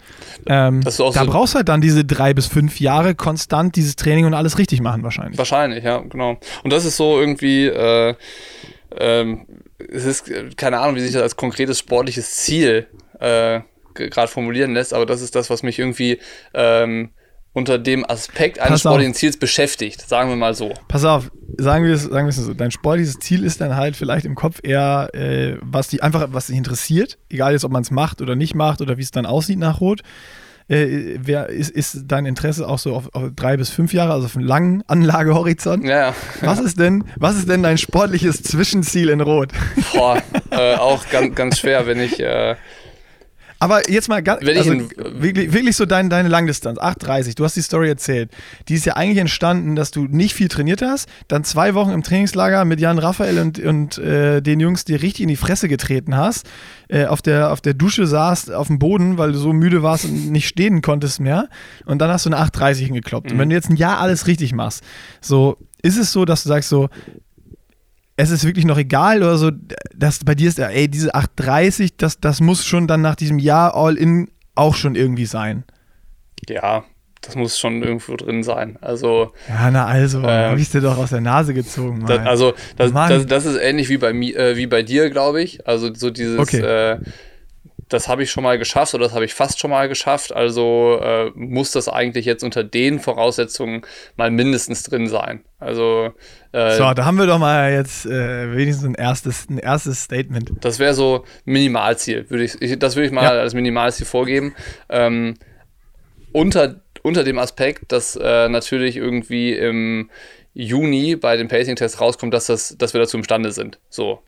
Ähm, 0.48 0.82
da 0.84 0.92
so 0.92 1.12
brauchst 1.12 1.54
du 1.54 1.58
halt 1.58 1.70
dann 1.70 1.82
diese 1.82 2.06
drei 2.06 2.34
bis 2.34 2.48
fünf 2.48 2.80
Jahre 2.80 3.16
konstant 3.16 3.76
dieses 3.76 3.96
Training 3.96 4.26
und 4.26 4.34
alles 4.34 4.58
richtig 4.58 4.82
machen 4.82 5.04
wahrscheinlich. 5.04 5.38
Wahrscheinlich, 5.38 5.84
ja, 5.84 6.00
genau. 6.00 6.38
Und 6.64 6.74
das 6.74 6.86
ist 6.86 6.98
so 6.98 7.20
irgendwie, 7.20 7.66
äh, 7.66 8.16
ähm, 8.98 9.46
es 9.92 10.06
ist 10.06 10.58
keine 10.58 10.80
Ahnung, 10.80 10.96
wie 10.96 11.02
sich 11.02 11.14
das 11.14 11.22
als 11.22 11.36
konkretes 11.36 11.80
sportliches 11.80 12.36
Ziel 12.36 12.88
äh, 13.20 13.62
gerade 13.94 14.28
formulieren 14.28 14.74
lässt, 14.74 14.94
aber 14.94 15.06
das 15.06 15.22
ist 15.22 15.36
das, 15.36 15.50
was 15.50 15.64
mich 15.64 15.80
irgendwie 15.80 16.20
ähm, 16.54 17.12
unter 17.54 17.78
dem 17.78 18.10
Aspekt 18.10 18.60
eines 18.60 18.82
sportlichen 18.82 19.14
Ziels 19.14 19.38
beschäftigt, 19.38 20.08
sagen 20.08 20.30
wir 20.30 20.38
mal 20.38 20.54
so. 20.54 20.74
Pass 20.88 21.04
auf, 21.04 21.32
sagen 21.58 21.86
wir 21.86 21.94
es 21.94 22.04
sagen 22.04 22.26
wir 22.26 22.32
so, 22.32 22.54
dein 22.54 22.72
sportliches 22.72 23.20
Ziel 23.20 23.44
ist 23.44 23.60
dann 23.60 23.76
halt 23.76 23.96
vielleicht 23.98 24.26
im 24.26 24.36
Kopf 24.36 24.60
eher, 24.64 25.10
äh, 25.14 25.58
was 25.62 25.90
dich 25.90 26.02
einfach, 26.02 26.30
was 26.32 26.48
dich 26.48 26.56
interessiert, 26.56 27.18
egal 27.30 27.52
jetzt, 27.52 27.66
ob 27.66 27.72
man 27.72 27.82
es 27.82 27.92
macht 27.92 28.22
oder 28.22 28.36
nicht 28.36 28.56
macht 28.56 28.82
oder 28.82 28.98
wie 28.98 29.02
es 29.02 29.12
dann 29.12 29.26
aussieht 29.26 29.60
nach 29.60 29.82
Rot. 29.82 30.02
Äh, 30.68 31.18
wer, 31.20 31.50
ist, 31.50 31.72
ist 31.72 32.04
dein 32.06 32.26
Interesse 32.26 32.68
auch 32.68 32.80
so 32.80 32.96
auf, 32.96 33.14
auf, 33.14 33.32
drei 33.36 33.58
bis 33.58 33.70
fünf 33.70 33.94
Jahre, 33.94 34.14
also 34.14 34.26
auf 34.26 34.36
einen 34.36 34.46
langen 34.46 34.84
Anlagehorizont? 34.88 35.84
Ja, 35.84 36.10
ja. 36.10 36.16
Was 36.42 36.60
ist 36.60 36.80
denn, 36.80 37.04
was 37.18 37.36
ist 37.36 37.50
denn 37.50 37.64
dein 37.64 37.78
sportliches 37.78 38.44
Zwischenziel 38.44 39.10
in 39.10 39.22
Rot? 39.22 39.52
Boah, 39.94 40.22
äh, 40.52 40.76
auch 40.76 41.08
ganz, 41.10 41.36
ganz 41.36 41.60
schwer, 41.60 41.88
wenn 41.88 42.00
ich 42.00 42.20
äh, 42.20 42.56
aber 43.62 43.92
jetzt 43.92 44.10
mal 44.10 44.24
ganz, 44.24 44.44
also 44.44 44.74
wirklich, 44.98 45.54
wirklich 45.54 45.76
so 45.76 45.86
dein, 45.86 46.10
deine 46.10 46.30
Langdistanz, 46.30 46.80
8,30, 46.80 47.36
du 47.36 47.44
hast 47.44 47.56
die 47.56 47.62
Story 47.62 47.90
erzählt. 47.90 48.32
Die 48.68 48.74
ist 48.74 48.88
ja 48.88 48.96
eigentlich 48.96 49.20
entstanden, 49.20 49.76
dass 49.76 49.92
du 49.92 50.06
nicht 50.06 50.34
viel 50.34 50.48
trainiert 50.48 50.82
hast, 50.82 51.08
dann 51.28 51.44
zwei 51.44 51.76
Wochen 51.76 51.92
im 51.92 52.02
Trainingslager 52.02 52.66
mit 52.66 52.80
Jan 52.80 52.98
Raphael 52.98 53.38
und, 53.38 53.60
und 53.60 54.00
äh, 54.00 54.42
den 54.42 54.60
Jungs 54.60 54.84
dir 54.84 55.04
richtig 55.04 55.22
in 55.22 55.28
die 55.28 55.36
Fresse 55.36 55.68
getreten 55.68 56.18
hast, 56.18 56.50
äh, 56.88 57.06
auf, 57.06 57.22
der, 57.22 57.52
auf 57.52 57.62
der 57.62 57.76
Dusche 57.76 58.08
saßt, 58.08 58.52
auf 58.52 58.66
dem 58.66 58.80
Boden, 58.80 59.20
weil 59.20 59.32
du 59.32 59.38
so 59.38 59.54
müde 59.54 59.84
warst 59.84 60.06
und 60.06 60.32
nicht 60.32 60.48
stehen 60.48 60.82
konntest 60.82 61.20
mehr. 61.20 61.48
Und 61.86 62.00
dann 62.00 62.10
hast 62.10 62.26
du 62.26 62.32
eine 62.32 62.40
8,30 62.40 62.86
hingekloppt. 62.86 63.28
Mhm. 63.28 63.34
Und 63.34 63.40
wenn 63.40 63.50
du 63.50 63.56
jetzt 63.56 63.70
ein 63.70 63.76
Jahr 63.76 64.00
alles 64.00 64.26
richtig 64.26 64.54
machst, 64.54 64.84
so 65.22 65.60
ist 65.84 66.00
es 66.00 66.12
so, 66.12 66.26
dass 66.26 66.42
du 66.42 66.50
sagst 66.50 66.70
so, 66.70 66.90
es 68.16 68.30
ist 68.30 68.46
wirklich 68.46 68.66
noch 68.66 68.78
egal 68.78 69.24
oder 69.24 69.38
so, 69.38 69.52
dass 69.96 70.20
bei 70.20 70.36
dir 70.36 70.50
ist, 70.50 70.60
ey, 70.60 70.88
diese 70.88 71.14
830, 71.16 71.98
das, 71.98 72.20
das 72.20 72.42
muss 72.42 72.66
schon 72.66 72.88
dann 72.88 73.02
nach 73.02 73.16
diesem 73.16 73.40
Jahr 73.40 73.76
All-In 73.76 74.30
auch 74.56 74.76
schon 74.76 74.96
irgendwie 74.96 75.26
sein. 75.26 75.64
Ja, 76.48 76.84
das 77.22 77.36
muss 77.36 77.60
schon 77.60 77.84
irgendwo 77.84 78.16
drin 78.16 78.44
sein. 78.44 78.78
Also. 78.82 79.32
Ja, 79.48 79.70
na 79.72 79.86
also, 79.86 80.20
ähm, 80.20 80.26
habe 80.26 80.60
ich 80.60 80.70
dir 80.70 80.82
doch 80.82 80.98
aus 80.98 81.12
der 81.12 81.22
Nase 81.22 81.54
gezogen. 81.54 82.06
Das, 82.06 82.20
also, 82.20 82.54
das, 82.78 82.92
das, 82.92 83.26
das, 83.28 83.46
ist 83.46 83.58
ähnlich 83.58 83.90
wie 83.90 83.98
bei, 83.98 84.12
äh, 84.12 84.58
wie 84.58 84.68
bei 84.68 84.82
dir, 84.82 85.10
glaube 85.10 85.42
ich. 85.42 85.68
Also, 85.68 85.94
so 85.94 86.10
dieses. 86.10 86.40
Okay. 86.40 86.60
Äh, 86.60 87.00
das 87.92 88.08
habe 88.08 88.24
ich 88.24 88.32
schon 88.32 88.44
mal 88.44 88.58
geschafft 88.58 88.94
oder 88.94 89.04
das 89.04 89.14
habe 89.14 89.26
ich 89.26 89.34
fast 89.34 89.60
schon 89.60 89.70
mal 89.70 89.90
geschafft. 89.90 90.34
Also 90.34 91.00
äh, 91.02 91.32
muss 91.36 91.72
das 91.72 91.90
eigentlich 91.90 92.26
jetzt 92.26 92.44
unter 92.44 92.64
den 92.64 93.00
Voraussetzungen 93.00 93.82
mal 94.16 94.32
mindestens 94.32 94.84
drin 94.84 95.08
sein. 95.08 95.44
Also 95.60 96.12
äh, 96.54 96.78
so, 96.78 96.94
da 96.94 97.06
haben 97.06 97.18
wir 97.18 97.28
doch 97.28 97.38
mal 97.38 97.72
jetzt 97.72 98.06
äh, 98.06 98.56
wenigstens 98.56 98.86
ein 98.86 98.96
erstes, 98.96 99.50
ein 99.50 99.58
erstes 99.58 100.04
Statement. 100.04 100.52
Das 100.62 100.80
wäre 100.80 100.94
so 100.94 101.26
Minimalziel, 101.46 102.30
würde 102.30 102.46
ich, 102.46 102.62
ich, 102.62 102.80
das 102.80 102.96
würde 102.96 103.08
ich 103.08 103.12
mal 103.12 103.24
ja. 103.24 103.32
als 103.32 103.54
Minimalziel 103.54 104.06
vorgeben. 104.06 104.56
Ähm, 104.90 105.36
unter, 106.32 106.82
unter 107.04 107.24
dem 107.26 107.40
Aspekt, 107.40 107.92
dass 107.92 108.16
äh, 108.16 108.48
natürlich 108.48 108.96
irgendwie 108.96 109.54
im 109.54 110.10
Juni 110.54 111.16
bei 111.18 111.36
den 111.36 111.50
Pacing-Tests 111.50 112.00
rauskommt, 112.00 112.34
dass, 112.34 112.46
das, 112.46 112.78
dass 112.78 112.94
wir 112.94 113.02
dazu 113.02 113.18
imstande 113.18 113.52
sind. 113.52 113.80
So, 113.90 114.22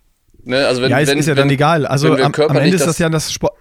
Ne? 0.45 0.67
Also 0.67 0.81
wenn, 0.81 0.91
ja, 0.91 0.99
es 0.99 1.09
wenn, 1.09 1.17
ist 1.17 1.27
ja 1.27 1.35
wenn, 1.35 1.43
dann 1.43 1.49
egal. 1.49 1.85
Also 1.85 2.13
am, 2.13 2.33
am, 2.33 2.57
Ende 2.57 2.75
ist 2.75 2.85
das, 2.85 2.99
ja 2.99 3.09
das 3.09 3.31
Sport. 3.31 3.53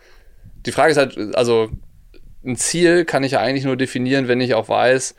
Die 0.66 0.72
Frage 0.72 0.92
ist 0.92 0.96
halt, 0.96 1.36
also 1.36 1.70
ein 2.44 2.56
Ziel 2.56 3.04
kann 3.04 3.24
ich 3.24 3.32
ja 3.32 3.40
eigentlich 3.40 3.64
nur 3.64 3.76
definieren, 3.76 4.28
wenn 4.28 4.40
ich 4.40 4.54
auch 4.54 4.68
weiß, 4.68 5.14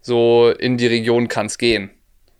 so 0.00 0.50
in 0.50 0.76
die 0.76 0.86
Region 0.86 1.28
kann 1.28 1.46
es 1.46 1.58
gehen. 1.58 1.90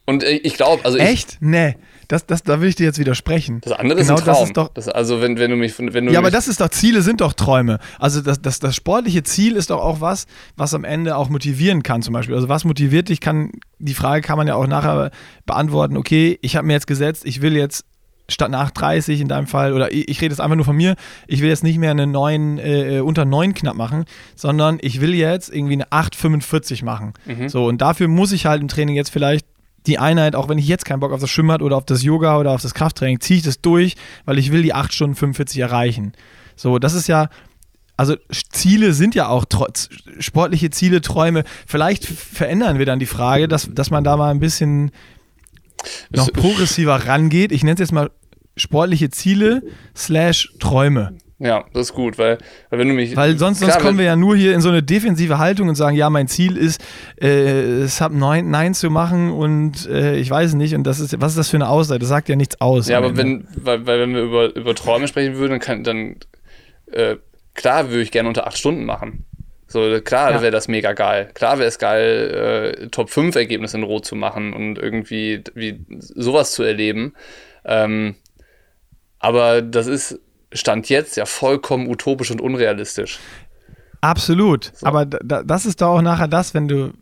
Und 0.06 0.22
ich 0.22 0.54
glaube, 0.54 0.84
also. 0.84 0.98
Echt? 0.98 1.34
Ich, 1.34 1.40
nee. 1.40 1.76
Das, 2.08 2.26
das, 2.26 2.42
da 2.42 2.60
will 2.60 2.68
ich 2.68 2.74
dir 2.74 2.84
jetzt 2.84 2.98
widersprechen. 2.98 3.60
Das 3.62 3.72
andere 3.72 4.00
genau, 4.02 4.14
ist 4.14 4.20
ein 4.20 4.24
Traum. 4.24 4.34
Das 4.34 4.48
ist 4.48 4.56
doch, 4.56 4.68
das, 4.68 4.88
also 4.88 5.22
wenn, 5.22 5.38
wenn 5.38 5.50
du 5.50 5.56
mich, 5.56 5.78
wenn 5.78 6.06
du 6.06 6.12
ja, 6.12 6.18
aber 6.18 6.30
das 6.30 6.48
ist 6.48 6.60
doch 6.60 6.68
Ziele 6.68 7.00
sind 7.00 7.22
doch 7.22 7.32
Träume. 7.32 7.78
Also 7.98 8.20
das, 8.20 8.42
das, 8.42 8.58
das 8.58 8.76
sportliche 8.76 9.22
Ziel 9.22 9.56
ist 9.56 9.70
doch 9.70 9.80
auch 9.80 10.02
was, 10.02 10.26
was 10.54 10.74
am 10.74 10.84
Ende 10.84 11.16
auch 11.16 11.30
motivieren 11.30 11.82
kann 11.82 12.02
zum 12.02 12.12
Beispiel. 12.12 12.34
Also 12.34 12.48
was 12.48 12.64
motiviert 12.64 13.08
dich? 13.08 13.20
Kann 13.20 13.52
die 13.78 13.94
Frage 13.94 14.20
kann 14.20 14.36
man 14.36 14.46
ja 14.46 14.54
auch 14.54 14.66
nachher 14.66 15.10
beantworten. 15.46 15.96
Okay, 15.96 16.38
ich 16.42 16.56
habe 16.56 16.66
mir 16.66 16.74
jetzt 16.74 16.86
gesetzt, 16.86 17.24
ich 17.24 17.40
will 17.40 17.56
jetzt 17.56 17.86
statt 18.28 18.50
nach 18.50 18.70
30 18.70 19.20
in 19.20 19.28
deinem 19.28 19.46
Fall, 19.46 19.72
oder 19.72 19.92
ich, 19.92 20.08
ich 20.08 20.20
rede 20.20 20.32
jetzt 20.32 20.40
einfach 20.40 20.56
nur 20.56 20.64
von 20.64 20.76
mir, 20.76 20.96
ich 21.26 21.40
will 21.42 21.48
jetzt 21.48 21.62
nicht 21.62 21.78
mehr 21.78 21.90
eine 21.90 22.06
9, 22.06 22.58
äh, 22.58 23.00
unter 23.00 23.24
9 23.24 23.54
knapp 23.54 23.76
machen, 23.76 24.04
sondern 24.34 24.78
ich 24.80 25.00
will 25.00 25.14
jetzt 25.14 25.52
irgendwie 25.52 25.74
eine 25.74 25.88
8,45 25.88 26.84
machen. 26.84 27.12
Mhm. 27.26 27.48
So, 27.48 27.66
und 27.66 27.80
dafür 27.80 28.08
muss 28.08 28.32
ich 28.32 28.46
halt 28.46 28.62
im 28.62 28.68
Training 28.68 28.96
jetzt 28.96 29.10
vielleicht 29.10 29.46
die 29.86 29.98
Einheit, 29.98 30.34
auch 30.34 30.48
wenn 30.48 30.58
ich 30.58 30.66
jetzt 30.66 30.84
keinen 30.86 31.00
Bock 31.00 31.12
auf 31.12 31.20
das 31.20 31.30
Schwimmbad 31.30 31.60
oder 31.60 31.76
auf 31.76 31.84
das 31.84 32.02
Yoga 32.02 32.38
oder 32.38 32.52
auf 32.52 32.62
das 32.62 32.72
Krafttraining, 32.72 33.20
ziehe 33.20 33.38
ich 33.38 33.44
das 33.44 33.60
durch, 33.60 33.96
weil 34.24 34.38
ich 34.38 34.50
will 34.50 34.62
die 34.62 34.72
8 34.72 34.92
Stunden 34.92 35.14
45 35.14 35.60
erreichen. 35.60 36.12
So, 36.56 36.78
das 36.78 36.94
ist 36.94 37.06
ja, 37.06 37.28
also 37.96 38.16
Ziele 38.30 38.94
sind 38.94 39.14
ja 39.14 39.28
auch 39.28 39.44
trotz, 39.44 39.90
sportliche 40.18 40.70
Ziele, 40.70 41.00
Träume. 41.00 41.44
Vielleicht 41.66 42.06
verändern 42.06 42.78
wir 42.78 42.86
dann 42.86 42.98
die 42.98 43.06
Frage, 43.06 43.46
dass, 43.46 43.68
dass 43.72 43.90
man 43.90 44.04
da 44.04 44.16
mal 44.16 44.30
ein 44.30 44.40
bisschen 44.40 44.90
noch 46.11 46.32
progressiver 46.32 47.07
rangeht. 47.07 47.53
Ich 47.53 47.62
nenne 47.62 47.74
es 47.74 47.80
jetzt 47.80 47.93
mal 47.93 48.11
sportliche 48.57 49.11
Ziele 49.11 49.62
slash 49.97 50.55
Träume. 50.61 51.16
Ja, 51.41 51.64
das 51.72 51.89
ist 51.89 51.95
gut, 51.95 52.16
weil, 52.16 52.39
weil 52.70 52.78
wenn 52.78 52.89
du 52.89 52.95
mich. 52.95 53.16
Weil 53.16 53.37
sonst, 53.37 53.59
klar, 53.59 53.72
sonst 53.72 53.85
kommen 53.85 53.99
wir 53.99 54.05
ja 54.05 54.14
nur 54.14 54.37
hier 54.37 54.55
in 54.55 54.61
so 54.61 54.68
eine 54.68 54.82
defensive 54.82 55.39
Haltung 55.39 55.68
und 55.68 55.74
sagen, 55.74 55.97
ja, 55.97 56.09
mein 56.09 56.28
Ziel 56.28 56.57
ist, 56.57 56.82
äh, 57.16 57.87
Sub 57.87 58.12
9, 58.12 58.49
9 58.49 58.74
zu 58.74 58.89
machen 58.89 59.32
und 59.32 59.87
äh, 59.87 60.16
ich 60.16 60.30
weiß 60.30 60.55
nicht, 60.55 60.74
und 60.74 60.85
das 60.85 61.01
ist, 61.01 61.20
was 61.20 61.32
ist 61.32 61.39
das 61.39 61.51
für 61.51 61.57
eine 61.57 61.68
Aussage? 61.68 61.99
Das 61.99 62.09
sagt 62.09 62.28
ja 62.28 62.37
nichts 62.37 62.61
aus. 62.61 62.89
Ja, 62.89 62.99
aber 62.99 63.16
wenn, 63.16 63.49
weil, 63.57 63.85
weil, 63.85 64.01
wenn 64.01 64.14
wir 64.14 64.22
über, 64.22 64.55
über 64.55 64.74
Träume 64.76 65.09
sprechen 65.09 65.35
würden, 65.35 65.51
dann, 65.51 65.61
kann, 65.61 65.85
dann 65.85 66.16
äh, 66.93 67.16
klar 67.55 67.91
würde 67.91 68.03
ich 68.03 68.12
gerne 68.12 68.28
unter 68.28 68.47
8 68.47 68.57
Stunden 68.57 68.85
machen. 68.85 69.24
So, 69.74 70.00
klar 70.02 70.30
ja. 70.30 70.40
wäre 70.40 70.52
das 70.52 70.68
mega 70.68 70.92
geil. 70.92 71.30
Klar 71.34 71.58
wäre 71.58 71.66
es 71.66 71.80
geil, 71.80 72.76
äh, 72.80 72.86
Top 72.90 73.10
5 73.10 73.34
Ergebnisse 73.34 73.76
in 73.76 73.82
Rot 73.82 74.06
zu 74.06 74.14
machen 74.14 74.52
und 74.52 74.78
irgendwie 74.78 75.42
wie 75.56 75.84
sowas 75.98 76.52
zu 76.52 76.62
erleben. 76.62 77.12
Ähm, 77.64 78.14
aber 79.18 79.62
das 79.62 79.88
ist 79.88 80.20
Stand 80.52 80.88
jetzt 80.88 81.16
ja 81.16 81.26
vollkommen 81.26 81.88
utopisch 81.88 82.30
und 82.30 82.40
unrealistisch. 82.40 83.18
Absolut. 84.00 84.70
So. 84.76 84.86
Aber 84.86 85.06
das 85.06 85.66
ist 85.66 85.80
doch 85.80 85.88
auch 85.88 86.02
nachher 86.02 86.28
das, 86.28 86.54
wenn 86.54 86.68
du. 86.68 86.92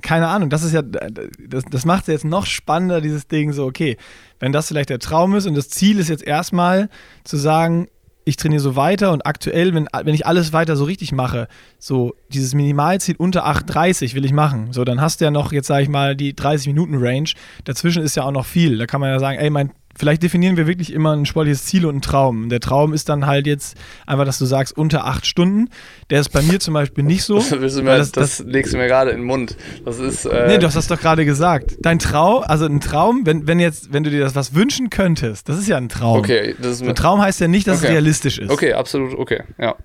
Keine 0.00 0.28
Ahnung, 0.28 0.48
das 0.48 0.62
ist 0.62 0.72
ja, 0.72 0.80
das, 0.80 1.64
das 1.70 1.84
macht 1.84 2.04
es 2.04 2.06
jetzt 2.06 2.24
noch 2.24 2.46
spannender, 2.46 3.02
dieses 3.02 3.28
Ding 3.28 3.52
so, 3.52 3.66
okay, 3.66 3.98
wenn 4.38 4.50
das 4.50 4.68
vielleicht 4.68 4.88
der 4.88 4.98
Traum 4.98 5.34
ist 5.34 5.46
und 5.46 5.54
das 5.54 5.68
Ziel 5.68 5.98
ist 5.98 6.08
jetzt 6.08 6.26
erstmal 6.26 6.88
zu 7.24 7.36
sagen, 7.36 7.88
ich 8.30 8.36
trainiere 8.36 8.60
so 8.60 8.76
weiter 8.76 9.12
und 9.12 9.26
aktuell, 9.26 9.74
wenn, 9.74 9.88
wenn 10.04 10.14
ich 10.14 10.26
alles 10.26 10.52
weiter 10.52 10.76
so 10.76 10.84
richtig 10.84 11.12
mache, 11.12 11.48
so 11.78 12.14
dieses 12.32 12.54
Minimalziel 12.54 13.16
unter 13.16 13.46
8,30 13.46 14.14
will 14.14 14.24
ich 14.24 14.32
machen. 14.32 14.72
So, 14.72 14.84
dann 14.84 15.00
hast 15.00 15.20
du 15.20 15.26
ja 15.26 15.30
noch, 15.30 15.52
jetzt 15.52 15.66
sage 15.66 15.82
ich 15.82 15.88
mal, 15.88 16.16
die 16.16 16.34
30 16.34 16.68
Minuten 16.68 16.96
Range. 16.96 17.28
Dazwischen 17.64 18.02
ist 18.02 18.16
ja 18.16 18.22
auch 18.22 18.30
noch 18.30 18.46
viel. 18.46 18.78
Da 18.78 18.86
kann 18.86 19.00
man 19.00 19.10
ja 19.10 19.18
sagen, 19.18 19.38
ey, 19.38 19.50
mein 19.50 19.72
vielleicht 19.96 20.22
definieren 20.22 20.56
wir 20.56 20.66
wirklich 20.66 20.92
immer 20.92 21.14
ein 21.14 21.26
sportliches 21.26 21.64
Ziel 21.64 21.84
und 21.84 21.92
einen 21.92 22.02
Traum. 22.02 22.48
Der 22.48 22.60
Traum 22.60 22.92
ist 22.92 23.08
dann 23.08 23.26
halt 23.26 23.46
jetzt 23.46 23.76
einfach, 24.06 24.24
dass 24.24 24.38
du 24.38 24.46
sagst, 24.46 24.76
unter 24.76 25.06
acht 25.06 25.26
Stunden. 25.26 25.68
Der 26.10 26.20
ist 26.20 26.30
bei 26.30 26.42
mir 26.42 26.60
zum 26.60 26.74
Beispiel 26.74 27.04
nicht 27.04 27.24
so. 27.24 27.40
Das, 27.60 27.76
mir, 27.76 27.96
das, 27.96 28.12
das, 28.12 28.38
das 28.38 28.46
legst 28.46 28.72
du 28.72 28.78
mir 28.78 28.86
gerade 28.86 29.10
in 29.10 29.18
den 29.18 29.26
Mund. 29.26 29.56
Das 29.84 29.98
ist. 29.98 30.24
Äh 30.24 30.46
nee, 30.48 30.58
du 30.58 30.66
hast 30.66 30.76
das 30.76 30.86
doch 30.86 30.98
gerade 30.98 31.24
gesagt. 31.24 31.76
Dein 31.80 31.98
Traum, 31.98 32.42
also 32.42 32.64
ein 32.64 32.80
Traum, 32.80 33.26
wenn, 33.26 33.46
wenn 33.46 33.60
jetzt, 33.60 33.92
wenn 33.92 34.02
du 34.02 34.10
dir 34.10 34.20
das 34.20 34.34
was 34.34 34.54
wünschen 34.54 34.88
könntest, 34.88 35.48
das 35.48 35.58
ist 35.58 35.68
ja 35.68 35.76
ein 35.76 35.88
Traum. 35.88 36.18
Okay, 36.18 36.54
das 36.58 36.80
ist 36.80 36.82
ein 36.82 36.94
Traum 36.94 37.20
heißt 37.20 37.40
ja 37.40 37.48
nicht, 37.48 37.66
dass 37.66 37.78
okay. 37.78 37.88
es 37.88 37.92
realistisch 37.92 38.38
ist. 38.38 38.50
Okay, 38.50 38.72
absolut, 38.72 39.18
okay, 39.18 39.42
ja. 39.58 39.76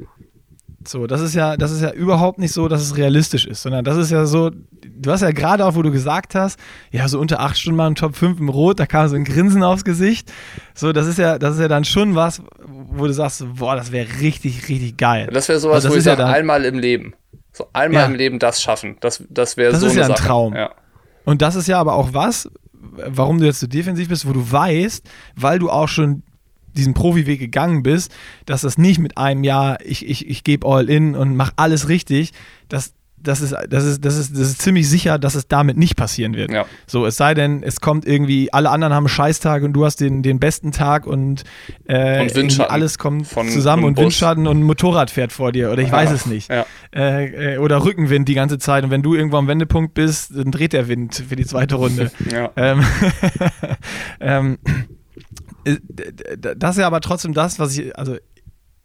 So, 0.88 1.08
das 1.08 1.22
ist 1.22 1.34
ja, 1.36 1.58
das 1.58 1.72
ist 1.72 1.82
ja 1.82 1.92
überhaupt 1.92 2.40
nicht 2.40 2.52
so, 2.54 2.68
dass 2.68 2.82
es 2.82 2.96
realistisch 2.98 3.46
ist, 3.46 3.62
sondern 3.64 3.84
das 3.84 3.98
ist 3.98 4.12
ja 4.12 4.26
so, 4.26 4.50
du 4.52 5.12
hast 5.12 5.22
ja 5.22 5.32
gerade 5.32 5.66
auch, 5.66 5.76
wo 5.76 5.82
du 5.82 5.92
gesagt 5.92 6.36
hast, 6.36 6.60
ja, 6.92 7.08
so 7.08 7.20
unter 7.20 7.40
acht 7.40 7.58
Stunden 7.58 7.78
mal 7.78 7.88
im 7.88 7.96
Top 7.96 8.16
5 8.16 8.40
im 8.40 8.50
Rot, 8.50 8.80
da 8.80 8.86
kam 8.86 9.08
so 9.08 9.16
ein 9.16 9.24
Grinsen 9.24 9.64
aufs 9.64 9.84
Gesicht. 9.84 10.32
So, 10.74 10.94
das 10.94 11.08
ist 11.08 11.18
ja, 11.18 11.38
das 11.40 11.56
ist 11.56 11.62
ja 11.62 11.68
dann 11.68 11.86
schon 11.86 12.16
was, 12.16 12.42
wo 12.68 13.08
du 13.08 13.14
sagst, 13.14 13.46
boah, 13.56 13.76
das 13.76 13.92
wäre 13.92 14.08
richtig, 14.22 14.70
richtig 14.70 14.98
geil. 14.98 15.30
Das 15.34 15.50
wäre 15.50 15.60
sowas, 15.60 15.76
Also 15.76 15.88
das 15.88 15.92
wo 15.94 15.96
ich 15.96 16.00
ist 16.00 16.06
ja 16.06 16.12
sage, 16.14 16.24
dann- 16.24 16.34
einmal 16.34 16.66
im 16.66 16.78
Leben. 16.80 17.14
So 17.52 17.68
einmal 17.74 18.02
Ja. 18.02 18.08
im 18.08 18.16
Leben 18.16 18.38
das 18.40 18.62
schaffen. 18.62 18.98
Das, 19.00 19.24
das 19.30 19.56
wäre 19.58 19.72
Das 19.72 19.80
so 19.82 19.88
ist 19.88 19.94
eine 19.94 20.02
ja 20.02 20.06
ein 20.08 20.16
Sache. 20.16 20.28
Traum. 20.28 20.54
Ja. 20.56 20.72
Und 21.24 21.42
das 21.42 21.56
ist 21.56 21.68
ja 21.68 21.80
aber 21.80 21.94
auch 21.96 22.14
was, 22.14 22.50
warum 22.82 23.40
du 23.40 23.46
jetzt 23.46 23.60
so 23.62 23.68
defensiv 23.68 24.10
bist, 24.10 24.28
wo 24.28 24.34
du 24.34 24.52
weißt, 24.52 25.08
weil 25.36 25.58
du 25.60 25.70
auch 25.70 25.88
schon 25.88 26.24
diesen 26.76 26.94
Profiweg 26.94 27.40
gegangen 27.40 27.84
bist, 27.84 28.14
dass 28.46 28.62
das 28.62 28.78
nicht 28.78 29.00
mit 29.00 29.18
einem 29.18 29.44
Jahr, 29.44 29.78
ich, 29.84 30.08
ich, 30.08 30.28
ich 30.30 30.44
gebe 30.44 30.68
all 30.68 30.90
in 30.90 31.16
und 31.16 31.36
mach 31.36 31.52
alles 31.56 31.88
richtig, 31.90 32.32
das, 32.70 32.94
das, 33.18 33.42
ist, 33.42 33.56
das, 33.70 33.84
ist, 33.86 34.06
das, 34.06 34.18
ist, 34.18 34.34
das 34.34 34.42
ist 34.50 34.62
ziemlich 34.62 34.88
sicher, 34.88 35.18
dass 35.18 35.34
es 35.34 35.48
damit 35.48 35.78
nicht 35.78 35.96
passieren 35.96 36.36
wird. 36.36 36.52
Ja. 36.52 36.66
So, 36.86 37.08
es 37.08 37.18
sei 37.18 37.34
denn, 37.34 37.64
es 37.64 37.82
kommt 37.82 38.06
irgendwie, 38.06 38.54
alle 38.54 38.70
anderen 38.70 38.94
haben 38.94 39.08
Scheißtag 39.08 39.64
und 39.64 39.74
du 39.74 39.84
hast 39.84 40.00
den, 40.00 40.22
den 40.22 40.40
besten 40.40 40.72
Tag 40.72 41.08
und, 41.08 41.44
äh, 41.86 42.22
Und 42.40 42.60
alles 42.70 43.00
kommt 43.00 43.28
zusammen 43.28 43.84
und 43.84 43.96
Bus. 43.96 44.04
Windschatten 44.04 44.46
und 44.46 44.60
ein 44.60 44.64
Motorrad 44.64 45.10
fährt 45.10 45.32
vor 45.32 45.52
dir 45.52 45.72
oder 45.72 45.82
ich 45.82 45.92
weiß 45.92 46.10
Ja. 46.10 46.16
es 46.16 46.26
nicht 46.28 46.52
Ja. 46.52 46.66
äh, 46.96 47.56
äh, 47.56 47.58
oder 47.58 47.84
Rückenwind 47.84 48.28
die 48.28 48.36
ganze 48.36 48.60
Zeit. 48.60 48.84
Und 48.84 48.92
wenn 48.92 49.02
du 49.02 49.16
irgendwo 49.16 49.38
am 49.38 49.48
Wendepunkt 49.48 49.96
bist, 49.96 50.32
dann 50.38 50.52
dreht 50.52 50.74
der 50.74 50.88
Wind 50.88 51.24
für 51.28 51.36
die 51.36 51.46
zweite 51.46 51.76
Runde. 51.76 52.12
Ja. 52.32 52.52
ähm, 52.58 52.84
ähm, 54.20 54.58
äh, 54.66 54.72
das 55.66 56.76
ist 56.76 56.80
ja 56.80 56.88
aber 56.88 57.02
trotzdem 57.02 57.34
das, 57.34 57.60
was 57.60 57.78
ich, 57.78 57.98
also 57.98 58.18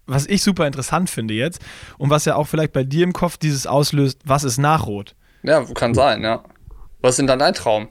was 0.07 0.27
ich 0.27 0.43
super 0.43 0.67
interessant 0.67 1.09
finde 1.11 1.35
jetzt 1.35 1.61
und 1.99 2.11
was 2.11 2.25
ja 2.25 2.35
auch 2.35 2.49
vielleicht 2.49 2.73
bei 2.73 2.85
dir 2.85 3.05
im 3.05 3.13
Kopf 3.13 3.37
dieses 3.37 3.67
auslöst, 3.67 4.21
was 4.25 4.45
ist 4.45 4.59
nach 4.59 4.87
Rot? 4.87 5.15
ja, 5.43 5.65
kann 5.75 5.95
sein, 5.95 6.23
ja. 6.23 6.43
Was 7.01 7.13
ist 7.13 7.19
denn 7.19 7.27
dann 7.27 7.39
dein 7.39 7.55
Traum? 7.55 7.89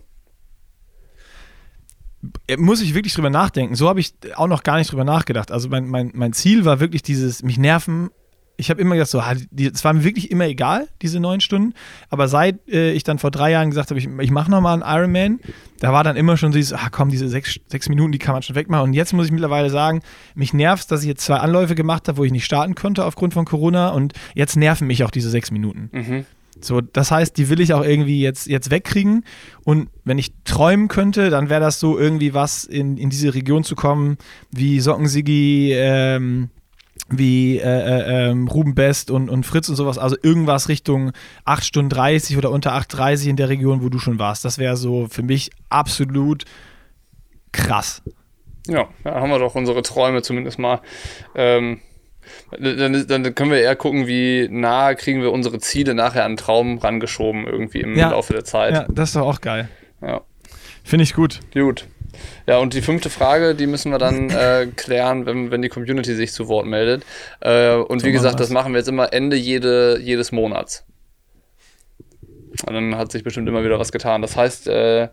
Äh, 2.47 2.57
Muss 2.57 2.81
ich 2.81 2.93
wirklich 2.93 3.13
drüber 3.13 3.29
nachdenken. 3.29 3.75
So 3.75 3.89
habe 3.89 3.99
ich 3.99 4.13
auch 4.35 4.47
noch 4.47 4.63
gar 4.63 4.77
nicht 4.77 4.91
drüber 4.91 5.03
nachgedacht. 5.03 5.51
Also 5.51 5.69
mein, 5.69 5.87
mein, 5.87 6.11
mein 6.13 6.33
Ziel 6.33 6.65
war 6.65 6.79
wirklich 6.79 7.01
dieses, 7.01 7.41
mich 7.43 7.57
nerven. 7.57 8.09
Ich 8.60 8.70
habe 8.70 8.82
immer 8.82 8.95
gedacht, 8.95 9.10
so, 9.10 9.24
es 9.57 9.86
war 9.86 9.93
mir 9.93 10.03
wirklich 10.03 10.32
immer 10.32 10.45
egal, 10.45 10.89
diese 11.01 11.22
neun 11.22 11.39
Stunden. 11.39 11.74
Aber 12.10 12.28
seit 12.28 12.68
äh, 12.68 12.91
ich 12.91 13.03
dann 13.03 13.18
vor 13.18 13.32
drei 13.32 13.51
Jahren 13.51 13.70
gesagt 13.70 13.89
habe, 13.89 13.99
ich, 13.99 14.10
ich 14.20 14.32
mache 14.32 14.51
nochmal 14.51 14.74
einen 14.74 14.99
Ironman, 14.99 15.39
da 15.80 15.93
war 15.93 16.03
dann 16.03 16.18
immer 16.18 16.36
schon 16.36 16.51
dieses, 16.51 16.74
ah 16.74 16.89
komm, 16.91 17.10
diese 17.10 17.30
sechs, 17.30 17.57
sechs 17.68 17.88
Minuten, 17.88 18.12
die 18.12 18.20
kann 18.20 18.34
man 18.34 18.43
schon 18.43 18.57
wegmachen. 18.57 18.89
Und 18.89 18.93
jetzt 18.93 19.14
muss 19.14 19.28
ich 19.28 19.32
mittlerweile 19.32 19.70
sagen, 19.70 20.01
mich 20.36 20.53
nervt 20.53 20.91
dass 20.91 21.01
ich 21.01 21.07
jetzt 21.07 21.24
zwei 21.24 21.38
Anläufe 21.38 21.74
gemacht 21.74 22.07
habe, 22.07 22.18
wo 22.18 22.24
ich 22.26 22.32
nicht 22.32 22.45
starten 22.45 22.76
konnte 22.76 23.05
aufgrund 23.05 23.34
von 23.34 23.45
Corona. 23.45 23.89
Und 23.89 24.14
jetzt 24.36 24.57
nerven 24.57 24.88
mich 24.88 25.05
auch 25.05 25.12
diese 25.12 25.30
sechs 25.30 25.51
Minuten. 25.51 25.89
Mhm. 25.93 26.26
So, 26.62 26.82
das 26.82 27.12
heißt, 27.12 27.38
die 27.38 27.49
will 27.49 27.62
ich 27.62 27.74
auch 27.74 27.84
irgendwie 27.84 28.22
jetzt, 28.22 28.47
jetzt 28.47 28.72
wegkriegen. 28.72 29.24
Und 29.64 29.89
wenn 30.03 30.18
ich 30.18 30.34
träumen 30.43 30.89
könnte, 30.89 31.30
dann 31.30 31.49
wäre 31.49 31.62
das 31.62 31.80
so 31.80 31.97
irgendwie 31.97 32.34
was, 32.34 32.66
in, 32.66 32.97
in 32.97 33.10
diese 33.10 33.34
Region 33.34 33.64
zu 33.64 33.76
kommen, 33.76 34.18
wie 34.51 34.80
Sockensigi, 34.82 35.72
ähm, 35.74 36.49
wie 37.07 37.57
äh, 37.57 37.61
äh, 37.63 38.29
ähm, 38.29 38.47
Ruben 38.47 38.75
Best 38.75 39.09
und, 39.09 39.29
und 39.29 39.45
Fritz 39.45 39.69
und 39.69 39.75
sowas. 39.75 39.97
Also 39.97 40.15
irgendwas 40.21 40.69
Richtung 40.69 41.11
8 41.45 41.63
Stunden 41.65 41.89
30 41.89 42.37
oder 42.37 42.51
unter 42.51 42.73
8,30 42.75 43.29
in 43.29 43.35
der 43.35 43.49
Region, 43.49 43.81
wo 43.81 43.89
du 43.89 43.99
schon 43.99 44.19
warst. 44.19 44.45
Das 44.45 44.57
wäre 44.57 44.77
so 44.77 45.07
für 45.09 45.23
mich 45.23 45.49
absolut 45.69 46.45
krass. 47.51 48.03
Ja, 48.67 48.87
da 49.03 49.15
haben 49.15 49.31
wir 49.31 49.39
doch 49.39 49.55
unsere 49.55 49.81
Träume 49.81 50.21
zumindest 50.21 50.59
mal. 50.59 50.81
Ähm, 51.33 51.79
dann, 52.51 53.07
dann 53.07 53.35
können 53.35 53.49
wir 53.51 53.59
eher 53.59 53.75
gucken, 53.75 54.05
wie 54.05 54.47
nah 54.51 54.93
kriegen 54.93 55.21
wir 55.21 55.31
unsere 55.31 55.57
Ziele 55.59 55.95
nachher 55.95 56.25
an 56.25 56.37
Traum 56.37 56.77
rangeschoben, 56.77 57.47
irgendwie 57.47 57.81
im 57.81 57.95
Ja. 57.97 58.11
Laufe 58.11 58.33
der 58.33 58.43
Zeit. 58.43 58.73
Ja, 58.73 58.85
das 58.87 59.09
ist 59.09 59.15
doch 59.15 59.25
auch 59.25 59.41
geil. 59.41 59.69
Ja. 60.01 60.21
Finde 60.83 61.03
ich 61.03 61.13
gut. 61.13 61.39
Gut. 61.53 61.87
Ja, 62.47 62.57
und 62.57 62.74
die 62.74 62.82
fünfte 62.82 63.10
Frage, 63.10 63.55
die 63.55 63.68
müssen 63.68 63.91
wir 63.91 63.97
dann 63.99 64.30
äh, 64.32 64.68
klären, 64.76 65.26
wenn, 65.26 65.51
wenn 65.51 65.62
die 65.62 65.70
Community 65.70 66.16
sich 66.16 66.32
zu 66.34 66.47
Wort 66.47 66.66
meldet. 66.66 67.05
Äh, 67.41 67.76
und 67.76 67.99
So 68.01 68.07
wie 68.07 68.12
gesagt, 68.12 68.39
das 68.39 68.49
machen 68.49 68.74
wir 68.74 68.80
jetzt 68.80 68.88
immer 68.89 69.14
Ende 69.14 69.36
jede, 69.36 69.99
jedes 69.99 70.32
Monats. 70.32 70.86
Und 72.66 72.74
dann 72.74 72.95
hat 72.97 73.12
sich 73.12 73.24
bestimmt 73.24 73.47
immer 73.47 73.64
wieder 73.64 73.80
was 73.80 73.91
getan. 73.91 74.22
Das 74.22 74.36
heißt, 74.36 74.68
äh, 74.68 75.10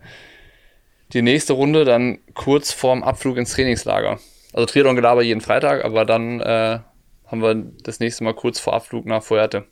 die 1.13 1.21
nächste 1.21 1.53
Runde 1.53 1.85
dann 1.85 2.19
kurz 2.33 2.71
vorm 2.71 3.03
Abflug 3.03 3.37
ins 3.37 3.53
Trainingslager. 3.53 4.19
Also 4.53 4.65
Triathlon-Gelaber 4.65 5.21
jeden 5.21 5.41
Freitag, 5.41 5.85
aber 5.85 6.03
dann 6.03 6.39
äh, 6.41 6.79
haben 7.27 7.41
wir 7.41 7.55
das 7.83 7.99
nächste 7.99 8.23
Mal 8.23 8.33
kurz 8.33 8.59
vor 8.59 8.73
Abflug 8.73 9.05
nach 9.05 9.21
Fuerte. 9.23 9.65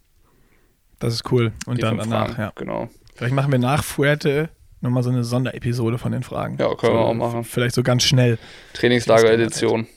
Das 1.00 1.14
ist 1.14 1.32
cool. 1.32 1.52
Und 1.66 1.78
Die 1.78 1.82
dann 1.82 1.98
danach, 1.98 2.28
Fragen. 2.28 2.42
ja. 2.42 2.52
Genau. 2.56 2.90
Vielleicht 3.16 3.34
machen 3.34 3.52
wir 3.52 3.60
nach 3.60 3.84
Fuerte 3.84 4.50
nochmal 4.86 5.04
so 5.04 5.10
eine 5.10 5.24
Sonderepisode 5.24 5.98
von 5.98 6.12
den 6.12 6.24
Fragen. 6.24 6.58
Ja, 6.60 6.68
können 6.76 6.94
so, 6.94 7.00
wir 7.00 7.06
auch 7.06 7.14
machen. 7.14 7.44
Vielleicht 7.44 7.76
so 7.76 7.84
ganz 7.84 8.04
schnell. 8.04 8.38
Trainingslager-Edition. 8.74 9.88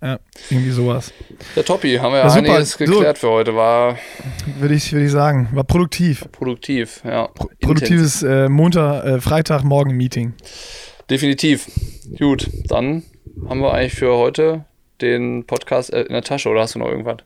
Ja, 0.00 0.18
irgendwie 0.50 0.70
sowas. 0.72 1.12
Ja, 1.54 1.62
Toppi, 1.62 1.94
haben 1.96 2.12
wir 2.12 2.18
ja, 2.18 2.24
Ja, 2.24 2.30
super. 2.30 2.46
einiges 2.54 2.72
So. 2.72 2.78
geklärt 2.84 3.18
für 3.18 3.30
heute. 3.30 3.54
War 3.54 3.98
Würde 4.58 4.74
ich, 4.74 4.92
würde 4.92 5.06
ich 5.06 5.12
sagen. 5.12 5.48
War 5.52 5.62
produktiv. 5.64 6.26
produktiv, 6.32 7.02
ja. 7.04 7.26
Intensiv. 7.26 7.58
Produktives 7.60 8.22
äh, 8.24 8.48
Montag, 8.48 9.04
äh, 9.04 9.20
Freitagmorgen-Meeting. 9.20 10.34
Definitiv. 11.08 11.68
Gut, 12.18 12.50
dann 12.68 13.04
haben 13.48 13.60
wir 13.60 13.72
eigentlich 13.74 13.94
für 13.94 14.16
heute 14.16 14.64
den 15.00 15.44
Podcast 15.46 15.92
äh, 15.92 16.02
in 16.02 16.12
der 16.12 16.22
Tasche 16.22 16.48
oder 16.48 16.62
hast 16.62 16.74
du 16.74 16.80
noch 16.80 16.88
irgendwas? 16.88 17.18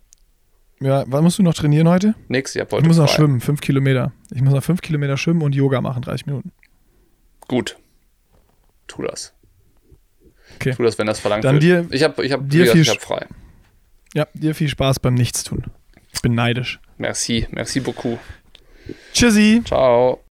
Ja, 0.80 1.04
wann 1.06 1.24
musst 1.24 1.38
du 1.38 1.42
noch 1.42 1.54
trainieren 1.54 1.88
heute? 1.88 2.14
Nix, 2.28 2.54
ich 2.54 2.60
hab 2.60 2.70
heute 2.72 2.82
Ich 2.82 2.88
muss 2.88 2.98
noch 2.98 3.08
frei. 3.08 3.16
schwimmen, 3.16 3.40
fünf 3.40 3.62
Kilometer. 3.62 4.12
Ich 4.34 4.42
muss 4.42 4.52
noch 4.52 4.62
fünf 4.62 4.82
Kilometer 4.82 5.16
schwimmen 5.16 5.40
und 5.40 5.54
Yoga 5.54 5.80
machen, 5.80 6.02
30 6.02 6.26
Minuten. 6.26 6.52
Gut. 7.48 7.76
Tu 8.86 9.02
das. 9.02 9.34
Okay. 10.56 10.74
Tu 10.74 10.82
das, 10.82 10.98
wenn 10.98 11.06
das 11.06 11.20
verlangt 11.20 11.44
Dann 11.44 11.60
wird. 11.60 11.62
dir- 11.62 11.86
ich 11.90 12.02
hab, 12.02 12.18
ich 12.20 12.32
hab, 12.32 12.48
dir 12.48 12.60
gesagt, 12.60 12.72
viel 12.72 12.82
ich 12.82 12.88
hab 12.90 13.02
frei. 13.02 13.26
Ja, 14.14 14.26
dir 14.34 14.54
viel 14.54 14.68
Spaß 14.68 15.00
beim 15.00 15.14
Nichtstun. 15.14 15.64
Ich 16.12 16.22
bin 16.22 16.34
neidisch. 16.34 16.80
Merci, 16.98 17.46
merci 17.50 17.80
beaucoup. 17.80 18.18
Tschüssi. 19.12 19.62
Ciao. 19.64 20.22